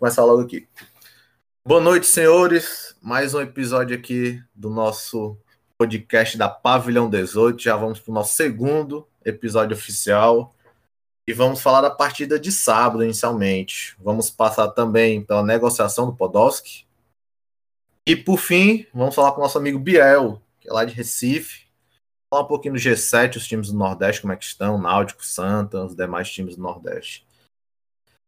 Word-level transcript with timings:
começar 0.00 0.24
logo 0.24 0.40
aqui. 0.40 0.66
Boa 1.62 1.78
noite, 1.78 2.06
senhores. 2.06 2.96
Mais 3.02 3.34
um 3.34 3.40
episódio 3.42 3.94
aqui 3.94 4.42
do 4.54 4.70
nosso 4.70 5.36
podcast 5.76 6.38
da 6.38 6.48
Pavilhão 6.48 7.10
18. 7.10 7.62
Já 7.62 7.76
vamos 7.76 8.00
para 8.00 8.10
o 8.10 8.14
nosso 8.14 8.34
segundo 8.34 9.06
episódio 9.22 9.76
oficial. 9.76 10.54
E 11.28 11.34
vamos 11.34 11.60
falar 11.60 11.82
da 11.82 11.90
partida 11.90 12.40
de 12.40 12.50
sábado, 12.50 13.04
inicialmente. 13.04 13.94
Vamos 14.00 14.30
passar 14.30 14.68
também 14.68 15.22
pela 15.22 15.44
negociação 15.44 16.06
do 16.06 16.16
Podolski. 16.16 16.86
E, 18.08 18.16
por 18.16 18.38
fim, 18.38 18.86
vamos 18.94 19.14
falar 19.14 19.32
com 19.32 19.40
o 19.40 19.42
nosso 19.42 19.58
amigo 19.58 19.78
Biel, 19.78 20.40
que 20.60 20.70
é 20.70 20.72
lá 20.72 20.86
de 20.86 20.94
Recife. 20.94 21.66
Falar 22.30 22.44
um 22.44 22.48
pouquinho 22.48 22.72
do 22.72 22.80
G7, 22.80 23.36
os 23.36 23.46
times 23.46 23.70
do 23.70 23.76
Nordeste, 23.76 24.22
como 24.22 24.32
é 24.32 24.36
que 24.36 24.44
estão, 24.44 24.80
Náutico, 24.80 25.26
Santa, 25.26 25.84
os 25.84 25.94
demais 25.94 26.30
times 26.30 26.56
do 26.56 26.62
Nordeste. 26.62 27.28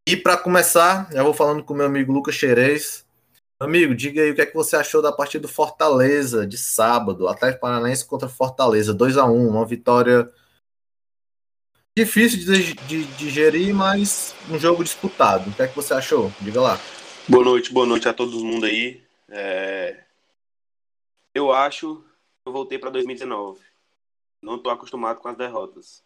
E 0.06 0.16
para 0.16 0.36
começar, 0.36 1.08
eu 1.12 1.22
vou 1.22 1.32
falando 1.32 1.62
com 1.62 1.74
meu 1.74 1.86
amigo 1.86 2.12
Lucas 2.12 2.34
Xerez. 2.34 3.06
Amigo, 3.60 3.94
diga 3.94 4.20
aí 4.20 4.32
o 4.32 4.34
que 4.34 4.40
é 4.40 4.46
que 4.46 4.54
você 4.54 4.74
achou 4.74 5.00
da 5.00 5.12
partida 5.12 5.42
do 5.42 5.52
Fortaleza 5.52 6.44
de 6.44 6.58
sábado, 6.58 7.28
Atlético 7.28 7.60
Paranaense 7.60 8.04
contra 8.04 8.28
Fortaleza, 8.28 8.92
2 8.92 9.16
a 9.16 9.24
1 9.24 9.48
uma 9.48 9.64
vitória 9.64 10.28
difícil 11.96 12.40
de, 12.40 12.74
de, 12.74 13.04
de 13.04 13.30
gerir, 13.30 13.72
mas 13.72 14.34
um 14.50 14.58
jogo 14.58 14.82
disputado. 14.82 15.48
O 15.48 15.54
que 15.54 15.62
é 15.62 15.68
que 15.68 15.76
você 15.76 15.94
achou? 15.94 16.32
Diga 16.40 16.60
lá. 16.60 16.80
Boa 17.28 17.44
noite, 17.44 17.72
boa 17.72 17.86
noite 17.86 18.08
a 18.08 18.12
todo 18.12 18.44
mundo 18.44 18.66
aí. 18.66 19.00
É... 19.28 20.02
Eu 21.32 21.52
acho 21.52 22.02
que 22.42 22.48
eu 22.48 22.52
voltei 22.52 22.76
para 22.76 22.90
2019. 22.90 23.60
Não 24.42 24.56
estou 24.56 24.72
acostumado 24.72 25.20
com 25.20 25.28
as 25.28 25.36
derrotas. 25.36 26.02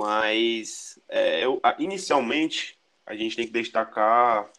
Mas 0.00 0.98
é, 1.10 1.44
eu, 1.44 1.60
inicialmente 1.78 2.78
a 3.04 3.14
gente 3.14 3.36
tem 3.36 3.44
que 3.44 3.52
destacar 3.52 4.50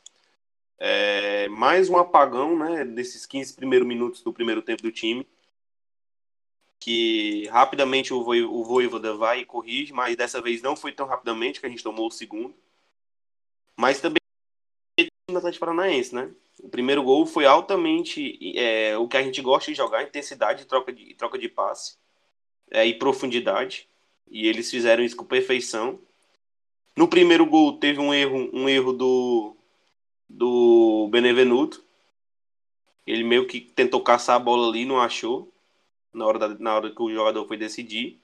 é, 0.77 1.47
mais 1.47 1.89
um 1.89 1.97
apagão 1.97 2.55
né, 2.55 2.85
desses 2.85 3.25
15 3.25 3.55
primeiros 3.55 3.87
minutos 3.87 4.21
do 4.21 4.31
primeiro 4.31 4.61
tempo 4.61 4.83
do 4.83 4.91
time. 4.91 5.27
Que 6.79 7.47
rapidamente 7.47 8.13
o, 8.13 8.23
Vo, 8.23 8.33
o 8.35 8.63
Voivoda 8.63 9.15
vai 9.15 9.39
e 9.39 9.45
corrige, 9.45 9.91
mas 9.91 10.15
dessa 10.15 10.39
vez 10.39 10.61
não 10.61 10.75
foi 10.75 10.91
tão 10.91 11.07
rapidamente 11.07 11.59
que 11.59 11.65
a 11.65 11.69
gente 11.69 11.81
tomou 11.81 12.05
o 12.05 12.11
segundo. 12.11 12.53
Mas 13.75 13.99
também 13.99 14.21
o 15.27 15.37
Atlético 15.37 15.65
Paranaense, 15.65 16.13
né? 16.13 16.29
O 16.59 16.69
primeiro 16.69 17.01
gol 17.01 17.25
foi 17.25 17.47
altamente 17.47 18.37
é, 18.55 18.95
o 18.95 19.07
que 19.07 19.17
a 19.17 19.23
gente 19.23 19.41
gosta 19.41 19.71
de 19.71 19.77
jogar, 19.77 20.03
intensidade, 20.03 20.65
troca 20.65 20.93
de, 20.93 21.15
troca 21.15 21.39
de 21.39 21.49
passe 21.49 21.97
é, 22.69 22.85
e 22.85 22.93
profundidade 22.93 23.89
e 24.31 24.47
eles 24.47 24.71
fizeram 24.71 25.03
isso 25.03 25.15
com 25.15 25.25
perfeição. 25.25 25.99
No 26.95 27.07
primeiro 27.07 27.45
gol 27.45 27.77
teve 27.77 27.99
um 27.99 28.13
erro, 28.13 28.49
um 28.53 28.67
erro 28.67 28.93
do 28.93 29.57
do 30.29 31.09
Benevenuto. 31.11 31.83
Ele 33.05 33.23
meio 33.23 33.45
que 33.45 33.59
tentou 33.59 34.01
caçar 34.01 34.37
a 34.37 34.39
bola 34.39 34.69
ali, 34.69 34.85
não 34.85 35.01
achou 35.01 35.51
na 36.13 36.25
hora, 36.25 36.39
da, 36.39 36.49
na 36.49 36.75
hora 36.75 36.91
que 36.93 37.01
o 37.01 37.11
jogador 37.11 37.45
foi 37.47 37.57
decidir. 37.57 38.21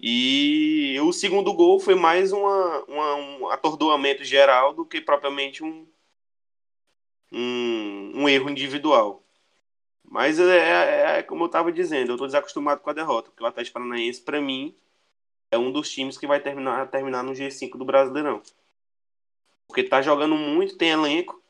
E 0.00 0.96
o 1.00 1.12
segundo 1.12 1.52
gol 1.52 1.78
foi 1.78 1.94
mais 1.94 2.32
uma, 2.32 2.84
uma, 2.88 3.14
um 3.14 3.48
atordoamento 3.50 4.24
geral 4.24 4.74
do 4.74 4.84
que 4.84 5.00
propriamente 5.00 5.62
um, 5.62 5.86
um, 7.30 8.22
um 8.22 8.28
erro 8.28 8.50
individual. 8.50 9.22
Mas 10.04 10.38
é, 10.40 10.58
é, 10.58 11.18
é 11.18 11.22
como 11.22 11.44
eu 11.44 11.46
estava 11.46 11.72
dizendo, 11.72 12.10
eu 12.10 12.14
estou 12.14 12.26
desacostumado 12.26 12.80
com 12.80 12.90
a 12.90 12.92
derrota, 12.92 13.30
porque 13.30 13.44
o 13.44 13.46
Atlético 13.46 13.74
Paranaense, 13.74 14.20
para 14.20 14.40
mim, 14.40 14.74
é 15.52 15.58
um 15.58 15.70
dos 15.70 15.90
times 15.90 16.16
que 16.16 16.26
vai 16.26 16.40
terminar, 16.40 16.90
terminar 16.90 17.22
no 17.22 17.32
G5 17.32 17.76
do 17.76 17.84
Brasileirão. 17.84 18.42
Porque 19.68 19.84
tá 19.84 20.00
jogando 20.00 20.34
muito, 20.34 20.78
tem 20.78 20.88
elenco. 20.88 21.40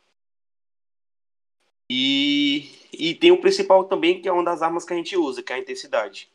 E, 1.89 2.69
e 2.93 3.15
tem 3.15 3.31
o 3.31 3.41
principal 3.41 3.85
também, 3.85 4.21
que 4.21 4.29
é 4.29 4.33
uma 4.33 4.45
das 4.45 4.61
armas 4.61 4.85
que 4.85 4.93
a 4.93 4.97
gente 4.97 5.17
usa, 5.17 5.43
que 5.43 5.53
é 5.53 5.57
a 5.57 5.59
intensidade. 5.61 6.29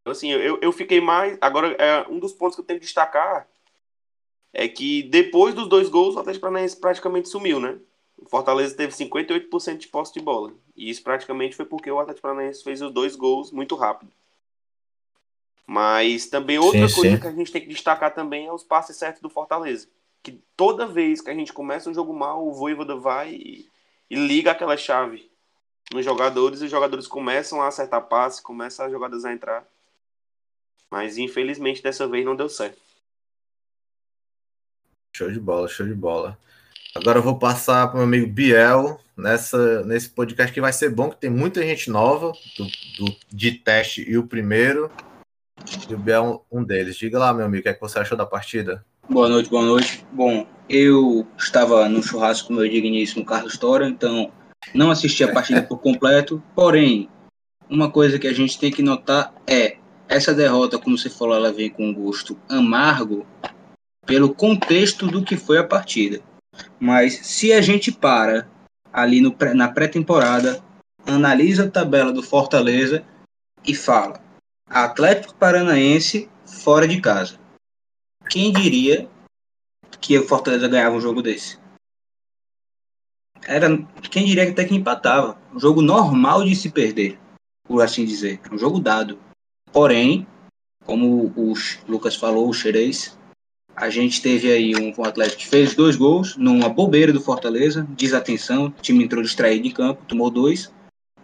Então, 0.00 0.10
assim, 0.10 0.30
eu, 0.32 0.58
eu 0.60 0.72
fiquei 0.72 1.00
mais. 1.00 1.38
Agora, 1.40 1.68
é, 1.74 2.08
um 2.08 2.18
dos 2.18 2.32
pontos 2.32 2.56
que 2.56 2.60
eu 2.60 2.66
tenho 2.66 2.80
que 2.80 2.86
destacar 2.86 3.48
é 4.52 4.66
que 4.66 5.04
depois 5.04 5.54
dos 5.54 5.68
dois 5.68 5.88
gols, 5.88 6.16
o 6.16 6.18
Atlético 6.18 6.42
Paranaense 6.42 6.76
praticamente 6.76 7.28
sumiu, 7.28 7.60
né? 7.60 7.78
O 8.18 8.28
Fortaleza 8.28 8.76
teve 8.76 8.92
58% 8.92 9.76
de 9.78 9.88
posse 9.88 10.12
de 10.12 10.20
bola. 10.20 10.52
E 10.76 10.90
isso 10.90 11.02
praticamente 11.04 11.54
foi 11.54 11.66
porque 11.66 11.90
o 11.90 12.00
Atlético 12.00 12.22
Paranaense 12.22 12.64
fez 12.64 12.82
os 12.82 12.92
dois 12.92 13.14
gols 13.14 13.52
muito 13.52 13.76
rápido. 13.76 14.12
Mas 15.66 16.26
também 16.26 16.58
outra 16.58 16.88
sim, 16.88 16.94
coisa 16.94 17.16
sim. 17.16 17.20
que 17.20 17.26
a 17.26 17.32
gente 17.32 17.52
tem 17.52 17.62
que 17.62 17.68
destacar 17.68 18.12
também 18.14 18.46
é 18.46 18.52
os 18.52 18.64
passes 18.64 18.96
certos 18.96 19.22
do 19.22 19.30
Fortaleza. 19.30 19.88
Que 20.22 20.40
toda 20.56 20.86
vez 20.86 21.20
que 21.20 21.30
a 21.30 21.34
gente 21.34 21.52
começa 21.52 21.88
um 21.88 21.94
jogo 21.94 22.12
mal, 22.12 22.46
o 22.46 22.52
Voivoda 22.52 22.96
vai 22.96 23.32
e, 23.34 23.68
e 24.10 24.16
liga 24.16 24.50
aquela 24.50 24.76
chave 24.76 25.30
nos 25.92 26.04
jogadores 26.04 26.60
e 26.60 26.64
os 26.64 26.70
jogadores 26.70 27.06
começam 27.06 27.60
a 27.60 27.68
acertar 27.68 28.02
passe, 28.02 28.42
começam 28.42 28.86
as 28.86 28.92
jogadas 28.92 29.24
a 29.24 29.32
entrar. 29.32 29.66
Mas 30.90 31.18
infelizmente 31.18 31.82
dessa 31.82 32.06
vez 32.06 32.24
não 32.24 32.36
deu 32.36 32.48
certo. 32.48 32.78
Show 35.14 35.30
de 35.30 35.40
bola, 35.40 35.68
show 35.68 35.86
de 35.86 35.94
bola. 35.94 36.38
Agora 36.94 37.18
eu 37.18 37.22
vou 37.22 37.38
passar 37.38 37.86
para 37.86 37.94
o 37.94 37.98
meu 37.98 38.06
amigo 38.06 38.30
Biel 38.30 39.00
nessa, 39.16 39.82
nesse 39.84 40.10
podcast 40.10 40.52
que 40.52 40.60
vai 40.60 40.72
ser 40.72 40.90
bom, 40.90 41.10
que 41.10 41.16
tem 41.16 41.30
muita 41.30 41.62
gente 41.62 41.90
nova 41.90 42.32
do, 42.56 42.64
do 42.98 43.16
de 43.30 43.52
teste 43.52 44.08
e 44.08 44.18
o 44.18 44.26
primeiro. 44.26 44.90
O 45.90 45.96
Biel 45.96 46.44
um 46.50 46.64
deles. 46.64 46.96
Diga 46.96 47.18
lá, 47.18 47.32
meu 47.32 47.46
amigo, 47.46 47.60
o 47.60 47.62
que, 47.62 47.68
é 47.68 47.74
que 47.74 47.80
você 47.80 47.98
achou 47.98 48.16
da 48.16 48.26
partida? 48.26 48.84
Boa 49.08 49.28
noite, 49.28 49.50
boa 49.50 49.64
noite. 49.64 50.04
Bom, 50.12 50.46
eu 50.68 51.26
estava 51.36 51.88
no 51.88 52.02
churrasco 52.02 52.48
com 52.48 52.54
meu 52.54 52.68
digníssimo 52.68 53.24
Carlos 53.24 53.58
Tora, 53.58 53.88
então 53.88 54.32
não 54.74 54.90
assisti 54.90 55.24
a 55.24 55.32
partida 55.32 55.62
por 55.62 55.78
completo. 55.78 56.42
Porém, 56.54 57.08
uma 57.68 57.90
coisa 57.90 58.18
que 58.18 58.26
a 58.26 58.32
gente 58.32 58.58
tem 58.58 58.70
que 58.70 58.82
notar 58.82 59.34
é 59.46 59.76
essa 60.08 60.34
derrota, 60.34 60.78
como 60.78 60.96
você 60.96 61.08
falou, 61.08 61.34
ela 61.34 61.52
vem 61.52 61.70
com 61.70 61.88
um 61.88 61.94
gosto 61.94 62.38
amargo 62.48 63.26
pelo 64.06 64.34
contexto 64.34 65.06
do 65.06 65.22
que 65.22 65.36
foi 65.36 65.58
a 65.58 65.64
partida. 65.64 66.20
Mas 66.78 67.14
se 67.22 67.52
a 67.52 67.60
gente 67.60 67.90
para 67.90 68.48
ali 68.92 69.20
no, 69.20 69.34
na 69.54 69.68
pré-temporada, 69.68 70.62
analisa 71.06 71.64
a 71.64 71.70
tabela 71.70 72.12
do 72.12 72.22
Fortaleza 72.22 73.04
e 73.66 73.74
fala: 73.74 74.20
Atlético 74.68 75.34
Paranaense 75.34 76.28
fora 76.46 76.86
de 76.86 77.00
casa. 77.00 77.38
Quem 78.28 78.52
diria 78.52 79.08
que 80.00 80.18
o 80.18 80.26
Fortaleza 80.26 80.68
ganhava 80.68 80.96
um 80.96 81.00
jogo 81.00 81.22
desse? 81.22 81.58
Era 83.46 83.68
quem 84.10 84.24
diria 84.24 84.46
que 84.46 84.52
até 84.52 84.64
que 84.64 84.74
empatava. 84.74 85.38
Um 85.52 85.58
jogo 85.58 85.82
normal 85.82 86.44
de 86.44 86.54
se 86.54 86.70
perder, 86.70 87.18
por 87.64 87.82
assim 87.82 88.04
dizer. 88.04 88.40
Um 88.50 88.56
jogo 88.56 88.78
dado. 88.78 89.18
Porém, 89.72 90.26
como 90.84 91.32
o 91.36 91.54
Lucas 91.88 92.16
falou, 92.16 92.48
o 92.48 92.54
Xerez, 92.54 93.18
a 93.74 93.88
gente 93.88 94.20
teve 94.20 94.50
aí 94.50 94.74
um, 94.76 94.92
um 94.96 95.04
Atlético 95.04 95.40
que 95.40 95.48
fez 95.48 95.74
dois 95.74 95.96
gols 95.96 96.36
numa 96.36 96.68
bobeira 96.68 97.12
do 97.12 97.20
Fortaleza, 97.20 97.86
desatenção, 97.90 98.66
o 98.66 98.70
time 98.70 99.04
entrou 99.04 99.22
distraído 99.22 99.66
em 99.66 99.70
campo, 99.70 100.04
tomou 100.06 100.30
dois, 100.30 100.72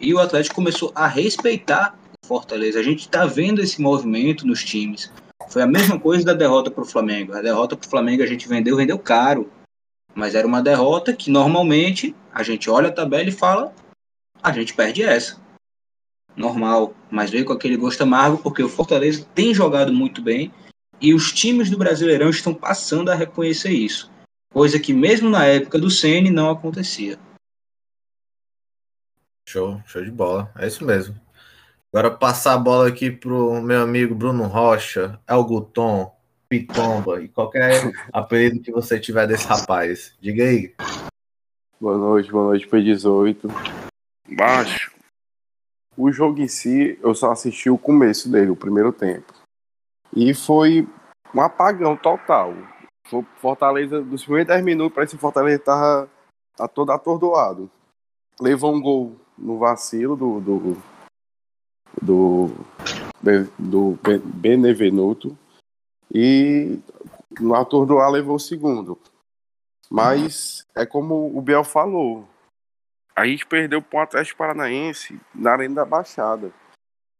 e 0.00 0.14
o 0.14 0.18
Atlético 0.18 0.54
começou 0.54 0.92
a 0.94 1.06
respeitar 1.06 1.97
Fortaleza. 2.28 2.78
A 2.78 2.82
gente 2.82 3.00
está 3.00 3.24
vendo 3.24 3.62
esse 3.62 3.80
movimento 3.80 4.46
nos 4.46 4.62
times. 4.62 5.10
Foi 5.48 5.62
a 5.62 5.66
mesma 5.66 5.98
coisa 5.98 6.26
da 6.26 6.34
derrota 6.34 6.70
para 6.70 6.82
o 6.82 6.86
Flamengo. 6.86 7.32
A 7.32 7.40
derrota 7.40 7.74
para 7.74 7.86
o 7.86 7.90
Flamengo 7.90 8.22
a 8.22 8.26
gente 8.26 8.46
vendeu, 8.46 8.76
vendeu 8.76 8.98
caro. 8.98 9.50
Mas 10.14 10.34
era 10.34 10.46
uma 10.46 10.62
derrota 10.62 11.14
que 11.14 11.30
normalmente 11.30 12.14
a 12.32 12.42
gente 12.42 12.68
olha 12.68 12.88
a 12.88 12.92
tabela 12.92 13.30
e 13.30 13.32
fala: 13.32 13.72
a 14.42 14.52
gente 14.52 14.74
perde 14.74 15.02
essa. 15.02 15.40
Normal. 16.36 16.94
Mas 17.10 17.30
veio 17.30 17.46
com 17.46 17.54
aquele 17.54 17.76
gosto 17.76 18.02
amargo 18.02 18.38
porque 18.38 18.62
o 18.62 18.68
Fortaleza 18.68 19.26
tem 19.34 19.54
jogado 19.54 19.92
muito 19.92 20.20
bem 20.20 20.52
e 21.00 21.14
os 21.14 21.32
times 21.32 21.70
do 21.70 21.78
Brasileirão 21.78 22.28
estão 22.28 22.52
passando 22.52 23.10
a 23.10 23.14
reconhecer 23.14 23.70
isso. 23.70 24.10
Coisa 24.52 24.78
que 24.78 24.92
mesmo 24.92 25.30
na 25.30 25.46
época 25.46 25.78
do 25.78 25.90
CN 25.90 26.30
não 26.30 26.50
acontecia. 26.50 27.18
Show, 29.48 29.80
show 29.86 30.04
de 30.04 30.10
bola. 30.10 30.52
É 30.58 30.66
isso 30.66 30.84
mesmo. 30.84 31.18
Agora 31.90 32.10
passar 32.10 32.52
a 32.52 32.58
bola 32.58 32.86
aqui 32.86 33.10
pro 33.10 33.62
meu 33.62 33.80
amigo 33.80 34.14
Bruno 34.14 34.44
Rocha, 34.44 35.18
Elguton, 35.26 36.14
Pitomba 36.46 37.22
e 37.22 37.28
qualquer 37.28 37.90
apelido 38.12 38.60
que 38.60 38.70
você 38.70 39.00
tiver 39.00 39.26
desse 39.26 39.46
rapaz. 39.46 40.14
Diga 40.20 40.44
aí. 40.44 40.74
Boa 41.80 41.96
noite, 41.96 42.30
boa 42.30 42.44
noite 42.44 42.66
para 42.66 42.82
18. 42.82 43.48
Baixo. 44.36 44.92
O 45.96 46.12
jogo 46.12 46.40
em 46.40 46.46
si, 46.46 46.98
eu 47.02 47.14
só 47.14 47.32
assisti 47.32 47.70
o 47.70 47.78
começo 47.78 48.30
dele, 48.30 48.50
o 48.50 48.56
primeiro 48.56 48.92
tempo. 48.92 49.32
E 50.14 50.34
foi 50.34 50.86
um 51.34 51.40
apagão 51.40 51.96
total. 51.96 52.54
Foi 53.06 53.24
Fortaleza, 53.36 54.02
dos 54.02 54.24
primeiros 54.24 54.48
10 54.48 54.62
minutos, 54.62 54.94
parece 54.94 55.16
que 55.16 55.20
Fortaleza 55.20 55.58
tava, 55.60 56.10
tá 56.54 56.68
todo 56.68 56.92
atordoado. 56.92 57.70
Levou 58.38 58.74
um 58.74 58.80
gol 58.80 59.16
no 59.38 59.58
vacilo 59.58 60.14
do, 60.14 60.38
do 60.38 60.76
do, 62.00 62.50
do 63.58 63.98
Benevenuto 64.24 65.36
e 66.12 66.78
no 67.40 67.54
atordoar 67.54 68.10
levou 68.10 68.36
o 68.36 68.40
segundo. 68.40 68.98
Mas 69.90 70.66
é 70.74 70.84
como 70.84 71.36
o 71.36 71.40
Biel 71.40 71.64
falou. 71.64 72.28
A 73.16 73.26
gente 73.26 73.46
perdeu 73.46 73.82
para 73.82 73.98
o 73.98 74.02
Atlético 74.02 74.38
Paranaense 74.38 75.18
na 75.34 75.52
Arena 75.52 75.76
da 75.76 75.84
Baixada. 75.84 76.52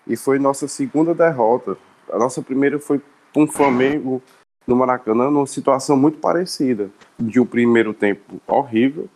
E 0.07 0.17
foi 0.17 0.39
nossa 0.39 0.69
segunda 0.69 1.15
derrota. 1.15 1.77
A 2.11 2.19
nossa 2.19 2.43
primeira 2.43 2.79
foi 2.79 3.01
para 3.33 3.43
um 3.43 3.47
Flamengo 3.47 4.23
no 4.67 4.77
Maracanã, 4.77 5.31
numa 5.31 5.47
situação 5.47 5.97
muito 5.97 6.19
parecida. 6.19 6.91
De 7.19 7.41
um 7.41 7.47
primeiro 7.47 7.93
tempo 7.93 8.41
horrível, 8.47 9.09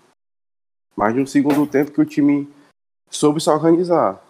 mas 0.96 1.14
de 1.14 1.20
um 1.20 1.26
segundo 1.26 1.66
tempo 1.66 1.92
que 1.92 2.00
o 2.00 2.06
time 2.06 2.48
soube 3.08 3.40
se 3.40 3.50
organizar. 3.50 4.20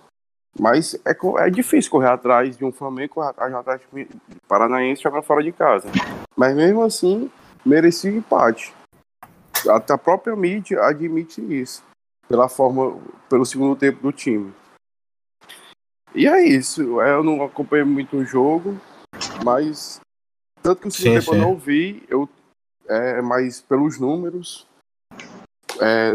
Mas 0.59 0.95
é, 1.07 1.17
é 1.47 1.51
difícil 1.51 1.91
correr 1.91 2.11
atrás 2.11 2.57
de 2.57 2.65
um 2.65 2.73
Flamengo, 2.73 3.15
correr 3.15 3.31
atrás 3.31 3.81
de 3.81 4.03
um 4.03 4.07
Paranaense 4.47 5.03
jogar 5.03 5.23
fora 5.23 5.43
de 5.43 5.53
casa. 5.53 5.89
Mas 6.37 6.55
mesmo 6.55 6.83
assim, 6.83 7.31
merecia 7.65 8.11
empate. 8.11 8.75
Até 9.69 9.95
a 9.95 9.99
própria 9.99 10.37
mídia 10.37 10.83
admite 10.83 11.41
isso, 11.41 11.83
pela 12.29 12.49
forma, 12.49 13.01
pelo 13.29 13.47
segundo 13.47 13.77
tempo 13.77 14.03
do 14.03 14.13
time. 14.13 14.53
E 16.15 16.27
é 16.27 16.43
isso. 16.47 17.01
Eu 17.01 17.23
não 17.23 17.43
acompanhei 17.43 17.85
muito 17.85 18.17
o 18.17 18.25
jogo, 18.25 18.79
mas 19.45 20.01
tanto 20.63 20.83
que 20.83 20.89
o 20.89 20.91
segundo 20.91 21.21
sim, 21.21 21.21
tempo 21.21 21.33
sim. 21.33 21.41
eu 21.41 21.49
não 21.49 21.57
vi, 21.57 22.03
eu 22.09 22.29
é 22.89 23.23
mais 23.23 23.61
pelos 23.61 23.99
números. 23.99 24.67
É, 25.81 26.13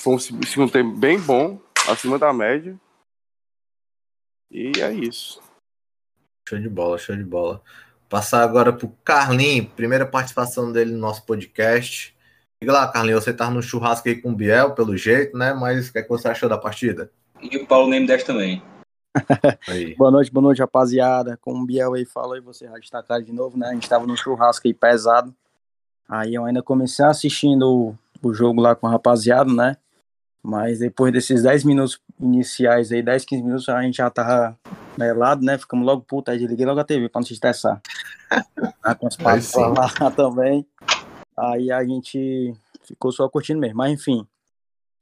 foi 0.00 0.14
um 0.14 0.18
segundo 0.18 0.70
tempo 0.70 0.96
bem 0.96 1.20
bom, 1.20 1.58
acima 1.88 2.18
da 2.18 2.32
média. 2.32 2.78
E 4.54 4.70
é 4.80 4.92
isso. 4.92 5.42
Show 6.48 6.60
de 6.60 6.68
bola, 6.68 6.96
show 6.96 7.16
de 7.16 7.24
bola. 7.24 7.60
Passar 8.08 8.44
agora 8.44 8.72
pro 8.72 8.88
Carlinho, 9.02 9.66
primeira 9.66 10.06
participação 10.06 10.70
dele 10.70 10.92
no 10.92 10.98
nosso 10.98 11.26
podcast. 11.26 12.16
Diga 12.62 12.72
lá, 12.72 12.86
Carlinho, 12.86 13.20
você 13.20 13.34
tá 13.34 13.50
no 13.50 13.60
churrasco 13.60 14.08
aí 14.08 14.14
com 14.14 14.30
o 14.30 14.34
Biel, 14.34 14.72
pelo 14.76 14.96
jeito, 14.96 15.36
né? 15.36 15.52
Mas 15.52 15.88
o 15.88 15.92
que, 15.92 15.98
é 15.98 16.02
que 16.02 16.08
você 16.08 16.28
achou 16.28 16.48
da 16.48 16.56
partida? 16.56 17.10
E 17.42 17.56
o 17.56 17.66
Paulo 17.66 17.90
Neme 17.90 18.06
10 18.06 18.22
também. 18.22 18.62
boa 19.98 20.12
noite, 20.12 20.30
boa 20.30 20.44
noite, 20.44 20.60
rapaziada. 20.60 21.36
Como 21.38 21.64
o 21.64 21.66
Biel 21.66 21.94
aí 21.94 22.04
falou, 22.04 22.36
e 22.36 22.40
você 22.40 22.66
já 22.66 22.78
destacar 22.78 23.20
de 23.20 23.32
novo, 23.32 23.58
né? 23.58 23.70
A 23.70 23.74
gente 23.74 23.88
tava 23.88 24.06
no 24.06 24.16
churrasco 24.16 24.68
aí 24.68 24.72
pesado. 24.72 25.34
Aí 26.08 26.32
eu 26.32 26.44
ainda 26.44 26.62
comecei 26.62 27.04
assistindo 27.04 27.68
o, 27.68 27.98
o 28.22 28.32
jogo 28.32 28.60
lá 28.60 28.76
com 28.76 28.86
a 28.86 28.90
rapaziada, 28.90 29.52
né? 29.52 29.76
Mas 30.40 30.78
depois 30.78 31.12
desses 31.12 31.42
10 31.42 31.64
minutos 31.64 31.98
iniciais 32.20 32.92
aí, 32.92 33.02
10, 33.02 33.24
15 33.24 33.42
minutos, 33.42 33.68
a 33.68 33.82
gente 33.82 33.96
já 33.96 34.10
tava 34.10 34.58
melado, 34.98 35.44
né? 35.44 35.58
Ficamos 35.58 35.86
logo 35.86 36.02
puta, 36.02 36.32
aí 36.32 36.38
desliguei 36.38 36.66
logo 36.66 36.80
a 36.80 36.84
TV 36.84 37.08
pra 37.08 37.20
não 37.20 37.26
se 37.26 37.32
estressar. 37.32 37.80
tá 38.82 38.94
com 38.96 39.06
os 39.06 39.16
papos 39.16 39.52
lá 39.54 40.10
também. 40.14 40.66
Aí 41.36 41.70
a 41.70 41.84
gente 41.84 42.54
ficou 42.82 43.10
só 43.10 43.28
curtindo 43.28 43.60
mesmo. 43.60 43.76
Mas 43.76 43.92
enfim. 43.92 44.26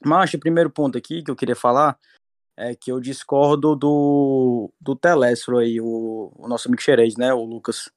Mas 0.04 0.32
o 0.34 0.38
primeiro 0.38 0.70
ponto 0.70 0.98
aqui 0.98 1.22
que 1.22 1.30
eu 1.30 1.36
queria 1.36 1.54
falar 1.54 1.96
é 2.56 2.74
que 2.74 2.90
eu 2.90 3.00
discordo 3.00 3.76
do, 3.76 4.70
do 4.80 4.96
Telestro 4.96 5.58
aí, 5.58 5.80
o, 5.80 6.32
o 6.36 6.48
nosso 6.48 6.68
amigo 6.68 6.82
Xerez, 6.82 7.16
né? 7.16 7.32
O 7.32 7.44
Lucas. 7.44 7.90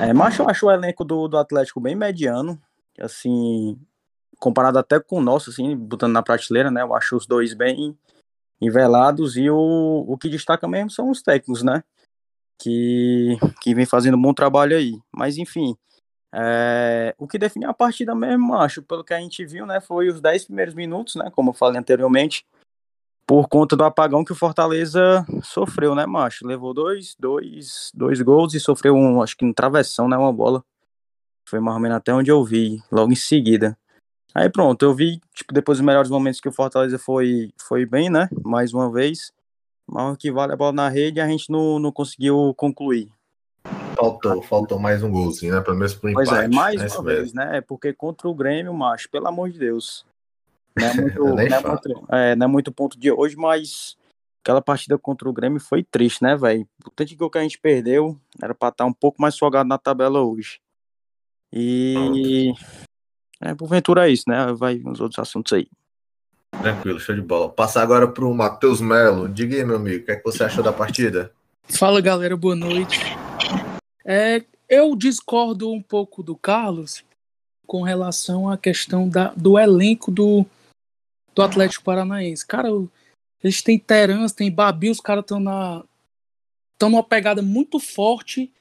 É, 0.00 0.12
mas 0.12 0.38
eu 0.38 0.48
acho 0.48 0.66
o 0.66 0.70
elenco 0.70 1.04
do, 1.04 1.28
do 1.28 1.38
Atlético 1.38 1.80
bem 1.80 1.94
mediano. 1.94 2.60
Assim, 2.98 3.78
comparado 4.38 4.78
até 4.78 4.98
com 4.98 5.18
o 5.18 5.22
nosso, 5.22 5.50
assim, 5.50 5.76
botando 5.76 6.12
na 6.12 6.22
prateleira, 6.22 6.70
né? 6.70 6.82
Eu 6.82 6.94
acho 6.94 7.16
os 7.16 7.26
dois 7.26 7.54
bem 7.54 7.96
envelados 8.60 9.36
e 9.36 9.50
o, 9.50 10.04
o 10.06 10.16
que 10.16 10.28
destaca 10.28 10.66
mesmo 10.66 10.90
são 10.90 11.10
os 11.10 11.22
técnicos, 11.22 11.62
né? 11.62 11.82
Que, 12.58 13.36
que 13.60 13.74
vem 13.74 13.84
fazendo 13.84 14.16
um 14.16 14.22
bom 14.22 14.32
trabalho 14.32 14.76
aí. 14.76 14.98
Mas 15.12 15.36
enfim, 15.36 15.76
é, 16.34 17.14
o 17.18 17.26
que 17.26 17.38
define 17.38 17.66
a 17.66 17.74
partida 17.74 18.14
mesmo, 18.14 18.54
acho, 18.54 18.82
pelo 18.82 19.04
que 19.04 19.14
a 19.14 19.18
gente 19.18 19.44
viu, 19.44 19.66
né? 19.66 19.80
Foi 19.80 20.08
os 20.08 20.20
10 20.20 20.46
primeiros 20.46 20.74
minutos, 20.74 21.14
né? 21.16 21.30
Como 21.34 21.50
eu 21.50 21.54
falei 21.54 21.78
anteriormente, 21.78 22.46
por 23.26 23.48
conta 23.48 23.76
do 23.76 23.84
apagão 23.84 24.24
que 24.24 24.32
o 24.32 24.36
Fortaleza 24.36 25.26
sofreu, 25.42 25.94
né, 25.94 26.06
macho? 26.06 26.46
Levou 26.46 26.72
dois, 26.72 27.16
dois, 27.18 27.90
dois 27.94 28.20
gols 28.22 28.54
e 28.54 28.60
sofreu 28.60 28.94
um, 28.94 29.22
acho 29.22 29.36
que 29.36 29.44
no 29.44 29.54
travessão, 29.54 30.08
né? 30.08 30.16
Uma 30.16 30.32
bola. 30.32 30.64
Foi 31.48 31.60
mais 31.60 31.76
ou 31.76 31.82
menos 31.82 31.96
até 31.96 32.12
onde 32.12 32.30
eu 32.30 32.44
vi, 32.44 32.82
logo 32.90 33.12
em 33.12 33.16
seguida. 33.16 33.78
Aí 34.36 34.50
pronto, 34.50 34.82
eu 34.84 34.94
vi, 34.94 35.18
tipo, 35.34 35.54
depois 35.54 35.78
dos 35.78 35.86
melhores 35.86 36.10
momentos 36.10 36.42
que 36.42 36.48
o 36.48 36.52
Fortaleza 36.52 36.98
foi, 36.98 37.50
foi 37.58 37.86
bem, 37.86 38.10
né? 38.10 38.28
Mais 38.44 38.74
uma 38.74 38.92
vez. 38.92 39.32
Mas 39.86 40.12
o 40.12 40.16
que 40.18 40.30
vale 40.30 40.52
a 40.52 40.56
bola 40.56 40.72
na 40.72 40.88
rede 40.90 41.22
a 41.22 41.26
gente 41.26 41.50
não, 41.50 41.78
não 41.78 41.90
conseguiu 41.90 42.52
concluir. 42.54 43.10
Faltou, 43.94 44.42
faltou 44.42 44.78
mais 44.78 45.02
um 45.02 45.10
golzinho, 45.10 45.54
né? 45.54 45.62
Pelo 45.62 45.78
menos 45.78 45.94
pro 45.94 46.10
empate. 46.10 46.28
Pois 46.28 46.38
é, 46.38 46.48
mais 46.48 46.82
né, 46.82 46.88
uma 46.88 47.02
vez, 47.02 47.32
né? 47.32 47.62
Porque 47.62 47.94
contra 47.94 48.28
o 48.28 48.34
Grêmio, 48.34 48.74
macho, 48.74 49.08
pelo 49.08 49.26
amor 49.26 49.48
de 49.48 49.58
Deus. 49.58 50.04
Não 50.76 50.86
é 50.86 50.92
muito, 51.00 51.24
não 51.24 51.38
é 51.38 51.62
muito, 51.62 52.06
é, 52.10 52.36
não 52.36 52.44
é 52.44 52.48
muito 52.48 52.70
ponto 52.70 52.98
de 52.98 53.10
hoje, 53.10 53.36
mas 53.36 53.96
aquela 54.44 54.60
partida 54.60 54.98
contra 54.98 55.30
o 55.30 55.32
Grêmio 55.32 55.60
foi 55.60 55.82
triste, 55.82 56.22
né, 56.22 56.36
velho? 56.36 56.68
O 56.86 56.90
tanto 56.90 57.08
de 57.08 57.16
gol 57.16 57.30
que 57.30 57.38
a 57.38 57.42
gente 57.42 57.58
perdeu 57.58 58.20
era 58.42 58.54
pra 58.54 58.68
estar 58.68 58.84
um 58.84 58.92
pouco 58.92 59.22
mais 59.22 59.38
folgado 59.38 59.66
na 59.66 59.78
tabela 59.78 60.20
hoje. 60.20 60.60
E 61.50 62.52
é, 63.40 63.54
porventura 63.54 64.08
é 64.08 64.12
isso, 64.12 64.24
né? 64.26 64.52
Vai 64.54 64.80
uns 64.84 65.00
outros 65.00 65.18
assuntos 65.18 65.52
aí. 65.52 65.68
Tranquilo, 66.62 66.98
show 66.98 67.14
de 67.14 67.20
bola. 67.20 67.48
Passar 67.48 67.82
agora 67.82 68.08
para 68.08 68.24
o 68.24 68.34
Matheus 68.34 68.80
Melo. 68.80 69.28
Diga 69.28 69.56
aí, 69.56 69.64
meu 69.64 69.76
amigo, 69.76 70.02
o 70.02 70.06
que, 70.06 70.12
é 70.12 70.16
que 70.16 70.24
você 70.24 70.44
achou 70.44 70.64
da 70.64 70.72
partida? 70.72 71.32
Fala, 71.64 72.00
galera, 72.00 72.36
boa 72.36 72.56
noite. 72.56 72.98
É, 74.04 74.42
eu 74.68 74.96
discordo 74.96 75.70
um 75.70 75.82
pouco 75.82 76.22
do 76.22 76.36
Carlos 76.36 77.04
com 77.66 77.82
relação 77.82 78.48
à 78.48 78.56
questão 78.56 79.08
da, 79.08 79.32
do 79.36 79.58
elenco 79.58 80.10
do, 80.10 80.46
do 81.34 81.42
Atlético 81.42 81.84
Paranaense. 81.84 82.46
Cara, 82.46 82.68
eles 83.42 83.62
têm 83.62 83.78
Terans, 83.78 84.32
tem 84.32 84.50
Babi, 84.50 84.90
os 84.90 85.00
caras 85.00 85.22
estão 85.22 85.40
na 85.40 85.84
estão 86.72 86.90
numa 86.90 87.02
pegada 87.02 87.40
muito 87.40 87.80
forte 87.80 88.52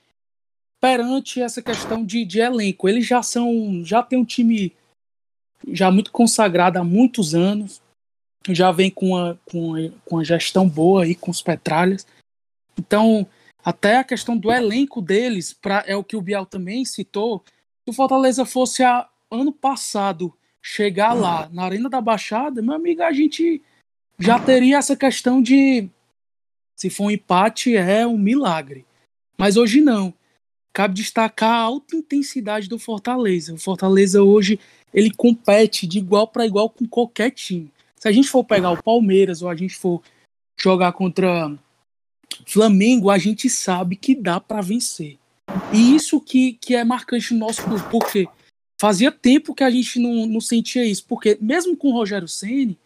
perante 0.85 1.41
essa 1.41 1.63
questão 1.63 2.05
de, 2.05 2.23
de 2.23 2.39
elenco. 2.39 2.87
Eles 2.87 3.07
já 3.07 3.23
são, 3.23 3.83
já 3.83 4.03
tem 4.03 4.19
um 4.19 4.23
time 4.23 4.71
já 5.67 5.89
muito 5.89 6.11
consagrado 6.11 6.77
há 6.77 6.83
muitos 6.83 7.33
anos, 7.33 7.81
já 8.49 8.71
vem 8.71 8.91
com 8.91 9.17
a, 9.17 9.35
com 9.49 9.73
a, 9.73 9.79
com 10.07 10.19
a 10.19 10.23
gestão 10.23 10.69
boa 10.69 11.03
aí 11.03 11.15
com 11.15 11.31
os 11.31 11.41
Petralhas. 11.41 12.05
Então, 12.77 13.25
até 13.63 13.97
a 13.97 14.03
questão 14.03 14.37
do 14.37 14.51
elenco 14.51 15.01
deles, 15.01 15.53
pra, 15.53 15.83
é 15.87 15.95
o 15.95 16.03
que 16.03 16.15
o 16.15 16.21
Bial 16.21 16.45
também 16.45 16.85
citou, 16.85 17.43
se 17.47 17.89
o 17.89 17.93
Fortaleza 17.93 18.45
fosse 18.45 18.83
a, 18.83 19.09
ano 19.31 19.51
passado 19.51 20.31
chegar 20.61 21.13
lá 21.13 21.49
na 21.51 21.63
Arena 21.63 21.89
da 21.89 21.99
Baixada, 21.99 22.61
meu 22.61 22.75
amigo, 22.75 23.01
a 23.01 23.11
gente 23.11 23.59
já 24.19 24.39
teria 24.39 24.77
essa 24.77 24.95
questão 24.95 25.41
de 25.41 25.89
se 26.75 26.91
for 26.91 27.05
um 27.05 27.11
empate 27.11 27.75
é 27.75 28.05
um 28.05 28.19
milagre. 28.19 28.85
Mas 29.35 29.57
hoje 29.57 29.81
não 29.81 30.13
cabe 30.75 30.93
destacar 30.93 31.51
a 31.51 31.61
alta 31.61 31.95
intensidade 31.95 32.67
do 32.67 32.77
Fortaleza. 32.77 33.53
O 33.53 33.57
Fortaleza 33.57 34.21
hoje 34.21 34.59
ele 34.93 35.09
compete 35.09 35.87
de 35.87 35.99
igual 35.99 36.27
para 36.27 36.45
igual 36.45 36.69
com 36.69 36.85
qualquer 36.85 37.31
time. 37.31 37.71
Se 37.95 38.09
a 38.09 38.11
gente 38.11 38.27
for 38.27 38.43
pegar 38.43 38.71
o 38.71 38.83
Palmeiras 38.83 39.41
ou 39.41 39.47
a 39.47 39.55
gente 39.55 39.73
for 39.73 40.03
jogar 40.59 40.91
contra 40.91 41.57
Flamengo, 42.45 43.09
a 43.09 43.17
gente 43.17 43.49
sabe 43.49 43.95
que 43.95 44.13
dá 44.13 44.37
para 44.37 44.61
vencer. 44.61 45.17
E 45.73 45.95
isso 45.95 46.19
que, 46.19 46.53
que 46.53 46.75
é 46.75 46.83
marcante 46.83 47.33
no 47.33 47.39
nosso 47.39 47.63
clube, 47.63 47.83
porque 47.89 48.27
fazia 48.77 49.13
tempo 49.13 49.55
que 49.55 49.63
a 49.63 49.69
gente 49.69 49.97
não, 49.97 50.25
não 50.25 50.41
sentia 50.41 50.85
isso, 50.85 51.05
porque 51.07 51.37
mesmo 51.39 51.77
com 51.77 51.87
o 51.87 51.93
Rogério 51.93 52.27
Ceni, 52.27 52.77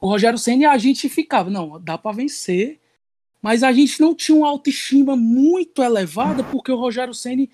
o 0.00 0.08
Rogério 0.08 0.38
Ceni 0.38 0.64
a 0.64 0.78
gente 0.78 1.06
ficava, 1.10 1.50
não, 1.50 1.78
dá 1.78 1.98
para 1.98 2.16
vencer, 2.16 2.80
mas 3.44 3.62
a 3.62 3.70
gente 3.70 4.00
não 4.00 4.14
tinha 4.14 4.38
uma 4.38 4.48
autoestima 4.48 5.14
muito 5.14 5.82
elevada 5.82 6.42
porque 6.42 6.72
o 6.72 6.78
Rogério 6.78 7.12
Ceni 7.12 7.50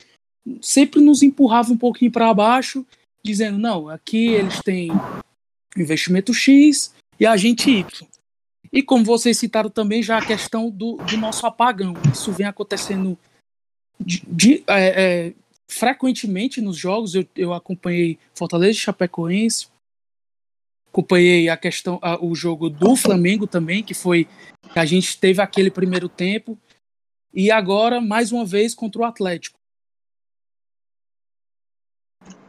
sempre 0.62 1.00
nos 1.00 1.20
empurrava 1.20 1.72
um 1.72 1.76
pouquinho 1.76 2.12
para 2.12 2.32
baixo, 2.32 2.86
dizendo 3.24 3.58
não, 3.58 3.88
aqui 3.88 4.28
eles 4.28 4.60
têm 4.62 4.92
investimento 5.76 6.32
X 6.32 6.94
e 7.18 7.26
a 7.26 7.36
gente 7.36 7.68
Y. 7.68 8.06
E 8.72 8.84
como 8.84 9.04
vocês 9.04 9.36
citaram 9.36 9.68
também 9.68 10.00
já 10.00 10.18
a 10.18 10.24
questão 10.24 10.70
do, 10.70 10.94
do 10.98 11.16
nosso 11.16 11.44
apagão, 11.44 11.94
isso 12.12 12.30
vem 12.30 12.46
acontecendo 12.46 13.18
de, 13.98 14.22
de, 14.28 14.62
é, 14.68 15.02
é, 15.28 15.32
frequentemente 15.66 16.60
nos 16.60 16.76
jogos. 16.76 17.16
Eu, 17.16 17.26
eu 17.34 17.52
acompanhei 17.52 18.16
Fortaleza 18.32 18.78
e 18.78 18.80
Chapecoense, 18.80 19.66
acompanhei 20.92 21.48
a 21.48 21.56
questão, 21.56 21.98
a, 22.02 22.22
o 22.22 22.34
jogo 22.34 22.68
do 22.68 22.96
Flamengo 22.96 23.46
também, 23.46 23.82
que 23.82 23.94
foi 23.94 24.26
a 24.74 24.84
gente 24.84 25.18
teve 25.18 25.40
aquele 25.40 25.70
primeiro 25.70 26.08
tempo 26.08 26.58
e 27.32 27.50
agora 27.50 28.00
mais 28.00 28.32
uma 28.32 28.44
vez 28.44 28.74
contra 28.74 29.02
o 29.02 29.04
Atlético. 29.04 29.58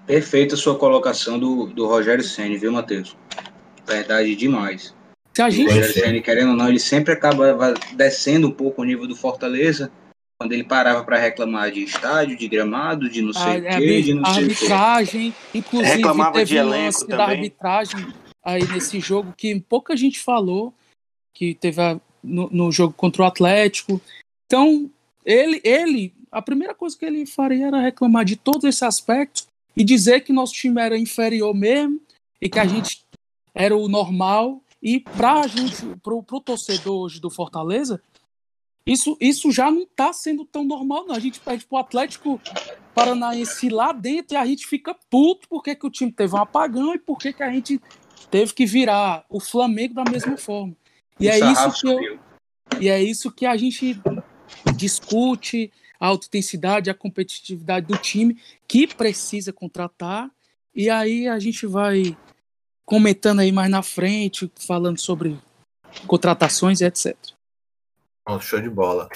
Perfeita 0.05 0.55
sua 0.55 0.77
colocação 0.77 1.39
do, 1.39 1.67
do 1.67 1.87
Rogério 1.87 2.23
Ceni, 2.23 2.57
viu, 2.57 2.71
Matheus? 2.71 3.15
Verdade 3.87 4.35
demais. 4.35 4.93
Se 5.33 5.41
a 5.41 5.49
gente... 5.49 5.67
O 5.67 5.73
Rogério 5.73 5.93
Ceni, 5.93 6.21
querendo 6.21 6.49
ou 6.49 6.57
não, 6.57 6.67
ele 6.67 6.79
sempre 6.79 7.13
acaba 7.13 7.73
descendo 7.93 8.47
um 8.47 8.51
pouco 8.51 8.81
o 8.81 8.85
nível 8.85 9.07
do 9.07 9.15
Fortaleza, 9.15 9.91
quando 10.39 10.53
ele 10.53 10.63
parava 10.63 11.03
para 11.03 11.17
reclamar 11.17 11.71
de 11.71 11.83
estádio, 11.83 12.35
de 12.35 12.47
gramado, 12.47 13.07
de 13.07 13.21
não 13.21 13.31
sei 13.31 13.61
o 13.61 13.67
A, 13.67 13.77
quê, 13.77 14.01
de 14.01 14.13
não 14.15 14.25
sei 14.25 14.43
o 14.43 14.47
quê. 14.47 14.53
arbitragem, 14.53 15.35
inclusive 15.53 15.95
Reclamava 15.97 16.33
teve 16.33 16.45
de 16.45 16.57
elenco 16.57 16.85
lance 16.85 17.07
da 17.07 17.17
também. 17.17 17.35
arbitragem 17.37 18.13
aí 18.43 18.67
nesse 18.67 18.99
jogo 18.99 19.33
que 19.37 19.59
pouca 19.59 19.95
gente 19.95 20.19
falou, 20.19 20.73
que 21.33 21.53
teve 21.55 21.81
a- 21.81 21.99
no, 22.23 22.49
no 22.49 22.71
jogo 22.71 22.93
contra 22.93 23.23
o 23.23 23.25
Atlético. 23.25 24.01
Então, 24.45 24.89
ele, 25.25 25.61
ele, 25.63 26.13
a 26.31 26.41
primeira 26.41 26.73
coisa 26.73 26.97
que 26.97 27.05
ele 27.05 27.25
faria 27.25 27.67
era 27.67 27.79
reclamar 27.79 28.25
de 28.25 28.35
todos 28.35 28.63
esses 28.63 28.83
aspectos 28.83 29.47
e 29.75 29.83
dizer 29.83 30.21
que 30.21 30.33
nosso 30.33 30.53
time 30.53 30.81
era 30.81 30.97
inferior 30.97 31.53
mesmo 31.53 32.01
e 32.41 32.49
que 32.49 32.59
a 32.59 32.65
gente 32.65 33.03
era 33.53 33.75
o 33.75 33.87
normal. 33.87 34.61
E 34.81 34.99
pra 34.99 35.45
gente, 35.47 35.85
pro, 36.01 36.23
pro 36.23 36.41
torcedor 36.41 37.01
hoje 37.01 37.19
do 37.21 37.29
Fortaleza, 37.29 38.01
isso, 38.85 39.15
isso 39.21 39.51
já 39.51 39.69
não 39.69 39.85
tá 39.85 40.11
sendo 40.11 40.43
tão 40.43 40.63
normal, 40.63 41.05
não. 41.05 41.15
A 41.15 41.19
gente 41.19 41.39
perde 41.39 41.65
pro 41.65 41.77
Atlético 41.77 42.41
Paranaense 42.95 43.69
lá 43.69 43.91
dentro 43.91 44.33
e 44.33 44.37
a 44.37 44.45
gente 44.45 44.65
fica 44.65 44.95
puto 45.09 45.47
porque 45.47 45.75
que 45.75 45.85
o 45.85 45.91
time 45.91 46.11
teve 46.11 46.33
um 46.35 46.39
apagão 46.39 46.93
e 46.95 46.99
por 46.99 47.17
que 47.17 47.31
que 47.31 47.43
a 47.43 47.51
gente 47.51 47.79
teve 48.29 48.53
que 48.53 48.65
virar 48.65 49.25
o 49.29 49.39
Flamengo 49.39 49.93
da 49.93 50.03
mesma 50.03 50.37
forma. 50.37 50.75
E 51.19 51.27
é 51.27 51.37
isso 51.37 51.55
sarrafo 51.55 51.81
que 51.81 51.87
eu, 51.87 52.19
e 52.79 52.89
é 52.89 53.01
isso 53.01 53.31
que 53.31 53.45
a 53.45 53.55
gente 53.57 53.99
discute, 54.75 55.71
a 55.99 56.07
autenticidade, 56.07 56.89
a 56.89 56.95
competitividade 56.95 57.85
do 57.85 57.97
time 57.97 58.37
que 58.67 58.87
precisa 58.87 59.53
contratar. 59.53 60.29
E 60.73 60.89
aí 60.89 61.27
a 61.27 61.37
gente 61.37 61.67
vai 61.67 62.17
comentando 62.85 63.39
aí 63.39 63.51
mais 63.51 63.69
na 63.69 63.83
frente, 63.83 64.51
falando 64.55 64.99
sobre 64.99 65.39
contratações 66.07 66.81
e 66.81 66.85
etc. 66.85 67.15
Bom, 68.25 68.39
show 68.39 68.59
de 68.59 68.69
bola. 68.69 69.09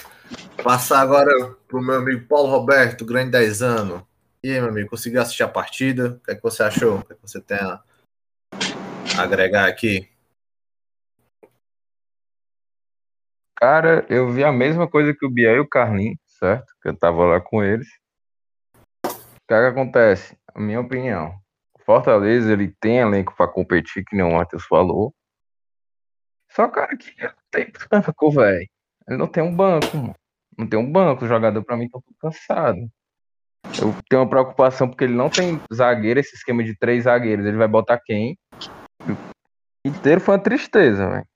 Passar 0.63 0.99
agora 0.99 1.55
pro 1.67 1.81
meu 1.81 1.95
amigo 1.95 2.27
Paulo 2.27 2.49
Roberto, 2.49 3.05
grande 3.05 3.31
10 3.31 3.61
anos. 3.61 4.01
E 4.43 4.51
aí, 4.51 4.59
meu 4.59 4.69
amigo, 4.69 4.89
conseguiu 4.89 5.21
assistir 5.21 5.43
a 5.43 5.47
partida? 5.47 6.19
O 6.21 6.25
que, 6.25 6.31
é 6.31 6.35
que 6.35 6.43
você 6.43 6.61
achou? 6.61 6.99
O 6.99 7.03
que, 7.03 7.13
é 7.13 7.15
que 7.15 7.21
você 7.21 7.41
tem 7.41 7.57
a 7.57 7.81
agregar 9.17 9.67
aqui? 9.67 10.09
Cara, 13.55 14.05
eu 14.09 14.31
vi 14.31 14.43
a 14.43 14.51
mesma 14.51 14.87
coisa 14.87 15.13
que 15.13 15.25
o 15.25 15.29
Biel 15.29 15.55
e 15.55 15.59
o 15.59 15.67
Carlinhos, 15.67 16.19
certo? 16.27 16.65
Que 16.81 16.89
eu 16.89 16.97
tava 16.97 17.25
lá 17.25 17.39
com 17.39 17.63
eles. 17.63 17.87
O 19.05 19.47
que, 19.47 19.53
é 19.53 19.61
que 19.61 19.67
acontece? 19.67 20.37
A 20.53 20.59
minha 20.59 20.81
opinião. 20.81 21.33
O 21.73 21.83
Fortaleza, 21.83 22.51
ele 22.51 22.75
tem 22.79 22.97
elenco 22.97 23.33
pra 23.35 23.47
competir, 23.47 24.03
que 24.03 24.15
nem 24.15 24.25
o 24.25 24.33
Matheus 24.33 24.65
falou. 24.65 25.13
Só, 26.51 26.67
cara, 26.67 26.95
que 26.97 27.13
não 27.21 27.31
tem 27.51 27.71
banco, 27.89 28.31
velho. 28.31 28.67
Ele 29.07 29.17
não 29.17 29.27
tem 29.27 29.43
um 29.43 29.55
banco, 29.55 29.97
mano. 29.97 30.15
Não 30.57 30.67
tem 30.67 30.79
um 30.79 30.91
banco. 30.91 31.23
Os 31.23 31.29
jogadores, 31.29 31.65
pra 31.65 31.77
mim, 31.77 31.85
estão 31.85 32.01
tudo 32.01 32.15
cansados. 32.19 32.89
Eu 33.81 33.95
tenho 34.09 34.21
uma 34.21 34.29
preocupação 34.29 34.87
porque 34.87 35.03
ele 35.03 35.15
não 35.15 35.29
tem 35.29 35.59
zagueiro, 35.73 36.19
esse 36.19 36.35
esquema 36.35 36.63
de 36.63 36.77
três 36.77 37.03
zagueiros. 37.05 37.45
Ele 37.45 37.57
vai 37.57 37.67
botar 37.67 37.99
quem? 37.99 38.37
O 39.85 39.87
inteiro 39.87 40.19
foi 40.19 40.33
uma 40.33 40.41
tristeza, 40.41 41.07
velho. 41.07 41.27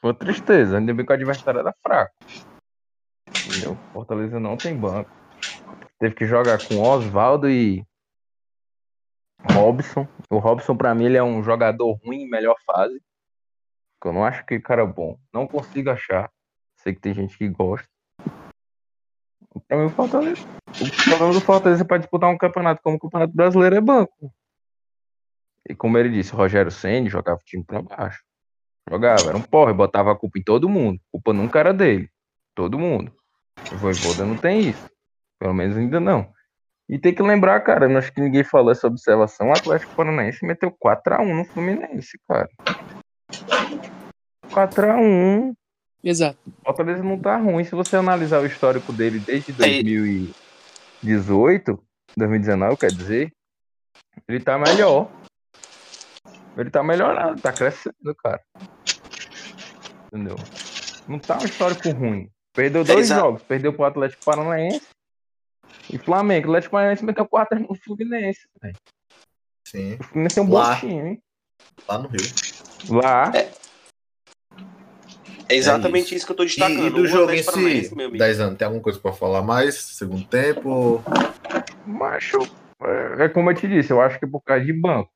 Foi 0.00 0.10
uma 0.10 0.18
tristeza. 0.18 0.78
Ainda 0.78 0.94
bem 0.94 1.04
que 1.04 1.12
o 1.12 1.14
adversário 1.14 1.60
era 1.60 1.74
fraco. 1.82 2.14
Entendeu? 3.28 3.76
Fortaleza 3.92 4.40
não 4.40 4.56
tem 4.56 4.74
banco. 4.74 5.10
Teve 5.98 6.14
que 6.14 6.24
jogar 6.24 6.58
com 6.66 6.80
Oswaldo 6.80 7.50
e 7.50 7.84
Robson. 9.52 10.08
O 10.30 10.38
Robson, 10.38 10.74
pra 10.74 10.94
mim, 10.94 11.04
ele 11.04 11.18
é 11.18 11.22
um 11.22 11.42
jogador 11.42 11.92
ruim 12.02 12.22
em 12.22 12.30
melhor 12.30 12.56
fase. 12.64 12.98
Eu 14.02 14.12
não 14.12 14.24
acho 14.24 14.46
que 14.46 14.58
cara 14.58 14.82
é 14.82 14.86
bom. 14.86 15.18
Não 15.30 15.46
consigo 15.46 15.90
achar. 15.90 16.30
Sei 16.76 16.94
que 16.94 17.00
tem 17.00 17.12
gente 17.12 17.36
que 17.36 17.46
gosta. 17.46 17.86
Pra 19.68 19.76
mim, 19.76 19.84
o 19.84 19.90
Fortaleza. 19.90 20.42
O 20.68 21.10
problema 21.10 21.34
do 21.34 21.40
Fortaleza 21.42 21.84
pra 21.84 21.98
disputar 21.98 22.30
um 22.30 22.38
campeonato 22.38 22.80
como 22.82 22.96
o 22.96 23.00
Campeonato 23.00 23.34
Brasileiro 23.34 23.76
é 23.76 23.80
banco. 23.82 24.32
E 25.68 25.74
como 25.74 25.98
ele 25.98 26.10
disse, 26.10 26.32
o 26.32 26.36
Rogério 26.36 26.70
Senni 26.70 27.08
jogava 27.08 27.40
o 27.40 27.44
time 27.44 27.64
pra 27.64 27.82
baixo. 27.82 28.22
Jogava, 28.88 29.28
era 29.28 29.36
um 29.36 29.42
porra, 29.42 29.72
e 29.72 29.74
botava 29.74 30.12
a 30.12 30.16
culpa 30.16 30.38
em 30.38 30.42
todo 30.42 30.68
mundo. 30.68 31.00
A 31.08 31.10
culpa 31.12 31.32
nunca 31.32 31.58
era 31.58 31.74
dele. 31.74 32.08
Todo 32.54 32.78
mundo. 32.78 33.12
O 33.72 33.76
Voivoda 33.76 34.24
não 34.24 34.36
tem 34.36 34.68
isso. 34.68 34.88
Pelo 35.38 35.52
menos 35.52 35.76
ainda 35.76 35.98
não. 35.98 36.32
E 36.88 36.96
tem 36.98 37.12
que 37.12 37.20
lembrar, 37.20 37.60
cara, 37.62 37.88
não 37.88 37.98
acho 37.98 38.12
que 38.12 38.20
ninguém 38.20 38.44
falou 38.44 38.70
essa 38.70 38.86
observação. 38.86 39.48
O 39.48 39.52
Atlético 39.52 39.96
Paranaense 39.96 40.46
meteu 40.46 40.70
4x1 40.70 41.34
no 41.34 41.44
Fluminense, 41.44 42.16
cara. 42.28 42.48
4x1. 44.48 45.52
Exato. 46.04 46.38
O 46.46 46.52
Fortaleza 46.64 47.02
não 47.02 47.18
tá 47.18 47.36
ruim. 47.36 47.64
Se 47.64 47.74
você 47.74 47.96
analisar 47.96 48.40
o 48.40 48.46
histórico 48.46 48.92
dele 48.92 49.18
desde 49.18 49.52
2018, 49.52 51.82
2019, 52.16 52.76
quer 52.76 52.92
dizer, 52.92 53.32
ele 54.28 54.38
tá 54.38 54.56
melhor. 54.56 55.10
Ele 56.56 56.70
tá 56.70 56.82
melhorando, 56.82 57.40
tá 57.40 57.52
crescendo, 57.52 58.14
cara. 58.22 58.40
Entendeu? 60.06 60.36
Não 61.06 61.18
tá 61.18 61.38
um 61.38 61.44
histórico 61.44 61.90
ruim. 61.90 62.30
Perdeu 62.54 62.82
dois 62.84 63.00
Exato. 63.06 63.20
jogos. 63.20 63.42
Perdeu 63.42 63.72
pro 63.72 63.84
Atlético 63.84 64.24
Paranaense 64.24 64.86
e 65.92 65.98
Flamengo. 65.98 66.46
O 66.46 66.50
Atlético 66.50 66.72
Paranaense 66.72 67.04
meteu 67.04 67.26
4 67.28 67.60
no 67.60 67.74
Fluminense. 67.74 68.48
velho. 68.62 68.74
Sim, 69.68 69.94
O 70.00 70.04
Fluminense 70.04 70.38
é 70.38 70.42
um 70.42 70.50
Lá. 70.50 70.74
bom 70.74 70.80
time. 70.80 71.22
lá 71.88 71.98
no 71.98 72.08
Rio. 72.08 72.22
Lá, 72.88 73.32
É 75.48 75.54
exatamente 75.54 76.14
É 76.14 76.16
isso. 76.16 76.26
que 76.26 76.32
eu 76.32 76.36
tô 76.36 76.42
E, 76.44 76.46
destacando. 76.46 76.86
e 76.86 76.90
do 76.90 77.02
O 77.02 77.06
jogo 77.06 77.32
em 77.32 77.42
si, 77.42 77.94
meu 77.94 78.06
amigo. 78.06 78.18
10 78.18 78.40
anos, 78.40 78.58
tem 78.58 78.64
alguma 78.64 78.82
coisa 78.82 78.98
pra 78.98 79.12
falar 79.12 79.42
mais? 79.42 79.74
Segundo 79.76 80.26
tempo? 80.26 81.02
macho, 81.86 82.38
é, 82.82 83.24
é 83.24 83.28
como 83.28 83.50
eu 83.50 83.54
te 83.54 83.68
disse, 83.68 83.92
eu 83.92 84.00
acho 84.00 84.18
que 84.18 84.24
é 84.24 84.28
por 84.28 84.40
causa 84.42 84.64
de 84.64 84.72
banco. 84.72 85.10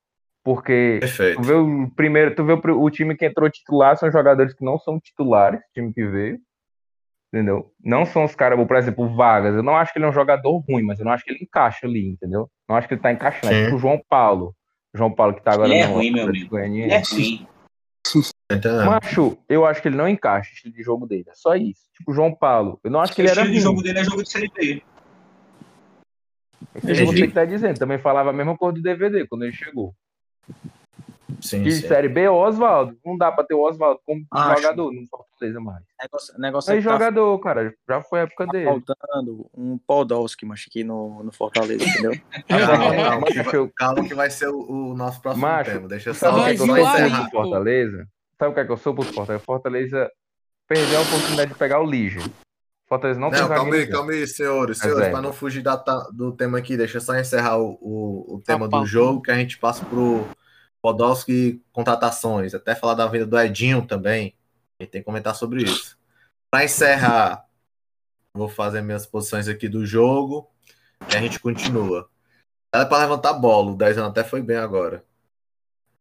Porque 0.51 0.99
Perfeito. 1.01 1.41
Tu 1.41 1.43
vê 1.45 1.53
o 1.53 1.89
primeiro, 1.95 2.35
tu 2.35 2.45
vê 2.45 2.55
o, 2.55 2.83
o 2.83 2.91
time 2.91 3.17
que 3.17 3.25
entrou 3.25 3.49
titular 3.49 3.97
são 3.97 4.11
jogadores 4.11 4.53
que 4.53 4.65
não 4.65 4.81
são 4.81 4.99
titulares, 4.99 5.61
o 5.61 5.73
time 5.73 5.93
que 5.93 6.05
veio. 6.05 6.41
Entendeu? 7.33 7.73
Não 7.81 8.05
são 8.05 8.25
os 8.25 8.35
caras, 8.35 8.59
por 8.67 8.77
exemplo, 8.77 9.05
o 9.05 9.15
Vargas. 9.15 9.55
Eu 9.55 9.63
não 9.63 9.77
acho 9.77 9.93
que 9.93 10.01
ele 10.01 10.07
é 10.07 10.09
um 10.09 10.13
jogador 10.13 10.59
ruim, 10.69 10.83
mas 10.83 10.99
eu 10.99 11.05
não 11.05 11.13
acho 11.13 11.23
que 11.23 11.31
ele 11.31 11.45
encaixa 11.45 11.87
ali, 11.87 12.05
entendeu? 12.05 12.51
Não 12.69 12.75
acho 12.75 12.89
que 12.89 12.95
ele 12.95 13.01
tá 13.01 13.13
encaixando. 13.13 13.55
É 13.55 13.65
tipo 13.67 13.77
o 13.77 13.79
João 13.79 14.03
Paulo. 14.09 14.53
O 14.93 14.99
João 14.99 15.15
Paulo 15.15 15.35
que 15.35 15.41
tá 15.41 15.53
agora 15.53 15.69
Ele 15.69 15.79
é 15.79 15.87
no 15.87 15.93
ruim, 15.93 16.11
meu 16.11 16.25
amigo. 16.25 16.59
Ele 16.59 16.93
é 16.93 17.01
ruim. 17.01 17.47
Macho, 18.85 19.39
eu 19.49 19.65
acho 19.65 19.81
que 19.81 19.87
ele 19.87 19.97
não 19.97 20.09
encaixa 20.09 20.51
o 20.51 20.53
estilo 20.53 20.75
de 20.75 20.83
jogo 20.83 21.07
dele. 21.07 21.27
É 21.29 21.35
só 21.35 21.55
isso. 21.55 21.83
Tipo 21.97 22.11
o 22.11 22.15
João 22.15 22.35
Paulo. 22.35 22.81
Eu 22.83 22.91
não 22.91 23.01
acho 23.01 23.15
que 23.15 23.21
o 23.21 23.23
ele 23.23 23.31
era 23.31 23.43
estilo 23.43 23.55
de 23.55 23.65
ruim. 23.65 23.71
jogo 23.71 23.83
dele 23.85 23.99
é 24.01 24.05
jogo 24.05 24.23
de 24.25 24.29
Série 24.29 24.51
B. 24.53 24.83
É 26.75 26.81
que 26.81 26.87
Entendi. 26.91 27.07
você 27.07 27.27
que 27.29 27.35
tá 27.35 27.45
dizendo. 27.45 27.79
Também 27.79 27.99
falava 27.99 28.31
a 28.31 28.33
mesma 28.33 28.57
coisa 28.57 28.75
do 28.75 28.83
DVD 28.83 29.25
quando 29.29 29.45
ele 29.45 29.53
chegou. 29.53 29.95
Sim, 31.41 31.63
E 31.63 31.73
sim. 31.73 31.89
Série 31.89 32.09
B, 32.09 32.29
o 32.29 32.35
Oswaldo. 32.35 32.97
Não 33.05 33.17
dá 33.17 33.31
pra 33.33 33.45
ter 33.45 33.55
o 33.55 33.63
Oswaldo 33.63 34.01
como 34.05 34.27
Acho. 34.31 34.63
jogador, 34.63 34.93
não 34.93 35.07
Fortaleza 35.07 35.61
mais. 35.61 35.83
Negócio, 36.01 36.39
negócio 36.39 36.71
é 36.71 36.75
Aí 36.75 36.83
tá 36.83 36.93
jogador, 36.93 37.39
cara. 37.39 37.75
Já 37.89 38.03
foi 38.03 38.21
a 38.21 38.23
época 38.25 38.47
tá 38.47 38.53
dele. 38.53 38.65
faltando 38.65 39.51
um 39.57 39.79
Podolski, 39.79 40.45
mas 40.45 40.65
aqui 40.67 40.85
no, 40.85 41.23
no 41.23 41.33
Fortaleza, 41.33 41.85
entendeu? 41.85 42.13
Calma, 42.49 42.95
calma, 42.95 43.27
vai, 43.45 43.71
calma 43.77 44.05
que 44.09 44.15
vai 44.15 44.31
ser 44.31 44.49
o, 44.49 44.91
o 44.91 44.95
nosso 44.95 45.21
próximo 45.23 45.47
Macho, 45.47 45.71
tema. 45.71 45.89
Deixa 45.89 46.11
eu 46.11 46.15
Sabe 46.15 46.35
só, 46.37 46.41
o 46.41 46.45
que, 46.45 46.51
é 46.51 46.57
que 46.57 46.63
eu 46.71 46.75
aí, 46.75 46.83
encerrar. 46.83 47.31
pro 47.31 47.31
Fortaleza? 47.31 48.09
Sabe 48.39 48.51
o 48.51 48.55
que 48.55 48.61
é 48.61 48.65
que 48.65 48.73
eu 48.73 48.77
sou 48.77 48.95
pro 48.95 49.05
Fortaleza? 49.05 49.45
Fortaleza 49.45 50.11
perdeu 50.69 50.99
a 50.99 51.03
oportunidade 51.03 51.53
de 51.53 51.59
pegar 51.59 51.81
o 51.81 51.87
Lige. 51.87 52.19
Fortaleza 52.91 53.21
não, 53.21 53.31
tem 53.31 53.41
Não, 53.41 53.49
calma 53.49 53.75
aí, 53.77 53.87
calma 53.87 54.11
aí, 54.11 54.27
senhores. 54.27 54.81
É 54.81 54.83
Senhores, 54.83 55.11
para 55.11 55.23
não 55.23 55.33
fugir 55.33 55.63
da 55.63 55.77
do 56.13 56.33
tema 56.33 56.59
aqui, 56.59 56.77
deixa 56.77 56.97
eu 56.97 57.01
só 57.01 57.17
encerrar 57.17 57.57
o, 57.57 57.79
o, 57.81 58.35
o 58.35 58.43
tema 58.45 58.67
do 58.67 58.85
jogo, 58.85 59.23
que 59.23 59.31
a 59.31 59.37
gente 59.37 59.59
passa 59.59 59.85
pro 59.85 60.27
Podolski 60.83 61.63
contratações. 61.71 62.53
Até 62.53 62.75
falar 62.75 62.95
da 62.95 63.07
vinda 63.07 63.27
do 63.27 63.39
Edinho 63.39 63.87
também. 63.87 64.35
A 64.77 64.83
gente 64.83 64.91
tem 64.91 65.01
que 65.03 65.05
comentar 65.05 65.37
sobre 65.37 65.63
isso. 65.63 65.97
Para 66.51 66.65
encerrar, 66.65 67.47
vou 68.35 68.49
fazer 68.49 68.83
minhas 68.83 69.07
posições 69.07 69.47
aqui 69.47 69.69
do 69.69 69.87
jogo 69.87 70.51
e 71.13 71.17
a 71.17 71.21
gente 71.21 71.39
continua. 71.39 72.11
Ela 72.75 72.83
é 72.83 72.87
para 72.87 73.05
levantar 73.05 73.35
bola, 73.35 73.71
o 73.71 73.77
10 73.77 73.99
anos 73.99 74.11
até 74.11 74.25
foi 74.25 74.43
bem 74.43 74.57
agora. 74.57 75.05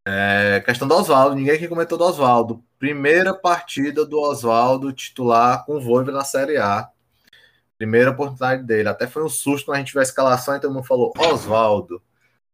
É, 0.06 0.62
questão 0.64 0.88
do 0.88 0.94
Oswaldo, 0.94 1.36
ninguém 1.36 1.54
aqui 1.54 1.68
comentou 1.68 1.98
do 1.98 2.04
Oswaldo. 2.04 2.64
Primeira 2.78 3.34
partida 3.34 4.04
do 4.06 4.18
Oswaldo 4.18 4.92
titular 4.92 5.64
com 5.64 5.76
o 5.76 5.80
Voivoda 5.80 6.12
na 6.12 6.24
Série 6.24 6.56
A. 6.56 6.88
Primeira 7.76 8.10
oportunidade 8.10 8.62
dele. 8.62 8.88
Até 8.88 9.06
foi 9.06 9.22
um 9.24 9.28
susto 9.28 9.66
quando 9.66 9.76
a 9.76 9.78
gente 9.78 9.92
viu 9.92 10.00
a 10.00 10.04
escalação 10.04 10.56
e 10.56 10.60
todo 10.60 10.72
mundo 10.72 10.86
falou 10.86 11.12
Oswaldo. 11.16 12.02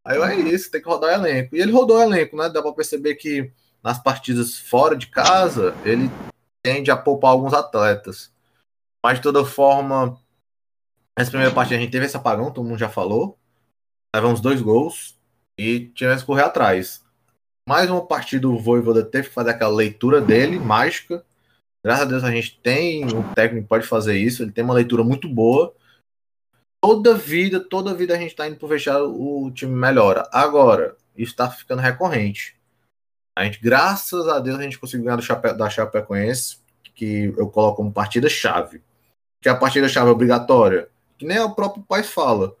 Aí 0.03 0.17
é 0.17 0.35
isso, 0.35 0.71
tem 0.71 0.81
que 0.81 0.87
rodar 0.87 1.13
elenco. 1.13 1.55
E 1.55 1.61
ele 1.61 1.71
rodou 1.71 1.97
o 1.97 2.01
elenco, 2.01 2.37
né? 2.37 2.49
Dá 2.49 2.61
pra 2.61 2.71
perceber 2.71 3.15
que 3.15 3.51
nas 3.83 4.01
partidas 4.01 4.57
fora 4.57 4.95
de 4.95 5.07
casa, 5.07 5.75
ele 5.83 6.09
tende 6.61 6.91
a 6.91 6.97
poupar 6.97 7.31
alguns 7.31 7.53
atletas. 7.53 8.31
Mas 9.03 9.17
de 9.17 9.23
toda 9.23 9.45
forma, 9.45 10.17
essa 11.15 11.31
primeira 11.31 11.53
partida 11.53 11.77
a 11.77 11.79
gente 11.79 11.91
teve 11.91 12.05
esse 12.05 12.17
apagão, 12.17 12.51
todo 12.51 12.67
mundo 12.67 12.77
já 12.77 12.89
falou. 12.89 13.37
Levamos 14.15 14.41
dois 14.41 14.61
gols 14.61 15.17
e 15.57 15.87
tivemos 15.89 16.21
que 16.21 16.27
correr 16.27 16.43
atrás. 16.43 17.06
Mais 17.67 17.89
uma 17.89 18.05
partida 18.05 18.47
o 18.47 18.57
Voivoda 18.57 19.03
teve 19.03 19.27
que 19.27 19.33
fazer 19.33 19.49
aquela 19.49 19.75
leitura 19.75 20.21
dele, 20.21 20.57
mágica, 20.57 21.23
Graças 21.87 22.05
a 22.05 22.09
Deus 22.09 22.23
a 22.25 22.31
gente 22.31 22.59
tem 22.61 23.05
um 23.15 23.33
técnico 23.33 23.65
pode 23.65 23.87
fazer 23.87 24.17
isso, 24.17 24.43
ele 24.43 24.51
tem 24.51 24.61
uma 24.61 24.73
leitura 24.73 25.05
muito 25.05 25.29
boa. 25.29 25.73
Toda 26.81 27.13
vida, 27.13 27.61
toda 27.61 27.95
vida 27.95 28.13
a 28.13 28.17
gente 28.17 28.31
está 28.31 28.45
indo 28.45 28.57
pro 28.57 28.67
vestiário, 28.67 29.05
o 29.09 29.49
time 29.51 29.73
melhora. 29.73 30.27
Agora, 30.33 30.97
isso 31.15 31.31
está 31.31 31.49
ficando 31.49 31.81
recorrente. 31.81 32.57
A 33.37 33.45
gente, 33.45 33.61
graças 33.61 34.27
a 34.27 34.37
Deus, 34.39 34.59
a 34.59 34.63
gente 34.63 34.77
conseguiu 34.77 35.05
ganhar 35.05 35.15
do 35.15 35.21
Chape, 35.21 35.53
da 35.53 35.69
Chapecoense, 35.69 36.57
que 36.93 37.33
eu 37.37 37.49
coloco 37.49 37.77
como 37.77 37.93
partida-chave. 37.93 38.81
Que 39.41 39.47
a 39.47 39.55
partida-chave 39.55 40.09
é 40.09 40.11
obrigatória. 40.11 40.89
Que 41.17 41.25
nem 41.25 41.39
o 41.39 41.55
próprio 41.55 41.83
pai 41.83 42.03
fala. 42.03 42.53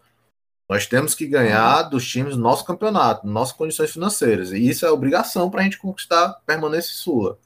Nós 0.69 0.85
temos 0.85 1.15
que 1.15 1.25
ganhar 1.25 1.83
dos 1.83 2.07
times 2.07 2.35
do 2.35 2.41
nosso 2.41 2.65
campeonato, 2.65 3.25
nossas 3.25 3.55
condições 3.55 3.91
financeiras. 3.91 4.51
E 4.51 4.67
isso 4.67 4.85
é 4.85 4.91
obrigação 4.91 5.49
para 5.49 5.61
a 5.61 5.63
gente 5.63 5.77
conquistar 5.77 6.41
permanência 6.45 6.93
sua. 6.93 7.39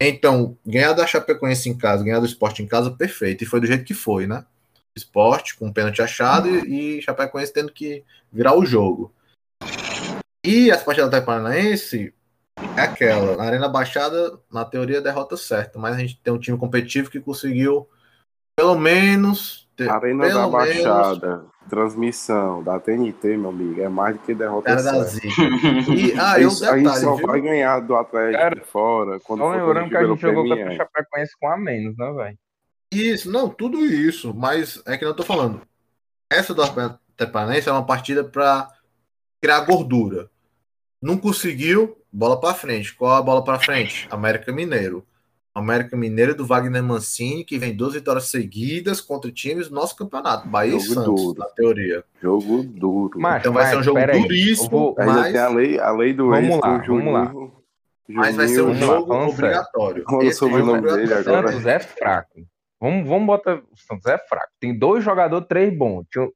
Então, 0.00 0.56
ganhar 0.66 0.92
da 0.92 1.06
Chapecoense 1.06 1.68
em 1.68 1.76
casa, 1.76 2.04
ganhar 2.04 2.20
do 2.20 2.26
esporte 2.26 2.62
em 2.62 2.66
casa, 2.66 2.90
perfeito. 2.90 3.42
E 3.42 3.46
foi 3.46 3.60
do 3.60 3.66
jeito 3.66 3.84
que 3.84 3.94
foi, 3.94 4.26
né? 4.26 4.44
Esporte 4.96 5.56
com 5.56 5.66
um 5.66 5.72
pênalti 5.72 6.02
achado 6.02 6.48
e, 6.48 6.98
e 6.98 7.02
Chapecoense 7.02 7.52
tendo 7.52 7.72
que 7.72 8.04
virar 8.32 8.56
o 8.56 8.66
jogo. 8.66 9.12
E 10.44 10.70
as 10.70 10.82
partidas 10.82 11.10
da 11.10 11.20
Paranaense 11.20 12.12
é 12.76 12.80
aquela. 12.80 13.36
Na 13.36 13.44
Arena 13.44 13.68
Baixada, 13.68 14.38
na 14.50 14.64
teoria, 14.64 15.00
derrota 15.00 15.36
certa. 15.36 15.78
Mas 15.78 15.96
a 15.96 15.98
gente 15.98 16.20
tem 16.20 16.32
um 16.32 16.38
time 16.38 16.58
competitivo 16.58 17.10
que 17.10 17.20
conseguiu, 17.20 17.88
pelo 18.56 18.76
menos. 18.76 19.67
Ter, 19.78 19.88
Arena 19.88 20.26
pelo 20.26 20.40
da 20.40 20.48
Baixada, 20.48 21.46
transmissão 21.70 22.64
da 22.64 22.80
TNT, 22.80 23.36
meu 23.36 23.50
amigo, 23.50 23.80
é 23.80 23.88
mais 23.88 24.16
do 24.16 24.22
que 24.22 24.34
derrota 24.34 24.66
Cara 24.66 24.82
da. 24.82 25.04
Zica. 25.04 25.28
E, 25.94 26.12
ah, 26.18 26.40
eu 26.40 26.48
Isso, 26.48 26.64
a 26.64 26.76
gente 26.76 26.82
detalhe, 26.82 27.00
só 27.00 27.14
viu? 27.14 27.26
vai 27.28 27.40
ganhar 27.40 27.78
do 27.78 27.94
Atlético 27.94 28.42
Cara, 28.42 28.64
fora 28.64 29.20
quando 29.20 29.38
Só 29.38 29.52
for 29.52 29.56
lembrando 29.56 29.88
que 29.88 29.96
a 29.96 30.04
gente 30.04 30.20
jogou 30.20 30.48
contra 30.48 30.72
o 30.72 30.76
Chapecoense 30.76 31.32
com 31.40 31.48
a 31.48 31.56
menos, 31.56 31.96
né, 31.96 32.12
velho? 32.12 32.38
Isso, 32.92 33.30
não, 33.30 33.48
tudo 33.48 33.86
isso, 33.86 34.34
mas 34.34 34.82
é 34.84 34.98
que 34.98 35.04
não 35.04 35.14
tô 35.14 35.22
falando. 35.22 35.62
Essa 36.28 36.52
do 36.52 36.62
Paranaense 37.30 37.68
é 37.68 37.72
uma 37.72 37.86
partida 37.86 38.24
para 38.24 38.68
criar 39.40 39.60
gordura. 39.60 40.28
Não 41.00 41.16
conseguiu, 41.16 41.96
bola 42.12 42.40
para 42.40 42.52
frente. 42.52 42.92
Qual 42.96 43.12
a 43.12 43.22
bola 43.22 43.44
para 43.44 43.60
frente? 43.60 44.08
América 44.10 44.50
Mineiro. 44.50 45.06
América 45.58 45.96
Mineiro 45.96 46.34
do 46.34 46.44
Wagner 46.46 46.82
Mancini, 46.82 47.44
que 47.44 47.58
vem 47.58 47.74
duas 47.74 47.94
vitórias 47.94 48.28
seguidas 48.30 49.00
contra 49.00 49.30
times 49.30 49.68
do 49.68 49.74
nosso 49.74 49.96
campeonato, 49.96 50.48
Bahia 50.48 50.76
e 50.76 50.80
Jogo 50.80 50.94
Santos, 50.94 51.22
duro. 51.24 51.38
na 51.38 51.46
teoria. 51.46 52.04
Jogo 52.22 52.62
duro. 52.62 53.20
Mas, 53.20 53.40
Então 53.40 53.52
vai 53.52 53.66
ser 53.66 53.76
um 53.78 53.82
jogo 53.82 54.00
duríssimo, 54.00 54.70
vou- 54.70 54.94
Ainda 54.98 55.12
mas, 55.12 55.32
tem 55.32 55.40
a 55.40 55.48
lei, 55.48 55.78
a 55.78 55.90
lei 55.90 56.12
do 56.12 56.28
Vamos 56.30 56.48
ex 56.50 56.60
lá, 56.60 56.60
com 56.60 56.76
o 56.78 56.84
Juninho. 56.84 57.12
vamos 57.12 57.42
lá. 57.42 57.50
mas 58.08 58.36
vai 58.36 58.48
ser 58.48 58.62
um 58.62 58.68
lá, 58.68 58.74
jogo 58.74 59.12
sério. 59.14 59.28
obrigatório. 59.32 60.04
Esse 60.22 60.38
sobre 60.38 60.54
o 60.56 60.58
jogo 60.64 60.72
nome 60.76 60.92
dele 60.96 61.12
agora. 61.14 61.48
Santos 61.48 61.66
é 61.66 61.78
fraco. 61.78 62.40
Vamos, 62.80 63.08
vamos 63.08 63.26
botar. 63.26 63.56
O 63.56 63.76
Santos 63.76 64.06
é 64.06 64.16
fraco. 64.18 64.52
Tem 64.60 64.76
dois 64.78 65.02
jogadores, 65.04 65.46
três 65.48 65.76
bons. 65.76 66.06
O 66.16 66.32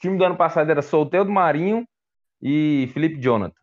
time 0.00 0.18
do 0.18 0.24
ano 0.24 0.36
passado 0.36 0.68
era 0.70 0.82
Solteiro 0.82 1.24
do 1.24 1.30
Marinho 1.32 1.86
e 2.42 2.90
Felipe 2.92 3.18
Jonathan. 3.20 3.54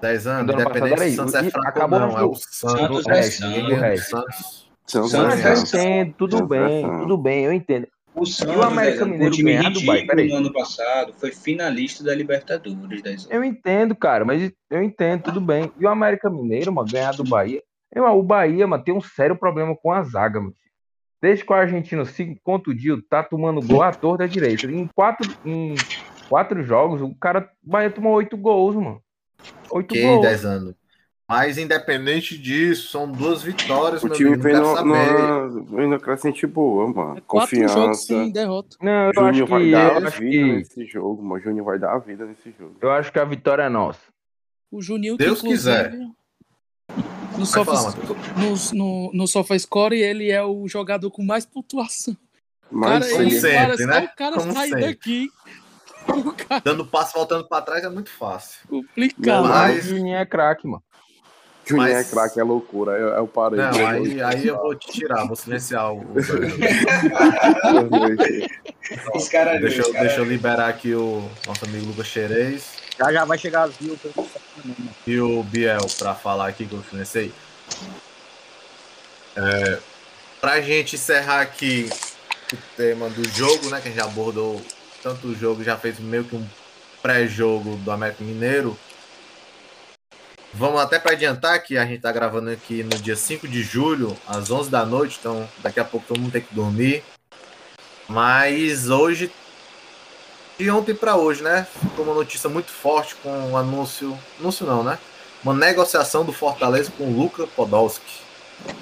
10 0.00 0.26
anos, 0.26 0.54
independente 0.54 1.00
se 1.00 1.08
o. 1.08 1.14
Santos 1.16 1.34
é 1.34 1.46
E 1.46 1.50
fraco 1.50 1.68
acabou 1.68 2.00
não. 2.00 2.18
É 2.18 2.24
o. 2.24 2.34
Santos. 2.34 2.48
Santos 2.50 3.06
o 3.06 3.10
é 3.10 3.14
resto, 3.14 4.10
Santos. 4.10 4.70
Santos. 4.86 5.10
Santos 5.10 5.14
é 5.14 5.52
eu 5.52 5.56
Santos. 5.56 5.74
entendo, 5.74 6.14
tudo 6.16 6.38
é 6.38 6.42
bem, 6.42 6.98
tudo 6.98 7.18
bem, 7.18 7.44
eu 7.44 7.52
entendo. 7.52 7.88
O 8.14 8.24
Santos, 8.24 8.56
o 8.56 8.62
América 8.62 9.04
Dezão, 9.04 9.08
Mineiro 9.08 9.32
o 9.32 9.36
time 9.36 9.56
ganhar 9.56 10.06
peraí. 10.06 10.28
no 10.28 10.36
ano 10.36 10.52
passado, 10.52 11.12
foi 11.18 11.32
finalista 11.32 12.02
da 12.02 12.14
Libertadores. 12.14 13.02
Dezão. 13.02 13.30
Eu 13.30 13.44
entendo, 13.44 13.94
cara, 13.94 14.24
mas 14.24 14.50
eu 14.70 14.82
entendo, 14.82 15.24
tudo 15.24 15.40
bem. 15.40 15.70
E 15.78 15.84
o 15.84 15.88
América 15.88 16.30
Mineiro, 16.30 16.72
mano, 16.72 16.88
ganhar 16.90 17.12
do 17.12 17.24
Bahia. 17.24 17.62
Irmão, 17.94 18.18
o 18.18 18.22
Bahia, 18.22 18.66
mano, 18.66 18.82
tem 18.82 18.94
um 18.94 19.00
sério 19.02 19.36
problema 19.36 19.76
com 19.76 19.92
a 19.92 20.02
zaga, 20.02 20.40
mano. 20.40 20.54
Desde 21.20 21.44
que 21.44 21.52
o 21.52 21.56
argentino 21.56 22.04
se 22.06 22.38
contundiu, 22.44 23.02
tá 23.06 23.22
tomando 23.22 23.60
gol 23.66 23.82
à 23.82 23.92
torta 23.92 24.24
à 24.24 24.26
direita. 24.26 24.66
Em 24.66 24.86
quatro, 24.86 25.30
em 25.44 25.74
quatro 26.28 26.62
jogos, 26.62 27.00
o 27.02 27.14
cara, 27.14 27.50
o 27.64 27.70
Bahia 27.70 27.90
tomou 27.90 28.14
oito 28.14 28.36
gols, 28.36 28.76
mano. 28.76 29.02
Oito 29.70 29.92
Ok, 29.92 30.02
gols. 30.02 30.22
10 30.22 30.44
anos. 30.44 30.74
Mas 31.28 31.58
independente 31.58 32.38
disso, 32.38 32.88
são 32.92 33.10
duas 33.10 33.42
vitórias, 33.42 34.00
O 34.02 34.06
meu 34.06 34.14
time 34.16 34.36
vem 34.36 34.54
no- 34.54 35.64
vem 35.64 35.86
numa 35.88 35.98
crescente 35.98 36.46
boa, 36.46 36.86
mano. 36.86 37.18
É 37.18 37.20
quatro 37.20 37.56
jogos 37.56 37.74
Confiança. 37.74 38.02
sem 38.06 38.30
derrota. 38.30 38.76
Não, 38.80 38.92
eu 38.92 39.08
acho 39.10 39.38
Júnior 39.38 39.46
que, 39.46 39.50
vai 39.52 39.70
dar 39.72 39.84
eu 40.00 40.04
a 40.04 40.08
acho 40.08 40.20
vida 40.20 40.30
que, 40.30 40.52
nesse 40.52 40.86
jogo, 40.86 41.22
mano. 41.24 41.42
Júnior 41.42 41.66
vai 41.66 41.78
dar 41.80 41.94
a 41.94 41.98
vida 41.98 42.24
nesse 42.26 42.54
jogo. 42.56 42.76
eu 42.80 42.92
acho 42.92 43.10
que 43.12 43.18
a 43.18 43.24
vitória 43.24 43.64
é 43.64 43.68
nossa. 43.68 43.98
O 44.70 44.80
Juninho, 44.80 45.16
que 45.18 45.24
Deus 45.24 45.42
quiser. 45.42 45.96
No 47.36 47.44
Sofa, 47.44 47.74
falar, 47.74 47.94
no, 48.38 48.54
no, 48.78 49.10
no 49.12 49.26
SofaScore, 49.26 49.96
ele 50.00 50.30
é 50.30 50.42
o 50.44 50.66
jogador 50.68 51.10
com 51.10 51.24
mais 51.24 51.44
pontuação. 51.44 52.16
Mas 52.70 53.10
cara, 53.10 53.22
ele 53.22 53.30
sempre, 53.32 53.56
parece 53.56 53.86
né? 53.86 54.10
o 54.12 54.16
cara 54.16 54.36
Como 54.36 54.52
sair 54.52 54.68
sempre. 54.70 54.84
daqui. 54.86 55.30
Cara 56.48 56.62
Dando 56.64 56.86
passo, 56.86 57.12
voltando 57.14 57.46
pra 57.48 57.60
trás 57.62 57.82
é 57.84 57.88
muito 57.88 58.10
fácil. 58.10 58.58
complicado. 58.68 59.48
Mas- 59.48 59.84
O 59.86 59.88
Juninho 59.88 60.16
é 60.16 60.24
craque, 60.26 60.66
mano. 60.66 60.82
Júnior 61.68 61.88
Mas- 61.88 62.06
é 62.06 62.10
craque, 62.14 62.38
é 62.38 62.44
loucura. 62.44 62.92
Eu, 62.92 63.08
eu 63.08 63.26
parei. 63.26 63.58
Não, 63.58 63.86
aí, 63.88 64.22
aí 64.22 64.46
eu 64.46 64.56
vou 64.56 64.74
te 64.76 64.86
tirar, 64.92 65.26
vou 65.26 65.34
silenciar 65.34 65.92
o. 65.92 66.04
Os 69.14 69.28
caras 69.28 69.60
deixa, 69.60 69.80
eu, 69.82 69.92
caras- 69.92 70.06
deixa 70.08 70.20
eu 70.20 70.24
liberar 70.24 70.68
aqui 70.68 70.94
o 70.94 71.28
nosso 71.46 71.64
amigo 71.64 71.86
Lucas 71.86 72.06
Xerez 72.06 72.62
Já 72.98 73.12
já 73.12 73.24
vai 73.24 73.36
chegar 73.36 73.64
as 73.64 73.80
né? 73.80 73.96
e 75.06 75.18
o 75.18 75.42
Biel 75.42 75.86
pra 75.98 76.14
falar 76.14 76.46
aqui 76.48 76.66
que 76.66 76.72
eu 76.72 76.84
silenciei. 76.88 77.32
É, 79.36 79.78
pra 80.40 80.60
gente 80.60 80.94
encerrar 80.96 81.40
aqui 81.40 81.90
o 82.52 82.56
tema 82.76 83.08
do 83.10 83.28
jogo, 83.30 83.68
né? 83.70 83.80
Que 83.80 83.88
a 83.88 83.90
gente 83.90 84.00
abordou 84.00 84.62
tanto 85.06 85.28
o 85.28 85.34
jogo, 85.36 85.62
já 85.62 85.76
fez 85.76 86.00
meio 86.00 86.24
que 86.24 86.34
um 86.34 86.44
pré-jogo 87.00 87.76
do 87.76 87.92
América 87.92 88.24
Mineiro. 88.24 88.76
Vamos 90.52 90.80
até 90.80 90.98
para 90.98 91.12
adiantar 91.12 91.62
que 91.62 91.78
a 91.78 91.86
gente 91.86 92.00
tá 92.00 92.10
gravando 92.10 92.50
aqui 92.50 92.82
no 92.82 92.98
dia 92.98 93.14
5 93.14 93.46
de 93.46 93.62
julho, 93.62 94.16
às 94.26 94.50
11 94.50 94.68
da 94.68 94.84
noite, 94.84 95.18
então 95.20 95.48
daqui 95.58 95.78
a 95.78 95.84
pouco 95.84 96.08
todo 96.08 96.18
mundo 96.18 96.32
tem 96.32 96.40
que 96.40 96.52
dormir. 96.52 97.04
Mas 98.08 98.90
hoje, 98.90 99.30
de 100.58 100.68
ontem 100.72 100.92
para 100.92 101.14
hoje, 101.14 101.40
né? 101.40 101.68
Ficou 101.80 102.04
uma 102.04 102.14
notícia 102.14 102.50
muito 102.50 102.72
forte 102.72 103.14
com 103.22 103.30
um 103.30 103.56
anúncio, 103.56 104.18
anúncio 104.40 104.66
não, 104.66 104.82
né? 104.82 104.98
Uma 105.44 105.54
negociação 105.54 106.24
do 106.24 106.32
Fortaleza 106.32 106.90
com 106.98 107.04
o 107.04 107.16
Luka 107.16 107.46
Podolski, 107.46 108.22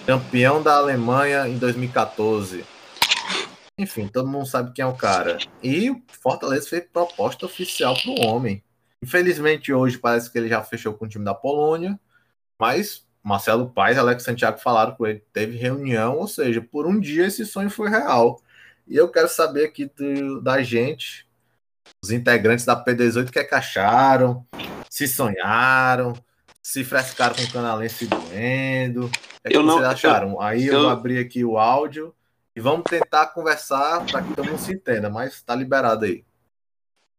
campeão 0.06 0.62
da 0.62 0.76
Alemanha 0.76 1.46
em 1.46 1.58
2014. 1.58 2.64
Enfim, 3.78 4.06
todo 4.06 4.28
mundo 4.28 4.46
sabe 4.46 4.72
quem 4.72 4.84
é 4.84 4.87
o 4.87 4.94
cara. 4.94 5.38
E 5.62 5.90
o 5.90 6.00
Fortaleza 6.22 6.68
fez 6.68 6.84
proposta 6.92 7.44
oficial 7.46 7.94
pro 8.00 8.14
homem. 8.26 8.62
Infelizmente, 9.02 9.72
hoje 9.72 9.98
parece 9.98 10.30
que 10.30 10.38
ele 10.38 10.48
já 10.48 10.62
fechou 10.62 10.94
com 10.94 11.04
o 11.04 11.08
time 11.08 11.24
da 11.24 11.34
Polônia, 11.34 11.98
mas 12.58 13.04
Marcelo 13.22 13.68
Paes 13.68 13.96
e 13.96 14.00
Alex 14.00 14.22
Santiago 14.22 14.58
falaram 14.58 14.94
com 14.94 15.06
ele, 15.06 15.22
teve 15.32 15.56
reunião, 15.56 16.16
ou 16.18 16.28
seja, 16.28 16.60
por 16.60 16.87
um 16.87 16.98
dia 17.00 17.26
esse 17.26 17.44
sonho 17.44 17.68
foi 17.68 17.90
real. 17.90 18.40
E 18.87 18.96
eu 18.96 19.08
quero 19.10 19.28
saber 19.28 19.64
aqui 19.64 19.87
do- 19.87 20.40
da 20.40 20.62
gente, 20.62 21.26
os 22.02 22.10
integrantes 22.10 22.64
da 22.64 22.76
P18, 22.76 23.28
o 23.28 23.32
que 23.32 23.38
é 23.38 23.44
que 23.44 23.54
acharam, 23.54 24.46
se 24.88 25.08
sonharam, 25.08 26.12
se 26.62 26.84
frescaram 26.84 27.34
com 27.34 27.42
o 27.42 27.50
canalense 27.52 28.06
doendo, 28.06 29.06
o 29.06 29.10
que, 29.10 29.18
é 29.44 29.50
que 29.50 29.56
Eu 29.56 29.62
não- 29.62 29.74
vocês 29.78 29.87
acharam? 29.88 30.40
Aí 30.40 30.66
eu, 30.66 30.74
eu- 30.74 30.80
vou 30.82 30.90
abrir 30.90 31.18
aqui 31.18 31.44
o 31.44 31.58
áudio 31.58 32.14
e 32.57 32.61
vamos 32.61 32.85
tentar 32.85 33.27
conversar 33.29 34.07
para 34.07 34.23
que 34.23 34.35
todo 34.35 34.47
mundo 34.47 34.59
se 34.59 34.73
entenda, 34.73 35.11
mas 35.11 35.43
tá 35.43 35.55
liberado 35.55 36.05
aí. 36.05 36.25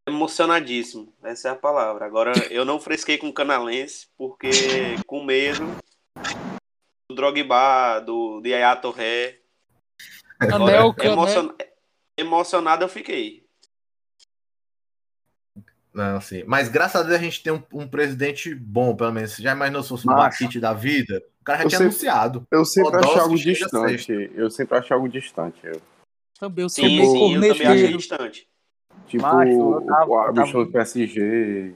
Emocionadíssimo, 0.08 1.14
essa 1.24 1.50
é 1.50 1.52
a 1.52 1.56
palavra. 1.56 2.06
Agora, 2.06 2.32
eu 2.52 2.64
não 2.64 2.80
fresquei 2.80 3.18
com 3.18 3.28
o 3.28 3.34
canalense, 3.34 4.08
porque 4.18 4.50
com 5.08 5.24
medo 5.24 5.66
do 7.10 7.16
Drogba, 7.16 8.00
do 8.00 8.40
de 8.42 8.50
Yaya 8.50 8.76
Torré. 8.76 9.40
Anelka, 10.40 11.04
né? 11.04 11.12
Emocion... 11.12 11.50
Emocionado 12.18 12.84
eu 12.84 12.90
fiquei. 12.90 13.45
Não, 15.96 16.18
assim, 16.18 16.44
mas 16.46 16.68
graças 16.68 17.00
a 17.00 17.04
Deus 17.04 17.16
a 17.16 17.24
gente 17.24 17.42
tem 17.42 17.54
um, 17.54 17.64
um 17.72 17.88
presidente 17.88 18.54
bom, 18.54 18.94
pelo 18.94 19.14
menos. 19.14 19.32
Você 19.32 19.42
já 19.42 19.54
imaginou 19.54 19.82
se 19.82 19.88
fosse 19.90 20.06
Macho. 20.06 20.18
Batite 20.44 20.60
da 20.60 20.74
vida? 20.74 21.24
O 21.40 21.44
cara 21.46 21.60
já 21.60 21.64
Eu 21.64 21.70
tinha 21.70 21.78
sei- 21.78 21.88
anunciado. 21.88 22.48
Eu 22.52 22.66
sempre 22.66 22.98
achei 22.98 23.20
algo 23.22 23.36
distante. 23.38 24.32
Eu 24.36 24.50
sempre 24.52 24.78
achei 24.78 24.94
algo 24.94 25.08
distante. 25.08 25.58
Eu. 25.64 25.82
Também 26.38 26.64
eu 26.64 26.70
Sim, 26.70 26.82
sou 26.82 26.90
meio 26.90 27.10
sim, 27.12 27.34
eu 27.36 27.42
também 27.54 27.68
achei 27.68 27.98
distante. 27.98 28.48
Tipo, 29.08 29.24
Macho, 29.24 29.82
tava- 29.88 30.12
o 30.32 30.34
tava- 30.34 30.52
do 30.66 30.72
PSG, 30.72 31.74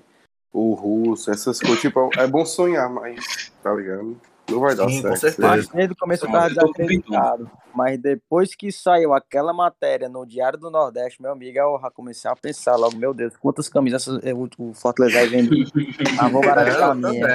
o 0.52 0.74
russo, 0.74 1.32
essas 1.32 1.58
coisas. 1.58 1.80
Tipo, 1.80 2.10
é 2.18 2.28
bom 2.28 2.46
sonhar, 2.46 2.90
mas, 2.90 3.54
tá 3.64 3.74
ligado? 3.74 4.20
Não 4.50 4.60
vai 4.60 4.76
dar 4.76 4.90
Sim, 4.90 5.02
com 5.02 5.16
certo. 5.16 5.20
certeza. 5.20 5.48
Mas 5.48 5.68
desde 5.70 5.94
o 5.94 5.96
começo 5.96 6.26
eu 6.26 6.32
tava 6.32 6.50
desacreditado. 6.50 7.52
Mas 7.74 8.00
depois 8.00 8.56
que 8.56 8.72
saiu 8.72 9.14
aquela 9.14 9.54
matéria 9.54 10.10
no 10.10 10.26
Diário 10.26 10.58
do 10.58 10.72
Nordeste, 10.72 11.22
meu 11.22 11.32
amigo, 11.32 11.58
eu 11.58 11.80
já 11.82 11.92
comecei 11.92 12.30
a 12.30 12.36
pensar 12.36 12.76
logo, 12.76 12.98
meu 12.98 13.14
Deus, 13.14 13.38
quantas 13.38 13.70
camisas 13.70 14.08
eh, 14.24 14.34
o, 14.34 14.74
Fortaleza 14.74 15.20
vai 15.20 15.28
vender? 15.28 15.66
Ah, 16.20 16.28
vou 16.28 16.44
É, 16.44 16.50
a 16.50 16.88
eu 16.90 16.96
minha. 16.96 17.28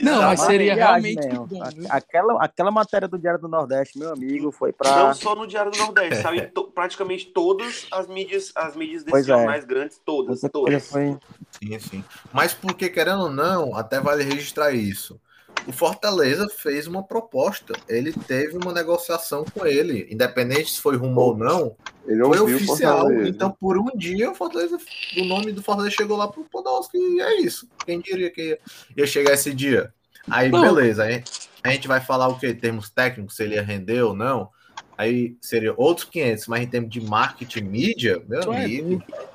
Não, 0.00 0.22
mas 0.22 0.40
seria 0.42 0.74
realmente 0.74 1.28
bom. 1.28 1.48
Aquela, 1.90 2.44
aquela 2.44 2.70
matéria 2.70 3.08
do 3.08 3.18
Diário 3.18 3.40
do 3.40 3.48
Nordeste, 3.48 3.98
meu 3.98 4.12
amigo, 4.12 4.52
foi 4.52 4.72
pra. 4.72 5.06
Não 5.06 5.14
só 5.14 5.34
no 5.34 5.46
Diário 5.46 5.72
do 5.72 5.78
Nordeste, 5.78 6.22
saiu 6.22 6.44
em 6.44 6.48
to- 6.48 6.70
praticamente 6.70 7.26
todas 7.26 7.86
as 7.90 8.06
mídias, 8.06 8.52
as 8.54 8.76
mídias 8.76 9.02
desse 9.02 9.26
Pois 9.26 9.28
é. 9.28 9.60
grandes, 9.66 10.00
todas, 10.04 10.40
todas. 10.52 10.88
foi. 10.88 11.18
Sim, 11.50 11.78
sim. 11.80 12.04
Mas 12.32 12.54
porque, 12.54 12.88
querendo 12.88 13.22
ou 13.22 13.30
não, 13.30 13.74
até 13.74 14.00
vale 14.00 14.22
registrar 14.22 14.72
isso. 14.72 15.20
O 15.68 15.72
Fortaleza 15.72 16.48
fez 16.48 16.86
uma 16.86 17.02
proposta. 17.02 17.74
Ele 17.86 18.10
teve 18.10 18.56
uma 18.56 18.72
negociação 18.72 19.44
com 19.44 19.66
ele. 19.66 20.08
Independente 20.10 20.70
se 20.70 20.80
foi 20.80 20.96
rumo 20.96 21.20
ou 21.20 21.36
não, 21.36 21.76
Ele 22.06 22.24
foi 22.24 22.40
oficial. 22.40 23.12
Então, 23.12 23.50
por 23.50 23.76
um 23.76 23.94
dia, 23.94 24.30
o 24.30 24.34
Fortaleza, 24.34 24.78
o 25.18 25.24
nome 25.26 25.52
do 25.52 25.62
Fortaleza 25.62 25.94
chegou 25.94 26.16
lá 26.16 26.26
pro 26.26 26.42
Podolski 26.44 26.96
e 26.96 27.20
é 27.20 27.42
isso. 27.42 27.68
Quem 27.84 28.00
diria 28.00 28.30
que 28.30 28.58
ia, 28.96 29.06
chegar 29.06 29.34
esse 29.34 29.52
dia? 29.52 29.92
Aí, 30.30 30.48
Não. 30.50 30.62
beleza. 30.62 31.02
Aí, 31.02 31.22
a 31.62 31.68
gente 31.68 31.86
vai 31.86 32.00
falar 32.00 32.28
o 32.28 32.38
quê? 32.38 32.54
Termos 32.54 32.88
técnicos, 32.88 33.36
se 33.36 33.42
ele 33.42 33.56
ia 33.56 33.62
render 33.62 34.00
ou 34.00 34.14
não. 34.14 34.48
Aí 34.96 35.36
seria 35.38 35.74
outros 35.76 36.08
500, 36.08 36.46
mas 36.46 36.62
em 36.62 36.66
termos 36.66 36.90
de 36.90 37.02
marketing 37.02 37.64
mídia, 37.64 38.22
meu 38.26 38.40
Tu 38.40 38.52
é 38.54 38.64
amigo. 38.64 39.02
É, 39.12 39.27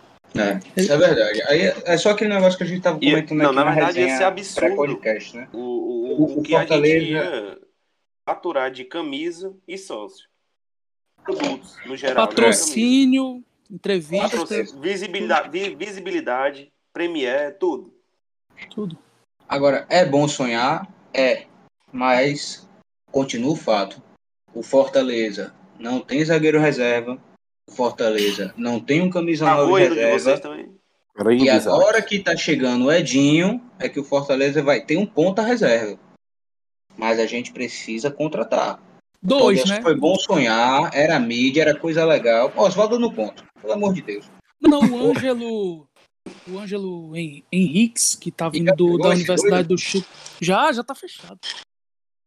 isso 0.75 0.91
é 0.91 0.97
verdade. 0.97 1.41
Aí 1.43 1.61
é 1.61 1.75
é 1.85 1.97
só 1.97 2.09
aquele 2.11 2.33
negócio 2.33 2.57
que 2.57 2.63
a 2.63 2.67
gente 2.67 2.81
tava 2.81 2.97
E- 3.01 3.09
comentando 3.11 3.37
não, 3.37 3.45
aqui 3.47 3.55
na 3.55 3.65
na 3.65 3.71
verdade, 3.71 3.99
ia 3.99 4.05
resenha 4.05 4.17
ser 4.17 4.23
absurdo. 4.23 4.99
né? 5.35 5.49
O, 5.53 5.57
o, 5.57 5.61
O- 5.61 6.21
o, 6.35 6.39
o 6.39 6.43
que 6.43 6.55
a 6.55 6.59
gente 6.61 6.69
Fortaleza- 6.69 7.05
ia 7.05 7.59
faturar 8.27 8.71
de 8.71 8.85
camisa 8.85 9.55
e 9.67 9.77
sócio. 9.77 10.27
Produtos, 11.23 11.77
no 11.85 11.95
geral. 11.95 12.27
Patrocínio, 12.27 13.35
né? 13.35 13.41
entrevista, 13.71 14.29
Patrocínio, 14.37 14.81
visibilidade, 14.81 15.49
vi- 15.49 15.75
visibilidade, 15.75 16.73
premier, 16.93 17.57
tudo. 17.57 17.93
tudo. 18.69 18.97
Agora, 19.47 19.85
é 19.89 20.05
bom 20.05 20.27
sonhar? 20.27 20.87
É. 21.13 21.45
Mas 21.91 22.67
continua 23.11 23.53
o 23.53 23.55
fato. 23.55 24.01
O 24.53 24.61
Fortaleza 24.63 25.53
não 25.79 25.99
tem 26.01 26.23
zagueiro 26.25 26.59
reserva. 26.59 27.17
O 27.67 27.71
Fortaleza 27.71 28.53
não 28.57 28.79
tem 28.79 29.01
um 29.01 29.09
camisa 29.09 29.45
Tá 29.45 29.55
9 29.55 29.69
doido 29.71 29.95
de 29.95 30.01
reserva. 30.01 30.57
E 31.31 31.43
Isaac. 31.45 31.67
agora 31.67 32.01
que 32.01 32.19
tá 32.19 32.35
chegando 32.35 32.85
o 32.85 32.91
Edinho, 32.91 33.61
é 33.79 33.87
que 33.87 33.99
o 33.99 34.03
Fortaleza 34.03 34.61
vai 34.63 34.81
ter 34.81 34.97
um 34.97 35.05
ponta 35.05 35.41
reserva. 35.41 35.97
Mas 36.97 37.19
a 37.19 37.25
gente 37.25 37.51
precisa 37.53 38.11
contratar. 38.11 38.81
Dois, 39.21 39.59
Então, 39.61 39.75
né? 39.75 39.81
Foi 39.81 39.95
bom 39.95 40.15
sonhar, 40.15 40.89
era 40.93 41.19
mídia, 41.19 41.61
era 41.61 41.75
coisa 41.79 42.03
legal. 42.03 42.51
Oswaldo 42.55 42.99
no 42.99 43.11
ponto, 43.13 43.43
pelo 43.61 43.73
amor 43.73 43.93
de 43.93 44.01
Deus. 44.01 44.25
Não, 44.61 44.79
o 44.81 45.11
Ângelo. 45.11 45.87
O 46.47 46.57
Ângelo 46.57 47.15
Hen- 47.15 47.43
Henriques, 47.51 48.15
que 48.15 48.31
tá 48.31 48.49
vindo 48.49 48.73
do- 48.75 48.97
da 48.97 49.09
Universidade 49.09 49.67
do 49.67 49.77
Chile. 49.77 50.05
Já, 50.41 50.71
já 50.71 50.83
tá 50.83 50.95
fechado. 50.95 51.37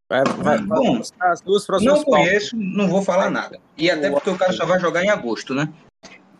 Vai, 0.08 0.22
vai, 0.24 0.58
vai, 0.58 0.58
Bom, 0.60 1.00
as 1.20 1.40
duas 1.40 1.66
próximas 1.66 1.98
Não 1.98 2.04
conheço, 2.04 2.56
não 2.56 2.88
vou 2.88 3.02
falar 3.02 3.28
nada. 3.28 3.58
E 3.76 3.90
até 3.90 4.08
porque 4.08 4.30
o 4.30 4.38
cara 4.38 4.52
só 4.52 4.64
vai 4.64 4.78
jogar 4.78 5.02
em 5.02 5.10
agosto, 5.10 5.52
né? 5.52 5.68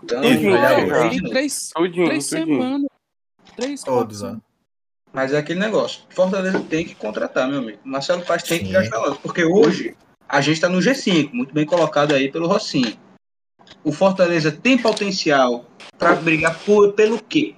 Então, 0.03 0.21
Tudinho, 0.23 0.57
de 0.57 0.99
Tem 1.01 1.21
novo. 1.21 1.31
três, 1.31 1.71
Tudinho, 1.75 2.07
três 2.07 2.29
tudinho. 2.29 2.47
semanas. 2.47 2.87
Três, 3.57 3.83
Todos, 3.83 4.23
né? 4.23 4.29
semanas. 4.29 4.47
Mas 5.13 5.33
é 5.33 5.39
aquele 5.39 5.59
negócio. 5.59 6.03
Fortaleza 6.11 6.61
tem 6.61 6.85
que 6.85 6.95
contratar, 6.95 7.49
meu 7.49 7.59
amigo. 7.59 7.79
Marcelo 7.85 8.23
Paz 8.25 8.43
tem 8.43 8.61
que 8.61 8.67
Sim. 8.67 8.73
gastar 8.73 8.99
logo. 8.99 9.17
Porque 9.17 9.45
hoje 9.45 9.97
a 10.29 10.41
gente 10.41 10.55
está 10.57 10.69
no 10.69 10.79
G5, 10.79 11.33
muito 11.33 11.55
bem 11.55 11.65
colocado 11.65 12.15
aí 12.15 12.31
pelo 12.31 12.47
Rossinho. 12.47 12.97
O 13.83 13.91
Fortaleza 13.91 14.53
tem 14.53 14.79
potencial 14.79 15.65
para 15.99 16.15
brigar 16.15 16.57
por, 16.61 16.93
pelo 16.93 17.21
quê? 17.21 17.55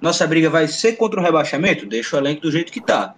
Nossa 0.00 0.26
briga 0.26 0.50
vai 0.50 0.66
ser 0.66 0.94
contra 0.94 1.20
o 1.20 1.22
rebaixamento? 1.22 1.86
Deixa 1.86 2.16
o 2.16 2.18
elenco 2.18 2.40
do 2.42 2.50
jeito 2.50 2.72
que 2.72 2.80
tá. 2.80 3.14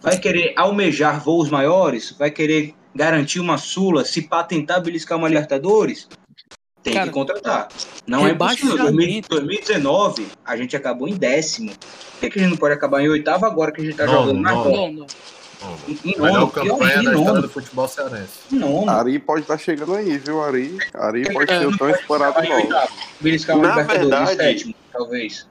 Vai 0.00 0.18
querer 0.18 0.52
almejar 0.56 1.20
voos 1.22 1.48
maiores? 1.50 2.14
Vai 2.18 2.30
querer 2.30 2.74
garantir 2.94 3.40
uma 3.40 3.58
Sula? 3.58 4.04
Se 4.04 4.22
pá 4.22 4.42
tentar 4.42 4.80
beliscar 4.80 5.16
uma 5.18 5.28
Libertadores? 5.28 6.08
Tem 6.82 6.94
Cara, 6.94 7.06
que 7.06 7.12
contratar. 7.12 7.68
Não 8.06 8.26
é 8.26 8.30
impossível. 8.30 8.76
rebaixamento. 8.76 9.28
2019, 9.30 10.26
a 10.44 10.56
gente 10.56 10.76
acabou 10.76 11.08
em 11.08 11.14
décimo. 11.16 11.72
Por 11.72 12.20
que, 12.20 12.30
que 12.30 12.38
a 12.38 12.42
gente 12.42 12.50
não 12.52 12.56
pode 12.56 12.74
acabar 12.74 13.02
em 13.02 13.08
oitavo 13.08 13.44
agora 13.44 13.72
que 13.72 13.80
a 13.80 13.84
gente 13.84 13.96
tá 13.96 14.06
Nono, 14.06 14.28
jogando? 14.28 14.64
Bom, 14.70 14.92
não. 14.92 15.06
Em 16.04 16.16
nono, 16.16 16.48
campanha 16.50 17.02
da 17.02 17.14
história 17.14 17.42
do 17.42 17.48
futebol 17.48 17.88
cearense. 17.88 18.30
Nono. 18.52 18.88
Ari 18.90 19.18
pode 19.18 19.40
estar 19.42 19.58
chegando 19.58 19.94
aí, 19.94 20.16
viu, 20.18 20.40
Ari? 20.44 20.78
Ari 20.94 21.32
pode 21.32 21.50
É, 21.50 21.58
ser 21.58 21.66
o 21.66 21.76
tão. 21.76 21.88
Beliscar 23.20 23.56
uma 23.56 23.66
Na 23.68 23.74
Libertadores 23.80 24.04
em 24.06 24.08
verdade- 24.10 24.36
sétimo, 24.36 24.74
talvez. 24.92 25.46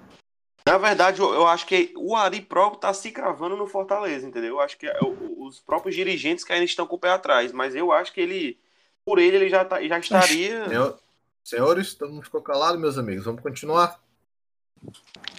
Na 0.67 0.77
verdade, 0.79 1.21
eu, 1.21 1.31
eu 1.33 1.45
acho 1.47 1.67
que 1.67 1.93
o 1.95 2.15
Ari 2.15 2.41
próprio 2.41 2.79
tá 2.79 2.91
se 2.93 3.11
cravando 3.11 3.55
no 3.55 3.67
Fortaleza, 3.67 4.25
entendeu? 4.27 4.55
Eu 4.55 4.59
acho 4.61 4.77
que 4.77 4.87
é 4.87 4.97
os 5.37 5.59
próprios 5.59 5.95
dirigentes 5.95 6.43
que 6.43 6.51
ainda 6.51 6.65
estão 6.65 6.87
com 6.87 6.95
o 6.95 6.99
pé 6.99 7.09
atrás, 7.11 7.51
mas 7.51 7.75
eu 7.75 7.91
acho 7.91 8.11
que 8.11 8.19
ele, 8.19 8.57
por 9.05 9.19
ele, 9.19 9.35
ele 9.37 9.49
já, 9.49 9.63
tá- 9.63 9.81
já 9.83 9.99
estaria. 9.99 10.67
Senhor- 10.67 10.97
senhores, 11.43 11.93
todo 11.93 12.11
mundo 12.11 12.23
ficou 12.23 12.41
calado, 12.41 12.79
meus 12.79 12.97
amigos. 12.97 13.25
Vamos 13.25 13.43
continuar? 13.43 13.99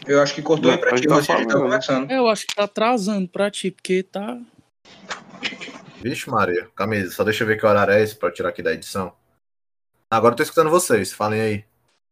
Eu 0.06 0.22
acho 0.22 0.32
que 0.32 0.42
cortou 0.42 0.70
aí 0.70 0.78
pra 0.78 0.94
ti, 0.94 1.08
tá 1.08 1.20
gente 1.20 1.46
tá 1.48 1.58
conversando. 1.58 2.10
Eu 2.12 2.28
acho 2.28 2.46
que 2.46 2.54
tá 2.54 2.62
atrasando 2.64 3.28
pra 3.28 3.50
ti, 3.50 3.72
porque 3.72 4.04
tá. 4.04 4.38
Vixe, 6.00 6.30
Maria. 6.30 6.70
Camisa, 6.76 7.10
só 7.10 7.24
deixa 7.24 7.42
eu 7.42 7.48
ver 7.48 7.58
que 7.58 7.66
horário 7.66 7.92
é 7.94 8.00
esse 8.00 8.14
pra 8.14 8.28
eu 8.28 8.32
tirar 8.32 8.50
aqui 8.50 8.62
da 8.62 8.72
edição. 8.72 9.12
Agora 10.08 10.34
eu 10.34 10.36
tô 10.36 10.42
escutando 10.44 10.70
vocês. 10.70 11.12
Falem 11.12 11.40
aí. 11.40 11.64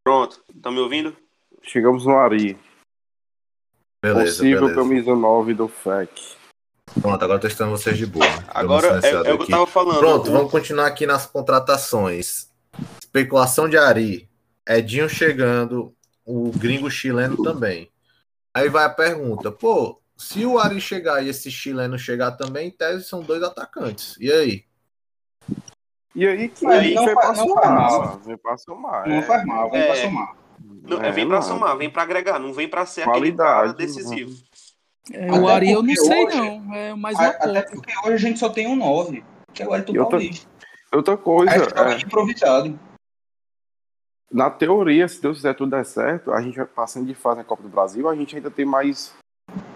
Pronto, 0.02 0.42
tá 0.60 0.68
me 0.72 0.80
ouvindo? 0.80 1.16
Chegamos 1.62 2.04
no 2.04 2.16
Ari. 2.18 2.58
Beleza, 4.04 4.32
Possível 4.36 4.60
beleza. 4.60 4.80
camisa 4.80 5.14
9 5.16 5.54
do 5.54 5.66
FEC. 5.68 6.10
Pronto, 7.00 7.22
agora 7.24 7.36
eu 7.38 7.40
tô 7.40 7.46
escutando 7.46 7.70
vocês 7.70 7.96
de 7.96 8.04
boa. 8.06 8.26
Agora 8.48 9.00
é, 9.02 9.10
é 9.10 9.32
o 9.32 9.38
que 9.38 9.44
eu 9.44 9.46
tava 9.48 9.66
falando. 9.66 9.98
Pronto, 9.98 10.30
vamos 10.30 10.50
continuar 10.50 10.86
aqui 10.86 11.06
nas 11.06 11.26
contratações. 11.26 12.48
Especulação 13.02 13.68
de 13.68 13.78
Ari. 13.78 14.28
Edinho 14.68 15.08
chegando, 15.08 15.94
o 16.24 16.50
gringo 16.50 16.90
chileno 16.90 17.42
também. 17.42 17.90
Aí 18.52 18.68
vai 18.68 18.84
a 18.84 18.90
pergunta, 18.90 19.50
pô, 19.50 20.00
se 20.16 20.44
o 20.46 20.58
Ari 20.58 20.80
chegar 20.80 21.22
e 21.24 21.28
esse 21.30 21.50
chileno 21.50 21.98
chegar 21.98 22.32
também, 22.32 22.68
em 22.68 22.70
tese 22.70 23.04
são 23.04 23.20
dois 23.20 23.42
atacantes. 23.42 24.16
E 24.20 24.30
aí? 24.30 24.64
E 26.14 26.26
aí 26.26 26.48
que 26.48 26.64
Mas 26.64 26.84
ele 26.84 26.94
não 26.94 27.04
vem 27.06 27.14
fa- 27.14 27.20
pra 27.20 27.32
não 27.32 27.54
faz 27.54 27.70
mal. 27.70 27.90
somar. 27.90 28.18
Vem 28.20 28.36
pra 28.36 28.56
somar. 28.56 29.08
Não 29.08 29.16
é. 29.16 29.22
faz 29.22 29.44
mal, 29.44 29.70
vem 29.70 29.80
É. 29.80 29.86
pra 29.86 29.96
somar. 29.96 30.36
Não, 30.86 31.02
é, 31.02 31.10
vem 31.10 31.26
pra 31.26 31.36
não. 31.36 31.42
somar, 31.42 31.76
vem 31.76 31.88
pra 31.90 32.02
agregar, 32.02 32.38
não 32.38 32.52
vem 32.52 32.68
pra 32.68 32.84
ser 32.84 33.04
Qualidade, 33.04 33.50
aquele 33.50 33.66
cara 33.66 33.72
decisivo. 33.72 34.36
É, 35.12 35.32
o 35.32 35.48
Ari 35.48 35.70
eu 35.72 35.82
não 35.82 35.94
sei, 35.96 36.26
hoje- 36.26 36.36
não. 36.36 36.74
É 36.74 36.94
mais 36.94 37.18
A- 37.18 37.22
uma 37.22 37.28
Até 37.30 37.62
ponta. 37.62 37.70
porque 37.74 37.92
hoje 38.04 38.14
a 38.14 38.28
gente 38.28 38.38
só 38.38 38.48
tem 38.48 38.66
um 38.66 38.76
9, 38.76 39.24
que 39.52 39.62
é 39.62 39.68
o 39.68 39.74
Elton 39.74 39.92
outra- 39.98 40.18
Paulista. 40.18 40.48
Outra 40.92 41.16
coisa, 41.16 41.52
é, 41.54 41.98
improvisado. 42.00 42.78
na 44.30 44.50
teoria, 44.50 45.06
se 45.08 45.20
Deus 45.20 45.38
quiser 45.38 45.54
tudo 45.54 45.70
der 45.70 45.84
certo, 45.84 46.32
a 46.32 46.40
gente 46.40 46.56
vai 46.56 46.66
passando 46.66 47.06
de 47.06 47.14
fase 47.14 47.38
na 47.38 47.44
Copa 47.44 47.62
do 47.62 47.68
Brasil, 47.68 48.08
a 48.08 48.14
gente 48.14 48.34
ainda 48.36 48.50
tem 48.50 48.64
mais, 48.64 49.14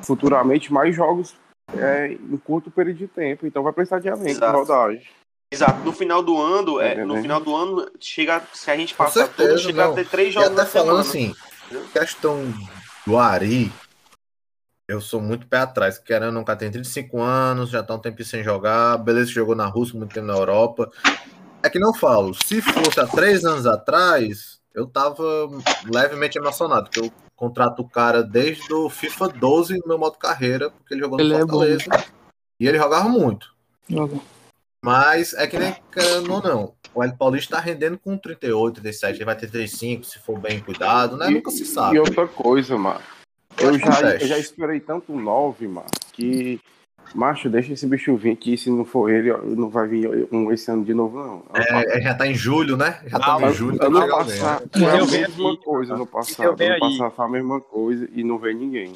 futuramente, 0.03 0.73
mais 0.73 0.95
jogos 0.95 1.35
é, 1.77 2.13
em 2.13 2.37
curto 2.39 2.71
período 2.71 2.99
de 2.99 3.09
tempo. 3.09 3.47
Então 3.47 3.63
vai 3.63 3.73
precisar 3.73 3.99
de 3.99 4.09
elenco, 4.09 4.41
de 4.41 4.47
rodagem. 4.47 5.07
Exato, 5.53 5.81
no 5.83 5.93
final 5.93 6.23
do 6.23 6.41
ano, 6.41 6.81
é, 6.81 6.93
É, 6.95 7.05
no 7.05 7.15
né? 7.15 7.23
final 7.23 7.41
do 7.41 7.57
ano, 7.57 7.91
chega, 7.99 8.43
se 8.53 8.71
a 8.71 8.77
gente 8.77 8.95
passar 8.95 9.27
certeza, 9.27 9.49
tudo, 9.51 9.59
chega 9.61 9.85
não. 9.85 9.93
a 9.93 9.95
ter 9.95 10.07
três 10.07 10.29
E 10.29 10.33
jogos 10.33 10.49
até 10.51 10.61
na 10.61 10.67
falando 10.67 11.05
semana. 11.05 11.35
assim, 11.73 11.89
questão 11.93 12.43
do 13.07 13.17
Ari, 13.17 13.73
eu 14.87 15.01
sou 15.01 15.21
muito 15.23 15.47
pé 15.47 15.59
atrás, 15.59 15.97
querendo 15.99 16.33
nunca 16.33 16.55
tem 16.55 16.71
35 16.71 17.19
anos, 17.21 17.71
já 17.71 17.83
tá 17.83 17.95
um 17.95 17.99
tempo 17.99 18.23
sem 18.25 18.45
jogar, 18.45 18.99
beleza, 18.99 19.31
jogou 19.31 19.55
na 19.55 19.67
Rússia, 19.67 19.97
muito 19.99 20.13
tempo 20.13 20.27
na 20.27 20.35
Europa. 20.35 20.91
É 21.63 21.71
que 21.71 21.79
não 21.79 21.95
falo, 21.95 22.35
se 22.35 22.61
fosse 22.61 23.01
há 23.01 23.07
três 23.07 23.45
anos 23.45 23.67
atrás, 23.67 24.61
eu 24.75 24.87
tava 24.87 25.23
levemente 25.87 26.39
emocionado, 26.39 26.85
porque 26.91 27.01
eu 27.01 27.13
contrato 27.35 27.81
o 27.81 27.89
cara 27.89 28.23
desde 28.23 28.73
o 28.73 28.91
FIFA 28.91 29.29
12 29.31 29.79
no 29.79 29.89
meu 29.89 29.99
modo 29.99 30.19
carreira, 30.19 30.71
porque 30.71 30.93
ele 30.93 31.01
jogou 31.01 31.17
no 31.19 31.25
Ele 31.25 31.35
é. 31.35 31.39
Fortaleza. 31.39 31.85
e 32.61 32.69
ele 32.69 32.77
jogava 32.79 33.09
muito. 33.09 33.55
Joga. 33.89 34.21
Mas 34.85 35.35
é 35.35 35.47
que 35.47 35.59
nem 35.59 35.75
querendo 35.93 36.33
ou 36.33 36.43
não. 36.43 36.75
O 36.95 37.03
El 37.03 37.17
Paulista 37.17 37.57
tá 37.57 37.63
rendendo 37.63 37.99
com 37.99 38.17
38, 38.17 38.81
37, 38.81 39.17
ele 39.17 39.25
vai 39.25 39.37
ter 39.37 39.51
35, 39.51 40.05
se 40.05 40.19
for 40.21 40.39
bem 40.39 40.61
cuidado, 40.61 41.17
né? 41.17 41.31
E- 41.31 41.35
Nunca 41.35 41.51
se 41.51 41.65
sabe. 41.65 41.97
E 41.97 41.99
outra 42.01 42.27
coisa, 42.27 42.77
mano. 42.79 43.01
Eu 43.59 43.73
um 43.73 43.79
já, 43.79 44.13
eu 44.15 44.27
já 44.27 44.39
esperei 44.39 44.79
tanto 44.81 45.13
um 45.13 45.21
9, 45.21 45.67
mano, 45.69 45.87
que. 46.13 46.61
Macho, 47.15 47.49
deixa 47.49 47.73
esse 47.73 47.87
bicho 47.87 48.15
vir 48.17 48.37
que 48.37 48.55
se 48.59 48.71
não 48.71 48.85
for 48.85 49.09
ele, 49.11 49.33
não 49.57 49.71
vai 49.71 49.89
vir 49.89 50.29
um 50.31 50.53
esse 50.53 50.71
ano 50.71 50.85
de 50.85 50.93
novo, 50.93 51.19
não. 51.19 51.43
É, 51.55 51.99
é, 51.99 52.01
já 52.03 52.15
tá 52.15 52.27
em 52.27 52.35
julho, 52.35 52.77
né? 52.77 53.01
Já 53.07 53.19
tá 53.19 53.37
Ano- 53.37 53.49
em 53.49 53.53
julho. 53.55 53.79
tá 53.79 53.87
ano 53.87 54.07
passado 54.09 54.69
foi 54.71 54.85
a 54.85 54.97
Eu 54.99 55.07
mesma 55.07 55.57
coisa 55.57 55.95
no 55.95 56.03
Eu 56.03 56.07
passado. 56.07 56.63
Ano 56.63 56.79
passado 56.79 57.11
foi 57.17 57.25
a 57.25 57.29
mesma 57.29 57.61
coisa 57.63 58.07
e 58.13 58.23
não 58.23 58.39
veio 58.39 58.59
ninguém. 58.59 58.93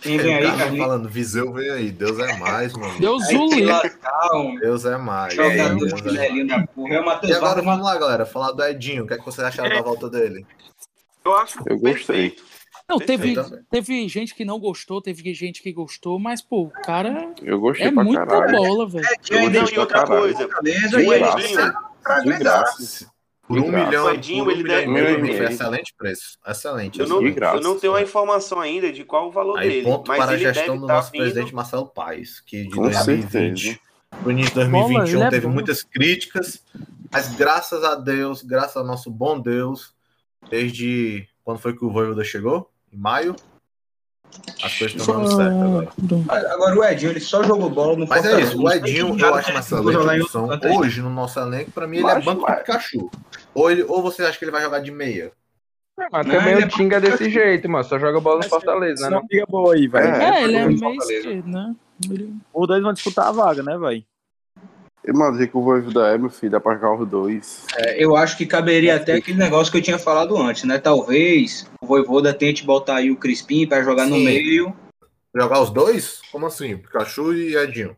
Quem 0.00 0.18
vem 0.18 0.34
o 0.34 0.38
aí, 0.38 0.44
cara 0.44 0.56
Carlinhos? 0.58 0.86
falando, 0.86 1.08
Viseu 1.08 1.52
vem 1.52 1.70
aí. 1.70 1.90
Deus 1.90 2.18
é 2.18 2.36
mais, 2.38 2.72
mano. 2.74 2.98
Deus 2.98 3.22
o 3.28 4.60
Deus 4.60 4.84
é 4.84 4.96
mais. 4.96 5.34
jogador 5.34 5.86
é 5.86 5.96
chinelinho 5.96 6.46
da 6.46 6.66
porra. 6.66 6.94
É 6.94 7.26
E 7.26 7.32
agora 7.32 7.62
vamos 7.62 7.84
lá, 7.84 7.98
galera. 7.98 8.24
Falar 8.24 8.52
do 8.52 8.64
Edinho. 8.64 9.04
O 9.04 9.06
que, 9.06 9.14
é 9.14 9.18
que 9.18 9.24
vocês 9.24 9.46
acharam 9.46 9.70
da 9.70 9.82
volta 9.82 10.08
dele? 10.08 10.46
Eu 11.24 11.36
acho 11.36 11.58
Eu 11.66 11.78
gostei. 11.78 12.36
Não, 12.88 12.98
teve, 12.98 13.34
teve 13.70 14.08
gente 14.08 14.34
que 14.34 14.46
não 14.46 14.58
gostou, 14.58 15.02
teve 15.02 15.34
gente 15.34 15.62
que 15.62 15.70
gostou, 15.72 16.18
mas, 16.18 16.40
pô, 16.40 16.62
o 16.62 16.70
cara. 16.70 17.34
Eu 17.42 17.60
gostei 17.60 17.88
é 17.88 17.92
pra 17.92 18.02
muita 18.02 18.26
caralho. 18.26 18.56
bola, 18.56 18.88
velho. 18.88 19.06
Eu 19.30 19.50
não, 19.50 19.68
e 19.68 19.78
outra 19.78 20.06
coisa, 20.06 20.48
Beleza, 20.62 20.96
o 20.96 21.00
e 21.00 21.14
Edinho, 21.14 21.74
De 22.24 22.38
graça. 22.38 23.10
Por 23.48 23.58
um 23.58 23.70
milhão, 23.72 24.04
por 24.04 24.12
um 24.12 24.50
ele 24.50 24.62
milhão 24.62 24.78
e 24.78 24.80
deve- 24.82 24.86
meio, 24.86 25.08
e 25.08 25.14
foi 25.14 25.22
meio. 25.22 25.42
excelente 25.48 25.94
preço. 25.96 26.38
Excelente. 26.46 27.00
eu 27.00 27.08
não, 27.08 27.20
De 27.20 27.30
graça. 27.32 27.56
eu 27.56 27.62
não 27.62 27.78
tenho 27.78 27.94
a 27.94 28.02
informação 28.02 28.60
ainda 28.60 28.92
de 28.92 29.04
qual 29.04 29.28
o 29.28 29.32
valor 29.32 29.58
Aí, 29.58 29.68
dele. 29.68 29.82
ponto 29.84 30.06
mas 30.06 30.18
para 30.18 30.30
a 30.30 30.34
ele 30.34 30.42
gestão 30.44 30.64
deve 30.66 30.78
do 30.78 30.84
estar 30.84 30.94
nosso 30.94 31.10
vindo. 31.12 31.20
presidente 31.22 31.54
Marcelo 31.54 31.86
Paes, 31.86 32.40
que 32.40 32.64
de 32.64 32.70
Com 32.76 32.82
2020 32.82 33.30
certeza. 33.62 33.80
pro 34.22 34.30
início 34.30 34.50
de 34.52 34.54
Bola, 34.70 34.82
2021 34.88 35.18
ele 35.18 35.26
é 35.26 35.30
teve 35.30 35.46
bom. 35.46 35.52
muitas 35.52 35.82
críticas, 35.82 36.62
mas 37.10 37.34
graças 37.34 37.82
a 37.82 37.94
Deus, 37.94 38.42
graças 38.42 38.76
ao 38.76 38.84
nosso 38.84 39.10
bom 39.10 39.40
Deus, 39.40 39.94
desde 40.50 41.26
quando 41.42 41.58
foi 41.58 41.74
que 41.76 41.84
o 41.84 41.90
Voivoda 41.90 42.22
chegou? 42.22 42.70
Em 42.92 42.98
maio? 42.98 43.34
As 44.62 44.76
coisas 44.76 45.00
estão 45.00 45.22
dando 45.22 45.36
certo 45.36 45.62
agora. 45.62 46.52
Agora 46.52 46.76
o 46.80 46.84
Edinho, 46.84 47.12
ele 47.12 47.20
só 47.20 47.42
jogou 47.44 47.70
bola 47.70 47.96
no 47.96 48.06
Mas 48.08 48.24
é 48.24 48.28
Fortaleza. 48.30 48.48
isso, 48.50 48.58
o 48.60 48.62
Não 48.64 48.72
Edinho 48.72 49.18
eu 49.20 49.34
acho 49.34 49.50
uma 49.50 49.60
excelente 49.60 50.22
opção. 50.22 50.48
Hoje, 50.78 51.00
no 51.02 51.10
nosso 51.10 51.38
elenco, 51.38 51.70
pra 51.70 51.86
mim, 51.86 51.98
ele 51.98 52.06
é 52.08 52.14
Mas, 52.14 52.24
banco 52.24 52.42
mas- 52.42 52.54
do 52.54 52.58
Pikachu. 52.64 53.10
Ou, 53.54 53.70
ele, 53.70 53.82
ou 53.84 54.02
você 54.02 54.22
acha 54.24 54.38
que 54.38 54.44
ele 54.44 54.50
vai 54.52 54.62
jogar 54.62 54.80
de 54.80 54.90
meia? 54.90 55.30
Mas 56.12 56.26
Não, 56.26 56.34
também 56.34 56.52
ele 56.54 56.62
o 56.62 56.64
é 56.64 56.68
Tinga 56.68 56.96
é 56.96 57.00
desse 57.00 57.28
jeito, 57.30 57.68
mano. 57.68 57.84
Só 57.84 57.98
joga 57.98 58.20
bola 58.20 58.38
no 58.38 58.48
Fortaleza, 58.48 59.02
Essa 59.02 59.10
né? 59.10 59.16
é 59.16 59.18
uma 59.20 59.26
briga 59.26 59.46
boa 59.48 59.74
aí, 59.74 59.86
velho. 59.88 60.06
É, 60.06 60.40
É, 60.40 60.44
ele 60.44 60.56
é 60.56 60.66
meio 60.66 60.78
Fortaleza. 60.78 61.12
esquerdo, 61.14 61.46
né? 61.48 61.74
Ele- 62.10 62.34
Os 62.54 62.68
dois 62.68 62.82
vão 62.82 62.92
disputar 62.92 63.26
a 63.26 63.32
vaga, 63.32 63.62
né, 63.62 63.76
velho? 63.76 64.04
E, 65.08 65.12
mano, 65.12 65.32
dizer 65.32 65.48
que 65.48 65.56
o 65.56 65.62
Voivoda 65.62 66.08
é, 66.08 66.18
meu 66.18 66.28
filho, 66.28 66.52
dá 66.52 66.60
pra 66.60 66.74
jogar 66.74 66.92
os 67.00 67.08
dois. 67.08 67.64
É, 67.78 68.04
eu 68.04 68.14
acho 68.14 68.36
que 68.36 68.44
caberia 68.44 68.96
até 68.96 69.14
aquele 69.14 69.38
negócio 69.38 69.72
que 69.72 69.78
eu 69.78 69.82
tinha 69.82 69.98
falado 69.98 70.36
antes, 70.36 70.64
né? 70.64 70.78
Talvez 70.78 71.66
o 71.80 71.86
Voivoda 71.86 72.34
tente 72.34 72.62
botar 72.62 72.96
aí 72.96 73.10
o 73.10 73.16
Crispim 73.16 73.66
para 73.66 73.82
jogar 73.82 74.04
no 74.06 74.16
Sim. 74.16 74.24
meio. 74.26 74.76
Jogar 75.34 75.62
os 75.62 75.70
dois? 75.70 76.20
Como 76.30 76.44
assim? 76.46 76.76
Pikachu 76.76 77.32
e 77.32 77.56
Edinho. 77.56 77.96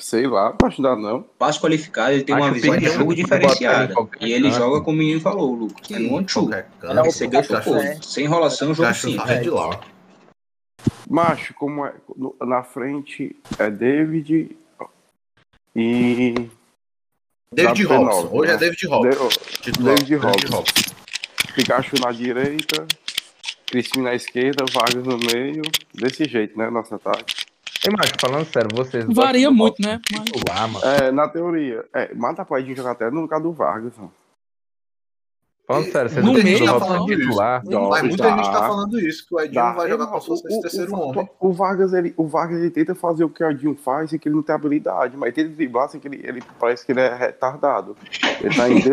Sei 0.00 0.26
lá, 0.26 0.54
não 0.60 0.66
acho 0.68 0.76
que 0.76 0.82
dá 0.82 0.94
não. 0.96 1.22
Passo 1.38 1.60
qualificado, 1.60 2.12
ele 2.12 2.24
tem 2.24 2.34
Acho 2.34 2.44
uma 2.44 2.52
que 2.54 2.60
visão 2.60 2.76
de 2.76 2.86
jogo 2.90 3.14
diferenciada. 3.14 3.94
E 4.20 4.32
ele 4.32 4.48
canto. 4.50 4.56
joga 4.58 4.80
como 4.82 4.96
o 4.96 4.98
menino 4.98 5.20
falou, 5.20 5.54
Lucas. 5.54 5.90
É 5.90 5.98
no 5.98 6.08
é 7.54 7.60
pô, 7.60 7.76
É. 7.76 7.98
sem 8.02 8.24
enrolação, 8.24 8.74
jogo 8.74 8.88
Pikachu 8.88 9.08
simples. 9.08 9.22
sai 9.28 9.40
de 9.40 9.50
lá. 9.50 9.80
Macho, 11.08 11.54
como 11.54 11.86
é. 11.86 11.92
no- 12.16 12.34
Na 12.40 12.62
frente 12.62 13.34
é 13.58 13.70
David 13.70 14.56
e. 15.74 16.34
David 17.52 17.84
Robson. 17.84 18.28
P9, 18.28 18.32
Hoje 18.32 18.48
né? 18.50 18.54
é 18.54 18.58
David 18.58 18.86
Robson. 18.86 19.28
David 19.80 20.14
Robson. 20.16 20.64
Pikachu 21.54 21.96
na 22.04 22.10
direita, 22.10 22.86
Crispim 23.66 24.02
na 24.02 24.14
esquerda, 24.14 24.64
Vargas 24.72 25.04
no 25.04 25.16
meio. 25.18 25.62
Desse 25.94 26.24
jeito, 26.24 26.58
né? 26.58 26.68
Nosso 26.68 26.94
ataque. 26.96 27.44
Ei, 27.86 27.92
falando 28.18 28.46
sério, 28.46 28.68
vocês. 28.74 29.04
Varia 29.08 29.50
muito, 29.50 29.80
né? 29.80 30.00
Mas- 30.10 30.72
mano. 30.72 30.84
É, 30.84 31.12
na 31.12 31.28
teoria. 31.28 31.84
É, 31.94 32.14
mata 32.14 32.44
pra 32.44 32.60
gente 32.60 32.76
jogar 32.76 32.92
até 32.92 33.10
no 33.10 33.20
lugar 33.20 33.40
do 33.40 33.52
Vargas. 33.52 33.92
Mano. 33.96 34.12
Falando 35.66 35.90
sério, 35.90 36.10
gostam 36.10 36.32
meio 36.34 36.58
do 36.58 36.64
tá 36.66 36.78
falando 36.78 37.12
isso. 37.12 37.20
titular. 37.22 37.62
Mas 37.64 37.70
Dá, 37.72 38.02
muita 38.02 38.28
gente 38.36 38.52
tá 38.52 38.68
falando 38.68 39.00
isso, 39.00 39.26
que 39.26 39.34
o 39.34 39.40
Edinho 39.40 39.54
Dá. 39.54 39.72
vai 39.72 39.88
jogar 39.88 40.04
É, 40.04 40.06
como 40.08 40.20
se 40.20 40.26
fosse 40.26 40.44
o- 40.44 40.48
esse 40.48 40.58
o- 40.58 40.60
terceiro 40.60 40.92
o, 40.94 41.00
homem. 41.00 41.30
O 41.40 41.52
Vargas, 41.54 41.92
ele, 41.94 42.12
o 42.18 42.26
Vargas 42.26 42.58
ele 42.60 42.70
tenta 42.70 42.94
fazer 42.94 43.24
o 43.24 43.30
que 43.30 43.42
o 43.42 43.50
Edinho 43.50 43.74
faz 43.74 44.12
e 44.12 44.18
que 44.18 44.28
ele 44.28 44.36
não 44.36 44.42
tem 44.42 44.54
habilidade, 44.54 45.16
mas 45.16 45.32
tenta 45.32 45.48
driblar 45.48 45.86
assim 45.86 45.98
que 45.98 46.06
ele, 46.06 46.20
ele 46.22 46.42
parece 46.60 46.84
que 46.84 46.92
ele 46.92 47.00
é 47.00 47.14
retardado. 47.14 47.96
Ele 48.42 48.54
tá 48.54 48.68
em, 48.68 48.78
de- 48.78 48.90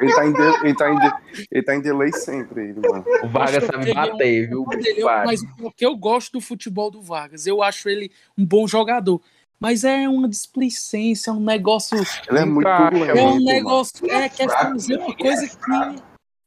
ele 0.00 0.14
tá 0.14 0.26
em, 0.26 0.32
de- 0.32 0.64
ele 0.64 0.74
tá 0.74 0.90
em, 0.90 0.98
de- 0.98 1.46
ele 1.52 1.62
tá 1.62 1.74
em 1.76 1.80
delay 1.82 2.12
sempre, 2.14 2.62
ele, 2.70 2.80
mano. 2.80 3.04
O 3.22 3.28
Vargas 3.28 3.64
sabe 3.64 3.90
é 3.90 3.94
bater, 3.94 4.48
viu? 4.48 4.64
Mas, 5.04 5.24
mas 5.26 5.42
o 5.60 5.70
que 5.70 5.84
eu 5.84 5.94
gosto 5.96 6.32
do 6.32 6.40
futebol 6.40 6.90
do 6.90 7.02
Vargas, 7.02 7.46
eu 7.46 7.62
acho 7.62 7.90
ele 7.90 8.10
um 8.38 8.44
bom 8.46 8.66
jogador. 8.66 9.20
Mas 9.58 9.84
é 9.84 10.08
uma 10.08 10.28
displicência, 10.28 11.32
um 11.32 11.40
negócio. 11.40 11.96
Ele 12.28 12.38
é 12.38 12.44
muito 12.44 12.68
turbulento, 12.68 13.18
É 13.18 13.22
um 13.22 13.30
mano. 13.34 13.44
negócio. 13.44 14.10
É, 14.10 14.28
quer 14.28 14.48
fazer 14.50 14.98
uma 14.98 15.14
coisa 15.16 15.46
que. 15.46 16.02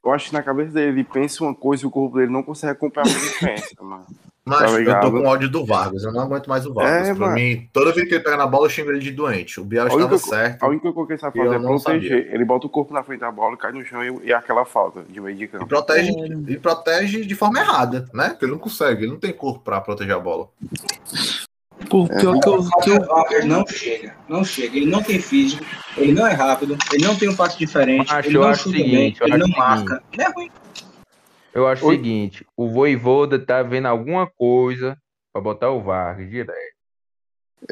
Eu 0.06 0.14
acho 0.14 0.28
que 0.30 0.34
na 0.34 0.42
cabeça 0.44 0.72
dele, 0.72 0.88
ele 1.00 1.04
pensa 1.04 1.44
uma 1.44 1.54
coisa 1.54 1.84
e 1.84 1.86
o 1.86 1.92
corpo 1.92 2.18
dele 2.18 2.32
não 2.32 2.42
consegue 2.42 2.72
acompanhar 2.72 3.08
o 3.08 3.10
que 3.10 3.46
ele 3.46 3.56
pensa, 3.56 3.76
mano. 3.82 4.06
Mas 4.46 4.72
Tá 4.72 4.80
eu 4.82 5.00
tô 5.02 5.12
com 5.12 5.26
ódio 5.28 5.50
do 5.50 5.64
Vargas, 5.66 6.04
eu 6.04 6.12
não 6.12 6.22
aguento 6.22 6.48
mais 6.48 6.66
o 6.66 6.74
Vargas. 6.74 7.10
É, 7.10 7.14
pra 7.14 7.26
mano. 7.28 7.36
mim, 7.36 7.70
toda 7.74 7.92
vez 7.92 8.08
que 8.08 8.16
ele 8.16 8.24
pega 8.24 8.38
na 8.38 8.48
bola, 8.48 8.66
eu 8.66 8.70
xingo 8.70 8.90
ele 8.90 9.00
de 9.00 9.12
doente. 9.12 9.60
O 9.60 9.66
Biel 9.66 9.88
estava 9.88 10.18
certo. 10.18 10.64
A 10.64 10.68
única 10.70 10.92
coisa 10.94 11.06
que 11.08 11.14
ele 11.14 11.20
sabe 11.20 11.38
fazer 11.38 11.56
é 11.56 11.60
não 11.60 11.76
proteger. 11.78 12.34
Ele 12.34 12.46
bota 12.46 12.66
o 12.66 12.70
corpo 12.70 12.94
na 12.94 13.04
frente 13.04 13.20
da 13.20 13.32
bola, 13.32 13.56
cai 13.58 13.72
no 13.74 13.86
chão 13.86 14.04
e, 14.04 14.28
e 14.28 14.32
é 14.32 14.36
aquela 14.36 14.66
falta 14.66 15.04
de 15.04 15.20
meio 15.20 15.36
de 15.36 15.44
E 15.44 15.48
campo. 15.50 15.68
protege, 15.68 16.12
É. 16.12 16.52
e 16.54 16.58
protege 16.58 17.26
de 17.26 17.36
forma 17.36 17.60
errada, 17.60 18.10
né? 18.14 18.30
Porque 18.30 18.46
ele 18.46 18.54
não 18.54 18.60
consegue, 18.60 19.04
ele 19.04 19.12
não 19.12 19.20
tem 19.20 19.34
corpo 19.34 19.60
pra 19.60 19.82
proteger 19.82 20.16
a 20.16 20.20
bola. 20.20 20.48
Pô, 21.90 22.08
pior 22.08 22.40
que 22.40 22.48
eu, 22.50 22.70
que 22.84 22.90
eu- 22.92 22.98
O 23.02 23.06
Vargas 23.06 23.46
não 23.46 23.66
chega, 23.66 24.16
não 24.28 24.44
chega. 24.44 24.78
Ele 24.78 24.86
não 24.86 25.02
tem 25.02 25.20
físico, 25.20 25.66
ele 25.98 26.14
não 26.14 26.28
é 26.28 26.34
rápido, 26.34 26.78
ele 26.94 27.04
não 27.04 27.16
tem 27.16 27.28
um 27.30 27.36
passe 27.36 27.58
diferente, 27.58 28.08
Macho, 28.14 28.28
ele 28.30 28.38
eu 28.38 28.42
não 28.42 28.48
acho 28.50 28.64
seguinte, 28.70 28.92
bem, 28.92 29.16
eu 29.20 29.28
ele 29.28 29.34
acho 29.34 29.40
não 29.40 29.46
seguinte. 29.46 29.58
marca. 29.60 30.04
Ele 30.14 30.22
é 30.22 30.30
ruim. 30.30 30.52
Eu 31.54 31.68
acho 31.68 31.86
Oi? 31.86 31.96
o 31.96 31.98
seguinte: 31.98 32.46
o 32.56 32.70
Voivoda 32.70 33.40
tá 33.40 33.64
vendo 33.64 33.88
alguma 33.88 34.28
coisa 34.28 34.96
pra 35.34 35.42
botar 35.42 35.72
o 35.72 35.82
Vargas 35.82 36.30
direto. 36.30 36.54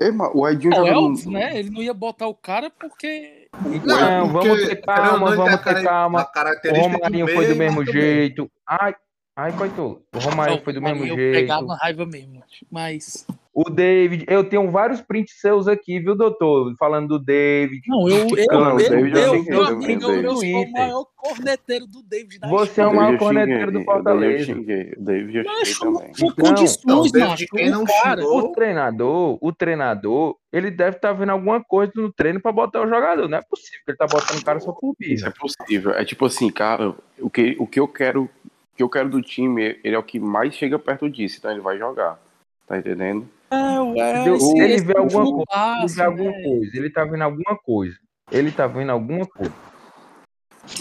Ei, 0.02 0.10
o 0.34 0.48
Edinho 0.50 0.72
Não, 0.72 0.78
joga 0.80 0.90
é 0.90 0.96
óbvio, 0.96 1.32
né? 1.32 1.58
Ele 1.60 1.70
não 1.70 1.82
ia 1.82 1.94
botar 1.94 2.28
o 2.28 2.34
cara 2.36 2.70
porque. 2.70 3.48
Não, 3.86 4.28
vamos 4.28 4.60
ter 4.68 4.76
querendo 4.76 4.82
calma, 4.86 5.30
não, 5.30 5.38
vamos 5.38 5.62
ter 5.62 5.84
calma. 5.84 6.30
O 6.66 6.74
Romarinho 6.82 7.28
foi 7.28 7.48
do 7.48 7.56
mesmo 7.56 7.86
jeito. 7.86 8.52
Ai, 8.68 8.94
ai, 9.38 9.52
coitado. 9.54 10.02
O 10.14 10.20
Romarinho 10.20 10.58
Não, 10.58 10.64
foi 10.64 10.74
do 10.74 10.82
mesmo 10.82 11.06
eu 11.06 11.16
jeito. 11.16 11.36
pegava 11.36 11.76
raiva 11.76 12.06
mesmo. 12.06 12.44
Mas. 12.72 13.26
O 13.60 13.72
David, 13.72 14.24
eu 14.28 14.44
tenho 14.44 14.70
vários 14.70 15.02
prints 15.02 15.40
seus 15.42 15.68
aqui, 15.68 16.00
viu, 16.00 16.16
doutor? 16.16 16.76
Falando 16.78 17.08
do 17.08 17.20
David. 17.20 17.82
Não, 17.88 18.08
eu. 18.08 18.28
Eu, 18.38 18.60
Não, 18.60 18.80
eu, 18.80 18.90
David 18.90 19.18
eu, 19.18 19.36
eu 19.36 19.44
eu, 19.46 19.66
amigo, 19.66 20.04
eu, 20.12 20.22
eu 20.22 20.36
sou 20.36 20.64
o 20.64 20.72
maior 20.72 21.06
corneteiro 21.16 21.88
do 21.88 22.04
David 22.04 22.40
da 22.40 22.48
Você 22.50 22.82
é 22.82 22.86
o 22.86 22.96
maior 22.96 23.14
eu 23.14 23.18
corneteiro 23.18 23.72
do 23.72 23.80
o 23.80 23.84
David 23.84 23.88
eu 23.88 23.94
Fortaleza. 23.96 24.52
o 24.52 25.04
David 25.04 25.38
eu 25.38 25.66
xinguei 25.66 25.90
por 26.20 26.32
Então, 26.32 26.46
condições, 26.46 26.86
não, 26.86 27.02
David, 27.12 27.48
quem 27.48 27.70
não 27.72 27.82
o 27.84 27.88
cara, 27.88 28.24
O 28.28 28.52
treinador, 28.52 29.38
o 29.42 29.52
treinador, 29.52 30.36
ele 30.54 30.70
deve 30.70 30.98
estar 30.98 31.14
vendo 31.14 31.32
alguma 31.32 31.60
coisa 31.64 31.92
no 31.96 32.14
treino 32.14 32.40
pra 32.40 32.52
botar 32.52 32.82
o 32.84 32.88
jogador. 32.88 33.28
Não 33.28 33.40
é 33.40 33.42
possível 33.42 33.80
que 33.84 33.90
ele 33.92 33.98
tá 33.98 34.06
botando 34.06 34.38
o 34.40 34.46
cara 34.46 34.60
só 34.60 34.72
por 34.72 34.94
Isso 35.00 35.26
birra. 35.26 35.34
é 35.36 35.40
possível. 35.40 35.92
É 35.94 36.06
tipo 36.06 36.26
assim, 36.28 36.52
cara, 36.52 36.94
o 37.20 37.28
que, 37.28 37.56
o 37.60 37.66
que 37.66 37.80
eu 37.80 37.88
quero, 37.88 38.30
que 38.78 38.84
eu 38.84 38.90
quero 38.90 39.10
do 39.10 39.22
time, 39.22 39.80
ele 39.84 39.96
é 39.96 40.00
o 40.00 40.04
que 40.04 40.20
mais 40.20 40.54
chega 40.54 40.78
perto 40.78 41.10
disso, 41.10 41.38
então 41.40 41.52
ele 41.52 41.60
vai 41.62 41.78
jogar. 41.80 42.20
Tá 42.68 42.78
entendendo? 42.78 43.28
é, 43.50 44.00
é, 44.00 44.30
esse- 44.36 44.60
ele 44.60 44.82
vê 44.82 44.98
alguma 44.98 45.24
último 45.24 45.46
coisa, 45.48 45.94
ele 45.94 46.02
alguma 46.04 46.32
coisa, 46.44 46.78
ele 46.78 46.90
tá 46.92 47.04
vendo 47.06 47.22
alguma 47.24 47.58
coisa. 47.58 47.98
Ele 48.32 48.52
tá 48.52 48.68
vendo 48.68 48.92
alguma 48.92 49.26
coisa. 49.26 49.54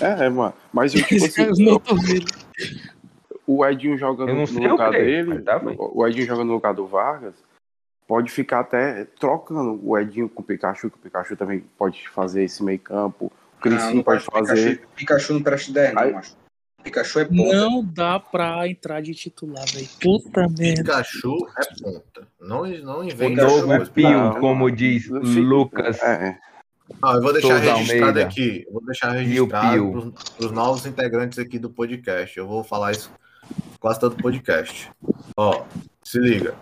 É, 0.01 0.29
mano. 0.29 0.53
Mas 0.73 0.95
eu, 0.95 1.03
tipo 1.07 1.25
assim, 1.25 1.33
cara 1.45 1.53
não 1.59 1.79
tô 1.79 1.95
vendo. 1.97 2.27
o 3.47 3.65
Edinho 3.65 3.97
joga 3.97 4.25
Eu 4.25 4.35
no, 4.35 4.45
no 4.47 4.69
lugar 4.69 4.91
que, 4.91 4.99
dele, 4.99 5.29
mas 5.35 5.45
tá 5.45 5.63
o 5.79 6.07
Edinho 6.07 6.27
joga 6.27 6.45
no 6.45 6.53
lugar 6.53 6.75
do 6.75 6.87
Vargas, 6.87 7.35
pode 8.07 8.31
ficar 8.31 8.61
até 8.61 9.05
trocando 9.19 9.81
o 9.83 9.97
Edinho 9.97 10.29
com 10.29 10.43
o 10.43 10.45
Pikachu, 10.45 10.91
que 10.91 10.97
o 10.97 11.01
Pikachu 11.01 11.37
também 11.37 11.61
pode 11.79 12.07
fazer 12.09 12.43
esse 12.45 12.63
meio 12.63 12.81
campo. 12.81 13.33
O 13.59 13.61
Crispim 13.63 13.95
não 13.95 14.03
pode 14.03 14.25
fazer. 14.25 14.77
Pikachu, 14.81 14.89
Pikachu 14.97 15.33
não 15.35 15.43
presta 15.43 15.71
ideia, 15.71 15.93
não, 15.95 16.03
Aí- 16.03 16.13
macho. 16.13 16.37
Pikachu 16.87 17.19
é 17.21 17.25
ponta. 17.25 17.57
Não 17.57 17.85
dá 17.85 18.21
pra 18.21 18.69
entrar 18.69 19.03
de 19.03 19.13
titular, 19.13 19.65
velho. 19.67 19.89
Puta 20.01 20.47
merda. 20.57 20.83
Pikachu 20.85 21.49
é 21.59 21.83
ponta. 21.83 22.29
Não, 22.41 22.65
não 22.67 23.01
O 23.01 23.07
Pikachu 23.07 23.41
essa 23.41 23.57
novo 23.57 23.67
coisa. 23.67 23.91
Pio, 23.91 24.41
como 24.41 24.71
diz 24.71 25.09
Lucas. 25.09 26.01
É, 26.03 26.39
Ah, 27.03 27.15
eu 27.15 27.23
vou 27.23 27.33
deixar 27.33 27.49
Souza 27.59 27.75
registrado 27.75 28.05
Almeida. 28.07 28.25
aqui. 28.29 28.65
eu 28.67 28.73
Vou 28.73 28.85
deixar 28.87 29.11
Pio, 29.11 29.19
registrado 29.25 30.13
para 30.37 30.47
os 30.47 30.53
novos 30.53 30.87
integrantes 30.87 31.39
aqui 31.41 31.59
do 31.59 31.69
podcast. 31.69 32.39
Eu 32.39 32.47
vou 32.47 32.63
falar 32.63 32.93
isso 32.93 33.11
quase 33.81 33.99
todo 33.99 34.17
podcast. 34.17 34.89
Ó, 35.37 35.65
se 36.05 36.21
liga. 36.21 36.55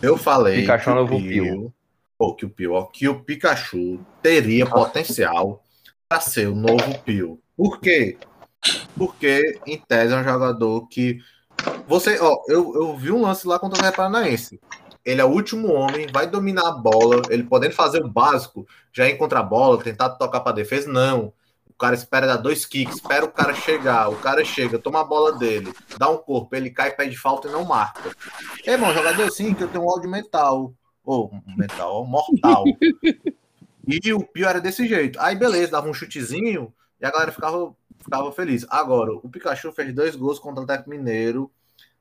Eu 0.00 0.16
falei 0.16 0.60
Pikachu 0.60 0.84
que 0.84 0.88
é 0.90 0.92
o 0.92 0.94
novo 0.94 1.16
Pio, 1.18 1.74
Pô, 2.16 2.34
que 2.34 2.46
o 2.46 2.48
Pio, 2.48 2.72
ó, 2.74 2.84
que 2.84 3.08
o 3.08 3.20
Pikachu 3.20 3.98
teria 4.22 4.64
potencial 4.64 5.62
para 6.08 6.20
ser 6.20 6.46
o 6.48 6.54
novo 6.54 6.96
Pio. 7.04 7.40
Por 7.56 7.80
quê? 7.80 8.16
Porque, 8.96 9.60
em 9.66 9.78
tese, 9.78 10.12
é 10.12 10.16
um 10.16 10.24
jogador 10.24 10.86
que. 10.88 11.18
Você, 11.86 12.18
ó, 12.20 12.42
eu, 12.48 12.74
eu 12.74 12.96
vi 12.96 13.10
um 13.10 13.22
lance 13.22 13.46
lá 13.46 13.58
contra 13.58 13.78
o 13.78 13.92
Paranaense. 13.92 14.60
Ele 15.04 15.20
é 15.20 15.24
o 15.24 15.30
último 15.30 15.72
homem, 15.72 16.06
vai 16.12 16.26
dominar 16.26 16.68
a 16.68 16.72
bola, 16.72 17.20
ele 17.28 17.42
podendo 17.42 17.74
fazer 17.74 18.02
o 18.02 18.08
básico, 18.08 18.66
já 18.92 19.08
encontrar 19.08 19.40
a 19.40 19.42
bola, 19.42 19.82
tentar 19.82 20.10
tocar 20.10 20.40
para 20.40 20.52
defesa, 20.52 20.90
não. 20.90 21.32
O 21.68 21.74
cara 21.76 21.94
espera 21.94 22.26
dar 22.26 22.36
dois 22.36 22.64
kicks, 22.64 22.96
espera 22.96 23.24
o 23.24 23.30
cara 23.30 23.52
chegar, 23.52 24.08
o 24.08 24.16
cara 24.16 24.44
chega, 24.44 24.78
toma 24.78 25.00
a 25.00 25.04
bola 25.04 25.32
dele, 25.32 25.74
dá 25.98 26.08
um 26.08 26.16
corpo, 26.16 26.54
ele 26.54 26.70
cai, 26.70 26.92
pede 26.92 27.16
falta 27.18 27.48
e 27.48 27.50
não 27.50 27.64
marca. 27.64 28.14
É, 28.64 28.72
irmão, 28.72 28.94
jogador 28.94 29.24
assim 29.24 29.52
que 29.52 29.64
eu 29.64 29.68
tenho 29.68 29.84
um 29.84 29.90
áudio 29.90 30.08
mental. 30.08 30.72
Ou 31.04 31.30
mental, 31.56 32.02
ó, 32.02 32.04
mortal. 32.04 32.64
E 33.86 34.12
o 34.14 34.20
pior 34.20 34.50
era 34.50 34.60
desse 34.62 34.86
jeito. 34.88 35.20
Aí 35.20 35.36
beleza, 35.36 35.72
dava 35.72 35.88
um 35.88 35.92
chutezinho 35.92 36.72
e 37.00 37.04
a 37.04 37.10
galera 37.10 37.32
ficava 37.32 37.74
ficava 38.04 38.30
feliz. 38.30 38.64
Agora, 38.70 39.12
o 39.14 39.28
Pikachu 39.28 39.72
fez 39.72 39.92
dois 39.94 40.14
gols 40.14 40.38
contra 40.38 40.60
o 40.60 40.64
Atlético 40.64 40.90
Mineiro 40.90 41.50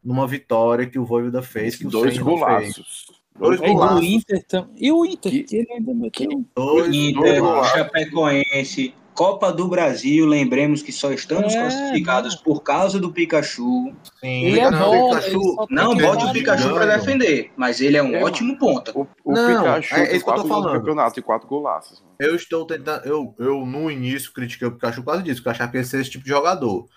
numa 0.03 0.27
vitória 0.27 0.85
que 0.87 0.99
o 0.99 1.05
Voivoda 1.05 1.41
fez. 1.41 1.75
Que 1.77 1.85
dois 1.85 2.17
o 2.17 2.23
golaços. 2.23 3.05
Dois 3.39 3.59
golaços. 3.59 3.99
do 3.99 4.05
Inter 4.05 4.45
tam... 4.45 4.69
E 4.75 4.91
o 4.91 5.03
Inter, 5.05 5.31
Que- 5.31 5.43
que 5.43 5.55
ele 5.55 5.71
ainda 5.73 5.93
meteu. 5.93 6.29
um 6.31 6.45
Dois, 6.55 6.93
Inter, 6.93 7.21
dois 7.21 7.39
golaços. 7.39 7.71
Chapecoense, 7.73 8.93
Copa 9.13 9.51
do 9.53 9.67
Brasil, 9.67 10.25
lembremos 10.25 10.81
que 10.81 10.91
só 10.91 11.11
estamos 11.11 11.53
É, 11.53 11.59
classificados 11.59 12.35
por 12.35 12.61
causa 12.63 12.99
do 12.99 13.11
Pikachu. 13.11 13.93
Sim, 14.19 14.45
Ele 14.45 14.59
é 14.59 14.71
não, 14.71 14.79
bom, 14.91 15.09
Pikachu- 15.09 15.67
Não 15.69 15.95
bote 15.95 16.25
o 16.25 16.31
Pikachu 16.31 16.73
para 16.73 16.97
defender, 16.97 17.51
mas 17.55 17.79
ele 17.79 17.95
é 17.97 18.01
um 18.03 18.15
É, 18.15 18.23
ótimo 18.23 18.57
ponta. 18.57 18.91
O, 18.97 19.07
o 19.23 19.33
Não, 19.33 19.47
Pikachu 19.57 19.93
é 19.95 20.05
tem 20.07 20.15
isso 20.15 20.25
que 20.25 20.31
eu 20.31 20.35
tô 20.35 20.45
falando. 20.45 20.73
campeonato 20.79 21.19
e 21.19 21.23
quatro 21.23 21.47
golaços. 21.47 22.03
Eu 22.19 22.35
estou 22.35 22.65
tentando. 22.65 23.05
Eu, 23.05 23.35
eu, 23.37 23.65
no 23.65 23.91
início, 23.91 24.33
critiquei 24.33 24.67
o 24.67 24.71
Pikachu 24.71 25.01
por 25.03 25.11
causa 25.11 25.23
disso, 25.23 25.37
porque 25.37 25.49
eu 25.49 25.51
achava 25.53 25.71
que 25.71 25.77
ele 25.77 25.85
seria 25.85 26.01
esse 26.01 26.11
tipo 26.11 26.23
de 26.23 26.29
jogador. 26.31 26.87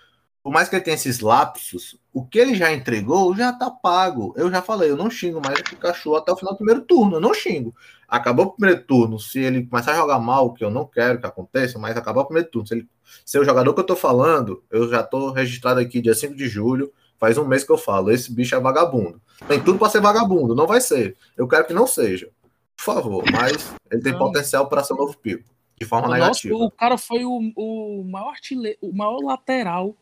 Por 0.43 0.53
mais 0.53 0.69
que 0.69 0.75
ele 0.75 0.83
tenha 0.83 0.95
esses 0.95 1.19
lapsos, 1.19 1.97
o 2.13 2.25
que 2.25 2.39
ele 2.39 2.55
já 2.55 2.71
entregou 2.71 3.35
já 3.35 3.51
tá 3.51 3.69
pago. 3.69 4.33
Eu 4.37 4.49
já 4.49 4.61
falei, 4.61 4.89
eu 4.89 4.95
não 4.95 5.09
xingo 5.09 5.41
mais 5.45 5.59
o 5.59 5.63
Pikachu 5.63 6.15
até 6.15 6.31
o 6.31 6.37
final 6.37 6.53
do 6.53 6.57
primeiro 6.57 6.81
turno. 6.81 7.17
Eu 7.17 7.19
não 7.21 7.33
xingo. 7.33 7.75
Acabou 8.07 8.45
o 8.45 8.51
primeiro 8.51 8.81
turno. 8.83 9.19
Se 9.19 9.39
ele 9.39 9.65
começar 9.65 9.91
a 9.91 9.95
jogar 9.95 10.19
mal, 10.19 10.53
que 10.53 10.63
eu 10.63 10.69
não 10.71 10.85
quero 10.85 11.19
que 11.19 11.25
aconteça, 11.25 11.77
mas 11.77 11.97
acabou 11.97 12.23
o 12.23 12.25
primeiro 12.25 12.49
turno. 12.49 12.67
Se 12.67 12.73
ele 12.75 12.87
ser 13.25 13.39
o 13.39 13.43
jogador 13.43 13.73
que 13.73 13.79
eu 13.81 13.85
tô 13.85 13.95
falando, 13.95 14.63
eu 14.71 14.87
já 14.89 15.03
tô 15.03 15.31
registrado 15.31 15.79
aqui 15.79 16.01
dia 16.01 16.13
5 16.15 16.35
de 16.35 16.47
julho. 16.47 16.91
Faz 17.19 17.37
um 17.37 17.45
mês 17.45 17.63
que 17.63 17.71
eu 17.71 17.77
falo, 17.77 18.11
esse 18.11 18.31
bicho 18.31 18.55
é 18.55 18.59
vagabundo. 18.59 19.19
Tem 19.47 19.61
tudo 19.61 19.79
para 19.79 19.89
ser 19.89 19.99
vagabundo, 20.01 20.53
não 20.55 20.67
vai 20.67 20.79
ser. 20.79 21.17
Eu 21.35 21.47
quero 21.47 21.65
que 21.65 21.73
não 21.73 21.87
seja. 21.87 22.29
Por 22.77 22.83
favor, 22.83 23.23
mas 23.31 23.73
ele 23.91 24.01
tem 24.03 24.11
Não. 24.13 24.19
potencial 24.19 24.67
para 24.69 24.83
ser 24.83 24.93
um 24.93 24.97
novo 24.97 25.17
pico. 25.17 25.43
De 25.79 25.85
forma 25.85 26.07
Nossa, 26.07 26.19
negativa. 26.19 26.55
o 26.55 26.69
cara 26.71 26.97
foi 26.97 27.25
o, 27.25 27.51
o 27.55 28.03
maior 28.03 28.29
artilheiro, 28.29 28.77
o 28.81 28.95
maior 28.95 29.17
lateral. 29.23 29.95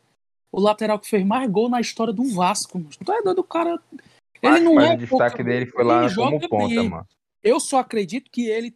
O 0.52 0.60
lateral 0.60 1.00
que 1.00 1.10
fez 1.10 1.26
mais 1.26 1.50
gol 1.50 1.70
na 1.70 1.80
história 1.82 2.14
do 2.14 2.24
Vasco. 2.34 2.78
mano. 2.78 2.90
Tu 3.04 3.12
é 3.12 3.22
doido, 3.22 3.40
o 3.40 3.44
cara. 3.44 3.80
Ele 4.42 4.60
não 4.60 4.76
Mas 4.76 4.92
é. 4.92 4.94
o 4.94 4.98
destaque 4.98 5.38
pouca- 5.38 5.44
dele 5.44 5.66
foi 5.66 5.84
lá 5.84 6.06
ele 6.06 6.16
como 6.16 6.32
joga 6.32 6.48
ponta, 6.50 6.68
bem. 6.68 6.90
mano. 6.90 7.08
Eu 7.46 7.60
só 7.60 7.78
acredito 7.78 8.32
que 8.32 8.48
ele 8.50 8.76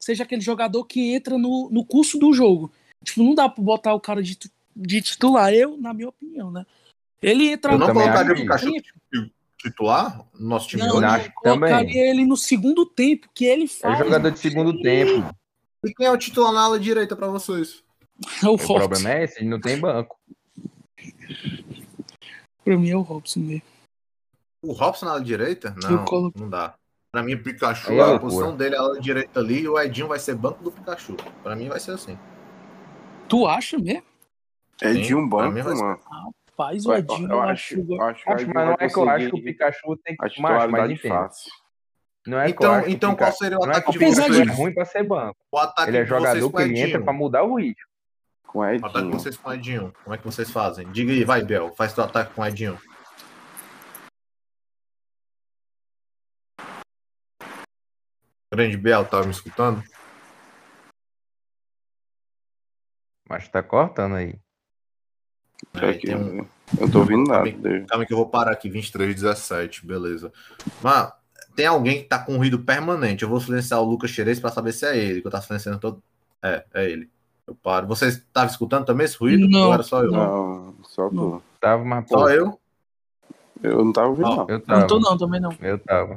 seja 0.00 0.24
aquele 0.24 0.40
jogador 0.42 0.84
que 0.84 1.14
entra 1.14 1.38
no, 1.38 1.70
no 1.70 1.84
curso 1.86 2.18
do 2.18 2.32
jogo. 2.32 2.70
Tipo, 3.04 3.22
não 3.22 3.32
dá 3.34 3.48
pra 3.48 3.62
botar 3.62 3.94
o 3.94 4.00
cara 4.00 4.20
de, 4.20 4.36
de 4.74 5.00
titular. 5.00 5.54
Eu, 5.54 5.76
na 5.78 5.94
minha 5.94 6.08
opinião, 6.08 6.50
né? 6.50 6.66
Ele 7.22 7.48
entra 7.48 7.72
Eu 7.72 7.78
não 7.78 7.86
colocaria 7.92 8.32
o 8.32 8.36
Pikachu 8.36 8.72
titular 9.56 10.24
no 10.34 10.48
nosso 10.48 10.68
time 10.68 10.82
Não, 10.82 10.96
hoje. 10.96 11.04
acho 11.04 11.32
também. 11.42 11.70
colocaria 11.70 12.10
ele 12.10 12.24
no 12.26 12.36
segundo 12.36 12.84
tempo, 12.86 13.28
que 13.32 13.44
ele 13.44 13.64
É 13.64 13.68
faz. 13.68 13.98
jogador 13.98 14.30
de 14.32 14.38
segundo 14.40 14.80
tempo. 14.82 15.28
E 15.84 15.94
quem 15.94 16.06
é 16.06 16.10
o 16.10 16.18
titular 16.18 16.52
na 16.52 16.62
ala 16.62 16.78
direita 16.78 17.14
para 17.16 17.28
vocês? 17.28 17.82
o 18.42 18.46
O 18.46 18.50
Robson. 18.56 18.74
problema 18.74 19.10
é 19.12 19.24
esse, 19.24 19.38
ele 19.40 19.48
não 19.48 19.60
tem 19.60 19.78
banco. 19.78 20.16
Pra 22.64 22.76
mim 22.76 22.90
é 22.90 22.96
o 22.96 23.00
Robson 23.02 23.40
mesmo. 23.40 23.62
O 24.62 24.72
Robson 24.72 25.06
na 25.06 25.12
ala 25.12 25.20
direita? 25.24 25.74
Eu 25.84 25.90
Não, 25.90 26.04
colo- 26.04 26.32
não 26.36 26.48
dá. 26.50 26.74
Pra 27.10 27.22
mim, 27.22 27.34
o 27.34 27.42
Pikachu, 27.42 27.92
é 27.92 28.14
a 28.14 28.18
posição 28.18 28.54
dele 28.56 28.74
é 28.74 28.78
a 28.78 28.82
ala 28.82 29.00
direita 29.00 29.40
ali 29.40 29.60
e 29.62 29.68
o 29.68 29.78
Edinho 29.80 30.08
vai 30.08 30.18
ser 30.18 30.34
banco 30.34 30.62
do 30.62 30.70
Pikachu. 30.70 31.16
Pra 31.42 31.56
mim 31.56 31.68
vai 31.68 31.80
ser 31.80 31.92
assim. 31.92 32.18
Tu 33.28 33.46
acha 33.46 33.78
mesmo? 33.78 34.02
É 34.82 34.92
Sim, 34.92 35.14
um 35.14 35.28
pra 35.28 35.48
banco, 35.50 35.68
mano. 35.76 35.98
Faz 36.56 36.84
o 36.84 36.92
Edinho, 36.94 37.30
eu 37.30 37.40
acho, 37.40 37.74
eu 37.88 38.02
acho 38.02 38.24
que 38.24 38.30
Acho, 38.30 38.42
Edinho 38.42 38.54
mas 38.54 38.66
não 38.66 38.72
é 38.78 38.88
que 38.88 38.96
eu 38.98 39.08
acho 39.08 39.30
que 39.30 39.36
o 39.36 39.42
Pikachu 39.42 39.96
tem 40.04 40.16
que. 40.16 40.40
Macho, 40.42 40.70
mas 40.70 40.84
entende. 40.90 41.08
fácil. 41.08 41.52
Não 42.26 42.38
é 42.40 42.50
Então, 42.50 42.74
acho 42.74 42.90
então 42.90 43.16
qual 43.16 43.32
seria 43.32 43.58
o 43.58 43.62
é 43.62 43.64
que 43.64 43.70
ataque 43.70 43.92
de 43.92 43.98
vocês? 44.04 44.38
é 44.38 44.52
ruim 44.52 44.74
pra 44.74 44.84
ser 44.84 45.02
banco. 45.04 45.36
O 45.50 45.58
ataque 45.58 45.90
Ele 45.90 45.98
é 45.98 46.04
jogador 46.04 46.40
com 46.50 46.56
que 46.58 46.62
o 46.62 46.66
ele 46.66 46.74
entra 46.78 46.88
Edinho. 46.90 47.04
pra 47.04 47.12
mudar 47.12 47.42
o 47.44 47.54
ritmo. 47.56 47.86
Com 48.46 48.58
O 48.58 48.62
ataque 48.62 48.82
de 48.92 48.98
Edinho. 48.98 49.12
vocês 49.12 49.36
com 49.36 49.48
o 49.48 49.54
Edinho. 49.54 49.92
Como 50.04 50.14
é 50.14 50.18
que 50.18 50.24
vocês 50.24 50.50
fazem? 50.50 50.86
Diga 50.90 51.12
aí, 51.12 51.24
vai, 51.24 51.42
Bel. 51.42 51.72
Faz 51.74 51.94
teu 51.94 52.04
ataque 52.04 52.34
com 52.34 52.42
o 52.42 52.46
Edinho. 52.46 52.78
Grande 58.50 58.76
Bel, 58.76 59.04
tava 59.04 59.24
me 59.24 59.30
escutando? 59.30 59.82
Mas 63.28 63.46
tá 63.48 63.62
cortando 63.62 64.14
aí. 64.16 64.34
É 65.74 65.92
tem 65.92 66.16
um- 66.16 66.38
Eu 66.38 66.48
não 66.82 66.90
tô 66.90 67.00
ouvindo 67.00 67.28
nada 67.28 67.50
Calma. 67.50 67.86
Calma 67.86 68.06
que 68.06 68.12
eu 68.12 68.16
vou 68.16 68.28
parar 68.28 68.52
aqui, 68.52 68.70
23, 68.70 69.14
17, 69.14 69.86
beleza. 69.86 70.32
Mas 70.82 71.12
tem 71.54 71.66
alguém 71.66 72.02
que 72.02 72.08
tá 72.08 72.18
com 72.18 72.36
ruído 72.36 72.58
permanente. 72.60 73.22
Eu 73.22 73.28
vou 73.28 73.40
silenciar 73.40 73.80
o 73.80 73.84
Lucas 73.84 74.10
Xerez 74.10 74.40
pra 74.40 74.50
saber 74.50 74.72
se 74.72 74.86
é 74.86 74.96
ele, 74.96 75.20
que 75.20 75.26
eu 75.26 75.30
tá 75.30 75.40
silenciando 75.42 75.78
todo. 75.78 76.02
É, 76.42 76.64
é 76.72 76.90
ele. 76.90 77.10
Eu 77.46 77.54
paro. 77.54 77.86
Vocês 77.86 78.16
estavam 78.16 78.50
escutando 78.50 78.84
também 78.86 79.04
esse 79.04 79.16
ruído? 79.18 79.48
Não, 79.48 79.68
Ou 79.68 79.74
era 79.74 79.82
só 79.82 80.02
eu? 80.02 80.12
não. 80.12 80.64
Não, 80.66 80.84
só 80.84 81.08
tu. 81.10 81.42
Tava, 81.60 81.84
mas 81.84 82.08
Só 82.08 82.28
eu? 82.30 82.58
Eu 83.62 83.84
não 83.84 83.92
tava 83.92 84.08
ouvindo, 84.08 84.28
Ó, 84.28 84.36
não. 84.36 84.46
eu 84.48 84.60
tava. 84.60 84.80
Não 84.80 84.86
tô 84.86 85.00
não, 85.00 85.18
também 85.18 85.40
não. 85.40 85.50
Eu 85.60 85.78
tava. 85.78 86.16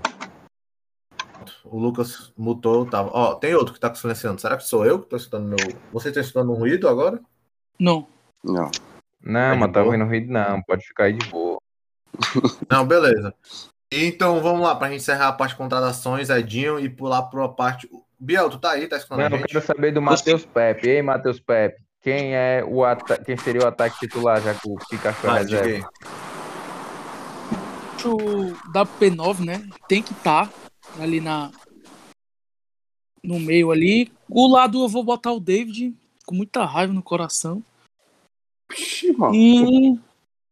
O 1.66 1.78
Lucas 1.78 2.32
mutou, 2.38 2.86
tava. 2.86 3.10
Ó, 3.14 3.36
tem 3.36 3.54
outro 3.54 3.74
que 3.74 3.80
tá 3.80 3.94
silenciando. 3.94 4.42
Será 4.42 4.58
que 4.58 4.64
sou 4.64 4.86
eu 4.86 5.00
que 5.00 5.08
tô 5.08 5.16
escutando 5.16 5.48
meu. 5.48 5.58
Você 5.94 6.12
tá 6.12 6.20
escutando 6.20 6.52
um 6.52 6.56
ruído 6.56 6.88
agora? 6.88 7.20
Não. 7.80 8.08
Não. 8.44 8.72
Não, 9.24 9.54
de 9.54 9.60
mas 9.60 9.72
tá 9.72 9.84
ouvindo 9.84 10.06
ruído 10.06 10.32
não. 10.32 10.62
Pode 10.64 10.86
ficar 10.86 11.06
aí 11.06 11.14
de 11.14 11.28
boa. 11.30 11.60
Não, 12.70 12.86
beleza. 12.86 13.34
Então 13.92 14.42
vamos 14.42 14.62
lá, 14.62 14.76
pra 14.76 14.90
gente 14.90 15.02
encerrar 15.02 15.30
a 15.30 15.34
parte 15.34 15.52
de 15.52 15.58
contratações, 15.58 16.30
Edinho, 16.30 16.80
e 16.80 16.90
pular 16.90 17.24
pra 17.24 17.40
uma 17.40 17.54
parte. 17.54 17.90
Biel, 18.20 18.50
tu 18.50 18.58
tá 18.58 18.72
aí, 18.72 18.88
tá 18.88 18.98
escutando 18.98 19.20
Não, 19.20 19.26
a 19.28 19.30
eu 19.30 19.38
gente? 19.38 19.48
quero 19.48 19.66
saber 19.66 19.92
do 19.92 20.02
Matheus 20.02 20.46
Pepe. 20.46 20.90
Ei, 20.90 21.02
Matheus 21.02 21.40
Pepe. 21.40 21.82
Quem 22.02 22.36
é 22.36 22.64
o 22.68 22.84
ata... 22.84 23.18
quem 23.24 23.38
seria 23.38 23.62
o 23.62 23.68
ataque 23.68 24.00
titular, 24.00 24.42
já 24.42 24.54
que 24.54 24.68
o 24.68 24.76
Pikachu 24.90 25.28
é 25.28 25.38
reserva? 25.40 25.90
da 28.74 28.86
P9, 28.86 29.46
né? 29.46 29.64
Tem 29.88 30.02
que 30.02 30.12
estar 30.12 30.50
ali 31.00 31.20
na 31.22 31.52
no 33.24 33.40
meio 33.40 33.72
ali. 33.72 34.12
O 34.30 34.48
lado 34.48 34.84
eu 34.84 34.88
vou 34.88 35.04
botar 35.04 35.32
o 35.32 35.40
David 35.40 35.94
com 36.26 36.36
muita 36.36 36.66
raiva 36.66 36.92
no 36.94 37.04
coração. 37.04 37.64
Ixi, 38.72 39.12
mano. 39.14 39.36
E 39.36 40.00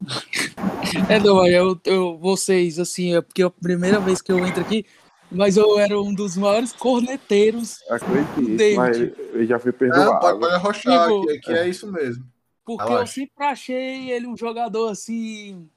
é 1.09 1.19
não, 1.19 1.45
eu, 1.47 1.79
eu 1.85 2.17
vocês 2.17 2.79
assim, 2.79 3.15
é 3.15 3.21
porque 3.21 3.41
é 3.41 3.45
a 3.45 3.49
primeira 3.49 3.99
vez 3.99 4.21
que 4.21 4.31
eu 4.31 4.45
entro 4.45 4.61
aqui, 4.61 4.85
mas 5.31 5.57
eu 5.57 5.77
era 5.79 5.99
um 5.99 6.13
dos 6.13 6.37
maiores 6.37 6.71
corneteiros 6.71 7.81
Acredito, 7.89 8.55
David. 8.55 8.77
mas 8.77 8.97
eu 8.97 9.45
já 9.45 9.59
fui 9.59 9.71
pode, 9.71 9.91
perdoado. 9.91 10.39
pode 10.39 10.53
arrochar, 10.55 11.07
Digo- 11.09 11.23
aqui, 11.23 11.37
aqui 11.37 11.51
é 11.53 11.67
isso 11.69 11.91
mesmo. 11.91 12.25
Porque 12.65 12.83
eu 12.83 12.87
Relaxa. 12.87 13.13
sempre 13.13 13.45
achei 13.45 14.11
ele 14.11 14.27
um 14.27 14.37
jogador 14.37 14.89
assim. 14.89 15.67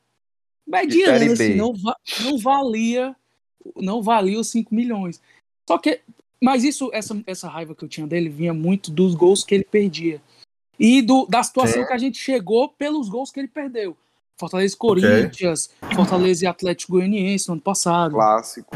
Mediano, 0.66 1.32
assim, 1.32 1.54
não, 1.54 1.72
va- 1.74 1.96
não 2.22 2.38
valia. 2.38 3.16
Não 3.76 4.02
valia 4.02 4.38
os 4.40 4.50
5 4.50 4.74
milhões. 4.74 5.20
Só 5.68 5.78
que. 5.78 6.00
Mas 6.42 6.64
isso, 6.64 6.90
essa, 6.92 7.22
essa 7.26 7.48
raiva 7.48 7.74
que 7.74 7.84
eu 7.84 7.88
tinha 7.88 8.06
dele 8.06 8.28
vinha 8.28 8.52
muito 8.52 8.90
dos 8.90 9.14
gols 9.14 9.44
que 9.44 9.54
ele 9.54 9.64
perdia. 9.64 10.20
E 10.78 11.00
do, 11.00 11.24
da 11.26 11.42
situação 11.42 11.82
Sim. 11.82 11.86
que 11.86 11.92
a 11.92 11.98
gente 11.98 12.18
chegou 12.18 12.68
pelos 12.68 13.08
gols 13.08 13.30
que 13.30 13.38
ele 13.38 13.48
perdeu. 13.48 13.96
Fortaleza 14.38 14.74
e 14.74 14.78
Corinthians, 14.78 15.70
Fortaleza 15.94 16.44
e 16.44 16.48
Atlético 16.48 16.94
Goianiense 16.94 17.46
no 17.46 17.54
ano 17.54 17.62
passado. 17.62 18.14
Clássico. 18.14 18.74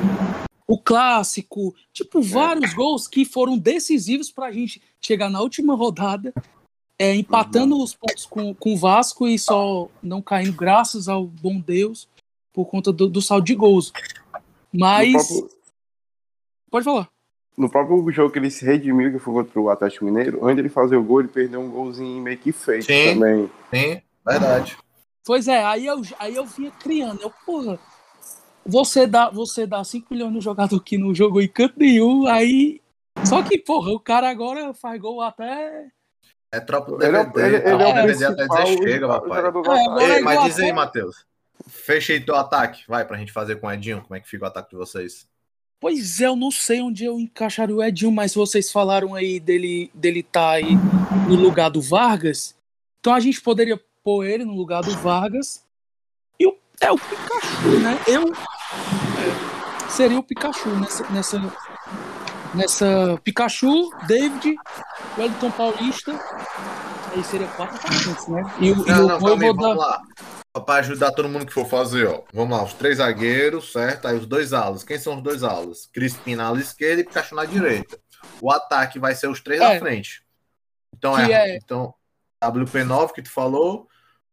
O 0.67 0.79
clássico. 0.79 1.75
É. 1.77 1.81
Tipo, 1.93 2.23
vários 2.23 2.73
gols 2.73 3.09
que 3.09 3.25
foram 3.25 3.59
decisivos 3.59 4.31
pra 4.31 4.53
gente 4.53 4.81
chegar 5.01 5.29
na 5.29 5.41
última 5.41 5.75
rodada, 5.75 6.33
é, 6.99 7.15
empatando 7.15 7.75
Uhum. 7.75 7.83
os 7.83 7.95
pontos 7.95 8.27
com, 8.27 8.55
com 8.55 8.75
o 8.75 8.77
Vasco 8.77 9.27
e 9.27 9.39
só 9.39 9.89
não 10.01 10.23
caindo, 10.23 10.53
graças 10.53 11.09
ao 11.09 11.25
bom 11.25 11.59
Deus, 11.59 12.09
por 12.53 12.67
conta 12.67 12.93
do, 12.93 13.09
do 13.09 13.21
saldo 13.21 13.45
de 13.45 13.55
gols. 13.55 13.93
Mas. 14.79 15.13
Próprio, 15.13 15.57
Pode 16.71 16.85
falar. 16.85 17.09
no 17.57 17.71
próprio 17.71 18.11
jogo 18.11 18.31
que 18.33 18.39
ele 18.39 18.51
se 18.51 18.65
redimiu, 18.65 19.13
que 19.13 19.19
foi 19.19 19.33
contra 19.35 19.61
o 19.61 19.71
Atlético 19.71 20.05
Mineiro, 20.05 20.45
antes 20.45 20.57
de 20.57 20.63
ele 20.63 20.69
fazer 20.69 20.97
o 20.97 21.03
gol, 21.03 21.21
ele 21.21 21.29
perdeu 21.29 21.61
um 21.61 21.71
golzinho 21.71 22.23
meio 22.23 22.37
que 22.37 22.53
feito 22.53 22.85
Sim. 22.85 23.15
também. 23.15 23.51
Sim, 23.73 24.03
verdade. 24.27 24.77
Pois 25.25 25.49
é, 25.49 25.65
aí 25.65 25.87
eu, 25.87 26.03
aí 26.19 26.37
eu 26.37 26.45
vinha 26.45 26.71
criando. 26.71 27.23
Eu, 27.23 27.33
porra, 27.45 27.79
você 28.65 29.07
dá, 29.07 29.31
você 29.31 29.67
dá 29.67 29.83
5 29.83 30.07
milhões 30.11 30.33
no 30.33 30.41
jogador 30.41 30.79
que 30.81 30.99
não 30.99 31.15
jogou 31.15 31.41
em 31.41 31.49
canto 31.49 31.79
nenhum, 31.79 32.27
aí. 32.27 32.81
Só 33.25 33.43
que, 33.43 33.59
porra, 33.59 33.93
o 33.93 34.01
cara 34.01 34.29
agora 34.29 34.75
faz 34.75 35.01
gol 35.01 35.23
até. 35.23 35.87
É 36.53 36.61
tropa 36.61 36.93
do 36.93 37.03
Ele 37.03 37.17
é, 37.17 37.25
DVD. 37.25 37.47
ele, 37.47 37.57
ele 37.57 37.57
é 37.57 37.61
tropa 37.61 37.85
o 37.85 37.89
do 37.89 37.95
DVD 37.95 38.25
até 38.25 38.35
principal 38.35 38.65
dizer 38.65 38.83
chega, 38.83 39.07
do 39.51 39.73
É, 39.73 40.05
Ei, 40.05 40.19
é 40.19 40.21
mas 40.21 40.45
diz 40.45 40.59
aí, 40.59 40.73
Matheus. 40.73 41.27
Fechei 41.67 42.21
teu 42.21 42.35
ataque. 42.37 42.85
Vai, 42.87 43.05
pra 43.05 43.17
gente 43.17 43.33
fazer 43.33 43.57
com 43.57 43.67
o 43.67 43.73
Edinho. 43.73 44.03
Como 44.03 44.15
é 44.15 44.21
que 44.21 44.29
fica 44.29 44.45
o 44.45 44.49
ataque 44.49 44.71
de 44.71 44.77
vocês? 44.77 45.29
Pois 45.81 46.21
é, 46.21 46.27
eu 46.27 46.37
não 46.37 46.51
sei 46.51 46.81
onde 46.81 47.05
eu 47.05 47.21
encaixaria 47.21 47.75
o 47.75 47.83
Edinho, 47.83 48.11
mas 48.11 48.35
vocês 48.35 48.73
falaram 48.73 49.15
aí 49.15 49.39
dele 49.39 49.91
dele 49.95 50.23
tá 50.23 50.53
aí 50.53 50.75
no 51.29 51.35
lugar 51.35 51.69
do 51.69 51.83
Vargas. 51.83 52.57
Então 53.01 53.15
a 53.15 53.21
gente 53.21 53.41
poderia 53.41 53.81
pôr 54.03 54.25
ele 54.25 54.45
no 54.45 54.55
lugar 54.55 54.83
do 54.83 54.97
Vargas. 54.99 55.65
E 56.41 56.47
o, 56.47 56.57
é 56.81 56.91
o 56.91 56.99
Pikachu, 56.99 57.81
né? 57.81 57.99
Eu 58.09 58.33
é, 58.33 59.91
seria 59.91 60.19
o 60.19 60.23
Pikachu 60.23 60.71
nessa 60.81 61.09
nessa 61.11 61.53
nessa 62.55 63.21
Pikachu, 63.23 63.91
David, 64.07 64.57
Wellington 65.19 65.51
Paulista, 65.51 66.19
Aí 67.17 67.25
seria 67.25 67.47
quatro 67.49 67.77
atacantes, 67.77 68.29
né? 68.29 68.43
E, 68.61 68.71
não, 68.75 68.87
e 68.87 68.91
o 68.91 69.09
não, 69.09 69.19
calma 69.19 69.45
aí, 69.45 69.53
vamos 69.55 69.77
lá. 69.77 70.03
Pra 70.61 70.77
ajudar 70.77 71.13
todo 71.13 71.29
mundo 71.29 71.47
que 71.47 71.53
for 71.53 71.67
fazer, 71.69 72.07
ó. 72.07 72.23
Vamos 72.33 72.57
lá, 72.57 72.65
os 72.65 72.73
três 72.75 72.99
zagueiros, 72.99 73.73
certo? 73.73 74.07
Aí 74.09 74.17
os 74.17 74.27
dois 74.27 74.53
alas. 74.53 74.83
Quem 74.85 74.99
são 74.99 75.17
os 75.17 75.23
dois 75.23 75.43
alas? 75.43 75.87
Crispim 75.93 76.35
na 76.35 76.47
ala 76.47 76.59
esquerda 76.61 77.01
e 77.03 77.05
Pikachu 77.05 77.35
na 77.35 77.45
direita. 77.45 77.99
O 78.41 78.51
ataque 78.51 78.99
vai 78.99 79.15
ser 79.15 79.29
os 79.29 79.41
três 79.41 79.61
É. 79.61 79.77
à 79.77 79.79
frente. 79.79 80.23
Então 80.97 81.19
é, 81.19 81.31
é- 81.33 81.57
então 81.57 81.95
WP9 82.43 83.13
que 83.13 83.23
tu 83.23 83.31
falou, 83.31 83.89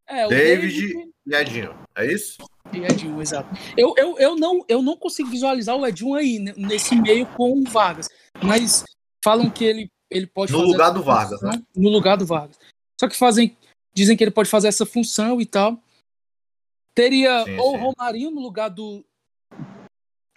É, 0.07 0.26
o 0.26 0.30
David 0.30 0.93
e 1.26 1.36
Edinho. 1.36 1.76
É 1.95 2.05
isso? 2.05 2.38
E 2.71 2.78
Edinho, 2.80 3.21
exato. 3.21 3.49
Eu, 3.78 3.93
eu, 3.97 4.17
eu, 4.19 4.36
não, 4.36 4.63
eu 4.67 4.82
não 4.82 4.97
consigo 4.97 5.30
visualizar 5.30 5.76
o 5.76 5.86
Edinho 5.86 6.15
aí, 6.15 6.39
nesse 6.57 6.95
meio 6.95 7.26
com 7.26 7.59
o 7.59 7.63
Vargas. 7.69 8.09
Mas 8.41 8.84
falam 9.24 9.49
que 9.49 9.63
ele, 9.63 9.91
ele 10.09 10.28
pode 10.28 10.51
No 10.51 10.59
fazer 10.59 10.71
lugar 10.71 10.89
do 10.91 11.03
Vargas, 11.03 11.39
função, 11.39 11.51
né? 11.51 11.63
No 11.76 11.89
lugar 11.89 12.17
do 12.17 12.26
Vargas. 12.26 12.57
Só 12.99 13.07
que 13.07 13.15
fazem, 13.17 13.55
dizem 13.93 14.15
que 14.17 14.24
ele 14.24 14.32
pode 14.32 14.49
fazer 14.49 14.67
essa 14.67 14.86
função 14.86 15.39
e 15.39 15.45
tal. 15.45 15.78
Teria 16.96 17.44
Sim, 17.44 17.58
ou 17.58 17.74
o 17.76 17.78
Romarinho 17.78 18.32
no 18.32 18.41
lugar 18.41 18.70
do. 18.70 19.04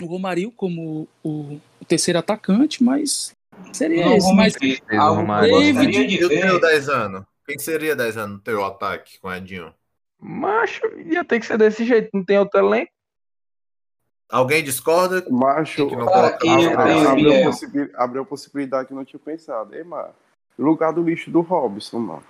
O 0.02 0.06
Romarinho 0.06 0.50
como 0.50 1.08
o, 1.22 1.60
o 1.80 1.84
terceiro 1.86 2.18
atacante, 2.18 2.82
mas 2.82 3.34
seria 3.72 4.06
Não 4.06 4.16
esse. 4.16 4.34
Mas. 4.34 4.54
Pedro 4.54 4.78
Algo 5.00 5.14
que 5.16 5.20
eu 5.20 5.26
Romário. 5.26 5.50
gostaria 5.50 6.06
de 6.06 6.14
E 6.16 6.24
o 6.24 6.28
teu 6.28 6.38
ver. 6.52 6.60
10 6.60 6.88
anos? 6.88 7.22
Quem 7.46 7.58
seria 7.58 7.94
10 7.94 8.16
anos 8.16 8.36
no 8.38 8.42
teu 8.42 8.64
ataque 8.64 9.18
com 9.20 9.28
o 9.28 9.34
Edinho? 9.34 9.72
Macho, 10.18 10.80
ia 11.06 11.24
ter 11.24 11.38
que 11.40 11.46
ser 11.46 11.58
desse 11.58 11.84
jeito, 11.84 12.08
não 12.12 12.24
tem 12.24 12.38
outro 12.38 12.58
elenco. 12.58 12.90
Alguém 14.28 14.64
discorda? 14.64 15.24
Macho, 15.30 15.86
Que 15.88 15.94
não 15.94 16.08
ah, 16.08 16.26
abriu, 16.26 16.70
eu 16.70 16.76
tenho 16.76 17.08
abriu, 17.08 17.30
Biel. 17.30 17.44
possibi- 17.50 17.90
abriu 17.94 18.22
a 18.22 18.26
possibilidade 18.26 18.86
que 18.88 18.92
eu 18.92 18.96
não 18.96 19.04
tinha 19.04 19.20
pensado. 19.20 19.72
Ei, 19.74 19.84
mano, 19.84 20.12
lugar 20.58 20.92
do 20.92 21.02
lixo 21.02 21.30
do 21.30 21.42
Robson, 21.42 21.98
mano. 22.00 22.24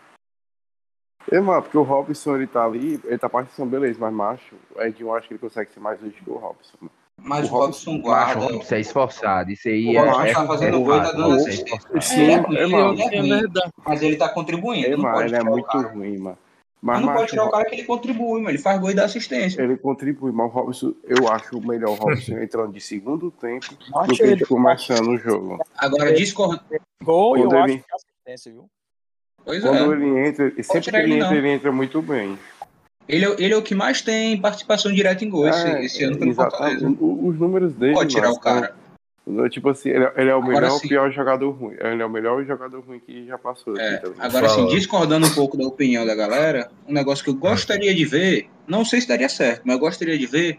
Ei, 1.30 1.40
mano, 1.40 1.62
porque 1.62 1.76
o 1.76 1.82
Robson, 1.82 2.36
ele 2.36 2.46
tá 2.46 2.64
ali, 2.64 3.00
ele 3.04 3.18
tá 3.18 3.28
participando, 3.28 3.70
beleza, 3.70 3.98
mas 4.00 4.12
macho, 4.12 4.54
o 4.74 4.82
Edinho, 4.82 5.08
eu 5.08 5.14
acho 5.14 5.26
que 5.26 5.34
ele 5.34 5.40
consegue 5.40 5.72
ser 5.72 5.80
mais 5.80 6.00
lixo 6.00 6.22
que 6.22 6.30
o 6.30 6.36
Robson, 6.36 6.76
mano. 6.80 6.92
Mas 7.18 7.50
O 7.50 7.54
o 7.54 7.58
Robson 7.58 7.92
Macho, 7.92 8.02
guarda. 8.02 8.40
Robson 8.40 8.74
é 8.74 8.80
esforçado. 8.80 9.50
Isso 9.50 9.68
aí 9.68 9.86
O 9.88 9.98
é. 9.98 10.00
Robson 10.00 10.22
é, 10.22 10.32
tá 10.34 10.46
fazendo 10.46 10.76
é 10.76 10.80
gol 10.84 10.96
e 10.96 11.00
tá 11.00 11.12
dando 11.12 11.32
é 11.32 11.36
assistência. 11.36 12.00
Sim, 12.00 12.20
é 12.20 12.32
é, 12.32 12.36
ruim, 12.36 12.70
mano. 12.70 13.00
é 13.00 13.04
é 13.04 13.20
ruim, 13.20 13.28
verdade. 13.30 13.72
mas 13.84 14.02
ele 14.02 14.16
tá 14.16 14.28
contribuindo. 14.28 14.90
Não 14.90 14.98
mano, 14.98 15.14
pode 15.14 15.28
ele 15.28 15.36
é 15.36 15.42
o 15.42 15.46
muito 15.46 15.66
cara. 15.66 15.88
ruim, 15.88 16.18
mano. 16.18 16.38
Mas 16.82 16.96
Mas, 16.96 17.00
não 17.00 17.08
pode 17.08 17.20
macho, 17.22 17.30
tirar 17.30 17.44
o 17.46 17.50
cara 17.50 17.64
que 17.64 17.74
ele 17.74 17.84
contribui, 17.84 18.40
mano. 18.40 18.50
Ele 18.50 18.58
faz 18.58 18.80
gol 18.80 18.90
e 18.90 18.94
dá 18.94 19.06
assistência. 19.06 19.62
ele 19.62 19.76
contribui, 19.78 20.30
mas 20.30 20.46
o 20.46 20.50
Robson, 20.50 20.94
eu 21.04 21.28
acho 21.32 21.58
o 21.58 21.66
melhor 21.66 21.90
o 21.90 21.94
Robson 21.94 22.36
entrando 22.38 22.72
de 22.72 22.80
segundo 22.80 23.30
tempo 23.30 23.66
do 23.74 24.14
que 24.14 24.22
ele 24.22 24.44
começando 24.44 25.08
o 25.08 25.16
jogo. 25.16 25.58
Agora, 25.76 26.12
discord... 26.12 26.60
gol 27.02 27.38
e 27.38 27.40
eu 27.40 27.50
acho 27.50 27.78
que 27.78 27.84
é 27.90 27.94
assistência, 27.94 28.52
viu? 28.52 28.68
Pois 29.46 29.62
Quando 29.62 29.92
é. 29.94 29.96
ele 29.96 30.28
entra, 30.28 30.52
sempre 30.64 30.90
que 30.90 30.96
ele 30.96 31.02
ele, 31.04 31.14
entra, 31.14 31.30
não. 31.30 31.36
ele 31.36 31.48
entra 31.48 31.72
muito 31.72 32.02
bem. 32.02 32.36
Ele, 33.08 33.24
é- 33.24 33.36
ele 33.38 33.54
é 33.54 33.56
o 33.56 33.62
que 33.62 33.76
mais 33.76 34.02
tem 34.02 34.36
participação 34.40 34.92
direta 34.92 35.24
em 35.24 35.30
gol 35.30 35.48
esse, 35.48 35.66
É, 35.66 35.84
esse 35.84 36.02
ano 36.04 36.18
pelo. 36.18 36.34
Fortaleza. 36.34 36.88
O- 37.00 37.28
Os 37.28 37.38
números 37.38 37.72
dele. 37.74 37.94
Pode 37.94 38.12
tirar 38.12 38.26
mano, 38.26 38.36
o 38.36 38.40
cara. 38.40 38.74
Tipo 39.50 39.70
assim, 39.70 39.88
ele, 39.90 40.04
ele 40.16 40.30
é 40.30 40.34
o 40.34 40.38
Agora 40.38 40.54
melhor 40.54 40.70
ou 40.72 40.78
sim. 40.78 40.88
pior 40.88 41.10
jogador 41.12 41.50
ruim. 41.50 41.76
Ele 41.80 42.02
é 42.02 42.06
o 42.06 42.10
melhor 42.10 42.44
jogador 42.44 42.80
ruim 42.84 42.98
que 43.00 43.24
já 43.26 43.38
passou. 43.38 43.76
É, 43.76 43.94
aqui, 43.96 44.12
agora, 44.18 44.46
assim, 44.46 44.62
Fala. 44.62 44.70
discordando 44.70 45.26
um 45.26 45.34
pouco 45.34 45.56
da 45.56 45.64
opinião 45.66 46.04
da 46.06 46.14
galera, 46.14 46.68
um 46.88 46.92
negócio 46.92 47.24
que 47.24 47.30
eu 47.30 47.34
gostaria 47.34 47.92
de 47.94 48.04
ver, 48.04 48.48
não 48.68 48.84
sei 48.84 49.00
se 49.00 49.08
daria 49.08 49.28
certo, 49.28 49.62
mas 49.64 49.74
eu 49.74 49.80
gostaria 49.80 50.16
de 50.18 50.26
ver, 50.26 50.58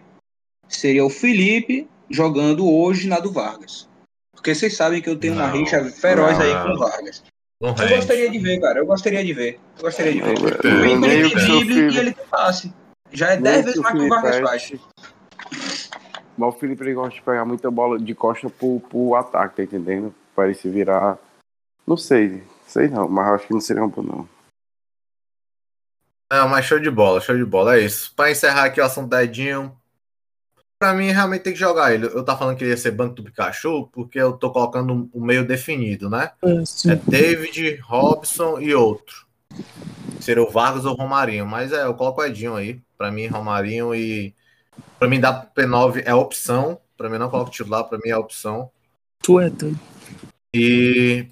seria 0.67 1.05
o 1.05 1.09
Felipe 1.09 1.87
jogando 2.09 2.69
hoje 2.69 3.07
na 3.07 3.19
do 3.19 3.31
Vargas. 3.31 3.87
Porque 4.33 4.53
vocês 4.53 4.75
sabem 4.75 5.01
que 5.01 5.09
eu 5.09 5.17
tenho 5.17 5.33
uma 5.33 5.47
Não. 5.47 5.57
rixa 5.57 5.83
feroz 5.85 6.37
aí 6.39 6.53
Não. 6.53 6.63
com 6.67 6.71
o 6.73 6.77
Vargas. 6.79 7.23
Não 7.59 7.69
Eu 7.69 7.95
gostaria 7.95 8.29
de 8.29 8.37
ver, 8.37 8.59
cara. 8.59 8.79
Eu 8.79 8.85
gostaria 8.85 9.23
de 9.25 9.33
ver. 9.33 9.59
Eu 9.77 9.81
gostaria 9.83 10.13
de 10.13 10.21
ver. 10.21 10.39
O 10.39 10.47
É, 10.47 10.51
o 10.53 10.61
tem 10.61 11.29
drible 11.29 11.91
e 11.91 11.97
ele 11.97 12.13
tem 12.13 12.25
passe. 12.27 12.73
Já 13.11 13.31
é 13.31 13.35
nem 13.35 13.43
10 13.43 13.61
o 13.61 13.65
vezes 13.65 13.81
mais 13.81 13.95
que 13.95 14.01
o 14.01 14.09
Vargas 14.09 14.39
faz. 14.39 14.73
Mas 16.37 16.55
o 16.55 16.57
Felipe 16.59 16.83
ele 16.83 16.93
gosta 16.93 17.15
de 17.15 17.21
pegar 17.21 17.45
muita 17.45 17.71
bola 17.71 17.97
de 17.97 18.13
costa 18.13 18.47
pro, 18.49 18.79
pro 18.81 19.15
ataque, 19.15 19.55
tá 19.55 19.63
entendendo? 19.63 20.13
Pra 20.35 20.45
ele 20.45 20.53
se 20.53 20.69
virar. 20.69 21.17
Não 21.85 21.97
sei, 21.97 22.43
sei 22.67 22.87
não, 22.89 23.07
mas 23.09 23.27
acho 23.27 23.47
que 23.47 23.53
não 23.53 23.61
seria 23.61 23.83
um 23.83 23.89
bom, 23.89 24.03
não. 24.03 24.29
Não, 26.31 26.49
mas 26.49 26.65
show 26.65 26.77
de 26.77 26.91
bola, 26.91 27.21
show 27.21 27.35
de 27.35 27.45
bola, 27.45 27.77
é 27.77 27.79
isso. 27.79 28.13
Pra 28.13 28.29
encerrar 28.29 28.65
aqui 28.65 28.79
o 28.79 28.85
assunto 28.85 29.07
da 29.07 29.23
Edinho, 29.23 29.75
pra 30.79 30.93
mim 30.93 31.11
realmente 31.11 31.41
tem 31.43 31.53
que 31.53 31.59
jogar 31.59 31.93
ele. 31.93 32.05
Eu 32.05 32.23
tava 32.23 32.39
falando 32.39 32.57
que 32.57 32.65
ia 32.65 32.77
ser 32.77 32.91
banco 32.91 33.15
do 33.15 33.23
Pikachu, 33.23 33.87
porque 33.91 34.19
eu 34.19 34.33
tô 34.33 34.51
colocando 34.51 35.09
um 35.13 35.21
meio 35.21 35.45
definido, 35.45 36.09
né? 36.09 36.31
É. 36.41 36.91
É 36.91 36.95
David, 36.95 37.75
Robson 37.83 38.59
e 38.59 38.73
outro. 38.73 39.25
Seria 40.19 40.43
o 40.43 40.51
Vargas 40.51 40.85
ou 40.85 40.93
o 40.93 40.97
Romarinho, 40.97 41.45
mas 41.45 41.71
é, 41.71 41.85
eu 41.85 41.93
coloco 41.93 42.21
o 42.21 42.25
Edinho 42.25 42.55
aí. 42.55 42.81
Pra 42.97 43.11
mim, 43.11 43.27
Romarinho 43.27 43.93
e. 43.93 44.33
Pra 44.99 45.07
mim, 45.07 45.19
dar 45.19 45.51
P9 45.55 46.03
é 46.05 46.13
opção. 46.13 46.79
Pra 46.97 47.09
mim, 47.09 47.17
não 47.17 47.29
coloco 47.29 47.51
titular, 47.51 47.83
pra 47.83 47.99
mim 48.03 48.09
é 48.09 48.17
opção. 48.17 48.69
Tu 49.21 49.39
é 49.39 49.49
doido. 49.49 49.79
E, 50.53 51.27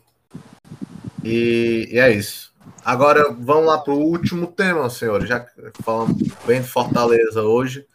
e, 1.24 1.90
e 1.92 2.00
é 2.00 2.12
isso. 2.12 2.54
Agora 2.84 3.32
vamos 3.32 3.66
lá 3.66 3.80
para 3.80 3.94
o 3.94 4.00
último 4.00 4.46
tema, 4.46 4.90
senhores. 4.92 5.28
Já 5.28 5.44
falamos 5.82 6.18
bem 6.46 6.62
de 6.62 6.68
Fortaleza 6.68 7.42
hoje, 7.42 7.88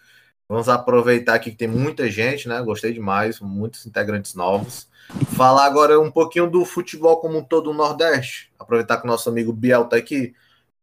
vamos 0.51 0.69
aproveitar 0.69 1.35
aqui 1.35 1.53
que 1.53 1.57
tem 1.57 1.69
muita 1.69 2.11
gente, 2.11 2.49
né? 2.49 2.61
Gostei 2.61 2.93
demais, 2.93 3.39
muitos 3.39 3.87
integrantes 3.87 4.35
novos. 4.35 4.89
Falar 5.37 5.65
agora 5.65 6.01
um 6.01 6.11
pouquinho 6.11 6.51
do 6.51 6.65
futebol 6.65 7.21
como 7.21 7.39
um 7.39 7.45
todo 7.45 7.71
no 7.71 7.79
Nordeste. 7.79 8.53
Aproveitar 8.59 8.97
que 8.97 9.05
o 9.05 9.07
nosso 9.07 9.29
amigo 9.29 9.53
Biel 9.53 9.85
tá 9.85 9.97
aqui. 9.97 10.35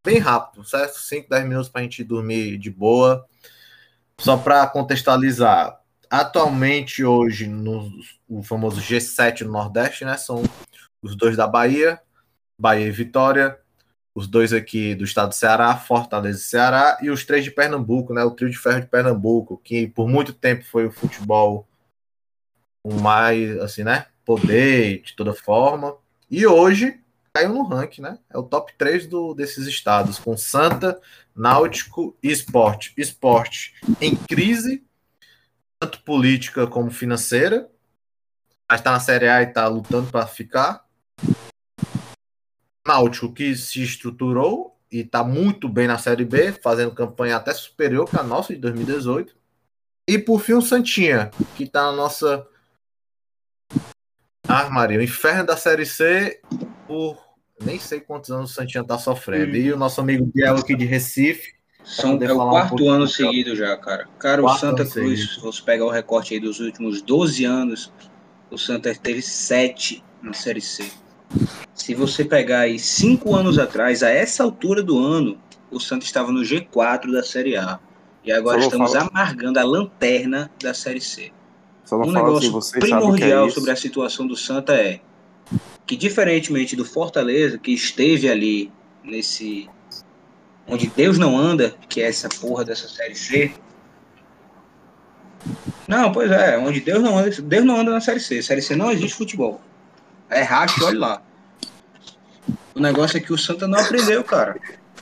Bem 0.01 0.19
rápido, 0.19 0.63
certo? 0.63 0.97
5, 0.97 1.29
10 1.29 1.43
minutos 1.45 1.67
para 1.67 1.81
a 1.81 1.83
gente 1.83 2.01
dormir 2.01 2.57
de 2.57 2.71
boa. 2.71 3.27
Só 4.17 4.37
para 4.37 4.65
contextualizar, 4.67 5.77
atualmente 6.09 7.03
hoje 7.03 7.45
no 7.45 7.91
o 8.25 8.41
famoso 8.41 8.79
G7 8.79 9.41
no 9.41 9.51
Nordeste, 9.51 10.05
né? 10.05 10.15
São 10.15 10.43
os 11.01 11.13
dois 11.13 11.35
da 11.35 11.45
Bahia, 11.45 11.99
Bahia 12.57 12.87
e 12.87 12.91
Vitória, 12.91 13.59
os 14.17 14.25
dois 14.25 14.51
aqui 14.51 14.95
do 14.95 15.03
estado 15.03 15.29
do 15.29 15.35
Ceará, 15.35 15.77
Fortaleza 15.77 16.39
e 16.39 16.41
Ceará, 16.41 16.97
e 17.03 17.11
os 17.11 17.23
três 17.23 17.43
de 17.43 17.51
Pernambuco, 17.51 18.15
né? 18.15 18.23
O 18.23 18.31
trio 18.31 18.49
de 18.49 18.57
ferro 18.57 18.81
de 18.81 18.87
Pernambuco, 18.87 19.61
que 19.63 19.85
por 19.89 20.09
muito 20.09 20.33
tempo 20.33 20.65
foi 20.65 20.87
o 20.87 20.91
futebol 20.91 21.67
com 22.81 22.95
mais, 22.95 23.59
assim, 23.59 23.83
né? 23.83 24.07
Poder 24.25 25.03
de 25.03 25.15
toda 25.15 25.35
forma. 25.35 25.95
E 26.31 26.47
hoje 26.47 26.99
caiu 27.31 27.53
no 27.53 27.61
ranking, 27.61 28.01
né? 28.01 28.17
É 28.27 28.39
o 28.39 28.41
top 28.41 28.73
3 28.75 29.05
do, 29.05 29.35
desses 29.35 29.67
estados, 29.67 30.17
com 30.17 30.35
Santa, 30.35 30.99
Náutico 31.35 32.17
e 32.23 32.31
Esporte. 32.31 32.95
Esporte 32.97 33.75
em 34.01 34.15
crise, 34.15 34.83
tanto 35.79 36.01
política 36.01 36.65
como 36.65 36.89
financeira, 36.89 37.69
mas 38.67 38.79
está 38.79 38.93
na 38.93 38.99
Série 38.99 39.29
A 39.29 39.43
e 39.43 39.45
está 39.45 39.67
lutando 39.67 40.09
para 40.09 40.25
ficar. 40.25 40.87
Náutico 42.87 43.33
que 43.33 43.55
se 43.55 43.83
estruturou 43.83 44.77
e 44.91 45.01
está 45.01 45.23
muito 45.23 45.67
bem 45.67 45.87
na 45.87 45.97
Série 45.97 46.25
B, 46.25 46.53
fazendo 46.53 46.95
campanha 46.95 47.35
até 47.35 47.53
superior 47.53 48.09
que 48.09 48.17
a 48.17 48.23
nossa 48.23 48.53
de 48.53 48.59
2018. 48.59 49.35
E 50.07 50.17
por 50.17 50.39
fim 50.39 50.53
o 50.53 50.61
Santinha, 50.61 51.29
que 51.55 51.65
está 51.65 51.83
na 51.83 51.91
nossa. 51.91 52.47
Ah, 54.47 54.69
Maria, 54.69 54.99
o 54.99 55.03
inferno 55.03 55.45
da 55.45 55.57
Série 55.57 55.85
C 55.85 56.39
por 56.87 57.17
nem 57.61 57.77
sei 57.79 57.99
quantos 57.99 58.31
anos 58.31 58.51
o 58.51 58.53
Santinha 58.53 58.81
está 58.81 58.97
sofrendo. 58.97 59.55
E 59.55 59.71
o 59.73 59.77
nosso 59.77 59.99
amigo 59.99 60.25
Biel 60.33 60.55
aqui 60.55 60.75
de 60.75 60.85
Recife. 60.85 61.57
São, 61.83 62.21
é 62.21 62.33
o 62.33 62.47
um 62.47 62.49
quarto 62.49 62.69
pouquinho 62.69 62.91
ano 62.91 63.05
do 63.05 63.09
seguido 63.09 63.55
já, 63.55 63.75
cara. 63.77 64.07
Cara, 64.19 64.41
o 64.41 64.45
Quarto 64.45 64.59
Santa 64.59 64.81
ano 64.81 64.91
Cruz, 64.91 65.19
seguido. 65.19 65.33
se 65.35 65.39
você 65.41 65.61
pegar 65.61 65.85
o 65.85 65.89
recorte 65.89 66.33
aí 66.33 66.39
dos 66.39 66.59
últimos 66.59 67.01
12 67.01 67.45
anos, 67.45 67.93
o 68.51 68.57
Santa 68.57 68.93
teve 68.93 69.21
7 69.21 70.03
na 70.21 70.33
Série 70.33 70.61
C. 70.61 70.91
Se 71.77 71.93
você 71.93 72.25
pegar 72.25 72.61
aí 72.61 72.79
5 72.79 73.33
anos 73.35 73.59
atrás, 73.59 74.01
a 74.01 74.09
essa 74.09 74.43
altura 74.43 74.81
do 74.81 74.97
ano, 74.97 75.37
o 75.71 75.79
Santa 75.79 76.05
estava 76.05 76.31
no 76.31 76.41
G4 76.41 77.11
da 77.11 77.23
Série 77.23 77.55
A. 77.55 77.79
E 78.25 78.31
agora 78.31 78.59
estamos 78.59 78.91
fala. 78.91 79.09
amargando 79.09 79.59
a 79.59 79.63
lanterna 79.63 80.51
da 80.61 80.73
Série 80.73 80.99
C. 80.99 81.31
Um 81.89 82.01
assim, 82.01 82.11
negócio 82.11 82.59
é 82.75 82.79
primordial 82.79 83.45
isso. 83.45 83.55
sobre 83.55 83.71
a 83.71 83.75
situação 83.75 84.27
do 84.27 84.35
Santa 84.35 84.73
é 84.73 84.99
que, 85.85 85.95
diferentemente 85.95 86.75
do 86.75 86.83
Fortaleza, 86.83 87.57
que 87.57 87.71
esteve 87.71 88.27
ali 88.27 88.71
nesse. 89.03 89.69
onde 90.67 90.87
Deus 90.87 91.17
não 91.17 91.37
anda, 91.37 91.75
que 91.87 92.01
é 92.01 92.07
essa 92.07 92.27
porra 92.27 92.65
dessa 92.65 92.89
série 92.89 93.15
C. 93.15 93.53
Não, 95.87 96.11
pois 96.11 96.29
é, 96.31 96.57
onde 96.57 96.81
Deus 96.81 97.01
não 97.01 97.17
anda, 97.17 97.29
Deus 97.29 97.63
não 97.63 97.79
anda 97.79 97.91
na 97.91 98.01
série 98.01 98.19
C. 98.19 98.41
Série 98.41 98.61
C 98.63 98.75
não 98.75 98.91
existe 98.91 99.15
futebol. 99.15 99.61
É 100.29 100.41
racho, 100.41 100.83
olha 100.83 100.99
lá. 100.99 101.26
O 102.77 102.79
negócio 102.79 103.17
é 103.17 103.19
que 103.19 103.33
o 103.33 103.37
Santa 103.37 103.67
não 103.67 103.79
aprendeu, 103.79 104.23
cara. 104.23 104.55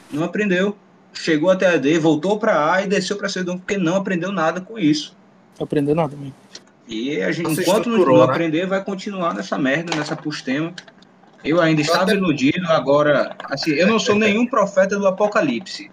Não 0.10 0.24
aprendeu. 0.24 0.78
Chegou 1.14 1.50
até 1.50 1.68
a 1.68 1.78
D, 1.78 2.00
voltou 2.00 2.40
pra 2.40 2.74
A 2.74 2.82
e 2.82 2.88
desceu 2.88 3.18
pra 3.18 3.28
C 3.28 3.44
porque 3.44 3.78
não 3.78 3.98
aprendeu 3.98 4.32
nada 4.32 4.62
com 4.62 4.80
isso. 4.80 5.16
Não 5.60 5.66
aprendeu 5.66 5.94
nada, 5.94 6.16
mesmo. 6.16 6.34
E 6.88 7.22
a 7.22 7.32
gente, 7.34 7.48
Não 7.48 7.54
enquanto 7.54 7.90
não, 7.90 8.18
né? 8.18 8.24
aprender, 8.24 8.66
vai 8.66 8.82
continuar 8.82 9.34
nessa 9.34 9.58
merda, 9.58 9.94
nessa 9.94 10.16
pustema. 10.16 10.74
Eu 11.44 11.60
ainda 11.60 11.82
estava 11.82 12.14
iludido, 12.14 12.66
agora, 12.68 13.36
assim, 13.46 13.72
eu 13.72 13.88
não 13.88 14.00
sou 14.00 14.16
nenhum 14.16 14.48
profeta 14.48 14.98
do 14.98 15.06
apocalipse. 15.06 15.92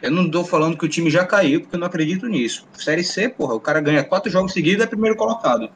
Eu 0.00 0.12
não 0.12 0.26
estou 0.26 0.44
falando 0.44 0.78
que 0.78 0.84
o 0.84 0.88
time 0.88 1.10
já 1.10 1.26
caiu, 1.26 1.62
porque 1.62 1.74
eu 1.74 1.80
não 1.80 1.88
acredito 1.88 2.28
nisso. 2.28 2.64
Série 2.74 3.02
C, 3.02 3.28
porra, 3.28 3.54
o 3.54 3.60
cara 3.60 3.80
ganha 3.80 4.04
quatro 4.04 4.30
jogos 4.30 4.52
seguidos 4.52 4.80
e 4.80 4.84
é 4.84 4.86
primeiro 4.86 5.16
colocado. 5.16 5.68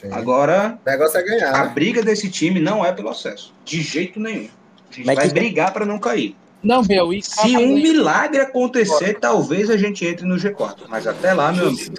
Sim. 0.00 0.12
Agora, 0.12 0.78
o 0.84 0.90
negócio 0.90 1.18
é 1.18 1.22
ganhar. 1.22 1.54
A 1.54 1.66
briga 1.66 2.02
desse 2.02 2.30
time 2.30 2.60
não 2.60 2.84
é 2.84 2.92
pelo 2.92 3.08
acesso, 3.10 3.52
de 3.64 3.82
jeito 3.82 4.18
nenhum. 4.18 4.48
A 4.90 4.94
gente 4.94 5.06
Mas 5.06 5.16
vai 5.16 5.28
que... 5.28 5.34
brigar 5.34 5.72
para 5.72 5.84
não 5.84 5.98
cair. 5.98 6.36
Não, 6.62 6.82
meu, 6.82 7.12
e 7.12 7.22
Se 7.22 7.56
um 7.58 7.74
milagre 7.74 8.40
acontecer, 8.40 9.06
Bora. 9.08 9.20
talvez 9.20 9.68
a 9.68 9.76
gente 9.76 10.06
entre 10.06 10.24
no 10.24 10.36
G4. 10.36 10.86
Mas 10.88 11.06
até 11.06 11.34
lá, 11.34 11.52
meu 11.52 11.68
amigo. 11.68 11.94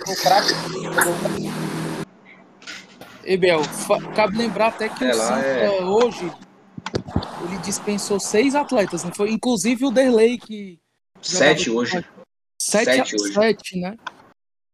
E 3.24 3.38
Bel, 3.38 3.62
cabe 4.16 4.38
lembrar 4.38 4.68
até 4.68 4.90
que 4.90 5.04
é 5.04 5.12
o 5.12 5.14
Santa 5.14 5.40
é... 5.40 5.84
hoje 5.84 6.32
ele 7.48 7.58
dispensou 7.60 8.20
seis 8.20 8.56
atletas, 8.56 9.04
não 9.04 9.14
foi? 9.14 9.32
Inclusive 9.32 9.86
o 9.86 9.92
Derlei 9.92 10.38
que 10.38 10.80
sete 11.22 11.70
hoje. 11.70 12.04
Sete, 12.60 12.86
sete, 12.86 13.16
hoje. 13.16 13.34
sete, 13.34 13.80
né? 13.80 13.96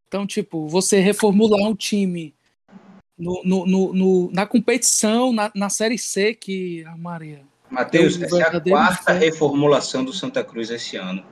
Então, 0.08 0.28
tipo, 0.28 0.68
você 0.68 1.00
reformular 1.00 1.62
um 1.62 1.76
time 1.76 2.34
no, 3.22 3.42
no, 3.44 3.66
no, 3.66 3.94
no 3.94 4.32
na 4.32 4.46
competição, 4.46 5.32
na, 5.32 5.52
na 5.56 5.70
Série 5.70 5.98
C, 5.98 6.34
que 6.34 6.84
a 6.86 6.98
Maria 6.98 7.42
Matheus, 7.70 8.22
essa 8.22 8.38
é 8.38 8.44
a 8.44 8.60
quarta 8.60 9.14
reformulação 9.14 10.04
do 10.04 10.12
Santa 10.12 10.44
Cruz 10.44 10.70
esse 10.70 10.98
ano. 10.98 11.24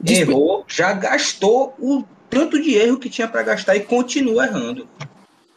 Disp... 0.00 0.30
Errou, 0.30 0.64
já 0.68 0.92
gastou 0.92 1.74
o 1.80 2.04
tanto 2.30 2.60
de 2.62 2.74
erro 2.74 2.98
que 2.98 3.10
tinha 3.10 3.26
para 3.26 3.42
gastar 3.42 3.74
e 3.74 3.80
continua 3.80 4.46
errando. 4.46 4.86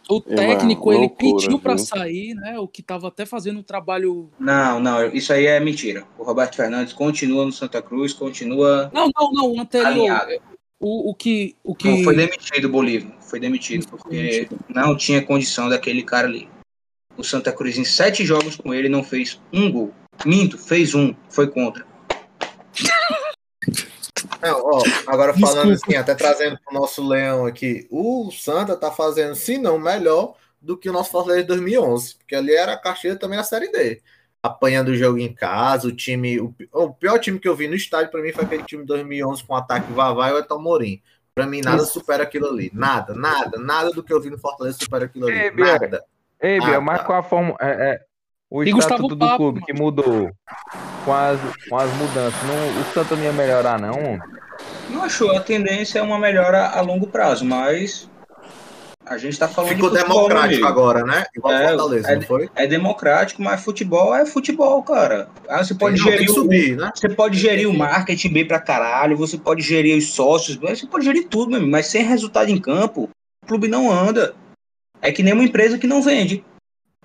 O 0.10 0.20
técnico, 0.20 0.92
ele 0.92 1.08
pediu 1.08 1.60
para 1.60 1.78
sair, 1.78 2.34
né? 2.34 2.60
O 2.60 2.68
que 2.68 2.82
estava 2.82 3.08
até 3.08 3.26
fazendo 3.26 3.60
um 3.60 3.64
trabalho. 3.64 4.30
Não, 4.40 4.80
não, 4.80 5.06
isso 5.08 5.32
aí 5.32 5.46
é 5.46 5.60
mentira. 5.60 6.04
O 6.18 6.24
Roberto 6.24 6.56
Fernandes 6.56 6.92
continua 6.92 7.46
no 7.46 7.52
Santa 7.52 7.82
Cruz, 7.82 8.12
continua. 8.12 8.90
Não, 8.94 9.10
não, 9.16 9.32
não, 9.32 9.52
o 9.54 9.62
anterior. 9.62 10.28
O, 10.82 11.12
o 11.12 11.16
que. 11.16 11.56
O 11.64 11.76
que... 11.76 11.88
Não, 11.88 12.04
foi 12.04 12.16
demitido 12.16 12.66
o 12.66 12.70
Bolívar. 12.70 13.12
Foi 13.22 13.40
demitido, 13.40 13.88
porque 13.88 14.50
não 14.68 14.98
tinha 14.98 15.24
condição 15.24 15.70
daquele 15.70 16.02
cara 16.02 16.28
ali. 16.28 16.50
O 17.16 17.24
Santa 17.24 17.52
Cruz, 17.52 17.78
em 17.78 17.86
sete 17.86 18.26
jogos 18.26 18.56
com 18.56 18.74
ele, 18.74 18.90
não 18.90 19.04
fez 19.04 19.40
um 19.54 19.72
gol. 19.72 19.94
Minto, 20.26 20.58
fez 20.58 20.96
um, 20.96 21.14
foi 21.30 21.48
contra. 21.48 21.86
Não, 24.42 24.60
ó, 24.64 24.84
agora 25.06 25.34
falando 25.34 25.72
Desculpa. 25.72 25.86
assim, 25.86 25.96
até 25.96 26.16
trazendo 26.16 26.60
para 26.64 26.76
o 26.76 26.80
nosso 26.80 27.08
leão 27.08 27.46
aqui, 27.46 27.88
o 27.92 28.32
Santa 28.32 28.76
tá 28.76 28.92
fazendo, 28.92 29.36
se 29.36 29.58
não 29.58 29.78
melhor, 29.78 30.36
do 30.60 30.78
que 30.78 30.90
o 30.90 30.94
nosso 30.94 31.12
Fortaleza 31.12 31.44
de 31.44 31.48
2011, 31.48 32.16
porque 32.16 32.36
ali 32.36 32.54
era 32.54 32.74
a 32.74 32.78
caixinha 32.78 33.16
também 33.16 33.38
a 33.38 33.44
Série 33.44 33.72
D. 33.72 34.02
Apanhando 34.44 34.90
o 34.90 34.96
jogo 34.96 35.20
em 35.20 35.32
casa, 35.34 35.88
o 35.88 35.92
time. 35.92 36.40
O, 36.40 36.54
o 36.74 36.94
pior 36.94 37.20
time 37.20 37.40
que 37.40 37.48
eu 37.48 37.56
vi 37.56 37.68
no 37.68 37.76
estádio 37.76 38.12
para 38.12 38.22
mim 38.22 38.32
foi 38.32 38.46
aquele 38.46 38.64
time 38.64 38.82
de 38.82 38.88
2011 38.88 39.44
com 39.44 39.54
o 39.54 39.58
ataque 39.58 39.92
Vavá 39.94 40.30
e 40.30 40.34
o 40.34 40.40
Eton 40.40 40.60
Morim. 40.60 41.02
Para 41.34 41.46
mim, 41.46 41.62
nada 41.62 41.84
supera 41.86 42.24
aquilo 42.24 42.48
ali. 42.48 42.70
Nada, 42.74 43.14
nada, 43.14 43.58
nada 43.60 43.92
do 43.92 44.04
que 44.04 44.14
eu 44.14 44.20
vi 44.20 44.30
no 44.30 44.38
Fortaleza 44.38 44.80
supera 44.82 45.06
aquilo 45.06 45.28
ali. 45.28 45.38
Ei, 45.38 45.52
nada. 45.52 46.04
Ei, 46.42 46.60
Bia, 46.60 46.82
mas 46.82 47.04
qual 47.04 47.20
a 47.20 47.24
forma. 47.24 47.56
É, 47.60 47.70
é, 47.70 48.02
o 48.50 48.64
e 48.64 48.70
estatuto 48.70 49.16
do 49.16 49.26
Papo, 49.26 49.38
clube 49.38 49.62
que 49.62 49.72
mudou 49.72 50.30
com 51.06 51.14
as, 51.14 51.40
com 51.70 51.78
as 51.78 51.90
mudanças, 51.94 52.44
não, 52.44 52.82
o 52.82 52.84
Santa 52.94 53.16
não 53.16 53.24
ia 53.24 53.32
melhorar, 53.32 53.80
não? 53.80 54.20
Não 54.90 55.04
achou. 55.04 55.32
A 55.32 55.40
tendência 55.40 56.00
é 56.00 56.02
uma 56.02 56.20
melhora 56.20 56.68
a 56.68 56.82
longo 56.82 57.08
prazo, 57.08 57.46
mas 57.46 58.11
a 59.06 59.18
gente 59.18 59.34
está 59.34 59.48
falando 59.48 59.72
Ficou 59.72 59.90
de 59.90 59.98
futebol, 59.98 60.28
democrático 60.28 60.66
agora, 60.66 61.04
né? 61.04 61.26
Igual 61.36 61.54
é, 61.54 61.68
Fortaleza, 61.70 62.12
é, 62.12 62.16
não 62.16 62.22
foi? 62.22 62.50
É 62.56 62.68
democrático, 62.68 63.42
mas 63.42 63.64
futebol 63.64 64.16
é 64.16 64.26
futebol, 64.26 64.82
cara. 64.84 65.28
Ah, 65.50 65.64
você 65.64 65.74
pode 65.74 65.98
gerir 65.98 66.30
subir, 66.30 66.74
o, 66.74 66.82
né? 66.82 66.92
Você 66.94 67.10
pode 67.10 67.38
gerir 67.38 67.68
o 67.68 67.74
marketing 67.74 68.32
bem 68.32 68.48
pra 68.48 68.60
caralho, 68.60 69.18
você 69.18 69.38
pode 69.38 69.62
gerir 69.62 69.98
os 69.98 70.14
sócios, 70.14 70.58
você 70.58 70.86
pode 70.86 71.06
gerir 71.06 71.28
tudo, 71.28 71.52
mesmo, 71.52 71.68
mas 71.68 71.88
sem 71.88 72.04
resultado 72.04 72.50
em 72.50 72.60
campo, 72.60 73.10
o 73.44 73.48
clube 73.48 73.68
não 73.68 73.92
anda. 73.92 74.36
É 75.02 75.12
que 75.12 75.24
nem 75.24 75.34
uma 75.34 75.44
empresa 75.44 75.80
que 75.80 75.88
não 75.88 76.02
vende. 76.02 76.44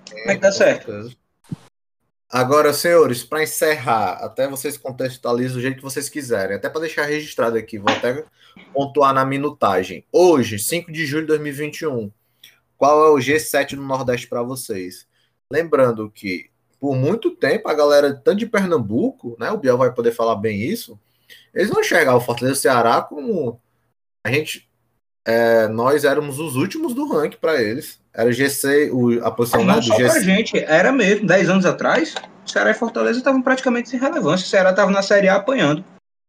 Como 0.09 0.31
é 0.31 0.35
que 0.35 0.41
dá 0.41 0.51
certo? 0.51 1.09
Agora, 2.29 2.73
senhores, 2.73 3.23
para 3.23 3.43
encerrar, 3.43 4.15
até 4.23 4.47
vocês 4.49 4.77
contextualizem 4.77 5.53
do 5.53 5.61
jeito 5.61 5.77
que 5.77 5.83
vocês 5.83 6.09
quiserem, 6.09 6.57
até 6.57 6.69
para 6.69 6.81
deixar 6.81 7.05
registrado 7.05 7.57
aqui, 7.57 7.77
vou 7.77 7.89
até 7.89 8.25
pontuar 8.73 9.13
na 9.13 9.23
minutagem. 9.23 10.05
Hoje, 10.11 10.59
5 10.59 10.91
de 10.91 11.05
julho 11.05 11.21
de 11.21 11.27
2021, 11.27 12.11
qual 12.77 13.05
é 13.05 13.09
o 13.11 13.15
G7 13.15 13.73
no 13.73 13.83
Nordeste 13.83 14.27
para 14.27 14.43
vocês? 14.43 15.07
Lembrando 15.49 16.11
que, 16.11 16.49
por 16.79 16.95
muito 16.95 17.31
tempo, 17.31 17.69
a 17.69 17.73
galera, 17.73 18.13
tanto 18.13 18.39
de 18.39 18.45
Pernambuco, 18.45 19.37
né, 19.39 19.49
o 19.51 19.57
Biel 19.57 19.77
vai 19.77 19.93
poder 19.93 20.11
falar 20.11 20.35
bem 20.35 20.61
isso, 20.61 20.99
eles 21.53 21.69
não 21.69 21.81
enxergavam 21.81 22.19
o 22.19 22.23
Fortaleza 22.23 22.59
Ceará 22.59 23.01
como. 23.01 23.59
A 24.25 24.31
gente. 24.31 24.69
É, 25.25 25.67
nós 25.67 26.05
éramos 26.05 26.39
os 26.39 26.55
últimos 26.55 26.93
do 26.93 27.07
ranking 27.07 27.37
para 27.37 27.61
eles. 27.61 27.99
Era 28.17 28.29
o 28.29 28.33
GC, 28.33 28.89
o, 28.91 29.23
a 29.23 29.29
posição 29.29 29.63
não, 29.63 29.75
né, 29.75 29.79
do 29.79 29.95
GC. 29.95 30.21
gente, 30.21 30.57
era 30.57 30.91
mesmo. 30.91 31.27
10 31.27 31.49
anos 31.49 31.65
atrás, 31.67 32.15
Ceará 32.43 32.71
e 32.71 32.73
Fortaleza 32.73 33.19
estavam 33.19 33.43
praticamente 33.43 33.89
sem 33.89 33.99
relevância. 33.99 34.43
O 34.43 34.49
Ceará 34.49 34.71
estava 34.71 34.89
na 34.89 35.03
Série 35.03 35.29
A 35.29 35.35
apanhando. 35.35 35.85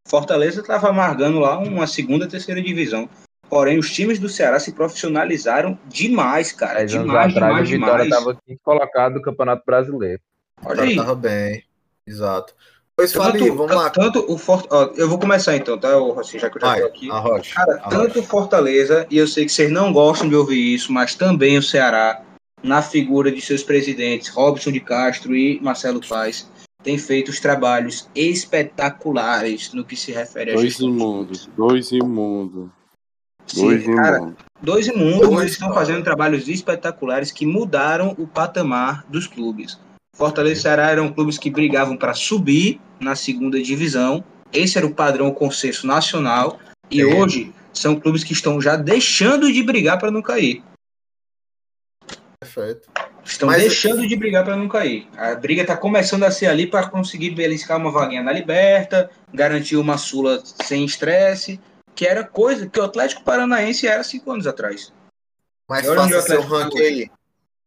Fortaleza 0.07 0.61
estava 0.61 0.91
amargando 0.91 1.39
lá 1.39 1.59
uma 1.59 1.87
segunda, 1.87 2.29
terceira 2.29 2.61
divisão. 2.61 3.09
Porém, 3.49 3.79
os 3.79 3.91
times 3.91 4.19
do 4.19 4.29
Ceará 4.29 4.61
se 4.61 4.73
profissionalizaram 4.73 5.79
demais, 5.87 6.53
cara. 6.53 6.81
Dez 6.81 6.91
demais, 6.91 7.35
atrás, 7.35 7.67
demais, 7.67 7.69
o 7.69 7.73
Vitória 7.73 8.03
estava 8.05 8.39
colocado 8.63 9.15
no 9.15 9.23
Campeonato 9.23 9.63
Brasileiro. 9.65 10.21
Olha 10.63 10.83
aí. 10.83 10.95
Tava 10.95 11.15
bem, 11.15 11.65
exato. 12.07 12.55
Pois 12.99 13.13
tanto, 13.13 13.55
vamos 13.55 13.77
lá. 13.77 13.91
Tanto 13.91 14.25
o 14.29 14.37
Fort... 14.37 14.67
Ó, 14.71 14.91
eu 14.97 15.09
vou 15.09 15.21
começar 15.21 15.55
então, 15.55 15.79
tá, 15.79 15.95
Rossi, 15.95 16.37
já 16.37 16.51
que 16.51 16.57
eu 16.57 16.61
já 16.61 16.67
Vai, 16.67 16.81
tô 16.81 16.87
aqui. 16.89 17.09
Arrocha, 17.09 17.55
Cara, 17.55 17.79
tanto 17.89 18.21
Fortaleza, 18.25 19.07
e 19.09 19.17
eu 19.17 19.29
sei 19.29 19.47
que 19.47 19.53
vocês 19.53 19.71
não 19.71 19.93
gostam 19.93 20.29
de 20.29 20.35
ouvir 20.35 20.75
isso, 20.75 20.93
mas 20.93 21.15
também 21.15 21.57
o 21.57 21.63
Ceará, 21.63 22.21
na 22.61 22.83
figura 22.83 23.31
de 23.31 23.41
seus 23.41 23.63
presidentes, 23.63 24.27
Robson 24.31 24.73
de 24.73 24.81
Castro 24.81 25.37
e 25.37 25.61
Marcelo 25.61 26.01
Paz, 26.05 26.51
tem 26.83 26.99
feito 26.99 27.29
os 27.29 27.39
trabalhos 27.39 28.09
espetaculares 28.17 29.73
no 29.73 29.85
que 29.85 29.95
se 29.95 30.11
refere 30.11 30.51
a 30.51 30.55
Dois 30.55 30.81
imundos, 30.81 31.49
dois 31.57 31.93
imundos. 31.93 32.69
Dois 33.55 33.85
Sim, 33.85 33.95
cara, 33.95 34.35
dois 34.61 34.89
imundos, 34.89 35.45
estão 35.45 35.73
fazendo 35.73 36.03
trabalhos 36.03 36.49
espetaculares 36.49 37.31
que 37.31 37.47
mudaram 37.47 38.17
o 38.19 38.27
patamar 38.27 39.05
dos 39.09 39.29
clubes. 39.29 39.79
Fortaleza 40.19 40.59
e 40.59 40.63
Ceará 40.63 40.91
eram 40.91 41.13
clubes 41.13 41.39
que 41.39 41.49
brigavam 41.49 41.97
para 41.97 42.13
subir 42.13 42.81
na 42.99 43.15
segunda 43.15 43.63
divisão. 43.63 44.25
Esse 44.53 44.77
era 44.77 44.85
o 44.85 44.93
padrão 44.93 45.31
consenso 45.33 45.87
nacional. 45.87 46.59
E 46.91 47.01
é. 47.01 47.05
hoje 47.05 47.55
são 47.73 47.95
clubes 47.95 48.25
que 48.25 48.33
estão 48.33 48.61
já 48.61 48.75
deixando 48.75 49.53
de 49.53 49.63
brigar 49.63 49.97
para 49.97 50.11
não 50.11 50.21
cair. 50.21 50.61
Perfeito. 52.41 52.89
Estão 53.25 53.49
Mas 53.49 53.63
deixando 53.63 54.03
eu... 54.03 54.09
de 54.09 54.17
brigar 54.17 54.45
para 54.45 54.57
não 54.57 54.69
cair. 54.69 55.07
A 55.17 55.37
briga 55.37 55.63
está 55.63 55.77
começando 55.77 56.25
a 56.25 56.33
ser 56.33 56.47
ali 56.47 56.67
para 56.67 56.89
conseguir 56.89 57.31
beliscar 57.31 57.77
uma 57.77 57.93
vaguinha 57.93 58.23
na 58.23 58.33
Liberta, 58.33 59.09
garantir 59.33 59.77
uma 59.77 59.99
Sula 59.99 60.43
sem 60.45 60.85
estresse, 60.85 61.61
que 61.95 62.05
era 62.05 62.25
coisa 62.25 62.67
que 62.67 62.81
o 62.81 62.85
Atlético 62.85 63.23
Paranaense 63.23 63.87
era 63.87 64.03
cinco 64.03 64.33
anos 64.33 64.49
atrás. 64.49 64.93
Mas 65.69 65.87
faça 65.87 66.23
seu 66.23 66.41
ranking 66.43 66.81
aí. 66.81 67.11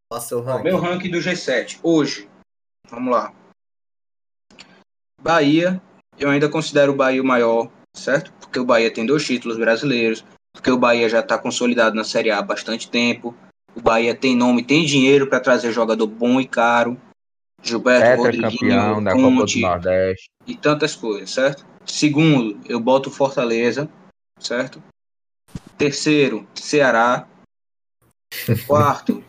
Faça 0.09 0.27
seu 0.29 0.41
ranking. 0.41 0.63
Meu 0.63 0.77
ranking 0.77 1.11
do 1.11 1.19
G7. 1.19 1.79
Hoje, 1.83 2.27
Vamos 2.91 3.11
lá. 3.11 3.33
Bahia, 5.21 5.81
eu 6.19 6.29
ainda 6.29 6.49
considero 6.49 6.91
o 6.91 6.95
Bahia 6.95 7.21
o 7.21 7.25
maior, 7.25 7.71
certo? 7.93 8.33
Porque 8.33 8.59
o 8.59 8.65
Bahia 8.65 8.91
tem 8.91 9.05
dois 9.05 9.25
títulos 9.25 9.57
brasileiros, 9.57 10.25
porque 10.51 10.69
o 10.69 10.77
Bahia 10.77 11.07
já 11.07 11.21
está 11.21 11.37
consolidado 11.37 11.95
na 11.95 12.03
Série 12.03 12.29
A 12.29 12.39
há 12.39 12.41
bastante 12.41 12.89
tempo. 12.89 13.33
O 13.73 13.79
Bahia 13.79 14.13
tem 14.13 14.35
nome, 14.35 14.61
tem 14.61 14.85
dinheiro 14.85 15.27
para 15.27 15.39
trazer 15.39 15.71
jogador 15.71 16.05
bom 16.05 16.41
e 16.41 16.45
caro. 16.45 16.99
Gilberto 17.63 18.23
Tetra 18.23 18.49
campeão 18.49 19.01
da 19.01 19.11
Copa 19.11 19.45
do 19.45 19.59
Nordeste. 19.59 20.29
E 20.45 20.55
tantas 20.55 20.93
coisas, 20.95 21.29
certo? 21.29 21.65
Segundo, 21.85 22.59
eu 22.67 22.79
boto 22.79 23.09
Fortaleza, 23.09 23.89
certo? 24.37 24.83
Terceiro, 25.77 26.45
Ceará. 26.55 27.27
Quarto, 28.67 29.23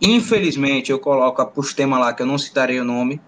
Infelizmente, 0.00 0.90
eu 0.90 0.98
coloco 0.98 1.40
a 1.40 1.46
Pustema 1.46 1.98
lá, 1.98 2.12
que 2.12 2.22
eu 2.22 2.26
não 2.26 2.38
citarei 2.38 2.80
o 2.80 2.84
nome, 2.84 3.20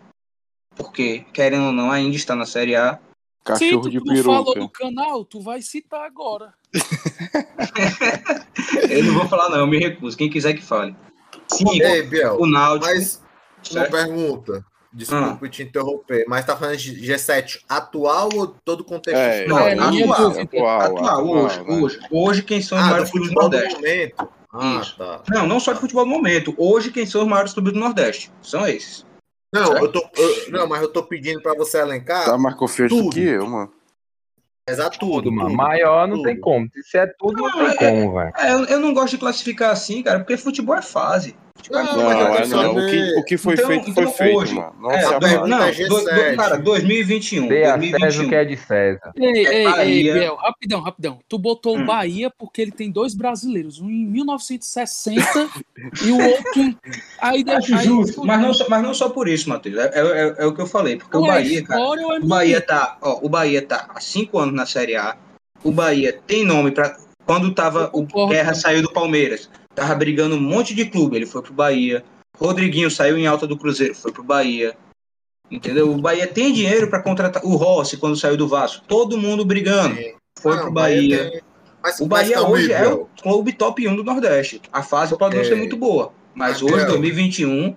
porque, 0.74 1.24
querendo 1.32 1.66
ou 1.66 1.72
não, 1.72 1.90
ainda 1.90 2.16
está 2.16 2.34
na 2.34 2.46
Série 2.46 2.76
A. 2.76 2.98
Cachorro 3.44 3.84
Sim, 3.84 3.90
de 3.90 4.00
peruca. 4.00 4.16
Tu 4.16 4.24
falou 4.24 4.56
no 4.56 4.68
canal, 4.68 5.24
tu 5.24 5.40
vai 5.40 5.62
citar 5.62 6.04
agora. 6.04 6.52
eu 8.90 9.04
não 9.04 9.14
vou 9.14 9.28
falar 9.28 9.50
não, 9.50 9.58
eu 9.58 9.66
me 9.66 9.78
recuso. 9.78 10.16
Quem 10.16 10.28
quiser 10.28 10.54
que 10.54 10.62
fale. 10.62 10.96
Sim, 11.48 11.80
Ei, 11.80 12.02
Biel, 12.02 12.36
o 12.40 12.46
Náutico. 12.46 12.92
Mas 12.92 13.22
uma 13.70 13.84
pergunta. 13.84 14.64
Desculpa 14.92 15.44
ah. 15.44 15.48
te 15.48 15.62
interromper, 15.62 16.24
mas 16.26 16.46
tá 16.46 16.56
falando 16.56 16.78
de 16.78 17.06
G7 17.06 17.60
atual 17.68 18.30
ou 18.34 18.46
todo 18.46 18.80
o 18.80 18.84
contexto? 18.84 19.18
É, 19.18 19.46
não, 19.46 19.58
é, 19.58 19.74
atual, 19.74 19.90
atual, 19.90 20.40
atual, 20.40 20.80
atual, 20.80 21.28
hoje, 21.28 21.60
hoje. 21.68 22.00
Hoje 22.10 22.42
quem 22.42 22.62
são 22.62 22.78
os 22.78 22.84
ah, 22.84 22.88
maiores 22.88 23.10
clubes 23.10 23.28
do 23.28 23.34
Nordeste? 23.34 23.74
Momento. 23.74 24.28
Ah, 24.58 24.80
Isso. 24.80 24.96
Tá. 24.96 25.22
Não, 25.28 25.46
não 25.46 25.60
só 25.60 25.72
de 25.72 25.80
futebol 25.80 26.06
no 26.06 26.12
momento. 26.12 26.54
Hoje, 26.56 26.90
quem 26.90 27.06
são 27.06 27.22
os 27.22 27.28
maiores 27.28 27.52
clubes 27.52 27.72
do 27.72 27.78
Nordeste? 27.78 28.32
São 28.42 28.66
esses. 28.66 29.04
Não, 29.52 29.76
eu 29.78 29.90
tô, 29.90 30.06
eu, 30.16 30.50
não, 30.50 30.68
mas 30.68 30.82
eu 30.82 30.88
tô 30.92 31.02
pedindo 31.02 31.40
para 31.40 31.54
você 31.54 31.78
elencar. 31.78 32.24
Tá 32.24 32.36
mais 32.36 32.56
confiante 32.56 33.08
que 33.10 33.20
eu, 33.20 33.46
mano. 33.46 33.72
Exato, 34.68 34.98
tudo, 34.98 35.30
mano. 35.30 35.54
Maior 35.54 36.08
não 36.08 36.16
tudo. 36.16 36.26
tem 36.26 36.40
como. 36.40 36.68
Se 36.82 36.98
é 36.98 37.06
tudo, 37.06 37.40
não, 37.40 37.48
não 37.48 37.76
tem 37.76 37.86
é, 37.86 37.90
como, 37.90 38.14
velho. 38.14 38.32
É, 38.36 38.74
eu 38.74 38.80
não 38.80 38.92
gosto 38.92 39.12
de 39.12 39.18
classificar 39.18 39.70
assim, 39.70 40.02
cara, 40.02 40.18
porque 40.18 40.36
futebol 40.36 40.74
é 40.74 40.82
fase. 40.82 41.36
Não, 41.70 41.96
não, 41.96 42.12
é, 42.12 42.46
não. 42.46 42.76
O, 42.76 42.90
que, 42.90 43.18
o 43.18 43.24
que 43.24 43.36
foi 43.36 43.54
então, 43.54 43.66
feito 43.66 43.90
então, 43.90 44.04
foi 44.04 44.12
feito, 44.12 44.38
hoje, 44.38 44.54
mano. 44.54 44.72
Não, 44.80 44.90
é, 44.90 45.18
do, 45.18 45.46
não 45.46 45.72
do, 45.72 46.04
do, 46.04 46.36
cara, 46.36 46.56
2021. 46.58 47.48
Dê 47.48 47.64
a 47.64 47.80
César 47.80 48.22
o 48.22 48.28
que 48.28 48.34
é 48.34 48.44
de 48.44 48.56
César. 48.56 49.12
Ei, 49.16 49.46
ei, 49.46 49.66
é 49.66 49.88
ei, 49.88 50.12
Biel, 50.12 50.36
rapidão, 50.36 50.80
rapidão. 50.80 51.18
Tu 51.28 51.38
botou 51.38 51.76
hum. 51.76 51.82
o 51.82 51.86
Bahia 51.86 52.30
porque 52.30 52.62
ele 52.62 52.70
tem 52.70 52.90
dois 52.90 53.14
brasileiros, 53.14 53.80
um 53.80 53.90
em 53.90 54.06
1960 54.06 55.22
e 56.04 56.10
o 56.10 56.18
outro. 56.18 56.78
Aí, 57.20 57.44
Acho 57.48 57.74
aí, 57.74 57.84
justo, 57.84 58.20
aí, 58.20 58.26
mas, 58.26 58.40
não, 58.40 58.68
mas 58.68 58.82
não 58.82 58.94
só 58.94 59.08
por 59.08 59.28
isso, 59.28 59.48
Matheus. 59.48 59.76
É, 59.78 59.90
é, 59.94 60.34
é, 60.38 60.46
o 60.46 60.54
que 60.54 60.60
eu 60.60 60.66
falei, 60.66 60.96
porque 60.96 61.16
o 61.16 61.26
Bahia, 61.26 61.64
cara. 61.64 61.80
O 61.80 62.26
Bahia, 62.26 62.60
tá, 62.60 62.96
ó, 63.00 63.18
o 63.22 63.28
Bahia 63.28 63.62
tá 63.62 63.88
há 63.94 64.00
cinco 64.00 64.38
anos 64.38 64.54
na 64.54 64.66
Série 64.66 64.96
A. 64.96 65.16
O 65.64 65.72
Bahia 65.72 66.12
tem 66.26 66.44
nome 66.44 66.70
para 66.70 66.96
quando 67.24 67.52
tava 67.52 67.90
o 67.92 68.06
Guerra 68.28 68.54
saiu 68.54 68.82
do 68.82 68.92
Palmeiras 68.92 69.50
tava 69.76 69.94
brigando 69.94 70.34
um 70.34 70.40
monte 70.40 70.74
de 70.74 70.86
clube, 70.86 71.16
ele 71.16 71.26
foi 71.26 71.42
pro 71.42 71.52
Bahia. 71.52 72.02
Rodriguinho 72.36 72.90
saiu 72.90 73.16
em 73.16 73.26
alta 73.26 73.46
do 73.46 73.56
Cruzeiro, 73.56 73.94
foi 73.94 74.10
pro 74.10 74.24
Bahia. 74.24 74.74
Entendeu? 75.50 75.92
O 75.92 76.00
Bahia 76.00 76.26
tem 76.26 76.52
dinheiro 76.52 76.88
para 76.88 77.02
contratar. 77.02 77.44
O 77.44 77.54
Rossi, 77.54 77.96
quando 77.96 78.16
saiu 78.16 78.36
do 78.36 78.48
Vasco, 78.48 78.84
todo 78.88 79.16
mundo 79.16 79.44
brigando. 79.44 79.96
Foi 80.40 80.56
Não, 80.56 80.62
pro 80.62 80.72
Bahia. 80.72 81.18
Bahia 81.18 81.30
tem... 81.30 81.40
mas, 81.82 82.00
o 82.00 82.06
Bahia 82.06 82.42
hoje 82.42 82.72
é 82.72 82.88
o 82.88 83.06
clube 83.22 83.52
top 83.52 83.86
1 83.86 83.94
do 83.94 84.02
Nordeste. 84.02 84.60
A 84.72 84.82
fase 84.82 85.16
pode 85.16 85.36
não 85.36 85.44
ser 85.44 85.54
muito 85.54 85.76
boa. 85.76 86.12
Mas 86.34 86.60
hoje, 86.60 86.84
2021, 86.84 87.76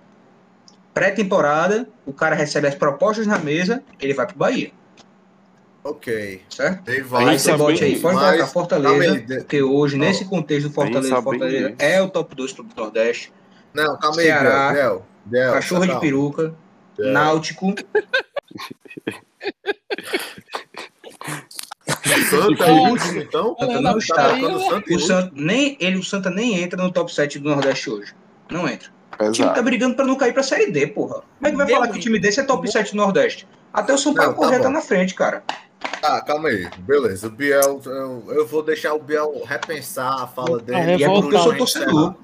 pré-temporada, 0.93 1.87
o 2.05 2.11
cara 2.11 2.35
recebe 2.35 2.67
as 2.67 2.75
propostas 2.75 3.27
na 3.27 3.37
mesa, 3.37 3.83
ele 3.99 4.13
vai 4.13 4.25
pro 4.25 4.37
Bahia. 4.37 4.71
Ok. 5.83 6.41
Certo? 6.49 6.83
Tem 6.83 6.95
aí 6.95 7.39
você 7.39 7.55
bote 7.55 7.83
aí, 7.83 7.99
pode 7.99 8.17
colocar 8.17 8.47
Fortaleza, 8.47 9.25
porque 9.37 9.61
hoje, 9.61 9.97
não. 9.97 10.05
nesse 10.05 10.25
contexto, 10.25 10.69
Fortaleza, 10.69 11.21
Fortaleza 11.21 11.75
é 11.79 12.01
o 12.01 12.09
top 12.09 12.35
2 12.35 12.53
do 12.53 12.65
Nordeste. 12.75 13.31
Não, 13.73 13.97
calma 13.97 14.19
aí, 14.19 14.25
Ceará, 14.25 14.73
Del, 14.73 15.05
Del, 15.25 15.53
Cachorro 15.53 15.85
de 15.87 15.99
peruca, 15.99 16.53
Del. 16.97 17.13
Náutico. 17.13 17.73
Santa 22.29 22.65
é 22.65 22.71
o 22.71 22.89
último, 22.89 23.21
então? 23.21 23.55
Santa 23.59 23.81
não 23.81 23.97
está. 23.97 24.33
O 24.89 24.99
Santa, 24.99 25.31
nem, 25.33 25.77
ele, 25.79 25.97
o 25.97 26.03
Santa 26.03 26.29
nem 26.29 26.61
entra 26.61 26.81
no 26.81 26.91
top 26.91 27.13
7 27.13 27.39
do 27.39 27.49
Nordeste 27.49 27.89
hoje. 27.89 28.13
Não 28.49 28.67
entra. 28.67 28.89
Exato. 29.19 29.29
O 29.29 29.33
time 29.33 29.53
tá 29.53 29.61
brigando 29.61 29.95
pra 29.95 30.05
não 30.05 30.15
cair 30.15 30.33
pra 30.33 30.43
Série 30.43 30.71
D, 30.71 30.87
porra. 30.87 31.21
Como 31.37 31.47
é 31.47 31.51
que 31.51 31.57
vai 31.57 31.65
Deu 31.65 31.75
falar 31.75 31.87
que 31.89 31.97
o 31.97 32.01
time 32.01 32.19
desse 32.19 32.39
é 32.39 32.43
top 32.43 32.69
7 32.69 32.91
do 32.91 32.97
Nordeste? 32.97 33.47
Até 33.73 33.93
o 33.93 33.97
São 33.97 34.13
Paulo 34.13 34.33
correr 34.33 34.57
tá, 34.57 34.63
tá 34.63 34.69
na 34.69 34.81
frente, 34.81 35.13
cara. 35.13 35.43
Tá, 36.01 36.21
calma 36.21 36.49
aí. 36.49 36.69
Beleza. 36.79 37.27
O 37.27 37.31
Biel, 37.31 37.81
eu, 37.85 38.33
eu 38.33 38.47
vou 38.47 38.63
deixar 38.63 38.93
o 38.93 38.99
Biel 38.99 39.43
repensar 39.43 40.23
a 40.23 40.27
fala 40.27 40.59
dele. 40.59 41.03
É, 41.03 41.05
eu 41.05 41.31
sou 41.31 41.57
torcedor. 41.57 42.15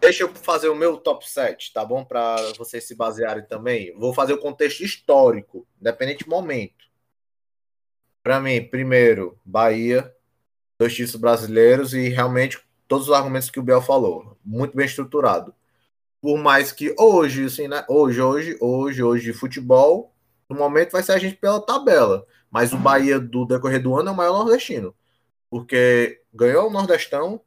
Deixa 0.00 0.22
eu 0.22 0.34
fazer 0.34 0.68
o 0.68 0.74
meu 0.74 0.96
top 0.96 1.28
7, 1.28 1.72
tá 1.74 1.84
bom? 1.84 2.04
Para 2.04 2.36
vocês 2.56 2.84
se 2.86 2.94
basearem 2.94 3.44
também. 3.44 3.94
Vou 3.96 4.14
fazer 4.14 4.32
o 4.32 4.38
contexto 4.38 4.82
histórico, 4.82 5.66
independente 5.78 6.24
do 6.24 6.30
momento. 6.30 6.86
Para 8.22 8.40
mim, 8.40 8.62
primeiro, 8.62 9.38
Bahia, 9.44 10.10
dois 10.78 10.94
títulos 10.94 11.20
brasileiros 11.20 11.92
e 11.92 12.08
realmente 12.08 12.58
todos 12.88 13.08
os 13.08 13.14
argumentos 13.14 13.50
que 13.50 13.60
o 13.60 13.62
Biel 13.62 13.82
falou. 13.82 14.38
Muito 14.44 14.74
bem 14.74 14.86
estruturado. 14.86 15.54
Por 16.20 16.38
mais 16.38 16.72
que 16.72 16.94
hoje, 16.98 17.44
assim, 17.44 17.68
né? 17.68 17.84
Hoje, 17.88 18.20
hoje, 18.20 18.56
hoje, 18.60 19.02
hoje, 19.02 19.32
futebol, 19.32 20.14
no 20.48 20.56
momento 20.56 20.92
vai 20.92 21.02
ser 21.02 21.12
a 21.12 21.18
gente 21.18 21.36
pela 21.36 21.60
tabela. 21.60 22.26
Mas 22.50 22.72
o 22.72 22.78
Bahia 22.78 23.20
do 23.20 23.44
decorrer 23.44 23.82
do 23.82 23.96
ano 23.96 24.08
é 24.08 24.12
o 24.12 24.16
maior 24.16 24.38
nordestino. 24.38 24.94
Porque 25.48 26.20
ganhou 26.32 26.68
o 26.68 26.72
Nordestão. 26.72 27.40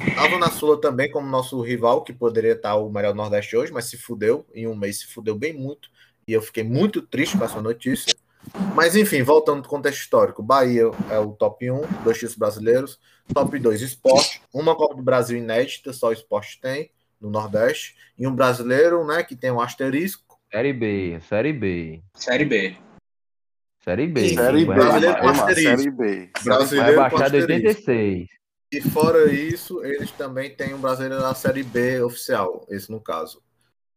Estava 0.00 0.38
na 0.38 0.50
Sula 0.50 0.80
também 0.80 1.10
como 1.10 1.26
nosso 1.26 1.60
rival, 1.60 2.02
que 2.02 2.12
poderia 2.12 2.52
estar 2.52 2.76
o 2.76 2.90
melhor 2.90 3.14
Nordeste 3.14 3.56
hoje, 3.56 3.72
mas 3.72 3.86
se 3.86 3.96
fudeu. 3.96 4.46
Em 4.54 4.66
um 4.66 4.74
mês 4.74 5.00
se 5.00 5.06
fudeu 5.06 5.34
bem 5.34 5.52
muito. 5.52 5.90
E 6.26 6.32
eu 6.32 6.40
fiquei 6.40 6.62
muito 6.62 7.02
triste 7.02 7.36
com 7.36 7.44
essa 7.44 7.60
notícia. 7.60 8.14
Mas 8.74 8.96
enfim, 8.96 9.22
voltando 9.22 9.58
ao 9.58 9.68
contexto 9.68 10.00
histórico, 10.00 10.42
Bahia 10.42 10.84
é 11.10 11.18
o 11.18 11.32
top 11.32 11.70
1, 11.70 11.80
dois 12.02 12.16
títulos 12.16 12.36
brasileiros, 12.36 13.00
top 13.34 13.58
2 13.58 13.82
esporte, 13.82 14.40
uma 14.52 14.74
Copa 14.74 14.94
do 14.94 15.02
Brasil 15.02 15.36
inédita, 15.36 15.92
só 15.92 16.08
o 16.08 16.12
esporte 16.12 16.58
tem 16.60 16.90
no 17.20 17.28
Nordeste, 17.28 17.96
e 18.18 18.26
um 18.26 18.34
brasileiro, 18.34 19.06
né, 19.06 19.22
que 19.22 19.36
tem 19.36 19.50
um 19.50 19.60
asterisco. 19.60 20.40
Série 20.50 20.72
B, 20.72 21.20
Série 21.28 21.52
B. 21.52 22.02
Série 22.14 22.44
B. 22.46 22.89
Série 23.90 24.06
B. 24.06 24.34
Série 24.34 24.64
B. 24.64 24.74
Brasileiro 24.74 25.20
com 25.20 25.34
Série 25.34 25.90
B. 25.90 26.30
Brasileiro 26.44 26.96
vai 26.96 27.10
baixar 27.10 27.30
de 27.30 27.36
86. 27.38 28.28
E 28.72 28.80
fora 28.80 29.32
isso, 29.32 29.84
eles 29.84 30.12
também 30.12 30.54
têm 30.54 30.74
um 30.74 30.80
brasileiro 30.80 31.20
na 31.20 31.34
Série 31.34 31.64
B 31.64 32.00
oficial, 32.00 32.64
esse 32.70 32.88
no 32.88 33.00
caso. 33.00 33.42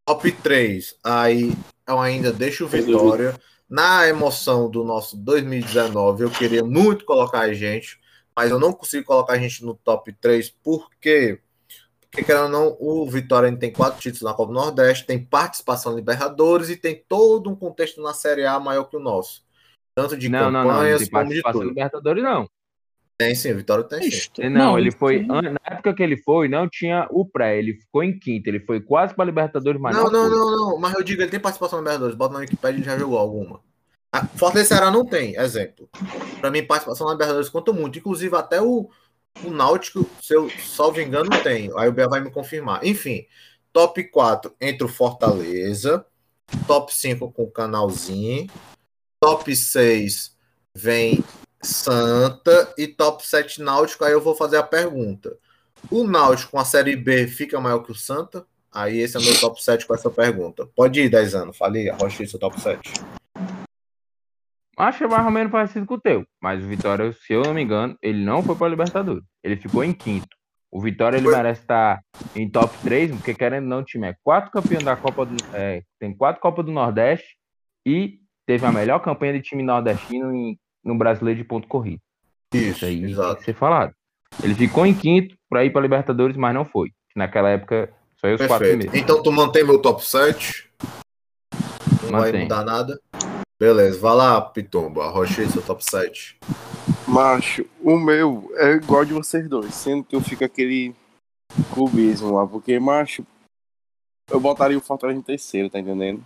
Top 0.04 0.32
3, 0.32 0.96
aí 1.04 1.54
eu 1.88 2.00
ainda 2.00 2.34
deixo 2.34 2.68
Vitória. 2.68 3.40
Na 3.70 4.08
emoção 4.08 4.68
do 4.70 4.84
nosso 4.84 5.16
2019, 5.16 6.24
eu 6.24 6.32
queria 6.32 6.64
muito 6.64 7.06
colocar 7.06 7.42
a 7.42 7.54
gente, 7.54 8.00
mas 8.36 8.50
eu 8.50 8.60
não 8.60 8.74
consigo 8.74 9.06
colocar 9.06 9.34
a 9.34 9.38
gente 9.38 9.64
no 9.64 9.76
top 9.76 10.12
3, 10.14 10.50
porque, 10.64 11.40
porque 12.10 12.24
querendo 12.24 12.46
ou 12.46 12.50
não, 12.50 12.78
o 12.80 13.08
Vitória 13.08 13.56
tem 13.56 13.72
quatro 13.72 14.02
títulos 14.02 14.24
na 14.24 14.34
Copa 14.34 14.52
do 14.52 14.60
Nordeste, 14.60 15.06
tem 15.06 15.24
participação 15.24 15.94
em 15.94 15.98
Libertadores 15.98 16.70
e 16.70 16.76
tem 16.76 17.04
todo 17.08 17.48
um 17.50 17.56
contexto 17.56 18.02
na 18.02 18.14
Série 18.14 18.44
A 18.44 18.60
maior 18.60 18.86
que 18.86 18.98
o 18.98 19.00
nosso. 19.00 19.44
Tanto 19.96 20.18
de 20.18 20.30
não, 20.30 20.52
campanhas 20.52 21.10
não, 21.10 21.22
não, 21.22 21.26
não. 21.26 21.42
como 21.44 21.62
de 21.62 21.70
Libertadores, 21.70 22.24
não. 22.24 22.50
Tem 23.16 23.36
sim, 23.36 23.52
o 23.52 23.58
Vitória 23.58 23.84
tem 23.84 24.10
sim. 24.10 24.30
Não, 24.44 24.50
não, 24.50 24.80
ele 24.80 24.92
foi. 24.92 25.24
Na 25.24 25.42
época 25.66 25.94
que 25.94 26.02
ele 26.02 26.18
foi, 26.18 26.48
não 26.48 26.68
tinha 26.68 27.08
o 27.12 27.26
pré, 27.26 27.60
ele 27.60 27.76
ficou 27.76 28.04
em 28.04 28.18
quinto, 28.18 28.50
ele 28.50 28.60
foi 28.60 28.82
quase 28.82 29.14
para 29.14 29.26
Libertadores, 29.26 29.80
mas 29.80 29.96
não. 29.96 30.06
Não, 30.06 30.12
não, 30.12 30.30
não, 30.30 30.56
não, 30.56 30.80
mas 30.80 30.94
eu 30.96 31.04
digo, 31.04 31.22
ele 31.22 31.30
tem 31.30 31.40
participação 31.40 31.80
na 31.80 31.84
Libertadores, 31.84 32.18
bota 32.18 32.34
na 32.34 32.40
Wikipedia 32.40 32.78
ele 32.78 32.84
já 32.84 32.98
jogou 32.98 33.18
alguma. 33.20 33.62
A 34.12 34.26
Fortaleza 34.26 34.70
Ceará 34.70 34.92
não 34.92 35.06
tem, 35.06 35.36
exemplo. 35.36 35.90
Para 36.40 36.52
mim, 36.52 36.64
participação 36.64 37.06
na 37.08 37.14
Libertadores 37.14 37.50
conta 37.50 37.72
muito. 37.72 38.00
Inclusive, 38.00 38.36
até 38.36 38.62
o, 38.62 38.90
o 39.44 39.52
Náutico, 39.52 40.10
se 40.22 40.36
eu 40.36 40.50
salvo 40.50 41.00
engano, 41.00 41.30
tem. 41.44 41.72
Aí 41.78 41.90
o 41.90 41.94
Bia 41.94 42.08
vai 42.08 42.20
me 42.20 42.32
confirmar. 42.32 42.84
Enfim, 42.86 43.26
top 43.72 44.04
4 44.04 44.56
entre 44.60 44.86
o 44.86 44.88
Fortaleza, 44.88 46.06
top 46.68 46.94
5 46.94 47.32
com 47.32 47.44
o 47.44 47.52
Canalzinho, 47.52 48.48
top 49.24 49.56
6 49.56 50.36
vem 50.76 51.24
Santa 51.62 52.74
e 52.78 52.90
top 52.90 53.26
7 53.26 53.62
Náutico. 53.62 54.04
Aí 54.04 54.12
eu 54.12 54.20
vou 54.20 54.36
fazer 54.36 54.58
a 54.58 54.64
pergunta. 54.64 55.38
O 55.90 56.06
Náutico 56.06 56.52
com 56.52 56.60
a 56.60 56.66
Série 56.66 56.98
B 56.98 57.26
fica 57.26 57.58
maior 57.62 57.80
que 57.80 57.92
o 57.94 57.96
Santa? 57.96 58.46
Aí 58.70 59.00
esse 59.00 59.16
é 59.16 59.22
o 59.22 59.24
meu 59.24 59.40
top 59.40 59.64
7 59.64 59.88
com 59.88 59.96
essa 59.96 60.10
pergunta. 60.10 60.68
Pode 60.76 61.00
ir, 61.00 61.08
10 61.08 61.36
anos. 61.36 61.58
Falei, 61.58 61.90
arrocha 61.90 62.26
seu 62.28 62.38
top 62.38 62.60
7. 62.60 62.92
Acho 64.78 65.08
mais 65.08 65.26
ou 65.26 65.32
menos 65.32 65.54
parecido 65.54 65.86
com 65.86 65.94
o 65.94 66.02
teu. 66.02 66.26
Mas 66.42 66.62
o 66.62 66.68
Vitória, 66.68 67.14
se 67.14 67.32
eu 67.32 67.44
não 67.44 67.54
me 67.54 67.62
engano, 67.62 67.98
ele 68.02 68.26
não 68.26 68.44
foi 68.44 68.58
para 68.58 68.68
a 68.68 68.72
Libertadores. 68.72 69.24
Ele 69.42 69.56
ficou 69.56 69.86
em 69.86 69.94
quinto. 69.94 70.36
O 70.70 70.82
Vitória 70.82 71.16
ele 71.16 71.28
foi. 71.28 71.36
merece 71.38 71.62
estar 71.62 72.04
em 72.36 72.50
top 72.50 72.78
3, 72.80 73.12
porque 73.12 73.34
querendo 73.34 73.64
ou 73.64 73.70
não, 73.70 73.80
o 73.80 73.86
time 73.86 74.10
é 74.10 74.18
quatro 74.22 74.52
campeão 74.52 74.84
da 74.84 74.98
Copa 74.98 75.26
do, 75.26 75.38
é, 75.54 75.82
tem 75.98 76.14
quatro 76.14 76.42
Copas 76.42 76.66
do 76.66 76.74
Nordeste 76.74 77.38
e 77.86 78.22
teve 78.46 78.66
a 78.66 78.72
melhor 78.72 79.00
campanha 79.00 79.34
de 79.34 79.42
time 79.42 79.64
nordestino 79.64 80.34
em, 80.34 80.58
no 80.84 80.98
brasileiro 80.98 81.40
de 81.40 81.46
ponto 81.46 81.68
corrido. 81.68 82.02
Isso, 82.54 82.70
Isso 82.70 82.86
aí 82.86 83.04
exato. 83.04 83.30
tem 83.30 83.38
que 83.38 83.46
ser 83.46 83.54
falado. 83.54 83.94
Ele 84.44 84.56
ficou 84.56 84.86
em 84.86 84.94
quinto 84.94 85.36
para 85.50 85.64
ir 85.64 85.72
para 85.72 85.82
Libertadores, 85.82 86.36
mas 86.36 86.54
não 86.54 86.66
foi. 86.66 86.92
Naquela 87.16 87.50
época, 87.50 87.94
só 88.16 88.28
eu 88.28 88.36
os 88.36 88.46
quatro 88.46 88.68
primeiros. 88.68 88.96
Então 88.96 89.22
tu 89.22 89.32
mantém 89.32 89.64
meu 89.64 89.80
top 89.80 90.04
7? 90.06 90.70
Não 92.04 92.12
mantém. 92.12 92.32
vai 92.32 92.42
mudar 92.44 92.64
nada? 92.64 93.00
Beleza, 93.60 94.00
vai 94.00 94.16
lá, 94.16 94.42
Pitomba. 94.42 95.06
Arrochei 95.06 95.46
seu 95.48 95.62
top 95.62 95.84
7. 95.84 96.38
Macho, 97.08 97.66
o 97.82 97.98
meu 97.98 98.52
é 98.56 98.74
igual 98.74 99.06
de 99.06 99.14
vocês 99.14 99.48
dois, 99.48 99.74
sendo 99.74 100.04
que 100.04 100.16
eu 100.16 100.22
fico 100.22 100.44
aquele 100.44 100.96
clubismo 101.74 102.34
lá, 102.34 102.48
porque, 102.48 102.80
macho, 102.80 103.26
eu 104.30 104.40
botaria 104.40 104.78
o 104.78 104.82
Fortaleza 104.82 105.20
em 105.20 105.22
terceiro, 105.22 105.70
tá 105.70 105.80
entendendo? 105.80 106.24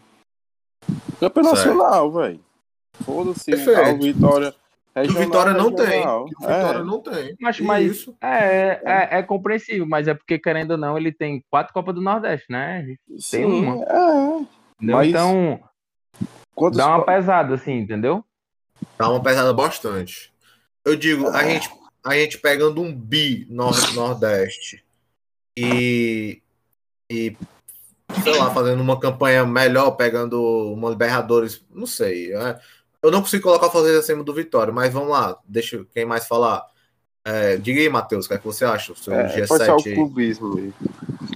Campeão 1.20 1.44
nacional, 1.44 2.12
velho. 2.12 2.40
Foda-se, 3.04 3.54
o 3.54 4.00
Vitória. 4.00 4.54
Regional, 4.96 5.22
o 5.22 5.26
Vitória 5.26 5.54
não 5.54 5.70
regional. 5.70 6.26
tem. 6.26 6.36
O 6.36 6.40
Vitória 6.40 6.80
é. 6.80 6.84
não 6.84 7.00
tem. 7.00 7.38
Mas, 7.40 7.60
mas 7.60 7.92
isso. 7.92 8.18
É, 8.20 8.82
é, 8.84 9.20
é, 9.20 9.24
compreensível, 9.24 9.86
mas 9.86 10.08
é 10.08 10.14
porque, 10.14 10.40
querendo 10.40 10.72
ou 10.72 10.78
não, 10.78 10.98
ele 10.98 11.12
tem 11.12 11.44
quatro 11.50 11.74
Copas 11.74 11.94
do 11.94 12.02
Nordeste, 12.02 12.48
né? 12.50 12.84
Tem 13.08 13.20
Sim, 13.20 13.46
uma. 13.46 13.84
É. 13.84 14.46
Mas... 14.80 15.10
Então, 15.10 15.60
Quantos... 16.56 16.78
dá 16.78 16.88
uma 16.88 17.06
pesada, 17.06 17.54
assim, 17.54 17.74
entendeu? 17.74 18.24
Dá 18.98 19.10
uma 19.10 19.22
pesada 19.22 19.54
bastante. 19.54 20.34
Eu 20.84 20.96
digo, 20.96 21.28
a, 21.30 21.44
gente, 21.44 21.70
a 22.04 22.14
gente 22.16 22.38
pegando 22.40 22.82
um 22.82 22.94
bi 22.94 23.46
no 23.50 23.70
Nordeste 23.94 24.84
e, 25.56 26.42
e 27.10 27.36
sei 28.24 28.38
lá, 28.38 28.50
fazendo 28.52 28.82
uma 28.82 29.00
campanha 29.00 29.46
melhor, 29.46 29.92
pegando 29.92 30.42
uma 30.74 30.90
Libertadores, 30.90 31.64
não 31.70 31.86
sei. 31.86 32.34
É, 32.34 32.60
eu 33.02 33.12
não 33.12 33.22
consigo 33.22 33.44
colocar 33.44 33.68
o 33.68 33.72
Fortaleza 33.72 34.00
acima 34.00 34.24
do 34.24 34.34
Vitória, 34.34 34.74
mas 34.74 34.94
vamos 34.94 35.10
lá, 35.10 35.38
deixa 35.48 35.86
quem 35.94 36.06
mais 36.06 36.28
falar. 36.28 36.66
É, 37.24 37.58
diga 37.58 37.82
aí, 37.82 37.90
Matheus, 37.90 38.26
o 38.26 38.30
que, 38.30 38.36
é 38.36 38.38
que 38.38 38.46
você 38.46 38.64
acha? 38.64 38.94
O 38.94 38.96
seu 38.96 39.14
É, 39.14 39.28
G7 39.36 39.48
pode 39.48 39.64
ser 39.66 39.72
o 39.72 39.96
clubismo. 39.96 40.74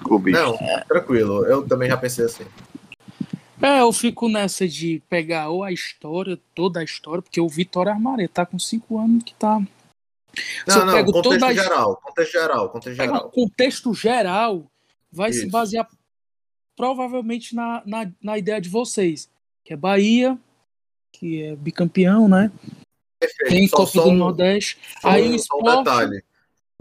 Clubismo. 0.03 0.39
Não, 0.39 0.57
tranquilo, 0.87 1.45
eu 1.45 1.67
também 1.67 1.89
já 1.89 1.97
pensei 1.97 2.25
assim. 2.25 2.45
É, 3.61 3.81
eu 3.81 3.91
fico 3.93 4.27
nessa 4.27 4.67
de 4.67 5.03
pegar 5.07 5.49
ou 5.49 5.63
a 5.63 5.71
história, 5.71 6.39
toda 6.55 6.79
a 6.79 6.83
história, 6.83 7.21
porque 7.21 7.39
o 7.39 7.47
Vitória 7.47 7.91
Armaré 7.91 8.27
tá 8.27 8.45
com 8.45 8.57
cinco 8.57 8.97
anos 8.97 9.23
que 9.23 9.35
tá. 9.35 9.61
Se 10.33 10.43
Não, 10.67 10.77
eu 10.79 10.85
não, 10.85 10.93
pego 10.93 11.11
contexto 11.11 11.39
toda 11.39 11.47
a 11.47 11.53
geral, 11.53 11.95
contexto 11.97 12.31
geral, 12.31 12.69
contexto 12.69 12.97
Pega 12.97 13.13
geral. 13.13 13.27
o 13.27 13.31
contexto 13.31 13.93
geral, 13.93 14.71
vai 15.11 15.33
se 15.33 15.39
Isso. 15.41 15.51
basear 15.51 15.87
provavelmente 16.85 17.53
na, 17.53 17.83
na, 17.85 18.11
na 18.19 18.39
ideia 18.39 18.59
de 18.59 18.67
vocês, 18.67 19.29
que 19.63 19.71
é 19.71 19.75
Bahia, 19.77 20.35
que 21.11 21.43
é 21.43 21.55
bicampeão, 21.55 22.27
né? 22.27 22.51
Perfeito, 23.19 23.49
Tem 23.51 23.67
só- 23.67 23.77
Copa 23.77 23.91
só 23.91 24.03
do 24.05 24.09
um- 24.09 24.15
Nordeste. 24.15 24.79
Aí 25.03 25.29
um- 25.29 25.35
o 25.35 25.39
só 25.39 25.55
um 25.57 25.59
esporte. 25.59 25.77
detalhe. 25.83 26.23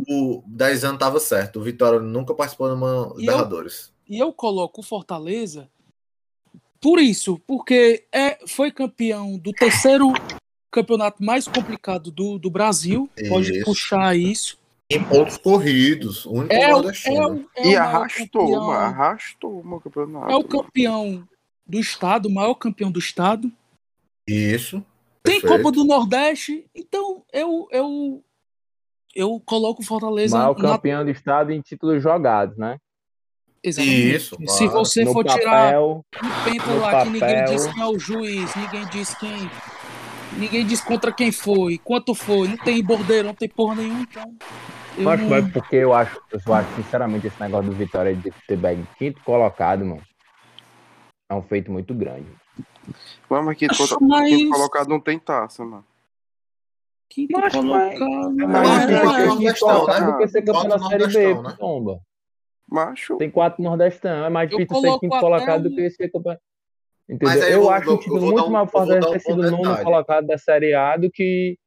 O 0.08 0.42
10 0.46 0.84
anos 0.84 0.98
tava 0.98 1.20
certo. 1.20 1.60
O 1.60 1.62
Vitória 1.62 2.00
nunca 2.00 2.32
participou 2.32 2.68
de 2.68 2.76
uma 2.76 3.12
Libertadores. 3.14 3.92
E 4.08 4.18
eu 4.18 4.32
coloco 4.32 4.80
o 4.80 4.82
Fortaleza 4.82 5.68
por 6.80 6.98
isso, 6.98 7.38
porque 7.46 8.06
é, 8.10 8.38
foi 8.46 8.72
campeão 8.72 9.36
do 9.36 9.52
terceiro 9.52 10.10
campeonato 10.70 11.22
mais 11.22 11.46
complicado 11.46 12.10
do, 12.10 12.38
do 12.38 12.48
Brasil. 12.50 13.06
Pode 13.28 13.52
Isso. 13.54 13.66
puxar 13.66 14.16
isso. 14.16 14.58
Em 14.90 15.04
pontos 15.04 15.36
corridos. 15.38 16.26
O 16.26 16.32
único 16.32 16.52
É, 16.52 16.58
o- 16.58 16.62
é, 16.62 16.70
nordestino. 16.72 17.28
o- 17.34 17.46
é 17.56 17.66
E 17.68 17.76
arrastou, 17.76 18.26
campeão- 18.46 18.66
mano. 18.66 18.72
Arrastou 18.80 19.60
o 19.60 19.80
campeonato. 19.80 20.32
É 20.32 20.36
o 20.36 20.44
campeão 20.44 21.28
do 21.66 21.78
estado, 21.78 22.26
o 22.26 22.32
maior 22.34 22.54
campeão 22.54 22.90
do 22.90 22.98
estado. 22.98 23.50
Isso. 24.26 24.84
Tem 25.22 25.40
perfeito. 25.40 25.62
Copa 25.62 25.72
do 25.72 25.84
Nordeste, 25.84 26.66
então 26.74 27.22
eu 27.32 27.68
eu 27.70 28.24
eu 29.14 29.40
coloco 29.44 29.82
o 29.82 29.84
Fortaleza 29.84 30.36
Maior 30.38 30.56
na 30.58 30.68
campeão 30.72 31.04
do 31.04 31.10
estado 31.10 31.52
em 31.52 31.60
títulos 31.60 32.02
jogados, 32.02 32.56
né? 32.56 32.78
Exatamente. 33.62 34.14
Isso, 34.16 34.36
Se 34.48 34.66
você 34.68 35.04
no 35.04 35.12
for 35.12 35.24
tirar 35.24 35.50
papel, 35.66 36.04
um 36.16 36.50
penta 36.50 36.72
lá 36.74 37.02
que 37.04 37.10
ninguém 37.10 37.20
papel. 37.20 37.44
diz 37.54 37.66
quem 37.66 37.82
é 37.82 37.86
o 37.86 37.98
juiz, 37.98 38.54
ninguém 38.56 38.86
diz 38.88 39.14
quem. 39.16 39.50
Ninguém 40.32 40.64
diz 40.64 40.80
contra 40.80 41.12
quem 41.12 41.32
foi, 41.32 41.78
quanto 41.78 42.14
foi, 42.14 42.48
não 42.48 42.56
tem 42.56 42.82
bordeiro, 42.82 43.28
não 43.28 43.34
tem 43.34 43.48
porra 43.48 43.74
nenhuma, 43.76 44.02
então. 44.02 44.34
Eu 44.96 45.04
mas, 45.04 45.20
não- 45.20 45.28
mas 45.28 45.52
porque 45.52 45.76
eu 45.76 45.92
acho, 45.92 46.20
eu 46.46 46.54
acho 46.54 46.74
sinceramente 46.76 47.26
esse 47.26 47.40
negócio 47.40 47.70
do 47.70 47.76
Vitória 47.76 48.14
de 48.14 48.30
ter 48.46 48.56
bag 48.56 48.84
quinto 48.98 49.20
colocado, 49.22 49.84
mano. 49.84 50.02
É 51.28 51.34
um 51.34 51.42
feito 51.42 51.70
muito 51.70 51.94
grande. 51.94 52.26
Mas, 53.28 53.44
mas 53.44 53.56
quinto, 53.56 53.72
Acho 53.72 54.02
mais- 54.02 54.28
quinto 54.34 54.50
colocado 54.50 54.88
não 54.88 55.00
tem 55.00 55.18
taça, 55.18 55.64
mano. 55.64 55.84
Quinto 57.08 57.32
Mas, 57.40 57.52
colocado. 57.52 57.94
É 58.02 58.46
Mas 58.46 58.68
mais 58.68 58.90
é 58.90 58.98
quinto 59.00 59.26
Nordestão, 59.26 59.68
colocado 59.68 60.18
né? 60.18 60.26
ser 60.28 60.42
campeão 60.42 60.68
da 60.68 60.78
Série 60.88 61.06
B, 61.08 61.34
né? 61.42 61.56
pomba. 61.58 62.00
Macho. 62.68 63.16
Tem 63.16 63.30
quatro 63.30 63.62
Nordestão. 63.62 64.24
É 64.24 64.30
mais 64.30 64.48
difícil 64.48 64.80
ser 64.80 64.98
quinto 65.00 65.18
colocado 65.18 65.62
do 65.64 65.74
que 65.74 65.90
ser 65.90 66.08
campeão. 66.08 66.36
Mas 67.20 67.36
Entendeu? 67.36 67.42
aí 67.46 67.52
Eu, 67.52 67.62
eu 67.62 67.70
acho 67.70 67.90
um 67.90 67.94
eu 67.94 68.00
vou 68.08 68.20
muito 68.20 68.44
um- 68.44 68.50
mais 68.50 68.70
Fortaleza 68.70 69.00
dar 69.00 69.08
um 69.08 69.12
ter 69.12 69.20
sido 69.20 69.42
bom 69.42 69.50
nono 69.64 69.82
colocado 69.82 70.26
da 70.26 70.38
Série 70.38 70.74
A 70.74 70.96
do 70.96 71.10
que. 71.10 71.58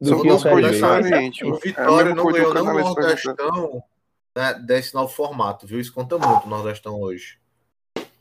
Do 0.00 0.22
que 0.22 0.30
o 0.30 0.38
Série 0.38 0.62
B. 0.62 0.78
Mas, 0.80 1.04
diferentes. 1.04 1.42
O 1.48 1.54
É 1.54 1.58
Vitória 1.58 2.14
não 2.14 2.24
ganhou 2.32 2.48
o 2.52 2.58
Esperança. 2.58 2.82
Nordestão 2.82 3.82
né, 4.36 4.54
desse 4.66 4.94
novo 4.94 5.12
formato, 5.12 5.66
viu? 5.66 5.78
Isso 5.78 5.92
conta 5.92 6.18
muito 6.18 6.46
o 6.46 6.48
Nordestão 6.48 7.00
hoje. 7.00 7.38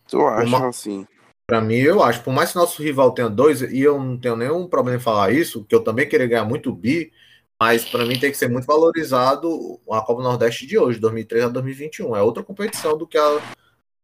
Tu 0.08 0.22
acha 0.26 0.46
Uma- 0.46 0.68
assim? 0.68 1.08
Pra 1.48 1.62
mim, 1.62 1.78
eu 1.78 2.04
acho, 2.04 2.22
por 2.24 2.32
mais 2.32 2.52
que 2.52 2.58
nosso 2.58 2.82
rival 2.84 3.12
tenha 3.12 3.28
dois, 3.30 3.62
e 3.64 3.80
eu 3.82 3.98
não 4.00 4.20
tenho 4.20 4.36
nenhum 4.36 4.68
problema 4.68 4.98
em 5.00 5.02
falar 5.02 5.32
isso, 5.32 5.64
que 5.66 5.74
eu 5.74 5.84
também 5.84 6.08
queria 6.08 6.28
ganhar 6.28 6.46
muito 6.46 6.72
bi, 6.72 7.12
mas 7.60 7.84
pra 7.86 8.06
mim 8.06 8.20
tem 8.20 8.30
que 8.30 8.38
ser 8.38 8.48
muito 8.50 8.66
valorizado 8.68 9.80
a 9.90 10.00
Copa 10.02 10.22
Nordeste 10.22 10.68
de 10.68 10.78
hoje, 10.78 11.00
2003 11.00 11.46
a 11.46 11.50
2021. 11.50 12.16
É 12.16 12.22
outra 12.22 12.44
competição 12.44 12.96
do 12.96 13.08
que, 13.08 13.18
a- 13.18 13.42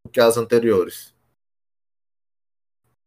do 0.03 0.09
que 0.11 0.19
as 0.19 0.37
anteriores. 0.37 1.13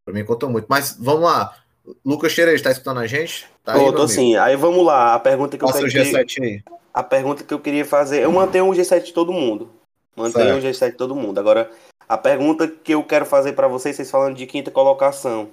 Pra 0.08 0.14
mim 0.14 0.24
conta 0.24 0.48
muito. 0.48 0.64
Mas 0.70 0.96
vamos 0.98 1.24
lá. 1.24 1.54
Lucas 2.02 2.32
Xerez, 2.32 2.62
tá 2.62 2.70
escutando 2.70 3.00
a 3.00 3.06
gente? 3.06 3.46
Tá 3.62 3.74
aí, 3.74 3.78
Tô, 3.78 3.88
amigo? 3.88 4.08
sim. 4.08 4.36
Aí 4.36 4.56
vamos 4.56 4.82
lá. 4.82 5.12
A 5.12 5.18
pergunta 5.18 5.58
que 5.58 5.62
eu 5.62 5.68
Passa 5.68 5.82
o 5.82 5.86
G7 5.86 6.42
aí. 6.42 6.62
a 6.94 7.02
pergunta 7.02 7.44
que 7.44 7.52
eu 7.52 7.60
queria 7.60 7.84
fazer, 7.84 8.22
eu 8.22 8.32
mantenho 8.32 8.66
o 8.66 8.72
G7 8.72 9.02
de 9.02 9.12
todo 9.12 9.34
mundo. 9.34 9.70
Mantenho 10.16 10.56
o 10.56 10.62
G7 10.62 10.92
de 10.92 10.96
todo 10.96 11.14
mundo. 11.14 11.38
Agora, 11.38 11.70
a 12.08 12.16
pergunta 12.16 12.66
que 12.66 12.94
eu 12.94 13.04
quero 13.04 13.26
fazer 13.26 13.52
pra 13.52 13.68
vocês, 13.68 13.96
vocês 13.96 14.10
falando 14.10 14.34
de 14.34 14.46
quinta 14.46 14.70
colocação. 14.70 15.50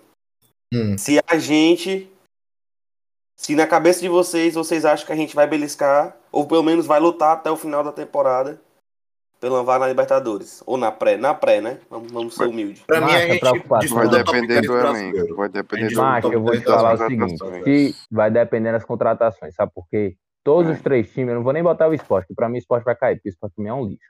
Hum. 0.73 0.97
Se 0.97 1.19
a 1.27 1.37
gente 1.37 2.09
se 3.35 3.57
na 3.57 3.67
cabeça 3.67 3.99
de 3.99 4.07
vocês, 4.07 4.53
vocês 4.53 4.85
acham 4.85 5.05
que 5.05 5.11
a 5.11 5.17
gente 5.17 5.35
vai 5.35 5.45
beliscar 5.45 6.15
ou 6.31 6.47
pelo 6.47 6.63
menos 6.63 6.85
vai 6.85 7.01
lutar 7.01 7.33
até 7.33 7.51
o 7.51 7.57
final 7.57 7.83
da 7.83 7.91
temporada 7.91 8.57
pela 9.39 9.63
vaga 9.63 9.79
na 9.81 9.87
Libertadores 9.89 10.63
ou 10.65 10.77
na 10.77 10.91
pré, 10.91 11.17
na 11.17 11.33
pré, 11.33 11.61
né? 11.61 11.79
Vamos, 11.89 12.11
vamos 12.11 12.35
ser 12.35 12.47
humildes. 12.47 12.81
Pra 12.83 13.01
mim, 13.01 13.11
a 13.11 13.19
é 13.19 13.27
gente 13.27 13.39
preocupação. 13.39 13.79
disputa 13.79 14.07
Vai 14.07 14.23
depender 14.23 14.61
10 14.61 14.67
do 14.67 14.77
elenco. 14.77 15.35
Vai 15.35 15.49
depender 15.49 15.89
do 15.89 16.01
Macho, 16.01 16.33
eu 16.33 16.41
vou 16.41 16.51
te 16.51 16.63
falar 16.63 16.93
o 16.93 16.97
seguinte: 16.97 17.43
que 17.63 17.93
vai 18.11 18.31
depender 18.31 18.71
das 18.71 18.83
contratações, 18.85 19.53
sabe 19.55 19.71
por 19.73 19.87
quê? 19.89 20.15
Todos 20.43 20.69
É. 20.69 20.73
os 20.73 20.81
três 20.81 21.11
times, 21.11 21.29
eu 21.29 21.35
não 21.35 21.43
vou 21.43 21.53
nem 21.53 21.63
botar 21.63 21.87
o 21.87 21.93
esporte, 21.93 22.27
que 22.27 22.35
pra 22.35 22.47
mim 22.47 22.57
o 22.57 22.59
esporte 22.59 22.83
vai 22.83 22.95
cair, 22.95 23.15
porque 23.15 23.29
o 23.29 23.31
esporte 23.31 23.53
mim 23.57 23.67
é 23.67 23.73
um 23.73 23.85
lixo. 23.85 24.09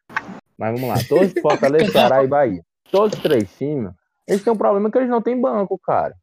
Mas 0.57 0.73
vamos 0.79 0.89
lá, 0.89 0.95
todos 1.07 1.33
Fortaleza, 1.41 1.91
Ceará 1.91 2.23
e 2.23 2.27
Bahia. 2.27 2.61
Todos 2.91 3.17
os 3.17 3.23
três 3.23 3.49
times, 3.57 3.91
eles 4.27 4.43
têm 4.43 4.51
um 4.53 4.57
problema 4.57 4.89
que 4.91 4.97
eles 4.97 5.09
não 5.09 5.21
têm 5.21 5.39
banco, 5.39 5.77
cara. 5.79 6.13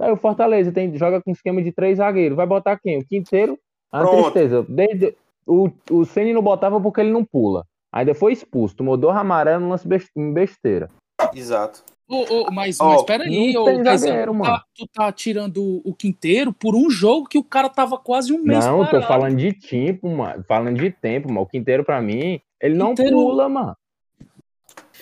Aí 0.00 0.10
o 0.10 0.16
Fortaleza 0.16 0.72
tem, 0.72 0.96
joga 0.96 1.22
com 1.22 1.30
esquema 1.30 1.62
de 1.62 1.70
três 1.70 1.98
zagueiros. 1.98 2.36
Vai 2.36 2.46
botar 2.46 2.76
quem? 2.78 2.98
O 2.98 3.04
quinteiro? 3.06 3.56
A 3.92 4.00
Pronto. 4.00 4.32
tristeza. 4.32 4.66
Desde, 4.68 5.14
o, 5.46 5.70
o 5.90 6.04
Ceni 6.04 6.32
não 6.32 6.42
botava 6.42 6.80
porque 6.80 7.00
ele 7.00 7.12
não 7.12 7.24
pula. 7.24 7.64
Ainda 7.94 8.12
foi 8.12 8.32
expulso, 8.32 8.74
tomou 8.74 8.96
dois 8.96 9.16
amarelos 9.16 9.62
no 9.62 9.68
lance 9.68 9.86
besteira. 10.32 10.90
Exato. 11.32 11.84
Ô, 12.08 12.24
ô, 12.48 12.50
mas, 12.52 12.78
Ó, 12.80 12.92
mas 12.92 13.02
peraí, 13.04 13.56
ô, 13.56 13.64
zagueiro, 13.84 14.32
tu, 14.32 14.34
mano. 14.34 14.44
tá, 14.56 14.64
tu 14.74 14.86
tá 14.92 15.12
tirando 15.12 15.80
o 15.84 15.94
quinteiro 15.94 16.52
por 16.52 16.74
um 16.74 16.90
jogo 16.90 17.26
que 17.28 17.38
o 17.38 17.44
cara 17.44 17.68
tava 17.68 17.96
quase 17.96 18.32
um 18.32 18.42
mês 18.42 18.66
Não, 18.66 18.80
tô 18.84 18.90
parado. 18.90 19.06
falando 19.06 19.36
de 19.36 19.52
tempo, 19.52 20.08
mano. 20.10 20.44
Falando 20.46 20.76
de 20.76 20.90
tempo, 20.90 21.28
mano. 21.28 21.42
O 21.42 21.46
quinteiro 21.46 21.84
pra 21.84 22.02
mim, 22.02 22.40
ele 22.60 22.74
não 22.74 22.88
Quinteiro- 22.88 23.16
pula, 23.16 23.48
mano. 23.48 23.76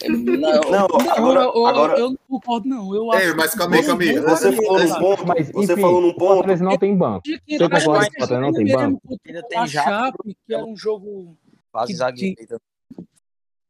Não, 0.08 0.60
Não, 0.70 0.84
agora- 1.10 1.40
eu, 1.44 1.52
eu- 1.54 1.66
agora- 1.66 1.98
eu 1.98 2.10
não 2.10 2.18
concordo, 2.28 2.68
não. 2.68 2.94
Eu 2.94 3.04
Ei, 3.14 3.18
acho 3.28 3.36
mas 3.36 3.52
que 3.52 3.58
calma 3.58 3.76
aí, 3.76 3.84
calma 3.86 4.02
aí. 4.02 4.18
Você 4.20 4.52
falou 4.52 4.78
num 4.78 4.94
ponto, 4.98 5.26
Mas, 5.26 5.50
você 5.50 5.72
enfim, 5.72 5.82
falou 5.82 6.00
num 6.00 6.08
o 6.08 6.14
ponto, 6.14 6.34
Fortaleza 6.34 6.64
não 6.64 6.76
tem 6.78 6.96
banco. 6.96 7.22
Que 7.22 7.40
Você 7.58 7.68
mas 7.68 7.84
concorda 7.84 8.10
que 8.10 8.16
o 8.16 8.18
Fortaleza 8.20 8.40
não 8.46 8.52
tem 8.52 8.72
banco? 8.74 9.00
Ainda 9.26 9.40
a 9.40 9.42
tem 9.44 9.66
Chape, 9.66 10.36
que 10.46 10.54
era 10.54 10.64
um 10.64 10.76
jogo. 10.76 11.36
Quase 11.72 11.92
Que- 11.92 11.98
zagueiro. 11.98 12.36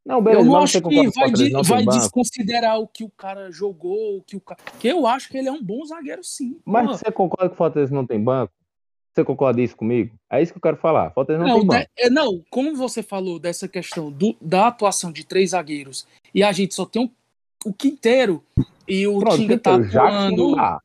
Não, 0.05 0.21
beleza, 0.21 0.45
eu 0.47 0.53
mas 0.53 0.65
acho 0.65 0.83
que 0.83 1.11
vai, 1.11 1.31
de- 1.31 1.51
não 1.51 1.63
vai 1.63 1.85
desconsiderar 1.85 2.79
o 2.81 2.89
que 2.89 3.05
o 3.05 3.11
cara 3.11 3.51
jogou, 3.53 4.17
o 4.19 4.23
que 4.23 4.37
o 4.37 4.41
cara. 4.41 4.59
Que 4.81 4.89
eu 4.89 5.07
acho 5.07 5.29
que 5.29 5.39
ele 5.39 5.49
é 5.49 5.53
um 5.53 5.63
bom 5.63 5.85
zagueiro, 5.85 6.25
sim. 6.25 6.59
Mas 6.65 6.87
Porra. 6.87 6.99
você 6.99 7.13
concorda 7.13 7.49
que 7.49 7.55
o 7.55 7.57
Fortaleza 7.59 7.95
não 7.95 8.05
tem 8.07 8.21
banco? 8.21 8.53
Você 9.15 9.23
concorda 9.25 9.61
isso 9.61 9.77
comigo? 9.77 10.15
É 10.31 10.43
isso 10.43 10.53
que 10.53 10.59
eu 10.59 10.63
quero 10.63 10.77
falar. 10.77 11.11
Fortaleza 11.13 11.45
não, 11.45 11.51
Não, 11.51 11.59
tem 11.61 11.67
banco. 11.69 11.91
é, 11.97 12.11
não, 12.11 12.43
como 12.51 12.75
você 12.75 13.03
falou 13.03 13.39
dessa 13.39 13.69
questão 13.69 14.11
do- 14.11 14.35
da 14.41 14.67
atuação 14.69 15.13
de 15.13 15.25
três 15.25 15.51
zagueiros 15.51 16.07
e 16.35 16.43
a 16.43 16.51
gente 16.51 16.75
só 16.75 16.85
tem 16.85 17.03
um- 17.03 17.11
o 17.65 17.73
quinteiro 17.73 18.43
e 18.89 19.07
o 19.07 19.19
Pronto, 19.21 19.37
Tinga 19.37 19.57
tá 19.59 19.79
não 19.79 19.85
atuando, 19.87 20.57
dá. 20.57 20.81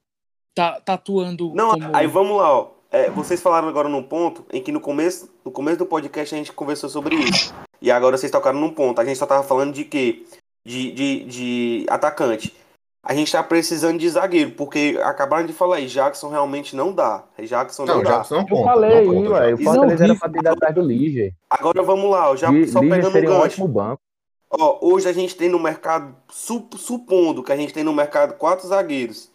tá, 0.53 0.79
tá 0.81 0.93
atuando 0.93 1.53
Não, 1.55 1.71
como... 1.71 1.95
aí 1.95 2.05
vamos 2.05 2.37
lá, 2.37 2.53
ó. 2.59 2.69
É, 2.91 3.09
vocês 3.09 3.41
falaram 3.41 3.67
agora 3.67 3.89
num 3.89 4.03
ponto 4.03 4.45
em 4.53 4.61
que 4.61 4.71
no 4.71 4.79
começo, 4.79 5.29
no 5.47 5.51
começo 5.51 5.77
do 5.77 5.85
podcast 5.85 6.35
a 6.35 6.37
gente 6.37 6.51
conversou 6.51 6.89
sobre 6.89 7.15
isso. 7.15 7.53
E 7.81 7.89
agora 7.89 8.17
vocês 8.17 8.29
tocaram 8.31 8.59
num 8.59 8.69
ponto. 8.73 8.99
A 8.99 9.05
gente 9.05 9.17
só 9.17 9.25
tava 9.25 9.43
falando 9.43 9.71
de 9.73 9.85
quê? 9.85 10.25
De, 10.65 10.91
de, 10.91 11.23
de 11.23 11.85
atacante. 11.89 12.53
A 13.01 13.15
gente 13.15 13.31
tá 13.31 13.41
precisando 13.41 13.97
de 13.97 14.09
zagueiro, 14.09 14.51
porque 14.51 14.99
acabaram 15.01 15.45
de 15.47 15.53
falar 15.53 15.77
aí, 15.77 15.87
Jackson 15.87 16.27
realmente 16.27 16.75
não 16.75 16.91
dá. 16.91 17.23
Jackson 17.39 17.85
não, 17.85 17.95
Não, 17.95 18.03
dá. 18.03 18.11
Jackson 18.17 18.35
não 18.35 18.41
Eu 18.41 18.47
conta. 18.49 18.63
falei 18.65 19.05
não 19.05 19.13
aí, 19.13 19.27
velho. 19.29 19.55
O. 19.55 19.63
Fortaleza 19.63 20.03
era 20.03 20.15
pra 20.15 20.29
ter 20.29 20.39
ido 20.39 20.47
atrás 20.49 20.75
do 20.75 20.81
Lige. 20.81 21.33
Agora 21.49 21.81
vamos 21.81 22.11
lá, 22.11 22.29
ó, 22.31 22.35
já 22.35 22.51
Li- 22.51 22.67
só 22.67 22.79
Lige 22.81 22.93
pegando 22.93 23.11
seria 23.13 23.29
um 23.29 23.33
gancho. 23.33 23.45
ótimo 23.45 23.67
banco. 23.69 24.01
Ó, 24.51 24.79
hoje 24.81 25.07
a 25.07 25.13
gente 25.13 25.33
tem 25.37 25.47
no 25.47 25.59
mercado, 25.59 26.13
sup- 26.29 26.75
supondo 26.75 27.41
que 27.41 27.53
a 27.53 27.55
gente 27.55 27.73
tem 27.73 27.85
no 27.85 27.93
mercado 27.93 28.33
quatro 28.33 28.67
zagueiros. 28.67 29.31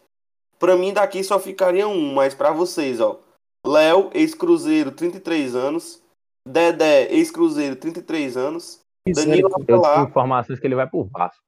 Pra 0.59 0.77
mim 0.77 0.93
daqui 0.93 1.25
só 1.25 1.39
ficaria 1.39 1.89
um, 1.89 2.13
mas 2.13 2.35
pra 2.35 2.51
vocês, 2.53 3.01
ó. 3.01 3.19
Léo, 3.67 4.11
ex-Cruzeiro, 4.13 4.91
33 4.91 5.55
anos. 5.55 6.02
Dedé, 6.47 7.09
ex-Cruzeiro, 7.13 7.77
33 7.77 8.37
anos. 8.37 8.81
Danilo 9.07 9.49
Eu 9.49 9.63
Avelar, 9.79 10.09
informações 10.09 10.59
que 10.61 10.67
ele 10.67 10.75
vai 10.75 10.87
pro 10.87 11.05
Vasco. 11.05 11.43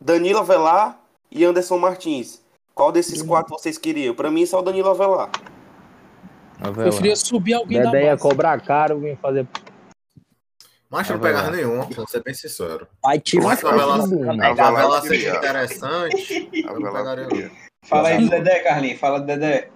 Danilo 0.00 0.38
Avelar 0.40 0.98
e 1.30 1.44
Anderson 1.44 1.78
Martins. 1.78 2.40
Qual 2.74 2.92
desses 2.92 3.20
quatro 3.22 3.58
vocês 3.58 3.76
queriam? 3.76 4.14
Pra 4.14 4.30
mim 4.30 4.46
só 4.46 4.60
o 4.60 4.62
Danilo 4.62 4.88
Avelar. 4.90 5.30
Eu 6.64 6.72
preferia 6.72 7.16
subir 7.16 7.54
alguém 7.54 7.82
da 7.82 7.90
Dedé 7.90 8.04
ia 8.04 8.10
base. 8.12 8.22
cobrar 8.22 8.60
caro, 8.60 9.00
vinha 9.00 9.16
fazer. 9.16 9.46
Mas 10.88 11.08
não 11.08 11.20
pegava 11.20 11.50
nenhum, 11.52 11.82
vou 11.82 12.06
ser 12.08 12.22
bem 12.22 12.34
sincero. 12.34 12.86
Vai 13.02 13.18
te 13.20 13.36
Mas 13.38 13.64
a 13.64 13.70
Vela 13.70 13.94
A 13.94 14.52
Vela 14.72 15.00
seja 15.02 15.08
queria. 15.08 15.36
interessante, 15.38 16.50
A 16.66 16.72
eu 16.72 16.80
não 16.80 16.92
pegaria 16.92 17.26
queria. 17.28 17.50
Fala 17.84 18.08
aí 18.08 18.22
do 18.24 18.28
Dedé, 18.28 18.58
Carlinhos. 18.60 18.98
Fala 19.00 19.20
do 19.20 19.26
Dedé. 19.26 19.70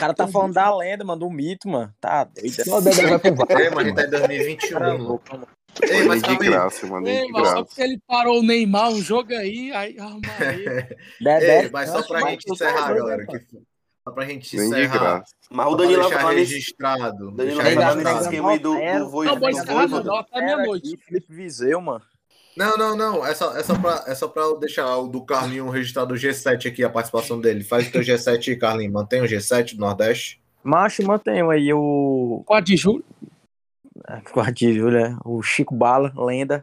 O 0.00 0.02
cara 0.02 0.14
tá 0.14 0.26
falando 0.26 0.54
da 0.54 0.74
lenda, 0.74 1.04
mano, 1.04 1.20
do 1.20 1.30
mito, 1.30 1.68
mano. 1.68 1.92
Tá 2.00 2.24
doido. 2.24 2.64
Só 2.64 2.78
o 2.78 2.80
Dedé 2.80 3.06
vai 3.06 3.18
pro 3.18 3.78
a 3.78 3.84
gente 3.84 3.94
tá 3.94 4.04
em 4.04 4.10
2021. 4.10 4.68
Cara, 4.78 4.92
mano. 4.92 5.04
louco, 5.04 5.24
mano. 5.30 5.46
Ei, 5.82 6.02
mas 6.04 6.22
de 6.22 6.30
aí. 6.30 6.36
graça, 6.38 6.86
mano. 6.86 7.06
Ei, 7.06 7.26
De 7.26 7.32
mas 7.32 7.46
só 7.48 7.52
graça. 7.54 7.64
porque 7.66 7.82
ele 7.82 8.00
parou 8.06 8.40
o 8.40 8.42
Neymar 8.42 8.88
um 8.88 9.02
jogo 9.02 9.32
aí, 9.34 9.70
aí 9.72 9.98
arruma 9.98 10.20
aí. 10.38 10.64
Dedé, 11.20 11.62
Ei, 11.64 11.70
mas 11.70 11.90
só 11.90 12.02
pra 12.02 12.20
gente 12.30 12.46
tá 12.46 12.54
encerrar, 12.54 12.94
galera. 12.94 13.26
que- 13.26 13.46
Só 14.02 14.10
pra 14.14 14.24
gente 14.24 14.56
Nem 14.56 14.70
de 14.70 14.76
encerrar. 14.80 14.98
graça. 14.98 15.34
Mas 15.50 15.66
o 15.66 15.76
Danilo 15.76 16.10
falando 16.10 16.36
nesse, 16.36 16.52
registrado. 16.54 17.30
Danilo 17.32 17.56
vai 17.62 17.74
falar 17.74 17.86
registrado. 17.90 17.96
nesse 18.16 18.24
esquema 18.24 18.50
aí 18.52 18.58
do, 18.58 18.72
do 18.74 19.08
Voivo. 19.10 19.34
Não, 19.38 19.48
encerrar, 19.50 19.74
Voivoda. 19.74 20.04
não, 20.04 20.16
até 20.16 20.40
meia-noite. 20.40 20.96
Felipe 20.96 21.32
Viseu, 21.34 21.80
mano. 21.80 22.02
Não, 22.60 22.76
não, 22.76 22.94
não. 22.94 23.26
É 23.26 23.34
só, 23.34 23.56
é, 23.56 23.62
só 23.62 23.74
pra, 23.78 24.04
é 24.06 24.14
só 24.14 24.28
pra 24.28 24.42
eu 24.42 24.58
deixar 24.58 24.94
o 24.98 25.08
do 25.08 25.24
Carlinho 25.24 25.70
registrado 25.70 26.12
o 26.12 26.16
G7 26.16 26.68
aqui, 26.68 26.84
a 26.84 26.90
participação 26.90 27.40
dele. 27.40 27.64
Faz 27.64 27.88
o 27.88 27.90
teu 27.90 28.02
G7 28.02 28.48
aí, 28.48 28.56
Carlinho. 28.56 28.92
Mantém 28.92 29.22
o 29.22 29.24
G7 29.24 29.76
do 29.76 29.80
Nordeste. 29.80 30.42
Macho, 30.62 31.02
mantenho 31.02 31.48
aí 31.48 31.72
o. 31.72 32.42
4 32.44 32.66
de 32.66 32.76
julho. 32.76 33.02
Quarto 34.30 34.54
de 34.56 34.74
julho, 34.74 34.98
é, 34.98 35.16
o 35.24 35.42
Chico 35.42 35.74
Bala, 35.74 36.12
lenda. 36.14 36.62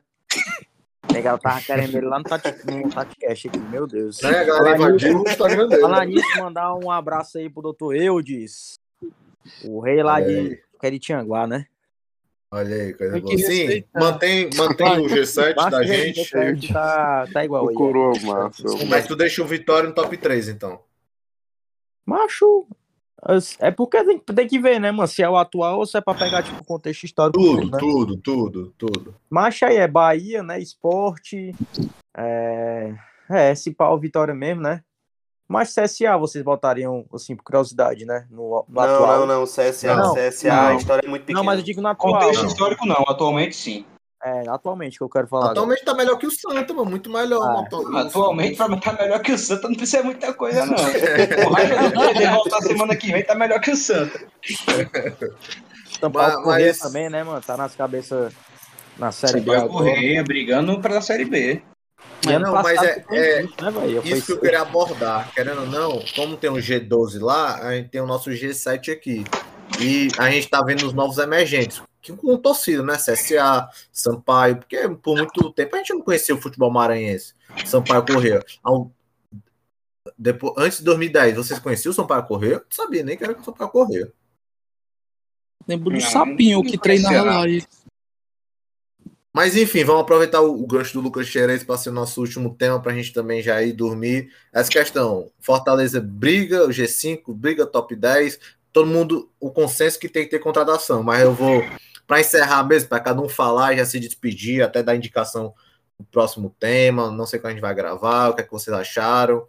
Legal, 1.12 1.40
tava 1.40 1.62
querendo 1.62 1.98
ele 1.98 2.06
lá 2.06 2.20
no, 2.20 2.26
TatiCast 2.26 3.48
aqui, 3.48 3.58
meu 3.58 3.88
Deus. 3.88 4.22
Né, 4.22 4.30
a 4.30 4.44
galera 4.44 4.78
invadiu 4.78 5.24
o 5.24 5.28
Instagram 5.28 5.68
dele. 5.68 5.82
Falar 5.82 6.06
nisso, 6.06 6.38
mandar 6.38 6.76
um 6.76 6.92
abraço 6.92 7.40
aí 7.40 7.50
pro 7.50 7.64
doutor 7.64 7.96
Eudes, 7.96 8.80
o 9.64 9.80
rei 9.80 10.04
lá 10.04 10.16
Olha 10.16 10.26
de. 10.26 10.64
Queritianguá, 10.80 11.48
né? 11.48 11.66
Olha 12.50 12.76
aí, 12.76 12.94
coisa 12.94 13.20
boa. 13.20 13.36
que 13.36 13.44
Sim, 13.44 13.84
mantém, 13.94 14.50
mantém 14.56 15.00
o 15.00 15.10
G7 15.10 15.56
Macho, 15.58 15.70
da 15.70 15.84
gente. 15.84 16.22
G7 16.22 16.72
tá, 16.72 17.28
tá 17.34 17.44
igual 17.44 17.66
O 17.66 17.70
aí. 17.70 17.76
coroa 17.76 18.14
massa. 18.24 18.64
Mas 18.88 19.06
tu 19.06 19.16
deixa 19.16 19.44
o 19.44 19.46
Vitória 19.46 19.90
no 19.90 19.94
top 19.94 20.16
3, 20.16 20.48
então. 20.48 20.80
Macho, 22.06 22.66
é 23.60 23.70
porque 23.70 24.02
tem, 24.04 24.20
tem 24.20 24.48
que 24.48 24.60
ver, 24.60 24.80
né, 24.80 24.92
mano? 24.92 25.08
Se 25.08 25.22
é 25.22 25.30
o 25.30 25.36
atual 25.36 25.80
ou 25.80 25.86
se 25.86 25.98
é 25.98 26.02
pra 26.02 26.14
pegar, 26.14 26.42
tipo, 26.42 26.62
o 26.62 26.66
contexto 26.66 27.04
histórico. 27.04 27.38
Tudo, 27.38 27.72
né? 27.72 27.78
tudo, 27.80 28.18
tudo, 28.18 28.74
tudo. 28.78 29.16
Macho 29.30 29.66
aí 29.66 29.76
é 29.76 29.88
Bahia, 29.88 30.42
né? 30.42 30.58
Esporte. 30.60 31.54
É, 32.16 32.96
é 33.30 33.52
esse 33.52 33.72
pau 33.72 34.00
Vitória 34.00 34.34
mesmo, 34.34 34.62
né? 34.62 34.84
Mas 35.48 35.74
CSA 35.74 36.18
vocês 36.18 36.44
botariam, 36.44 37.06
assim, 37.14 37.36
por 37.36 37.44
curiosidade, 37.44 38.06
né? 38.06 38.28
No, 38.30 38.66
no 38.68 38.76
Não, 38.76 38.82
atual. 38.84 39.20
não, 39.20 39.28
não. 39.40 39.44
CSA, 39.46 39.96
Não, 39.96 40.14
CSA, 40.14 40.48
não. 40.50 40.68
a 40.68 40.76
história 40.76 41.06
é 41.06 41.10
muito 41.10 41.22
pequena. 41.22 41.40
Não, 41.40 41.46
mas 41.46 41.60
eu 41.60 41.64
digo 41.66 41.82
no 41.82 41.88
atual. 41.88 42.14
Contexto 42.14 42.42
não. 42.42 42.48
histórico 42.50 42.86
não, 42.86 43.06
atualmente 43.08 43.56
sim. 43.56 43.86
É, 44.22 44.50
atualmente 44.50 44.98
que 44.98 45.04
eu 45.04 45.10
quero 45.10 45.28
falar. 45.28 45.52
Atualmente 45.52 45.86
tá 45.86 45.94
melhor 45.94 46.18
que 46.18 46.26
o 46.28 46.32
Santa, 46.32 46.74
mano. 46.74 46.90
Muito 46.90 47.10
melhor. 47.10 47.40
Ah, 47.94 48.02
Atualmente, 48.02 48.58
pra 48.58 48.68
mim, 48.68 48.80
tá 48.80 48.92
melhor 48.94 49.20
que 49.22 49.32
o 49.32 49.38
Santa, 49.38 49.70
não 49.70 49.76
precisa 49.76 50.04
muita 50.04 50.34
coisa, 50.34 50.66
não. 50.66 50.74
O 51.48 51.54
Raio 51.54 51.92
do 51.92 52.00
Pedro 52.18 52.32
voltar 52.34 52.62
semana 52.64 52.96
que 52.96 53.12
vem 53.12 53.24
tá 53.24 53.36
melhor 53.36 53.62
que 53.62 53.72
o 53.72 53.78
Santa. 53.78 54.20
Tampar 56.02 56.30
Mas- 56.30 56.36
o 56.40 56.44
Correia 56.44 56.68
mas- 56.68 56.80
também, 56.80 57.10
né, 57.10 57.24
mano? 57.24 57.42
Tá 57.42 57.56
nas 57.56 57.76
cabeças 57.76 58.34
na 58.98 59.12
Série 59.12 59.40
B 59.40 59.46
Vai 59.52 59.58
agora. 59.58 59.72
correr 59.72 60.24
brigando 60.24 60.80
pra 60.82 61.00
Série 61.00 61.26
B. 61.26 61.62
E 62.26 62.32
ano 62.32 62.48
Não, 62.48 62.54
mas 62.54 62.82
é- 62.82 63.06
é 63.12 63.44
isso, 63.44 63.56
né, 63.62 63.88
Isso 64.04 64.26
que 64.26 64.32
eu 64.34 64.40
queria 64.40 64.62
abordar, 64.62 65.32
querendo 65.34 65.62
ou 65.62 65.68
não, 65.68 66.04
como 66.16 66.36
tem 66.38 66.50
um 66.50 66.56
G12 66.56 67.20
lá, 67.20 67.58
a 67.68 67.76
gente 67.76 67.90
tem 67.90 68.02
o 68.02 68.08
nosso 68.08 68.30
G7 68.32 68.92
aqui. 68.92 69.24
E 69.80 70.08
a 70.18 70.30
gente 70.32 70.50
tá 70.50 70.62
vendo 70.64 70.86
os 70.88 70.94
novos 70.94 71.18
emergentes, 71.20 71.82
que 72.02 72.12
com 72.14 72.36
torcida, 72.38 72.82
né? 72.82 72.96
CSA, 72.96 73.70
Sampaio, 73.92 74.58
porque 74.58 74.88
por 74.90 75.16
muito 75.18 75.52
tempo 75.52 75.76
a 75.76 75.80
gente 75.80 75.94
não 75.94 76.02
conhecia 76.02 76.34
o 76.34 76.42
futebol 76.42 76.72
maranhense. 76.72 77.34
Sampaio 77.66 78.06
Correia. 78.06 78.44
Ao- 78.64 78.92
Depois, 80.18 80.54
antes 80.58 80.80
de 80.80 80.86
2010, 80.86 81.36
vocês 81.36 81.60
conheciam 81.60 81.92
o 81.92 81.94
Sampaio 81.94 82.24
Correia? 82.24 82.54
Eu 82.54 82.60
não 82.60 82.66
sabia 82.72 83.04
nem 83.04 83.16
que 83.16 83.24
era 83.24 83.38
o 83.38 83.44
Sampaio 83.44 83.70
Correia. 83.70 84.12
Lembro 85.68 85.90
do 85.92 86.00
Não, 86.00 86.10
sapinho 86.10 86.64
não 86.64 86.72
que 86.72 86.78
treinava 86.78 87.24
lá. 87.24 87.44
Mas 89.38 89.56
enfim, 89.56 89.84
vamos 89.84 90.02
aproveitar 90.02 90.42
o, 90.42 90.64
o 90.64 90.66
gancho 90.66 90.94
do 90.94 91.00
Lucas 91.00 91.28
Xerez 91.28 91.64
para 91.64 91.78
ser 91.78 91.90
o 91.90 91.94
nosso 91.94 92.20
último 92.20 92.56
tema 92.56 92.82
para 92.82 92.92
a 92.92 92.96
gente 92.96 93.14
também 93.14 93.40
já 93.40 93.62
ir 93.62 93.72
dormir. 93.72 94.34
Essa 94.52 94.68
questão: 94.68 95.30
Fortaleza 95.40 96.02
briga, 96.02 96.66
o 96.66 96.70
G5 96.70 97.36
briga 97.36 97.64
top 97.68 97.96
10, 97.96 98.40
todo 98.74 98.88
mundo, 98.88 99.30
o 99.40 99.52
consenso 99.52 100.00
que 100.00 100.10
tem 100.10 100.24
que 100.24 100.32
ter 100.32 100.40
contratação. 100.40 101.04
Mas 101.04 101.22
eu 101.22 101.36
vou, 101.36 101.64
para 102.08 102.20
encerrar 102.20 102.64
mesmo, 102.64 102.90
para 102.90 103.00
cada 103.00 103.22
um 103.22 103.30
falar 103.30 103.76
e 103.76 103.78
já 103.78 103.86
se 103.86 104.00
despedir, 104.00 104.64
até 104.64 104.82
dar 104.82 104.96
indicação 104.96 105.54
do 106.00 106.06
próximo 106.06 106.56
tema. 106.60 107.12
Não 107.12 107.28
sei 107.28 107.38
quando 107.38 107.52
a 107.52 107.52
gente 107.52 107.62
vai 107.62 107.76
gravar, 107.76 108.30
o 108.30 108.34
que 108.34 108.42
é 108.42 108.44
que 108.44 108.52
vocês 108.52 108.76
acharam. 108.76 109.46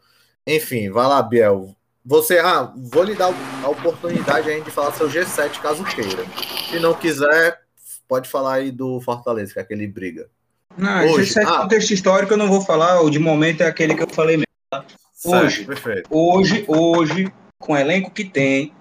Enfim, 0.46 0.90
vai 0.90 1.06
lá, 1.06 1.22
Biel. 1.22 1.74
Você, 2.04 2.38
ah, 2.38 2.70
vou 2.76 3.04
lhe 3.04 3.14
dar 3.14 3.32
a 3.64 3.68
oportunidade 3.70 4.50
ainda 4.50 4.66
de 4.66 4.70
falar 4.70 4.92
seu 4.92 5.08
G7 5.08 5.62
caso 5.62 5.82
queira. 5.82 6.26
Se 6.68 6.78
não 6.78 6.92
quiser, 6.92 7.62
pode 8.08 8.28
falar 8.28 8.54
aí 8.54 8.70
do 8.72 9.00
Fortaleza, 9.00 9.52
que 9.52 9.58
é 9.58 9.62
aquele 9.62 9.86
briga. 9.86 10.28
Não, 10.76 11.06
Hoje, 11.06 11.22
esse 11.22 11.40
é 11.40 11.42
ah. 11.42 11.62
contexto 11.62 11.92
histórico 11.92 12.32
eu 12.32 12.38
não 12.38 12.48
vou 12.48 12.60
falar, 12.60 13.00
o 13.02 13.10
de 13.10 13.18
momento 13.18 13.62
é 13.62 13.66
aquele 13.66 13.94
que 13.94 14.02
eu 14.02 14.08
falei 14.08 14.36
mesmo. 14.36 14.86
Hoje. 15.24 15.56
Certo, 15.56 15.66
perfeito. 15.66 16.08
Hoje, 16.10 16.64
hoje, 16.68 17.32
com 17.58 17.72
o 17.72 17.76
elenco 17.76 18.10
que 18.10 18.24
tem, 18.24 18.72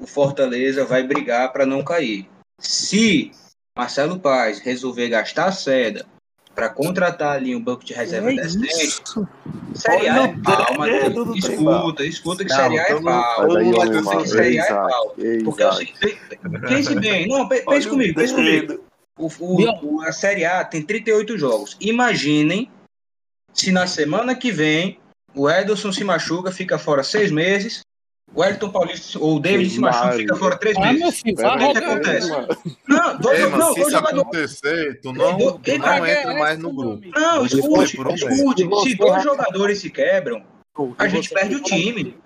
o 0.00 0.06
Fortaleza 0.06 0.84
vai 0.84 1.02
brigar 1.02 1.52
para 1.52 1.64
não 1.64 1.84
cair. 1.84 2.28
Se 2.58 3.30
Marcelo 3.76 4.18
Paz 4.18 4.58
resolver 4.58 5.08
gastar 5.08 5.46
a 5.46 5.52
seda 5.52 6.06
para 6.54 6.68
contratar 6.68 7.36
ali 7.36 7.54
um 7.56 7.62
banco 7.62 7.84
de 7.84 7.92
reserva 7.94 8.30
É 8.30 8.36
decente, 8.36 8.66
isso. 8.84 9.26
Série 9.74 10.08
A 10.08 10.24
é 10.24 11.08
do 11.10 11.34
Escuta, 11.36 12.04
escuta 12.04 12.44
que 12.44 12.50
Não, 12.50 12.56
Série 12.56 12.78
A 12.78 12.82
é 12.82 13.00
pau. 13.00 13.48
Que 13.48 14.28
Série 14.28 14.58
A 14.60 14.64
é 14.64 14.68
pau. 14.68 15.14
Porque 15.44 15.62
eu 15.62 15.72
sei, 15.72 15.94
pense 16.68 16.94
bem, 16.96 17.26
não, 17.28 17.48
pe- 17.48 17.62
pense 17.62 17.88
comigo, 17.88 18.14
pense 18.14 18.34
comigo. 18.34 18.80
O, 19.18 19.26
o- 19.40 19.96
o- 19.96 20.02
a 20.02 20.12
Série 20.12 20.44
A 20.44 20.64
tem 20.64 20.82
38 20.82 21.38
jogos. 21.38 21.76
Imaginem 21.80 22.70
se 23.52 23.70
na 23.72 23.86
semana 23.86 24.34
que 24.34 24.50
vem 24.50 24.98
o 25.34 25.48
Ederson 25.48 25.92
se 25.92 26.04
machuca, 26.04 26.50
fica 26.52 26.78
fora 26.78 27.02
seis 27.02 27.30
meses, 27.30 27.80
o 28.34 28.44
Elton 28.44 28.70
Paulista 28.70 29.18
ou 29.18 29.36
o 29.36 29.40
David 29.40 29.70
se 29.70 29.80
machuca, 29.80 30.12
fica 30.12 30.36
fora 30.36 30.56
três 30.56 30.76
Ah, 30.76 30.80
meu 30.92 30.92
meses. 30.94 31.22
Pera 31.22 31.48
vai 31.48 31.58
aí, 31.58 31.64
rogar. 31.66 31.82
que 31.82 31.88
acontece? 31.90 32.30
mano. 32.30 32.48
Não, 32.88 33.18
dois, 33.18 33.38
Ei, 33.38 33.46
mas 33.46 33.58
não, 33.58 33.68
se 33.74 33.80
dois 33.80 33.88
isso 33.88 33.96
acontecer, 33.98 35.00
tu 35.02 35.12
não, 35.12 35.36
tu 35.58 35.78
não 35.78 36.06
entra 36.06 36.34
mais 36.34 36.58
no 36.58 36.72
grupo. 36.72 37.02
Não, 37.14 37.46
escute, 37.46 38.00
um 38.00 38.14
escute. 38.14 38.68
Se 38.88 38.94
dois 38.96 39.22
jogadores 39.22 39.78
se 39.78 39.90
quebram, 39.90 40.42
a 40.96 41.06
gente 41.08 41.28
perde 41.28 41.56
o 41.56 41.62
time. 41.62 42.16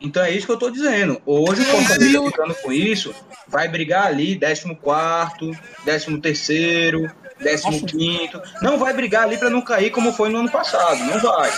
Então 0.00 0.22
é 0.22 0.30
isso 0.30 0.44
que 0.46 0.52
eu 0.52 0.58
tô 0.58 0.70
dizendo. 0.70 1.20
Hoje 1.24 1.62
o 1.62 1.64
Fortaleza 1.64 2.22
ficando 2.26 2.54
com 2.56 2.70
isso, 2.72 3.14
vai 3.48 3.66
brigar 3.68 4.06
ali 4.06 4.38
14, 4.38 5.58
13, 5.84 7.08
15. 7.44 8.30
Não 8.62 8.78
vai 8.78 8.92
brigar 8.92 9.24
ali 9.24 9.36
para 9.36 9.50
não 9.50 9.60
cair 9.62 9.90
como 9.90 10.12
foi 10.12 10.28
no 10.28 10.38
ano 10.38 10.50
passado. 10.50 10.98
Não 11.04 11.18
vai. 11.20 11.50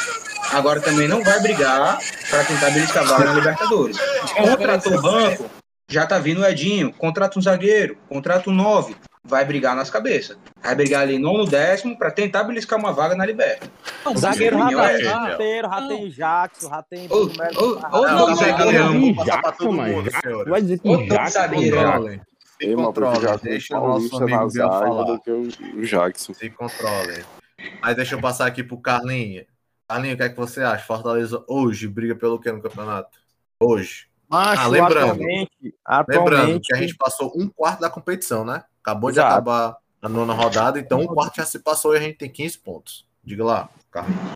Agora 0.53 0.81
também 0.81 1.09
não 1.09 1.23
vai 1.23 1.41
brigar 1.41 1.99
para 2.31 2.45
tentar 2.45 2.71
beliscar 2.71 3.03
a 3.03 3.07
vaga 3.07 3.25
na 3.25 3.33
Libertadores. 3.35 3.97
Contratou 4.37 4.95
o 4.95 5.03
banco, 5.03 5.51
já 5.91 6.07
tá 6.07 6.19
vindo 6.19 6.41
o 6.41 6.47
Edinho. 6.47 6.93
Contrata 6.93 7.39
um 7.39 7.43
zagueiro, 7.43 7.97
contrata 8.09 8.49
um 8.51 8.53
9. 8.55 8.95
Vai 9.29 9.45
brigar 9.45 9.75
nas 9.75 9.91
cabeças. 9.91 10.37
Vai 10.63 10.77
brigar 10.77 11.03
ali 11.03 11.19
nono 11.19 11.45
décimo 11.47 11.99
para 11.99 12.13
tentar 12.13 12.45
beliscar 12.45 12.79
uma 12.79 12.93
vaga 12.93 13.17
na 13.17 13.27
Liberta. 13.27 13.69
Não, 14.05 14.17
Zagueiro 14.17 14.57
tá 14.57 14.71
é 14.93 15.03
rateiro, 15.09 15.69
Não. 15.69 15.89
tem 15.89 16.09
Jackson, 16.11 16.71
Ô, 17.11 17.17
ô, 17.17 17.73
ô, 17.73 17.79
Ah, 17.83 17.89
não, 17.91 18.03
Não, 18.03 18.29
não, 18.29 18.37
passar 18.37 18.55
pra 18.55 19.51
Jackson, 19.51 19.53
todo 19.65 19.73
mas 19.73 19.91
mundo, 19.93 20.05
Jackson, 20.05 20.21
senhores. 20.29 20.49
vai 20.51 20.63
dizer 20.63 20.79
que 20.79 20.89
Ô, 20.89 20.97
Jackson 21.09 21.31
zagueiro, 21.33 21.77
Jackson. 21.77 21.93
Controlem. 21.93 22.21
Se 22.21 22.21
Ei, 22.21 22.23
mano, 22.23 22.26
porque 22.59 22.75
controlem. 22.75 23.21
já 23.21 23.37
Deixa 23.37 23.79
o 23.79 23.87
nosso 23.89 24.17
amigo 24.17 24.49
Biel 24.51 24.69
falar. 24.71 25.05
do 25.05 25.21
que 25.21 25.31
o 25.31 25.83
Jackson. 25.85 26.35
Se 26.35 26.51
controlem. 26.51 27.25
Mas 27.81 27.97
deixa 27.97 28.15
eu 28.15 28.21
passar 28.21 28.47
aqui 28.47 28.63
pro 28.63 28.79
Carlinho. 28.81 29.45
Carlinho, 29.89 30.15
o 30.15 30.17
que 30.17 30.23
é 30.25 30.29
que 30.29 30.37
você 30.37 30.63
acha? 30.63 30.85
Fortaleza 30.85 31.45
hoje 31.49 31.87
briga 31.89 32.15
pelo 32.17 32.39
que 32.41 32.51
no 32.51 32.61
campeonato? 32.63 33.19
Hoje. 33.61 34.07
Macho, 34.29 34.61
Ah, 34.63 34.67
lembrando. 34.67 35.13
atualmente, 35.13 35.51
Lembrando 35.63 36.29
atualmente 36.35 36.67
que 36.67 36.75
a 36.75 36.77
gente 36.79 36.97
passou 36.97 37.33
um 37.37 37.49
quarto 37.49 37.81
da 37.81 37.89
competição, 37.89 38.45
né? 38.45 38.65
Acabou 38.83 39.13
de 39.13 39.21
acabar 39.21 39.77
a 40.03 40.09
nona 40.09 40.33
rodada, 40.35 40.79
então 40.81 41.01
um 41.01 41.07
quarto 41.07 41.37
já 41.37 41.45
se 41.45 41.61
passou 41.61 41.95
e 41.95 41.99
a 41.99 42.01
gente 42.01 42.19
tem 42.19 42.29
15 42.29 42.59
pontos. 42.59 43.07
Diga 43.25 43.45
lá, 43.45 43.69
Carlinhos. 43.91 44.33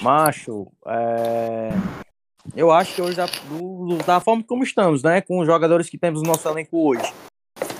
Macho, 0.00 0.66
é, 0.86 1.70
eu 2.56 2.70
acho 2.72 2.94
que 2.94 3.02
hoje, 3.02 3.16
da, 3.16 3.26
do- 3.26 3.98
da 4.04 4.18
forma 4.20 4.42
como 4.42 4.64
estamos, 4.64 5.02
né? 5.02 5.20
Com 5.20 5.38
os 5.40 5.46
jogadores 5.46 5.88
que 5.88 5.96
temos 5.98 6.20
no 6.22 6.28
nosso 6.28 6.48
elenco 6.48 6.88
hoje, 6.88 7.12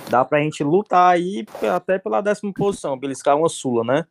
dá 0.09 0.23
pra 0.23 0.41
gente 0.41 0.63
lutar 0.63 1.13
aí 1.13 1.45
até 1.73 1.97
pela 1.97 2.21
décima 2.21 2.53
posição, 2.53 2.97
beliscar 2.97 3.37
uma 3.37 3.49
Sula, 3.49 3.83
né? 3.83 4.05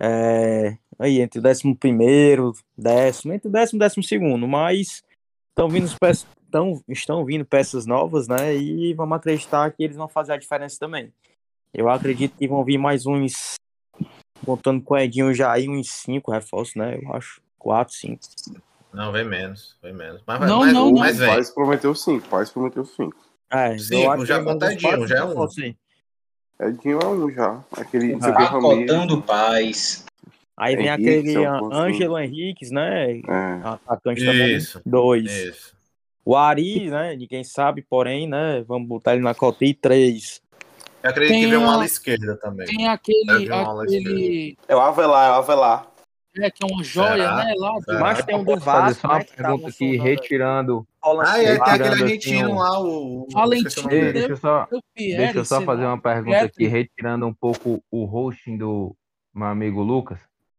É, 0.00 0.76
aí, 0.98 1.20
entre 1.20 1.38
o 1.38 1.42
décimo 1.42 1.76
primeiro, 1.76 2.52
décimo, 2.76 3.32
entre 3.32 3.48
o 3.48 3.52
décimo 3.52 3.78
e 3.78 3.80
décimo 3.80 4.02
segundo, 4.02 4.46
mas 4.46 5.02
estão 5.50 5.68
vindo 5.68 5.90
peças, 5.98 6.26
tão, 6.50 6.82
estão 6.88 7.24
vindo 7.24 7.44
peças 7.44 7.86
novas, 7.86 8.28
né? 8.28 8.54
E 8.56 8.92
vamos 8.94 9.16
acreditar 9.16 9.70
que 9.70 9.82
eles 9.82 9.96
vão 9.96 10.08
fazer 10.08 10.32
a 10.32 10.36
diferença 10.36 10.78
também. 10.78 11.12
Eu 11.72 11.88
acredito 11.88 12.36
que 12.36 12.46
vão 12.46 12.64
vir 12.64 12.78
mais 12.78 13.06
uns, 13.06 13.54
contando 14.44 14.82
com 14.82 14.94
o 14.94 14.98
Edinho 14.98 15.34
já 15.34 15.52
aí, 15.52 15.68
uns 15.68 15.90
5 15.90 16.30
reforços, 16.30 16.74
né? 16.76 16.98
Eu 17.02 17.12
acho. 17.14 17.42
4, 17.58 17.94
5. 17.94 18.20
Não, 18.92 19.10
vem 19.10 19.24
menos, 19.24 19.76
vem 19.82 19.92
menos. 19.92 20.22
Mas, 20.26 20.38
vai- 20.38 20.48
Não, 20.48 20.58
mas, 20.60 20.72
não, 20.72 20.90
não. 20.90 21.00
mas 21.00 21.18
O. 21.20 21.26
Paz 21.26 21.50
prometeu 21.50 21.94
cinco, 21.94 22.28
Paz 22.28 22.50
prometeu 22.50 22.84
cinco. 22.84 23.16
É, 23.52 23.76
eu 23.90 24.10
acho 24.10 24.26
já 24.26 24.38
que 24.42 25.06
já 25.06 25.16
é 25.18 25.24
um. 25.24 25.44
Edinho 26.60 26.98
é 27.00 27.06
um 27.06 27.30
já. 27.30 27.64
Aquele. 27.76 28.16
Pacotando 28.18 29.20
paz. 29.22 30.04
Aí 30.56 30.76
vem 30.76 30.86
Henrique, 30.86 31.08
aquele 31.10 31.32
seu 31.32 31.50
An- 31.50 31.56
Afonso. 31.56 31.76
Ângelo 31.76 32.18
Henriques, 32.18 32.70
né? 32.70 33.16
É. 33.18 33.22
Atacante 33.64 34.24
também. 34.24 34.56
Isso, 34.56 34.80
Dois. 34.86 35.24
isso. 35.30 35.74
O 36.24 36.36
Ari, 36.36 36.88
né? 36.90 37.16
Ninguém 37.16 37.42
sabe, 37.44 37.82
porém, 37.82 38.28
né? 38.28 38.64
Vamos 38.66 38.88
botar 38.88 39.14
ele 39.14 39.22
na 39.24 39.34
cota 39.34 39.64
e 39.64 39.74
três. 39.74 40.40
Eu 41.02 41.10
acredito 41.10 41.34
que 41.34 41.40
Tem 41.40 41.50
vem 41.50 41.58
um 41.58 41.64
uma- 41.64 41.74
ala 41.74 41.84
esquerda 41.84 42.36
também. 42.36 42.66
Tem 42.66 42.88
aquele. 42.88 43.52
aquele 43.52 44.56
É 44.68 44.74
o 44.76 44.80
Avelar, 44.80 45.26
é 45.28 45.30
o 45.32 45.34
Avelar. 45.34 45.86
é, 46.38 46.50
que 46.50 46.64
é 46.64 46.66
uma 46.72 46.82
joia, 46.84 47.10
Será? 47.16 47.36
né? 47.44 47.54
Lá 47.58 47.80
Será? 47.82 48.00
Mas 48.00 48.24
tem 48.24 48.36
um 48.36 48.44
do 48.44 48.52
fazer 48.60 48.64
Vasco, 48.64 49.00
só 49.02 49.08
uma 49.08 49.18
né? 49.18 49.24
Que 49.24 49.36
pergunta 49.36 49.56
tava 49.58 49.68
aqui, 49.68 49.86
sonando- 49.96 50.02
retirando. 50.04 50.86
Ah, 51.26 51.42
é, 51.42 51.58
tem 51.58 51.72
aquele 51.74 52.02
argentino 52.02 52.50
um- 52.50 52.58
lá, 52.58 52.80
o. 52.80 53.26
Valentim. 53.32 53.66
esqueci 53.68 53.80
o 53.80 53.82
nome 53.90 54.00
dele. 54.00 54.12
Deixa 54.12 54.32
eu 54.32 54.36
só, 54.36 54.66
do 54.70 54.80
Pierre, 54.94 55.16
deixa 55.18 55.38
eu 55.38 55.44
só 55.44 55.60
fazer 55.62 55.84
uma 55.84 56.00
pergunta 56.00 56.44
aqui, 56.44 56.66
retirando 56.66 57.26
um 57.26 57.34
pouco 57.34 57.82
o 57.90 58.04
hosting 58.04 58.56
do 58.56 58.96
meu 59.34 59.48
amigo 59.48 59.82
Lucas. 59.82 60.18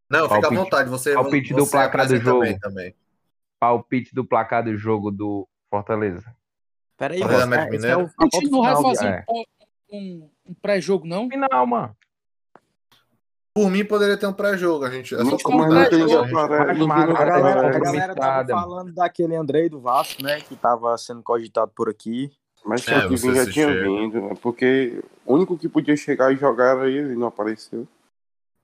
Não, 0.09 0.23
fica 0.23 0.35
à 0.37 0.41
Palpite- 0.41 0.61
vontade. 0.63 0.89
Você, 0.89 1.13
palpite 1.13 1.53
do 1.53 1.65
você 1.65 1.71
placar 1.71 2.07
do 2.07 2.17
jogo. 2.17 2.41
bem 2.41 2.59
também. 2.59 2.93
Palpite 3.59 4.13
do 4.13 4.23
placar 4.23 4.63
do 4.63 4.77
jogo 4.77 5.09
do 5.11 5.47
Fortaleza. 5.69 6.35
Peraí, 6.97 7.21
América 7.23 7.73
é, 7.73 7.77
esse 7.77 7.87
é 7.87 7.97
o, 7.97 8.01
a 8.01 8.03
A 8.03 8.29
gente 8.33 8.49
não 8.51 8.61
vai 8.61 8.81
fazer 8.81 9.05
é. 9.07 9.25
um, 9.29 9.43
um- 9.91 10.29
um 10.49 10.53
pré-jogo, 10.61 11.05
não? 11.07 11.27
Final, 11.29 11.65
mano. 11.65 11.95
Por 13.56 13.72
mim, 13.72 13.86
poderia 13.86 14.18
ter 14.18 14.28
um 14.28 14.34
pré-jogo. 14.34 14.84
A 14.84 14.89
gente. 14.89 15.16
É 15.16 15.24
só 15.24 15.38
comentar. 15.38 15.70
mas 15.70 15.84
não 15.84 15.89
tem 15.89 16.08
já 16.10 16.24
galera, 17.80 18.14
tava 18.14 18.43
mano. 18.43 18.49
falando 18.49 18.93
daquele 18.93 19.34
Andrei 19.34 19.70
do 19.70 19.80
Vasco, 19.80 20.22
né? 20.22 20.41
Que 20.41 20.58
tava 20.58 20.97
sendo 20.97 21.24
cogitado 21.24 21.72
por 21.74 21.88
aqui. 21.88 22.30
Mas 22.66 22.82
se 22.82 22.93
É, 22.93 23.08
que 23.08 23.16
vir 23.16 23.34
já 23.34 23.49
tinha 23.49 23.68
chega. 23.70 23.84
vindo, 23.84 24.22
né? 24.22 24.34
Porque 24.41 25.01
o 25.26 25.36
único 25.36 25.58
que 25.58 25.70
podia 25.70 25.95
chegar 25.95 26.34
e 26.34 26.36
jogar 26.36 26.76
era 26.76 26.89
ele 26.89 27.14
e 27.14 27.16
não 27.16 27.28
apareceu. 27.28 27.88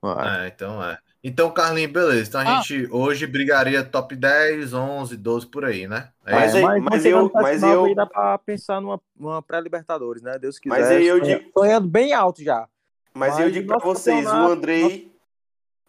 Ah, 0.02 0.44
É, 0.44 0.48
então 0.48 0.82
é. 0.84 0.98
Então, 1.24 1.50
Carlinhos, 1.52 1.92
beleza. 1.92 2.28
Então 2.28 2.40
a 2.40 2.44
Ah. 2.58 2.60
gente 2.60 2.88
hoje 2.90 3.26
brigaria 3.26 3.82
top 3.84 4.14
10, 4.14 4.74
11, 4.74 5.16
12 5.16 5.46
por 5.46 5.64
aí, 5.64 5.86
né? 5.86 6.08
É 6.26 6.32
Mas 6.34 6.54
aí- 6.54 6.62
mas, 6.62 6.82
mas 6.82 7.04
eu- 7.06 7.30
mas 7.32 7.62
eu- 7.62 7.84
aí 7.86 7.94
dá 7.94 8.04
pra 8.04 8.36
pensar 8.38 8.80
numa, 8.80 9.00
numa 9.16 9.40
pré-Libertadores, 9.40 10.20
né? 10.20 10.36
Deus 10.38 10.58
quiser. 10.58 10.76
Mas 10.76 10.88
aí 10.90 11.06
eu 11.06 11.18
digo- 11.20 11.44
Sonhando 11.56 11.88
bem 11.88 12.12
alto 12.12 12.42
já. 12.42 12.66
Mas, 13.14 13.38
eu 13.38 13.44
Mas 13.46 13.52
digo 13.52 13.64
o 13.64 13.68
pra 13.68 13.78
vocês, 13.78 14.26
o 14.26 14.30
Andrei. 14.30 15.12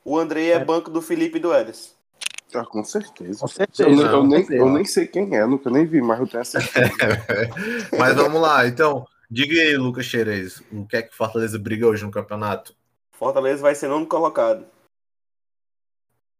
O 0.06 0.18
Andrei 0.18 0.52
é 0.52 0.56
É. 0.56 0.64
banco 0.66 0.90
do 0.90 1.02
Felipe 1.02 1.38
e 1.38 1.42
do 1.42 1.54
Ederson. 1.54 1.92
Ah, 2.54 2.66
com 2.66 2.84
certeza. 2.84 3.40
Com 3.40 3.48
certeza. 3.48 3.90
Eu, 3.90 3.96
nem- 3.96 4.06
eu 4.06 4.24
nem, 4.24 4.46
eu 4.60 4.70
nem 4.70 4.86
sei 4.86 5.08
quem 5.08 5.36
é, 5.36 5.46
nunca 5.46 5.70
nem 5.70 5.86
vi, 5.86 6.02
mas 6.02 6.20
eu 6.20 6.28
tenho 6.28 6.42
essa 6.42 6.60
certeza. 6.62 6.92
Mas 7.98 8.16
vamos 8.16 8.40
lá. 8.42 8.68
Então, 8.68 9.08
diga 9.32 9.54
aí, 9.60 9.76
Lucas 9.78 10.06
Xerez, 10.06 10.62
o 10.72 10.86
que 10.86 10.98
é 10.98 11.02
que 11.02 11.14
o 11.14 11.16
Fortaleza 11.16 11.58
briga 11.58 11.88
hoje 11.88 12.04
no 12.04 12.12
campeonato? 12.12 12.76
Fortaleza 13.14 13.62
vai 13.62 13.74
ser 13.74 13.88
nono 13.88 14.06
colocado. 14.06 14.66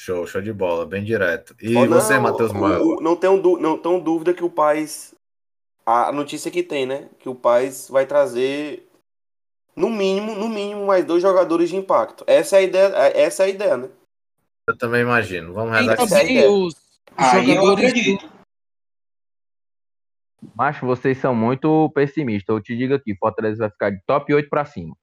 Show, 0.02 0.28
show 0.28 0.42
de 0.42 0.52
bola, 0.52 0.86
bem 0.86 1.04
direto. 1.04 1.56
E 1.62 1.74
você, 1.88 2.16
não, 2.16 2.22
Matheus 2.24 2.52
o- 2.52 2.56
Mano? 2.56 2.84
o- 2.98 3.02
Não 3.02 3.16
tenho, 3.16 3.42
dú- 3.42 3.58
não 3.58 3.78
tenho 3.78 4.00
dúvida 4.02 4.34
que 4.34 4.44
o 4.44 4.50
Paz. 4.50 5.16
A 5.86 6.12
notícia 6.12 6.52
que 6.52 6.62
tem, 6.62 6.86
né? 6.86 7.10
Que 7.20 7.30
o 7.30 7.36
Paz 7.36 7.88
vai 7.90 8.06
trazer. 8.06 8.88
No 9.76 9.90
mínimo, 9.90 10.36
no 10.36 10.48
mínimo, 10.48 10.86
mais 10.86 11.04
dois 11.04 11.22
jogadores 11.22 11.70
de 11.70 11.76
impacto. 11.76 12.24
Essa 12.28 12.58
é 12.58 12.60
a 12.60 12.62
ideia, 12.62 12.88
essa 13.16 13.44
é 13.44 13.46
a 13.48 13.50
ideia, 13.50 13.78
né? 13.78 13.90
Eu 14.68 14.78
também 14.78 15.02
imagino. 15.02 15.54
Vamos 15.54 15.76
é 15.76 15.80
a 15.92 15.96
também 15.98 16.32
ideia. 16.38 16.50
os 16.52 16.76
Aí 17.18 17.50
eu 17.56 17.62
jogadores. 17.66 17.94
Macho, 20.56 20.86
vocês 20.86 21.18
são 21.18 21.34
muito 21.34 21.90
pessimistas. 21.96 22.54
Eu 22.54 22.62
te 22.62 22.76
digo 22.76 22.94
aqui, 22.94 23.16
Fortaleza 23.16 23.60
vai 23.60 23.70
ficar 23.70 23.90
de 23.90 24.00
top 24.06 24.34
8 24.34 24.50
pra 24.50 24.66
cima. 24.66 24.96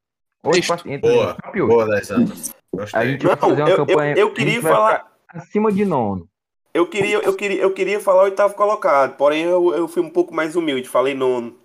8 0.42 0.66
pra, 0.66 0.76
entre 0.92 1.10
Boa, 1.10 1.34
top 1.34 1.60
8. 1.62 1.66
boa, 1.68 1.86
10 1.86 2.10
anos. 2.12 2.54
A 2.92 3.04
gente 3.06 3.26
vai 3.26 3.34
Não, 3.36 3.40
fazer 3.48 3.62
uma 3.62 3.70
eu, 3.70 3.76
eu, 3.78 3.86
campanha. 3.86 4.14
eu 4.16 4.28
a 4.28 4.34
queria 4.34 4.60
vai 4.60 4.72
falar. 4.72 5.12
acima 5.28 5.72
de 5.72 5.84
nono. 5.84 6.28
Eu 6.72 6.86
queria, 6.88 7.18
eu 7.18 7.34
queria, 7.34 7.60
eu 7.60 7.74
queria 7.74 7.98
falar 7.98 8.22
oitavo 8.22 8.54
colocado, 8.54 9.16
porém 9.16 9.42
eu, 9.42 9.74
eu 9.74 9.88
fui 9.88 10.00
um 10.02 10.08
pouco 10.10 10.32
mais 10.32 10.54
humilde, 10.54 10.88
falei 10.88 11.14
nono. 11.14 11.58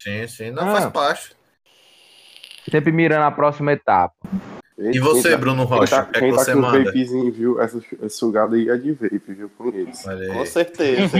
Sim, 0.00 0.26
sim, 0.26 0.50
não 0.50 0.62
Ah. 0.68 0.72
faz 0.72 0.86
parte. 0.86 1.36
Sempre 2.70 2.92
mirando 2.92 3.24
a 3.24 3.30
próxima 3.30 3.72
etapa. 3.72 4.14
E 4.78 5.00
você, 5.00 5.36
Bruno 5.36 5.66
Quem 5.66 5.76
Rocha, 5.76 5.96
tá, 5.96 6.02
o 6.02 6.06
que 6.06 6.10
é 6.10 6.12
que 6.12 6.20
quem 6.20 6.30
tá 6.32 6.38
você 6.38 6.52
com 6.52 6.60
manda? 6.60 6.84
vapezinhos, 6.84 7.36
viu? 7.36 7.60
Essa 7.60 7.78
essa 7.78 8.08
sugada 8.08 8.54
aí 8.54 8.68
é 8.68 8.76
de 8.76 8.92
vape, 8.92 9.20
viu? 9.26 9.50
Com 9.58 9.68
eles. 9.68 10.02
Com 10.02 10.46
certeza. 10.46 11.18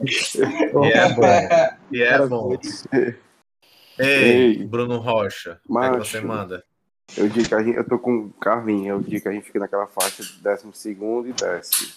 E 0.00 0.92
é 0.92 1.12
bom. 1.14 1.24
E 1.90 2.02
é 2.02 2.26
bom. 2.26 2.58
Ei. 3.98 4.64
Bruno 4.66 4.98
Rocha, 4.98 5.58
o 5.66 5.78
que 5.78 5.86
é 5.86 5.90
que 5.90 5.98
você 5.98 6.20
manda? 6.20 6.62
Eu 7.16 7.28
digo 7.28 7.48
que 7.48 7.54
a 7.54 7.62
gente, 7.62 7.76
eu 7.76 7.84
tô 7.84 7.98
com 7.98 8.26
o 8.26 8.30
Carlinhos, 8.40 9.02
eu 9.02 9.10
digo 9.10 9.22
que 9.22 9.28
a 9.28 9.32
gente 9.32 9.44
fica 9.44 9.58
naquela 9.58 9.86
faixa 9.86 10.22
de 10.22 10.40
décimo 10.42 10.72
segundo 10.72 11.28
e 11.28 11.32
décimo. 11.32 11.90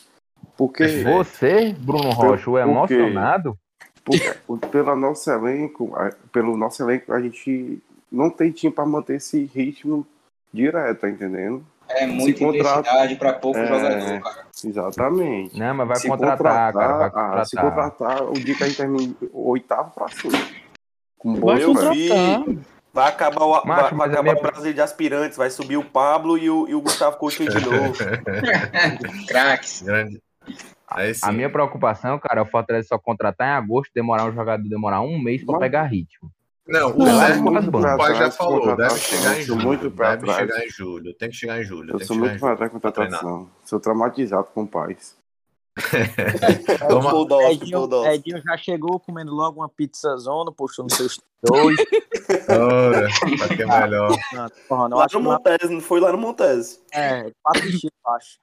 Porque. 0.57 1.03
Você, 1.03 1.75
Bruno 1.77 2.09
Rocha, 2.11 2.49
o 2.49 2.55
quê? 2.55 2.61
emocionado, 2.61 3.57
porque 4.05 4.33
pelo 4.71 4.95
nosso 4.95 5.29
elenco, 5.31 5.93
a- 5.95 6.11
pelo 6.31 6.55
nosso 6.57 6.83
elenco, 6.83 7.13
a 7.13 7.21
gente 7.21 7.81
não 8.11 8.29
tem 8.29 8.51
time 8.51 8.71
pra 8.73 8.85
manter 8.85 9.15
esse 9.15 9.45
ritmo 9.53 10.05
direto, 10.53 11.01
tá 11.01 11.09
entendendo? 11.09 11.65
É 11.89 12.05
muita 12.07 12.37
Se 12.39 12.45
contrata- 12.45 12.79
intensidade 12.79 13.15
pra 13.15 13.33
pouco 13.33 13.59
É. 13.59 13.67
jogador, 13.67 14.21
cara. 14.21 14.45
Exatamente. 14.63 15.59
né? 15.59 15.73
Mas 15.73 15.87
vai 15.87 15.97
se 15.97 16.07
contratar, 16.07 16.73
cara. 16.73 16.97
Vai 16.97 17.09
contratar, 17.11 17.39
ah, 17.39 17.45
se 17.45 17.55
contratar. 17.55 17.91
contratar, 17.91 18.29
o 18.29 18.33
dia 18.33 18.55
que 18.55 18.63
a 18.63 18.67
gente 18.67 18.77
termina 18.77 19.15
oitavo 19.33 19.91
pra 19.91 20.07
cima. 20.09 20.37
Com 21.17 21.33
Vai 21.33 21.39
boa 21.41 21.59
Eu 21.59 21.67
contratar. 21.73 21.93
vi. 21.95 22.59
Vai 22.93 23.09
acabar 23.09 23.43
o, 23.43 23.51
vai, 23.53 23.65
Macho, 23.65 23.95
vai 23.95 24.07
a 24.07 24.11
acabar 24.11 24.23
minha- 24.23 24.35
o 24.37 24.41
Brasil 24.41 24.73
de 24.73 24.81
aspirantes, 24.81 25.37
vai 25.37 25.49
subir 25.49 25.77
o 25.77 25.83
Pablo 25.83 26.37
e 26.37 26.49
o, 26.49 26.67
e 26.69 26.75
o 26.75 26.81
Gustavo 26.81 27.17
Coutinho 27.17 27.49
de 27.49 27.59
novo. 27.65 27.93
Craques. 29.27 29.81
Grande. 29.81 30.21
Aí 30.93 31.13
sim. 31.13 31.21
A 31.23 31.31
minha 31.31 31.49
preocupação, 31.49 32.17
cara, 32.19 32.39
é 32.39 32.43
o 32.43 32.45
Fortaleza 32.45 32.87
só 32.87 32.97
contratar 32.97 33.47
em 33.47 33.51
agosto, 33.63 33.91
demorar 33.93 34.25
um 34.25 34.33
jogador, 34.33 34.67
demorar 34.67 35.01
um 35.01 35.19
mês 35.19 35.43
pra 35.43 35.53
Mas- 35.53 35.61
pegar 35.61 35.83
ritmo. 35.83 36.31
Não, 36.65 36.91
o 36.91 36.97
Não, 36.97 37.17
Zé, 37.19 37.31
é 37.31 37.35
muito 37.35 37.67
o 37.77 37.97
pai 37.97 38.15
já 38.15 38.31
falou, 38.31 38.73
deve 38.77 38.95
chegar 38.97 39.37
em 39.37 39.41
julho. 39.43 39.61
muito 39.65 39.91
pra 39.91 40.11
Deve 40.15 40.25
trás. 40.27 40.39
chegar 40.39 40.65
em 40.65 40.69
julho. 40.69 41.13
Tem 41.15 41.29
que 41.29 41.35
chegar 41.35 41.59
em 41.59 41.63
julho. 41.65 41.91
Eu 41.93 41.97
tem 41.97 42.07
sou 42.07 42.15
que 42.15 42.21
muito 42.21 42.39
pra 42.39 42.55
trás 42.55 42.71
com 42.71 42.79
contratação. 42.79 43.49
Sou 43.65 43.79
traumatizado 43.81 44.47
com 44.53 44.65
pais. 44.65 45.17
Vamos- 46.89 47.11
Bulldogs, 47.11 47.51
Edinho, 47.61 47.79
Bulldogs. 47.79 48.13
Edinho 48.13 48.41
já 48.43 48.55
chegou 48.57 48.99
comendo 48.99 49.33
logo 49.33 49.59
uma 49.59 49.67
pizza 49.67 50.15
zona, 50.17 50.51
postou 50.51 50.85
nos 50.85 50.93
seus 50.93 51.19
dois. 51.43 51.77
Ora, 52.47 53.07
pra 53.37 53.47
que 53.55 53.61
é 53.63 53.65
melhor. 53.65 54.15
Não, 54.33 54.47
porra, 54.69 54.87
não 54.89 54.97
Lá 54.97 55.05
acho 55.05 55.19
no. 55.19 55.31
Montese, 55.31 55.73
não 55.73 55.81
foi 55.81 55.99
lá 55.99 56.11
no 56.11 56.17
Montese. 56.17 56.79
É, 56.93 57.27
eu 57.27 57.33
acho. 58.15 58.37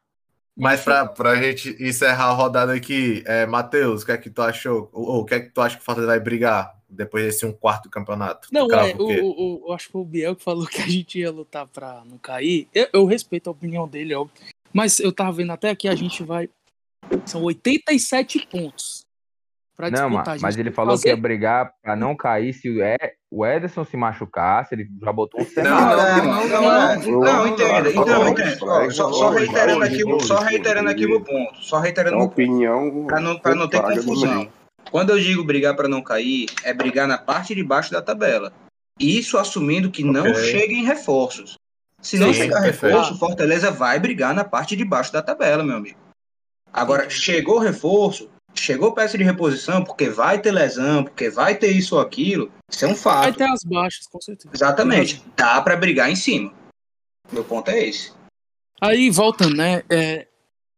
Mas 0.61 0.83
pra, 0.83 1.07
pra 1.07 1.43
gente 1.43 1.75
encerrar 1.83 2.27
a 2.27 2.33
rodada 2.33 2.75
aqui, 2.75 3.23
é, 3.27 3.47
Matheus, 3.47 4.03
o 4.03 4.07
que 4.07 4.13
é 4.13 4.19
que 4.19 4.29
tu 4.29 4.43
achou? 4.43 4.91
Ou, 4.93 5.21
o 5.21 5.25
que 5.25 5.35
é 5.35 5.41
que 5.41 5.49
tu 5.49 5.61
acha 5.61 5.77
que 5.77 5.83
o 5.83 5.85
Fortaleza 5.85 6.13
vai 6.13 6.21
brigar 6.21 6.79
depois 6.89 7.25
desse 7.25 7.47
um 7.47 7.53
quarto 7.53 7.89
campeonato? 7.89 8.49
Não, 8.53 8.71
é, 8.71 8.95
o 8.95 9.25
o, 9.25 9.69
o, 9.69 9.73
acho 9.73 9.87
que 9.87 9.93
foi 9.93 10.03
o 10.03 10.05
Biel 10.05 10.37
que 10.37 10.45
falou 10.45 10.67
que 10.69 10.83
a 10.83 10.87
gente 10.87 11.19
ia 11.19 11.31
lutar 11.31 11.67
pra 11.67 12.03
não 12.05 12.19
cair. 12.19 12.69
Eu, 12.75 12.89
eu 12.93 13.07
respeito 13.07 13.49
a 13.49 13.53
opinião 13.53 13.89
dele, 13.89 14.15
óbvio. 14.15 14.37
Mas 14.73 15.01
eu 15.01 15.11
tava 15.13 15.33
vendo 15.33 15.51
até 15.53 15.71
aqui, 15.71 15.89
a 15.89 15.95
gente 15.95 16.23
vai. 16.23 16.49
São 17.25 17.43
87 17.43 18.47
pontos. 18.47 19.07
Pra 19.81 19.91
Não, 19.91 20.11
disputar. 20.11 20.25
mas, 20.27 20.35
gente 20.35 20.43
mas 20.43 20.55
tem 20.57 20.61
ele 20.63 20.71
falou 20.71 20.99
que 20.99 21.09
ia 21.09 21.13
fazer- 21.13 21.23
brigar 21.23 21.73
pra 21.83 21.97
não 21.97 22.15
cair 22.15 22.53
se 22.53 22.69
o, 22.69 22.83
E- 22.85 22.99
o 23.31 23.47
Ederson 23.47 23.83
se 23.83 23.97
machucasse, 23.97 24.75
ele 24.75 24.87
já 25.03 25.11
botou 25.11 25.41
um 25.41 25.45
Não, 25.45 25.51
cenário. 25.51 25.97
não, 25.97 26.35
Não, 26.35 26.49
não, 26.49 26.91
é, 26.91 26.97
não, 26.97 27.21
não, 27.21 27.47
entenda, 27.49 27.89
então, 27.91 28.05
não, 28.05 28.29
entenda. 28.29 28.51
não, 28.61 28.91
Só, 28.91 29.09
não, 29.11 29.31
reiterando 29.31 29.79
não, 29.79 29.87
aqui, 29.87 30.05
não, 30.05 30.21
só 30.21 30.35
não, 30.35 30.43
reiterando 30.43 30.91
aqui 30.91 31.07
não, 31.07 31.17
o 31.17 31.21
ponto. 31.25 31.63
Só 31.65 31.79
reiterando 31.81 32.19
ponto. 32.19 32.33
opinião. 32.33 33.07
Pra 33.07 33.21
não, 33.21 33.39
pra 33.39 33.55
não 33.55 33.67
ter 33.69 33.81
confusão. 33.81 34.49
Quando 34.91 35.11
eu 35.11 35.19
digo 35.19 35.43
brigar 35.45 35.75
para 35.75 35.89
não 35.89 36.03
cair, 36.03 36.45
é 36.63 36.75
brigar 36.75 37.09
na 37.09 37.17
parte 37.17 37.55
de 37.55 37.65
baixo 37.65 37.91
da 37.91 38.03
tabela. 38.03 38.53
Isso 38.99 39.39
assumindo 39.39 39.91
que 39.91 40.05
não 40.05 40.35
cheguem 40.35 40.85
reforços. 40.85 41.55
Se 42.03 42.19
não 42.19 42.35
Sim, 42.35 42.41
chegar 42.43 42.61
reforço, 42.61 43.19
Fortaleza 43.19 43.71
vai 43.71 43.99
brigar 43.99 44.35
na 44.35 44.45
parte 44.45 44.77
de 44.77 44.85
baixo 44.85 45.11
da 45.11 45.23
tabela, 45.23 45.65
meu 45.65 45.77
amigo. 45.77 45.99
Agora, 46.71 47.09
chegou 47.09 47.59
reforço, 47.59 48.29
chegou 48.55 48.93
peça 48.93 49.17
de 49.17 49.25
reposição, 49.25 49.83
porque 49.85 50.09
vai 50.09 50.41
ter 50.41 50.53
lesão, 50.53 51.05
porque 51.05 51.31
vai 51.31 51.55
ter 51.55 51.71
isso 51.71 51.95
ou 51.95 52.01
aquilo, 52.01 52.51
isso 52.71 52.85
é 52.85 52.89
um 52.89 52.95
Vai 52.95 53.01
fato. 53.01 53.39
ter 53.39 53.45
as 53.45 53.63
baixas, 53.65 54.07
com 54.07 54.21
certeza. 54.21 54.51
Exatamente. 54.55 55.23
Dá 55.37 55.61
para 55.61 55.77
brigar 55.77 56.11
em 56.11 56.17
cima. 56.17 56.53
Meu 57.33 57.45
ponto 57.45 57.71
é 57.71 57.87
esse. 57.89 58.13
Aí, 58.81 59.11
voltando, 59.11 59.57
né? 59.57 59.83
é, 59.91 60.27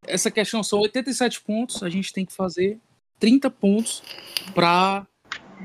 essa 0.07 0.31
questão 0.31 0.63
são 0.63 0.81
87 0.81 1.41
pontos, 1.41 1.83
a 1.83 1.89
gente 1.89 2.13
tem 2.13 2.25
que 2.25 2.33
fazer 2.33 2.79
30 3.19 3.51
pontos 3.51 4.03
pra 4.55 5.07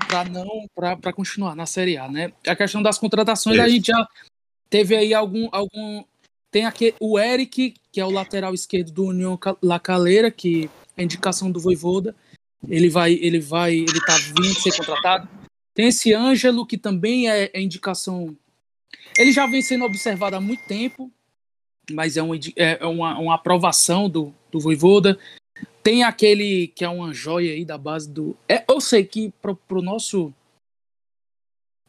para 0.07 0.25
não 0.25 0.67
para 0.75 1.11
continuar 1.11 1.55
na 1.55 1.65
Série 1.65 1.97
A, 1.97 2.07
né? 2.07 2.31
A 2.45 2.55
questão 2.55 2.83
das 2.83 2.99
contratações 2.99 3.55
Isso. 3.55 3.65
a 3.65 3.69
gente 3.69 3.87
já 3.87 4.07
teve 4.69 4.95
aí 4.95 5.11
algum 5.11 5.49
algum 5.51 6.03
tem 6.51 6.65
aqui 6.65 6.93
o 6.99 7.17
Eric, 7.19 7.73
que 7.91 7.99
é 7.99 8.05
o 8.05 8.11
lateral 8.11 8.53
esquerdo 8.53 8.91
do 8.91 9.05
União 9.05 9.39
La 9.61 9.79
Calera, 9.79 10.29
que 10.29 10.69
é 10.97 11.03
indicação 11.03 11.51
do 11.51 11.59
Voivoda. 11.59 12.15
Ele 12.67 12.89
vai 12.89 13.13
ele 13.13 13.39
vai 13.39 13.75
ele 13.75 14.01
tá 14.01 14.17
vindo 14.17 14.59
ser 14.59 14.75
contratado. 14.75 15.29
Tem 15.73 15.87
esse 15.87 16.11
Ângelo, 16.11 16.65
que 16.65 16.77
também 16.77 17.29
é, 17.29 17.51
é 17.53 17.61
indicação. 17.61 18.35
Ele 19.15 19.31
já 19.31 19.45
vem 19.45 19.61
sendo 19.61 19.85
observado 19.85 20.35
há 20.35 20.41
muito 20.41 20.65
tempo, 20.65 21.11
mas 21.91 22.17
é, 22.17 22.23
um, 22.23 22.31
é 22.55 22.85
uma, 22.85 23.19
uma 23.19 23.35
aprovação 23.35 24.09
do, 24.09 24.33
do 24.51 24.59
Voivoda. 24.59 25.19
Tem 25.83 26.03
aquele 26.03 26.67
que 26.69 26.83
é 26.83 26.89
uma 26.89 27.13
joia 27.13 27.53
aí 27.53 27.63
da 27.63 27.77
base 27.77 28.09
do. 28.11 28.35
É, 28.49 28.65
eu 28.67 28.81
sei 28.81 29.05
que 29.05 29.31
pro, 29.41 29.55
pro 29.55 29.81
nosso. 29.81 30.33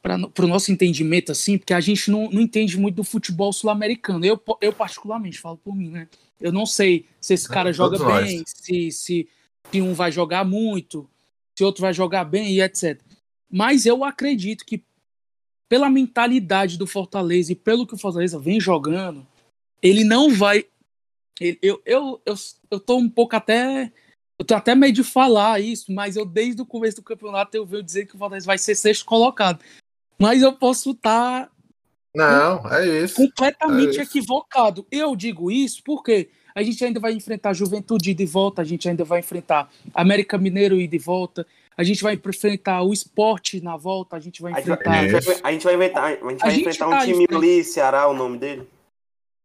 Para 0.01 0.17
o 0.17 0.47
nosso 0.47 0.71
entendimento, 0.71 1.33
assim, 1.33 1.59
porque 1.59 1.75
a 1.75 1.81
gente 1.81 2.11
não, 2.11 2.31
não 2.31 2.41
entende 2.41 2.79
muito 2.79 2.97
do 2.97 3.05
futebol 3.05 3.53
sul-americano. 3.53 4.25
Eu, 4.25 4.41
eu, 4.61 4.73
particularmente, 4.73 5.41
falo 5.41 5.57
por 5.57 5.75
mim, 5.75 5.91
né? 5.91 6.09
Eu 6.41 6.53
não 6.53 6.65
sei 6.65 7.07
se 7.21 7.35
esse 7.35 7.49
cara 7.49 7.73
joga 7.73 7.99
bem, 8.21 8.45
se, 8.47 8.93
se, 8.93 9.29
se 9.71 9.83
um 9.83 9.93
vai 9.93 10.13
jogar 10.13 10.45
muito, 10.45 11.09
se 11.57 11.65
outro 11.65 11.83
vai 11.83 11.93
jogar 11.93 12.25
bem 12.25 12.53
e 12.53 12.61
etc. 12.61 13.01
Mas 13.51 13.87
eu 13.87 14.05
acredito 14.05 14.65
que, 14.65 14.85
pela 15.69 15.91
mentalidade 15.91 16.79
do 16.79 16.87
Fortaleza 16.87 17.53
e 17.53 17.57
pelo 17.57 17.87
que 17.87 17.95
o 17.95 17.99
Fortaleza 17.99 18.39
vem 18.39 18.61
jogando, 18.61 19.27
ele 19.83 20.05
não 20.05 20.31
vai 20.31 20.65
eu, 21.41 21.81
eu, 21.85 22.23
eu, 22.27 22.35
eu 22.71 22.81
tô 22.81 22.97
um 22.97 23.09
pouco 23.09 23.37
até. 23.37 23.93
Eu 24.39 24.45
tô 24.45 24.55
até 24.55 24.75
meio 24.75 24.93
de 24.93 25.03
falar 25.03 25.61
isso, 25.61 25.93
mas 25.93 26.17
eu 26.17 26.25
desde 26.25 26.63
o 26.63 26.67
começo 26.67 26.97
do 26.97 27.03
campeonato 27.03 27.57
eu 27.57 27.67
vejo 27.67 27.83
dizer 27.83 28.07
que 28.07 28.15
o 28.15 28.19
Fortaleza 28.19 28.47
vai 28.47 28.59
ser 28.59 28.75
sexto 28.75 29.05
colocado. 29.05 29.63
Mas 30.19 30.43
eu 30.43 30.53
posso 30.53 30.91
estar. 30.91 31.47
Tá 31.47 31.51
não, 32.15 32.73
é 32.73 33.05
isso. 33.05 33.15
Completamente 33.15 33.99
é 33.99 34.03
isso. 34.03 34.19
equivocado. 34.19 34.87
Eu 34.91 35.15
digo 35.15 35.51
isso 35.51 35.83
porque 35.85 36.29
a 36.55 36.63
gente 36.63 36.85
ainda 36.85 36.99
vai 36.99 37.13
enfrentar 37.13 37.53
Juventude 37.53 38.13
de 38.13 38.27
volta, 38.27 38.63
a 38.63 38.65
gente 38.65 38.89
ainda 38.89 39.05
vai 39.05 39.21
enfrentar 39.21 39.71
América 39.95 40.37
Mineiro 40.37 40.81
e 40.81 40.89
de 40.89 40.99
volta, 40.99 41.47
a 41.77 41.85
gente 41.85 42.03
vai 42.03 42.15
enfrentar 42.15 42.83
o 42.83 42.93
esporte 42.93 43.61
na 43.61 43.77
volta, 43.77 44.17
a 44.17 44.21
gente 44.21 44.43
vai 44.43 44.51
enfrentar. 44.51 44.91
A 44.91 45.09
gente 45.09 45.13
vai, 45.13 45.41
a 45.45 45.53
gente 45.53 45.63
vai, 45.63 45.75
enfrentar, 45.75 46.05
a 46.05 46.11
gente 46.11 46.41
vai 46.41 46.57
enfrentar 46.57 46.89
um 46.89 46.91
tá 46.91 47.05
time 47.05 47.27
ali, 47.31 47.63
Ceará, 47.63 48.09
o 48.09 48.15
nome 48.15 48.39
dele. 48.39 48.69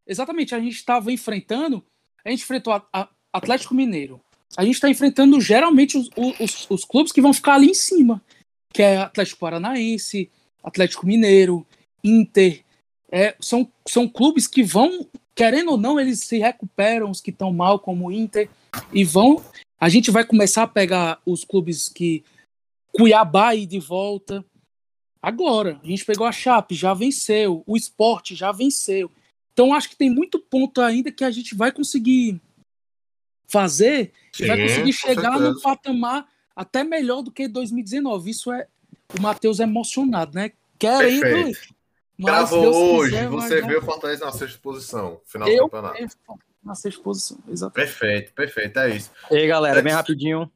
Exatamente, 0.07 0.55
a 0.55 0.59
gente 0.59 0.75
estava 0.75 1.11
enfrentando, 1.11 1.83
a 2.25 2.31
gente 2.31 2.41
enfrentou 2.41 2.73
a, 2.73 2.83
a 2.91 3.07
Atlético 3.31 3.75
Mineiro. 3.75 4.19
A 4.57 4.65
gente 4.65 4.75
está 4.75 4.89
enfrentando 4.89 5.39
geralmente 5.39 5.97
os, 5.97 6.09
os, 6.39 6.67
os, 6.69 6.85
clubes 6.85 7.11
que 7.11 7.21
vão 7.21 7.33
ficar 7.33 7.55
ali 7.55 7.67
em 7.67 7.73
cima, 7.75 8.21
que 8.71 8.81
é 8.81 8.97
Atlético 8.97 9.39
Paranaense, 9.39 10.31
Atlético 10.63 11.05
Mineiro, 11.05 11.65
Inter. 12.03 12.63
É, 13.11 13.35
são, 13.39 13.71
são 13.87 14.07
clubes 14.07 14.47
que 14.47 14.63
vão, 14.63 15.07
querendo 15.35 15.71
ou 15.71 15.77
não, 15.77 15.99
eles 15.99 16.21
se 16.21 16.37
recuperam, 16.37 17.11
os 17.11 17.21
que 17.21 17.29
estão 17.29 17.53
mal, 17.53 17.79
como 17.79 18.07
o 18.07 18.11
Inter, 18.11 18.49
e 18.91 19.03
vão. 19.03 19.43
A 19.79 19.89
gente 19.89 20.09
vai 20.09 20.25
começar 20.25 20.63
a 20.63 20.67
pegar 20.67 21.21
os 21.25 21.43
clubes 21.43 21.89
que. 21.89 22.23
Cuiabá 22.91 23.55
ir 23.55 23.65
de 23.65 23.79
volta. 23.79 24.45
Agora, 25.19 25.79
a 25.83 25.87
gente 25.87 26.05
pegou 26.05 26.27
a 26.27 26.31
Chape, 26.31 26.75
já 26.75 26.93
venceu. 26.93 27.63
O 27.65 27.75
esporte 27.75 28.35
já 28.35 28.51
venceu. 28.51 29.09
Então 29.53 29.73
acho 29.73 29.89
que 29.89 29.95
tem 29.95 30.09
muito 30.09 30.39
ponto 30.39 30.81
ainda 30.81 31.11
que 31.11 31.23
a 31.23 31.31
gente 31.31 31.55
vai 31.55 31.71
conseguir 31.71 32.41
fazer 33.47 34.11
Sim, 34.31 34.43
e 34.43 34.47
vai 34.47 34.61
conseguir 34.61 34.93
chegar 34.93 35.39
no 35.39 35.61
patamar 35.61 36.27
até 36.55 36.83
melhor 36.83 37.21
do 37.21 37.31
que 37.31 37.47
2019. 37.47 38.31
Isso 38.31 38.51
é 38.51 38.67
o 39.17 39.21
Matheus 39.21 39.59
emocionado, 39.59 40.33
né? 40.35 40.51
Querendo. 40.77 41.57
Gravou 42.19 42.97
hoje, 42.97 43.11
quiser, 43.11 43.27
você 43.27 43.61
vê 43.61 43.75
o 43.75 43.81
Fortaleza 43.81 44.25
na 44.25 44.31
sexta 44.31 44.59
posição, 44.61 45.19
final 45.25 45.47
eu 45.47 45.65
do 45.65 45.69
campeonato. 45.69 46.17
Na 46.63 46.75
sexta 46.75 47.01
posição, 47.01 47.37
exatamente. 47.49 47.89
Perfeito, 47.89 48.33
perfeito, 48.33 48.79
é 48.79 48.95
isso. 48.95 49.11
E 49.31 49.37
aí, 49.37 49.47
galera, 49.47 49.81
bem 49.81 49.91
rapidinho. 49.91 50.49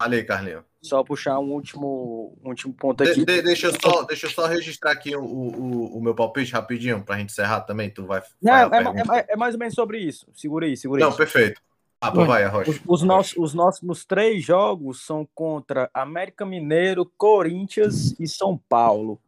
Falei, 0.00 0.22
Carlinhos. 0.22 0.62
Só 0.80 1.02
puxar 1.02 1.40
um 1.40 1.50
último, 1.52 2.38
um 2.42 2.48
último 2.50 2.72
ponto 2.72 3.02
aqui. 3.02 3.14
De, 3.14 3.24
de, 3.24 3.42
deixa, 3.42 3.66
eu 3.66 3.72
só, 3.80 4.04
deixa 4.04 4.26
eu 4.26 4.30
só 4.30 4.46
registrar 4.46 4.92
aqui 4.92 5.14
o, 5.16 5.22
o, 5.22 5.98
o 5.98 6.00
meu 6.00 6.14
palpite 6.14 6.52
rapidinho 6.52 7.02
para 7.02 7.16
a 7.16 7.18
gente 7.18 7.30
encerrar 7.30 7.62
também. 7.62 7.90
Tu 7.90 8.06
vai. 8.06 8.22
Não, 8.40 8.54
é, 8.54 9.18
é, 9.18 9.26
é, 9.30 9.36
mais 9.36 9.54
ou 9.54 9.58
menos 9.58 9.74
sobre 9.74 9.98
isso. 9.98 10.28
Segura 10.34 10.66
aí, 10.66 10.76
segura 10.76 11.04
aí. 11.04 11.10
Não, 11.10 11.16
perfeito. 11.16 11.60
Ah, 12.00 12.12
pô, 12.12 12.24
vai, 12.24 12.44
Rocha. 12.46 12.70
Os, 12.70 12.80
os, 12.86 13.02
nossos, 13.02 13.34
os 13.36 13.54
nossos 13.54 14.04
três 14.04 14.44
jogos 14.44 15.04
são 15.04 15.28
contra 15.34 15.90
América 15.92 16.46
Mineiro, 16.46 17.10
Corinthians 17.16 18.14
e 18.20 18.28
São 18.28 18.56
Paulo. 18.68 19.20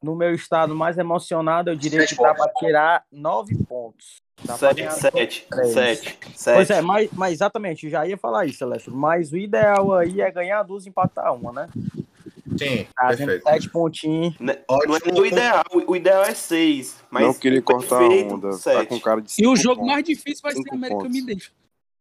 No 0.00 0.14
meu 0.14 0.34
estado 0.34 0.74
mais 0.76 0.96
emocionado, 0.98 1.70
eu 1.70 1.76
diria 1.76 2.06
que 2.06 2.14
dá 2.14 2.34
para 2.34 2.52
tirar 2.52 3.04
nove 3.10 3.56
pontos. 3.64 4.22
Sete, 4.58 4.92
sete, 4.92 5.46
sete, 5.72 6.18
sete. 6.34 6.56
Pois 6.56 6.70
é, 6.70 6.80
mas, 6.82 7.08
mas 7.12 7.32
exatamente, 7.32 7.88
já 7.88 8.06
ia 8.06 8.18
falar 8.18 8.44
isso, 8.46 8.58
Celeste. 8.58 8.90
Mas 8.90 9.32
o 9.32 9.36
ideal 9.36 9.94
aí 9.94 10.20
é 10.20 10.30
ganhar 10.30 10.62
duas 10.62 10.84
e 10.84 10.90
empatar 10.90 11.34
uma, 11.34 11.52
né? 11.52 11.68
Sim, 12.58 12.86
tá, 12.94 13.08
perfeito. 13.08 13.42
Sete 13.42 13.70
pontinhos. 13.70 14.34
Não, 14.38 14.54
não 14.68 14.96
é 14.96 15.20
o 15.20 15.26
ideal, 15.26 15.64
o 15.86 15.96
ideal 15.96 16.22
é 16.22 16.34
seis. 16.34 16.96
Mas 17.10 17.24
não 17.24 17.34
queria 17.34 17.62
cortar 17.62 17.98
perfeito, 18.00 18.30
a 18.30 18.34
onda, 18.36 18.50
tá 18.50 18.56
sete. 18.58 18.88
com 18.88 19.00
cara 19.00 19.22
de 19.22 19.32
E 19.42 19.46
o 19.46 19.56
jogo 19.56 19.76
pontos. 19.76 19.92
mais 19.92 20.04
difícil 20.04 20.42
vai 20.42 20.52
ser 20.52 20.72
América 20.72 21.08
Mineiro. 21.08 21.44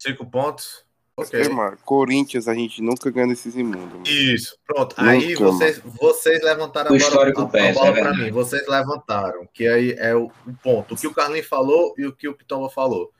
Cinco 0.03 0.25
pontos? 0.25 0.83
Ok. 1.15 1.47
Mano, 1.49 1.77
Corinthians, 1.85 2.47
a 2.47 2.53
gente 2.53 2.81
nunca 2.81 3.09
ganha 3.09 3.27
desses 3.27 3.55
imundos. 3.55 4.09
Isso, 4.09 4.57
pronto. 4.65 4.95
Nunca, 4.97 5.11
aí 5.11 5.35
vocês, 5.35 5.79
vocês 5.79 6.43
levantaram 6.43 6.91
o 6.91 7.05
agora 7.05 7.31
a, 7.33 7.39
a, 7.39 7.43
a 7.43 7.73
bola 7.73 7.87
é 7.87 8.01
para 8.01 8.13
mim. 8.13 8.31
Vocês 8.31 8.67
levantaram, 8.67 9.47
que 9.53 9.65
aí 9.65 9.91
é 9.93 10.13
o, 10.13 10.25
o, 10.25 10.53
ponto. 10.61 10.93
O 10.95 10.97
que 10.97 11.07
o 11.07 11.13
Carlinhos 11.13 11.47
falou 11.47 11.93
e 11.97 12.05
o 12.05 12.13
que 12.13 12.27
o 12.27 12.33
Pitomba 12.33 12.69
falou. 12.69 13.13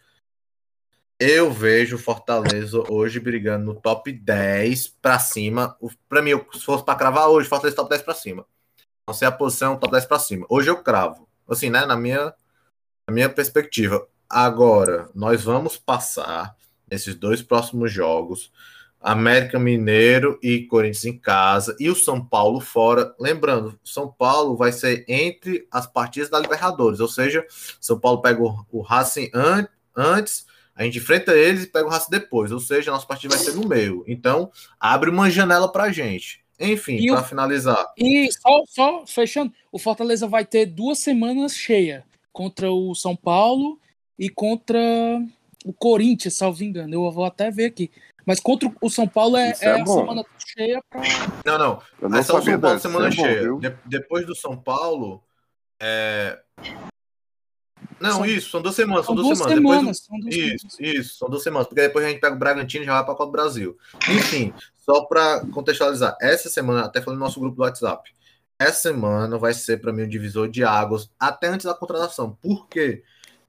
Eu 1.17 1.51
vejo 1.51 1.97
Fortaleza 1.97 2.83
hoje 2.91 3.19
brigando 3.19 3.63
no 3.65 3.79
top 3.79 4.11
10 4.11 4.87
para 5.01 5.19
cima. 5.19 5.77
Para 6.09 6.21
mim, 6.21 6.31
se 6.51 6.65
fosse 6.65 6.83
para 6.83 6.97
cravar 6.97 7.29
hoje, 7.29 7.47
Fortaleza 7.47 7.77
top 7.77 7.91
10 7.91 8.01
para 8.01 8.15
cima. 8.15 8.45
Não 9.07 9.13
sei 9.13 9.27
a 9.27 9.31
posição, 9.31 9.77
top 9.77 9.93
10 9.93 10.05
para 10.05 10.19
cima. 10.19 10.45
Hoje 10.49 10.69
eu 10.69 10.83
cravo. 10.83 11.29
Assim, 11.47 11.69
né? 11.69 11.85
Na 11.85 11.95
minha, 11.95 12.33
na 13.07 13.13
minha 13.13 13.29
perspectiva. 13.29 14.05
Agora, 14.27 15.09
nós 15.13 15.43
vamos 15.43 15.77
passar 15.77 16.57
nesses 16.89 17.15
dois 17.15 17.41
próximos 17.41 17.91
jogos. 17.91 18.51
América 19.03 19.59
Mineiro 19.59 20.39
e 20.41 20.61
Corinthians 20.61 21.03
em 21.03 21.17
casa 21.17 21.75
e 21.77 21.89
o 21.89 21.95
São 21.95 22.23
Paulo 22.25 22.61
fora. 22.61 23.13
Lembrando, 23.19 23.77
São 23.83 24.07
Paulo 24.07 24.55
vai 24.55 24.71
ser 24.71 25.03
entre 25.09 25.67
as 25.69 25.85
partidas 25.85 26.29
da 26.29 26.39
Libertadores, 26.39 27.01
ou 27.01 27.09
seja, 27.09 27.45
São 27.81 27.99
Paulo 27.99 28.21
pega 28.21 28.41
o, 28.41 28.65
o 28.71 28.81
Racing 28.81 29.29
an 29.33 29.67
antes, 29.95 30.45
a 30.73 30.83
gente 30.83 30.97
enfrenta 30.97 31.35
eles 31.35 31.65
e 31.65 31.67
pega 31.67 31.85
o 31.85 31.89
Racing 31.89 32.11
depois, 32.11 32.51
ou 32.51 32.59
seja, 32.61 32.89
a 32.89 32.93
nossa 32.93 33.05
partida 33.05 33.35
vai 33.35 33.43
ser 33.43 33.53
no 33.53 33.67
meio. 33.67 34.05
Então, 34.07 34.49
abre 34.79 35.09
uma 35.09 35.29
janela 35.29 35.69
para 35.69 35.91
gente. 35.91 36.41
Enfim, 36.59 37.05
para 37.07 37.23
finalizar. 37.23 37.91
E 37.97 38.29
só, 38.31 38.63
só 38.67 39.05
fechando, 39.05 39.51
o 39.71 39.77
Fortaleza 39.77 40.27
vai 40.27 40.45
ter 40.45 40.65
duas 40.65 40.99
semanas 40.99 41.53
cheia 41.53 42.05
contra 42.31 42.71
o 42.71 42.95
São 42.95 43.15
Paulo 43.15 43.79
e 44.17 44.29
contra 44.29 44.79
o 45.63 45.73
Corinthians, 45.73 46.35
salvo 46.35 46.63
engano. 46.63 46.93
Eu 46.93 47.11
vou 47.11 47.25
até 47.25 47.49
ver 47.51 47.65
aqui. 47.65 47.91
Mas 48.25 48.39
contra 48.39 48.71
o 48.81 48.89
São 48.89 49.07
Paulo 49.07 49.35
é, 49.35 49.53
é, 49.61 49.65
é 49.65 49.81
a 49.81 49.85
semana 49.85 50.25
cheia 50.37 50.81
pra. 50.89 51.01
Não, 51.45 51.57
não. 51.57 51.81
não 52.01 52.17
Essa 52.17 52.33
é 52.33 52.35
o 52.35 52.41
São 52.41 52.59
Paulo 52.59 52.79
semana 52.79 53.07
é 53.07 53.11
cheia. 53.11 53.49
Bom, 53.49 53.59
de, 53.59 53.73
depois 53.85 54.25
do 54.25 54.35
São 54.35 54.57
Paulo. 54.57 55.21
É... 55.81 56.39
Não, 57.99 58.11
são... 58.11 58.25
isso, 58.25 58.49
são 58.49 58.61
duas 58.61 58.75
semanas. 58.75 59.05
São, 59.05 59.15
são 59.15 59.23
duas, 59.23 59.39
duas 59.39 59.49
semanas. 59.49 59.77
semanas 59.77 59.99
do... 59.99 60.05
são 60.05 60.19
duas 60.19 60.35
isso, 60.35 60.69
semanas. 60.69 60.95
isso, 60.95 61.17
são 61.17 61.29
duas 61.29 61.43
semanas. 61.43 61.67
Porque 61.67 61.81
depois 61.81 62.05
a 62.05 62.09
gente 62.09 62.21
pega 62.21 62.35
o 62.35 62.39
Bragantino 62.39 62.83
e 62.83 62.87
já 62.87 62.93
vai 62.93 63.03
para 63.03 63.13
a 63.13 63.17
Copa 63.17 63.25
do 63.25 63.31
Brasil. 63.31 63.77
Enfim, 64.09 64.53
só 64.77 65.05
para 65.05 65.45
contextualizar, 65.47 66.15
essa 66.21 66.49
semana, 66.49 66.85
até 66.85 67.01
falando 67.01 67.19
no 67.19 67.25
nosso 67.25 67.39
grupo 67.39 67.57
do 67.57 67.61
WhatsApp, 67.63 68.13
essa 68.57 68.81
semana 68.81 69.37
vai 69.37 69.53
ser 69.53 69.81
para 69.81 69.91
mim 69.91 70.03
um 70.03 70.09
divisor 70.09 70.49
de 70.49 70.63
águas 70.63 71.09
até 71.19 71.47
antes 71.47 71.65
da 71.65 71.73
contratação. 71.73 72.37
Por 72.41 72.67
quê? 72.67 73.03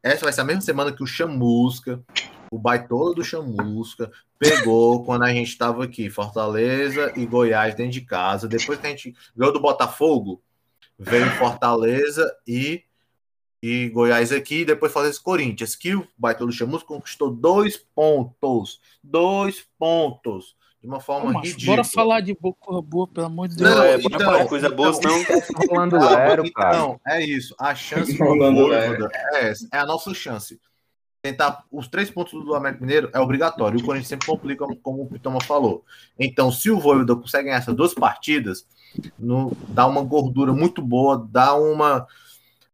Essa 0.05 0.27
vai 0.27 0.35
ser 0.35 0.43
a 0.43 0.45
mesma 0.45 0.61
semana 0.61 0.93
que 0.93 1.03
o 1.03 1.07
Chamusca, 1.07 2.05
o 2.51 2.59
baitola 2.59 3.15
do 3.15 3.25
Chamusca, 3.25 4.13
pegou 4.39 5.03
quando 5.03 5.23
a 5.23 5.33
gente 5.33 5.49
estava 5.49 5.83
aqui, 5.83 6.11
Fortaleza 6.11 7.11
e 7.17 7.25
Goiás 7.25 7.75
dentro 7.75 7.93
de 7.93 8.03
casa. 8.03 8.47
Depois 8.47 8.79
que 8.79 8.87
a 8.87 8.91
gente 8.91 9.17
ganhou 9.35 9.51
do 9.51 9.63
Botafogo, 9.63 10.43
veio 10.99 11.31
Fortaleza 11.39 12.31
e, 12.47 12.85
e 13.63 13.89
Goiás 13.89 14.31
aqui, 14.31 14.57
e 14.57 14.65
depois 14.67 14.93
Fortaleza 14.93 15.19
Corinthians, 15.23 15.75
que 15.75 15.95
o 15.95 16.07
baitola 16.19 16.51
do 16.51 16.55
Chamusca 16.55 16.87
conquistou 16.87 17.31
dois 17.31 17.79
pontos. 17.79 18.83
Dois 19.03 19.67
pontos 19.79 20.55
de 20.85 20.89
uma 20.89 21.01
forma 21.01 21.33
Pô, 21.33 21.41
ridícula. 21.41 21.77
Bora 21.77 21.85
falar 21.85 22.21
de 22.21 22.35
boa, 22.35 22.83
boa, 22.83 23.09
pelo 23.09 23.27
amor 23.27 23.49
de 23.49 23.57
Deus. 23.57 23.71
Não, 23.75 23.83
é, 23.83 23.97
então, 23.97 24.21
falar 24.21 24.43
de 24.43 24.49
coisa 24.51 24.69
boa, 24.69 24.91
então, 24.91 25.11
senão 25.19 25.43
tá 25.43 25.67
rolando 25.67 25.99
lero, 25.99 26.53
cara. 26.53 26.77
Não, 26.77 27.01
é 27.07 27.25
isso. 27.25 27.55
A 27.59 27.75
chance 27.75 28.13
do 28.13 28.19
Voivoda 28.19 29.11
é 29.33 29.49
essa, 29.49 29.67
é 29.73 29.79
a 29.79 29.87
nossa 29.87 30.13
chance. 30.13 30.61
tentar 31.23 31.65
os 31.73 31.89
três 31.89 32.11
pontos 32.11 32.33
do 32.45 32.55
América 32.55 32.83
Mineiro 32.83 33.09
é 33.15 33.19
obrigatório. 33.19 33.81
O 33.81 33.83
Corinthians 33.83 34.09
sempre 34.09 34.27
complica, 34.27 34.67
como 34.83 35.05
o 35.05 35.07
Pitoma 35.07 35.43
falou. 35.43 35.87
Então, 36.19 36.53
se 36.53 36.71
o 36.71 36.79
Voivoda 36.79 37.17
consegue 37.17 37.45
ganhar 37.45 37.57
essas 37.57 37.75
duas 37.75 37.95
partidas, 37.95 38.67
no, 39.19 39.57
dá 39.69 39.87
uma 39.87 40.03
gordura 40.03 40.53
muito 40.53 40.83
boa, 40.83 41.27
dá 41.31 41.55
uma. 41.55 42.07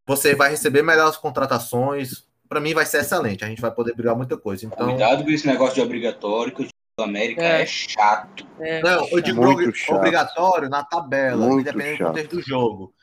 Você 0.05 0.35
vai 0.35 0.51
receber 0.51 0.83
melhores 0.83 1.17
contratações. 1.17 2.29
Para 2.49 2.59
mim, 2.59 2.75
vai 2.75 2.85
ser 2.85 3.03
excelente. 3.03 3.45
A 3.45 3.47
gente 3.47 3.63
vai 3.63 3.71
poder 3.71 3.95
brigar 3.95 4.17
muita 4.17 4.37
coisa. 4.37 4.67
Então, 4.67 4.89
Cuidado 4.89 5.23
com 5.23 5.31
esse 5.31 5.47
negócio 5.47 5.77
de 5.77 5.81
obrigatório, 5.81 6.53
que 6.53 6.69
América 7.03 7.43
é, 7.43 7.63
É. 7.63 7.67
chato. 7.67 8.47
É, 8.61 8.83
não, 8.83 9.09
eu 9.09 9.21
digo 9.21 9.43
obrigatório 9.91 10.69
na 10.69 10.85
tabela, 10.85 11.47
Muito 11.47 11.61
independente 11.63 11.93
do 11.95 11.99
chato. 11.99 12.07
contexto 12.09 12.37
do 12.37 12.43
jogo. 12.43 12.95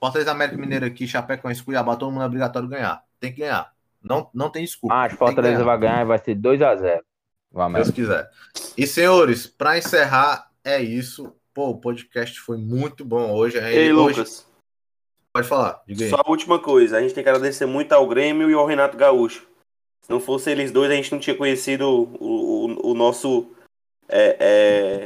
Fortaleza 0.00 0.30
América 0.32 0.58
Mineiro 0.58 0.84
aqui, 0.86 1.06
Chapecoense, 1.06 1.62
Cuiabá, 1.62 1.94
todo 1.96 2.10
mundo 2.10 2.22
é 2.22 2.26
obrigatório 2.26 2.68
ganhar. 2.68 3.02
Tem 3.20 3.32
que 3.32 3.40
ganhar. 3.40 3.70
Não, 4.02 4.28
não 4.34 4.50
tem 4.50 4.64
desculpa. 4.64 4.94
Ah, 5.04 5.08
que 5.08 5.16
Fortaleza 5.16 5.54
ganhar. 5.54 5.64
vai 5.64 5.78
ganhar 5.78 6.02
e 6.02 6.04
vai 6.04 6.18
ser 6.18 6.34
2x0. 6.36 7.00
O 7.52 7.68
Deus 7.72 7.90
quiser. 7.90 8.28
E, 8.76 8.86
senhores, 8.86 9.46
para 9.46 9.78
encerrar, 9.78 10.50
é 10.64 10.80
isso. 10.82 11.32
Pô, 11.54 11.70
o 11.70 11.78
podcast 11.80 12.38
foi 12.40 12.58
muito 12.58 13.04
bom 13.04 13.32
hoje. 13.32 13.58
Aí, 13.58 13.74
Ei, 13.76 13.92
hoje 13.92 14.18
Lucas, 14.18 14.46
pode 15.32 15.48
falar. 15.48 15.80
Diga 15.86 16.04
aí. 16.04 16.10
só 16.10 16.16
a 16.24 16.30
última 16.30 16.58
coisa. 16.58 16.98
A 16.98 17.00
gente 17.00 17.14
tem 17.14 17.22
que 17.24 17.30
agradecer 17.30 17.64
muito 17.64 17.92
ao 17.92 18.06
Grêmio 18.06 18.50
e 18.50 18.54
ao 18.54 18.66
Renato 18.66 18.96
Gaúcho. 18.96 19.46
Se 20.06 20.10
não 20.12 20.20
fosse 20.20 20.48
eles 20.52 20.70
dois, 20.70 20.88
a 20.88 20.94
gente 20.94 21.10
não 21.10 21.18
tinha 21.18 21.34
conhecido 21.34 21.84
o, 21.88 22.04
o, 22.20 22.90
o 22.92 22.94
nosso 22.94 23.48
é, 24.08 24.36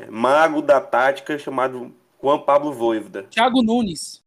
é, 0.04 0.10
mago 0.10 0.60
da 0.60 0.78
tática 0.78 1.38
chamado 1.38 1.90
Juan 2.22 2.38
Pablo 2.40 2.70
Voivoda. 2.70 3.22
Thiago 3.30 3.62
Nunes. 3.62 4.22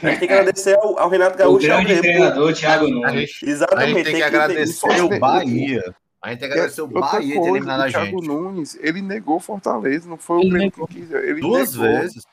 A 0.00 0.10
gente 0.10 0.20
tem 0.20 0.28
que 0.28 0.34
agradecer 0.34 0.78
ao, 0.78 0.96
ao 0.96 1.08
Renato 1.08 1.34
O 1.34 1.38
Gaúcho 1.38 1.72
ao 1.72 1.78
grande 1.82 1.86
Grêmio. 2.00 2.02
treinador, 2.02 2.54
Thiago 2.54 2.86
A 2.86 2.88
Nunes. 2.88 3.12
gente, 3.30 3.46
a 3.46 3.50
Exatamente. 3.50 3.94
gente 3.96 4.04
tem 4.04 4.14
que 4.14 4.22
agradecer 4.22 4.88
tem- 4.88 5.00
o 5.02 5.18
Bahia. 5.18 5.94
A 6.22 6.30
gente 6.30 6.38
tem 6.40 6.48
que 6.48 6.54
agradecer 6.54 6.82
o 6.82 6.86
Bahia 6.86 7.20
de 7.20 7.26
ter 7.32 7.34
coisa, 7.34 7.50
eliminado 7.50 7.80
a 7.82 7.86
o 7.86 7.90
Thiago 7.90 8.06
gente. 8.06 8.26
Nunes, 8.28 8.78
ele 8.80 9.02
negou 9.02 9.40
Fortaleza, 9.40 10.08
não 10.08 10.18
foi 10.18 10.36
o 10.36 10.40
Ele 10.42 10.50
Grêmio 10.50 10.66
negou. 10.70 10.86
que 10.86 10.94
quis. 11.00 11.10
Ele 11.10 11.40
Duas 11.40 11.74
negou. 11.76 11.98
vezes. 12.00 12.24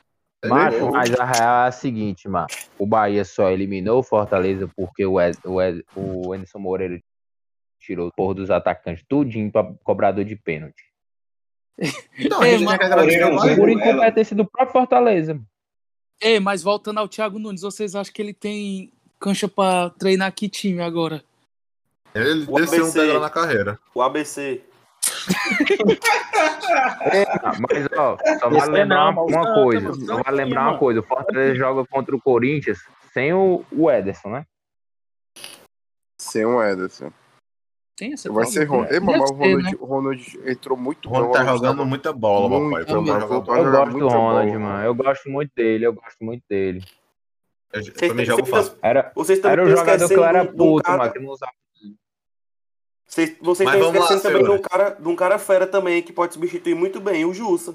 Macho, 0.44 0.92
mas 0.92 1.12
a 1.18 1.24
real 1.24 1.64
é 1.64 1.68
a 1.68 1.72
seguinte, 1.72 2.28
mano. 2.28 2.46
O 2.78 2.86
Bahia 2.86 3.24
só 3.24 3.50
eliminou 3.50 3.98
o 3.98 4.02
Fortaleza 4.04 4.70
porque 4.76 5.04
o, 5.04 5.20
Ed, 5.20 5.36
o, 5.44 5.60
Ed, 5.60 5.84
o 5.96 6.32
Anderson 6.32 6.58
Moreira 6.60 7.00
tirou 7.86 8.08
o 8.08 8.12
porra 8.12 8.34
dos 8.34 8.50
atacantes 8.50 9.04
tudinho 9.08 9.50
pra 9.50 9.64
cobrador 9.84 10.24
de 10.24 10.36
pênalti. 10.36 10.82
Então, 12.18 12.40
a 12.40 12.48
Ei, 12.48 12.58
mas-. 12.64 12.78
Por 12.78 13.68
ela. 13.68 13.72
incompetência 13.72 14.34
do 14.34 14.44
próprio 14.46 14.72
Fortaleza. 14.72 15.38
Ei, 16.20 16.40
mas 16.40 16.62
voltando 16.62 16.98
ao 16.98 17.08
Thiago 17.08 17.38
Nunes, 17.38 17.60
vocês 17.60 17.94
acham 17.94 18.12
que 18.12 18.22
ele 18.22 18.32
tem 18.32 18.90
cancha 19.20 19.46
pra 19.46 19.90
treinar 19.90 20.32
que 20.32 20.48
time 20.48 20.80
agora? 20.80 21.22
Ele 22.14 22.46
O 22.48 22.56
desceu 22.58 22.78
um 22.84 22.88
ABC. 22.88 22.98
degrau 23.00 23.20
na 23.20 23.28
carreira. 23.30 23.78
O 23.94 24.00
ABC. 24.02 24.62
Ah, 27.42 27.52
Mas, 27.60 27.86
ó, 27.96 28.16
só 28.16 28.48
Esse 28.48 28.58
vale 28.58 28.72
lembrar 28.72 29.12
não, 29.14 29.26
uma, 29.26 29.54
coisa. 29.54 29.92
Só 29.94 30.22
vale 30.22 30.36
lembrar 30.36 30.60
mano. 30.62 30.72
uma 30.72 30.78
coisa. 30.78 31.00
O 31.00 31.02
Fortaleza 31.02 31.54
joga 31.54 31.86
contra 31.86 32.14
o 32.16 32.20
Corinthians 32.20 32.78
sem 33.12 33.32
o, 33.32 33.64
o 33.70 33.90
Ederson, 33.90 34.30
né? 34.30 34.46
Sem 36.20 36.44
o 36.44 36.62
Ederson. 36.62 37.12
Tem 37.96 38.12
essa 38.12 38.30
Vai 38.30 38.44
ser 38.46 38.64
Ronald. 38.64 38.92
Ei, 38.92 39.00
Deve 39.00 39.06
mas 39.06 39.30
o 39.30 39.34
Ronald, 39.34 39.62
né? 39.64 39.70
o 39.80 39.84
Ronald 39.86 40.40
entrou 40.44 40.76
muito 40.76 41.08
O 41.08 41.12
Ronald 41.12 41.32
tá 41.32 41.44
jogando 41.44 41.76
tava 41.78 41.84
muita 41.86 42.12
bola, 42.12 42.48
muito, 42.60 42.70
papai. 42.70 42.84
também. 42.84 43.14
Eu 43.14 43.18
gosto 43.18 43.28
do 43.98 44.08
Ronald, 44.08 44.48
bola. 44.50 44.58
mano. 44.60 44.84
Eu 44.84 44.94
gosto 44.94 45.30
muito 45.30 45.50
dele. 45.56 45.86
Eu 45.86 45.92
gosto 45.94 46.16
muito 46.24 46.42
dele. 46.48 46.84
Eu, 47.72 47.82
mim, 47.82 47.90
têm- 48.16 48.24
jogo 48.24 48.44
vocês 48.46 48.50
fácil. 48.68 48.78
Era, 48.82 49.12
Vocês 49.14 49.38
também 49.38 49.52
era 49.52 49.62
o 49.62 49.68
estão 49.68 49.80
jogador 49.80 49.96
que 50.08 50.14
eu 50.14 50.18
esquecendo 50.24 50.24
era 50.38 50.44
puto, 50.52 50.82
cara- 50.84 50.98
mano. 50.98 51.12
Que 51.12 51.18
não 51.20 51.30
usava. 51.30 51.52
Vocês, 53.08 53.36
vocês 53.40 53.68
estão 53.68 53.80
vamos 53.84 54.00
lá, 54.00 54.06
esquecendo 54.16 54.22
também 54.38 54.44
de 54.44 54.50
um, 54.50 54.62
cara, 54.62 54.90
de 54.90 55.08
um 55.08 55.16
cara 55.16 55.38
fera 55.38 55.66
também 55.66 56.02
que 56.02 56.12
pode 56.12 56.34
substituir 56.34 56.74
muito 56.74 57.00
bem, 57.00 57.24
o 57.24 57.32
Jussa. 57.32 57.74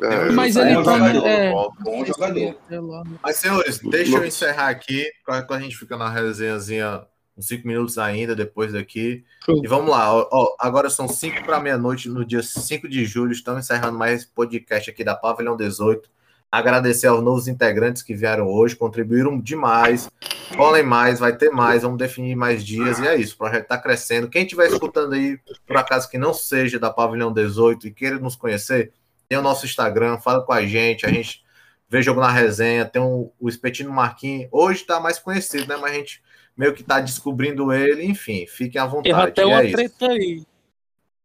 É, 0.00 0.30
Mas 0.30 0.54
Tá 0.54 0.60
ele 0.60 0.74
tem. 0.74 0.84
jogador, 0.84 1.26
É, 1.26 1.50
Bom 1.80 2.04
jogador. 2.04 2.34
né? 2.34 3.18
Mas, 3.22 3.36
senhores, 3.36 3.78
deixa 3.80 4.16
eu 4.16 4.24
encerrar 4.26 4.68
aqui. 4.68 5.06
Quando 5.24 5.54
a 5.54 5.58
gente 5.60 5.76
fica 5.76 5.96
na 5.96 6.10
resenhazinha 6.10 7.04
uns 7.36 7.48
5 7.48 7.66
minutos 7.66 7.98
ainda 7.98 8.34
depois 8.34 8.72
daqui. 8.72 9.24
Show. 9.44 9.60
E 9.62 9.66
vamos 9.68 9.90
lá. 9.90 10.12
Ó, 10.14 10.28
ó, 10.30 10.56
agora 10.58 10.88
são 10.88 11.06
5 11.06 11.44
para 11.44 11.60
meia-noite 11.60 12.08
no 12.08 12.24
dia 12.24 12.42
5 12.42 12.88
de 12.88 13.04
julho. 13.04 13.32
Estamos 13.32 13.64
encerrando 13.64 13.98
mais 13.98 14.22
esse 14.22 14.28
podcast 14.28 14.90
aqui 14.90 15.04
da 15.04 15.14
Pavilhão 15.14 15.56
18. 15.56 16.08
Agradecer 16.50 17.08
aos 17.08 17.22
novos 17.22 17.48
integrantes 17.48 18.02
que 18.02 18.14
vieram 18.14 18.46
hoje, 18.46 18.76
contribuíram 18.76 19.38
demais. 19.38 20.08
Colhem 20.56 20.84
mais, 20.84 21.18
vai 21.18 21.36
ter 21.36 21.50
mais, 21.50 21.82
vamos 21.82 21.98
definir 21.98 22.36
mais 22.36 22.64
dias. 22.64 22.98
E 22.98 23.06
é 23.06 23.16
isso, 23.16 23.34
o 23.34 23.38
projeto 23.38 23.64
está 23.64 23.76
crescendo. 23.76 24.28
Quem 24.28 24.42
estiver 24.42 24.68
escutando 24.68 25.12
aí, 25.12 25.38
por 25.66 25.76
acaso 25.76 26.08
que 26.08 26.16
não 26.16 26.32
seja 26.32 26.78
da 26.78 26.90
Pavilhão 26.90 27.32
18 27.32 27.88
e 27.88 27.90
queira 27.90 28.18
nos 28.18 28.36
conhecer, 28.36 28.92
tem 29.28 29.36
o 29.36 29.42
nosso 29.42 29.66
Instagram, 29.66 30.18
fala 30.18 30.42
com 30.42 30.52
a 30.52 30.64
gente, 30.64 31.04
a 31.04 31.10
gente 31.10 31.44
vê 31.90 32.00
jogo 32.00 32.20
na 32.20 32.30
resenha, 32.30 32.84
tem 32.84 33.02
o, 33.02 33.32
o 33.40 33.48
Espetino 33.48 33.92
Marquinhos. 33.92 34.48
Hoje 34.52 34.80
está 34.80 35.00
mais 35.00 35.18
conhecido, 35.18 35.66
né? 35.66 35.76
Mas 35.76 35.92
a 35.92 35.94
gente 35.94 36.22
meio 36.56 36.74
que 36.74 36.80
está 36.82 37.00
descobrindo 37.00 37.72
ele, 37.72 38.04
enfim, 38.04 38.46
fiquem 38.46 38.80
à 38.80 38.86
vontade. 38.86 39.10
Erra 39.10 39.24
até 39.28 39.42
E 39.42 39.44
uma 39.44 39.60
é 39.60 39.64
isso. 39.66 39.76
treta 39.76 40.06
aí. 40.12 40.44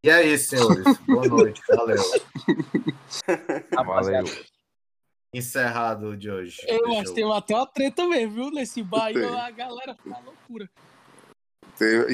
E 0.03 0.09
é 0.09 0.23
isso, 0.27 0.49
senhores. 0.49 0.97
Boa 1.07 1.27
noite. 1.27 1.61
Valeu. 1.69 1.97
Valeu. 3.85 4.23
Encerrado 5.33 6.17
de 6.17 6.29
hoje. 6.29 6.57
Eu, 6.67 6.79
Deixa 6.83 6.97
mas 6.99 7.09
eu- 7.09 7.15
tem 7.15 7.31
até 7.33 7.55
uma 7.55 7.67
treta 7.67 8.05
mesmo, 8.07 8.33
viu? 8.33 8.51
Nesse 8.51 8.83
bairro 8.83 9.33
a 9.37 9.49
galera 9.51 9.95
tá 9.95 10.19
loucura. 10.25 10.69
Tem- 11.77 12.05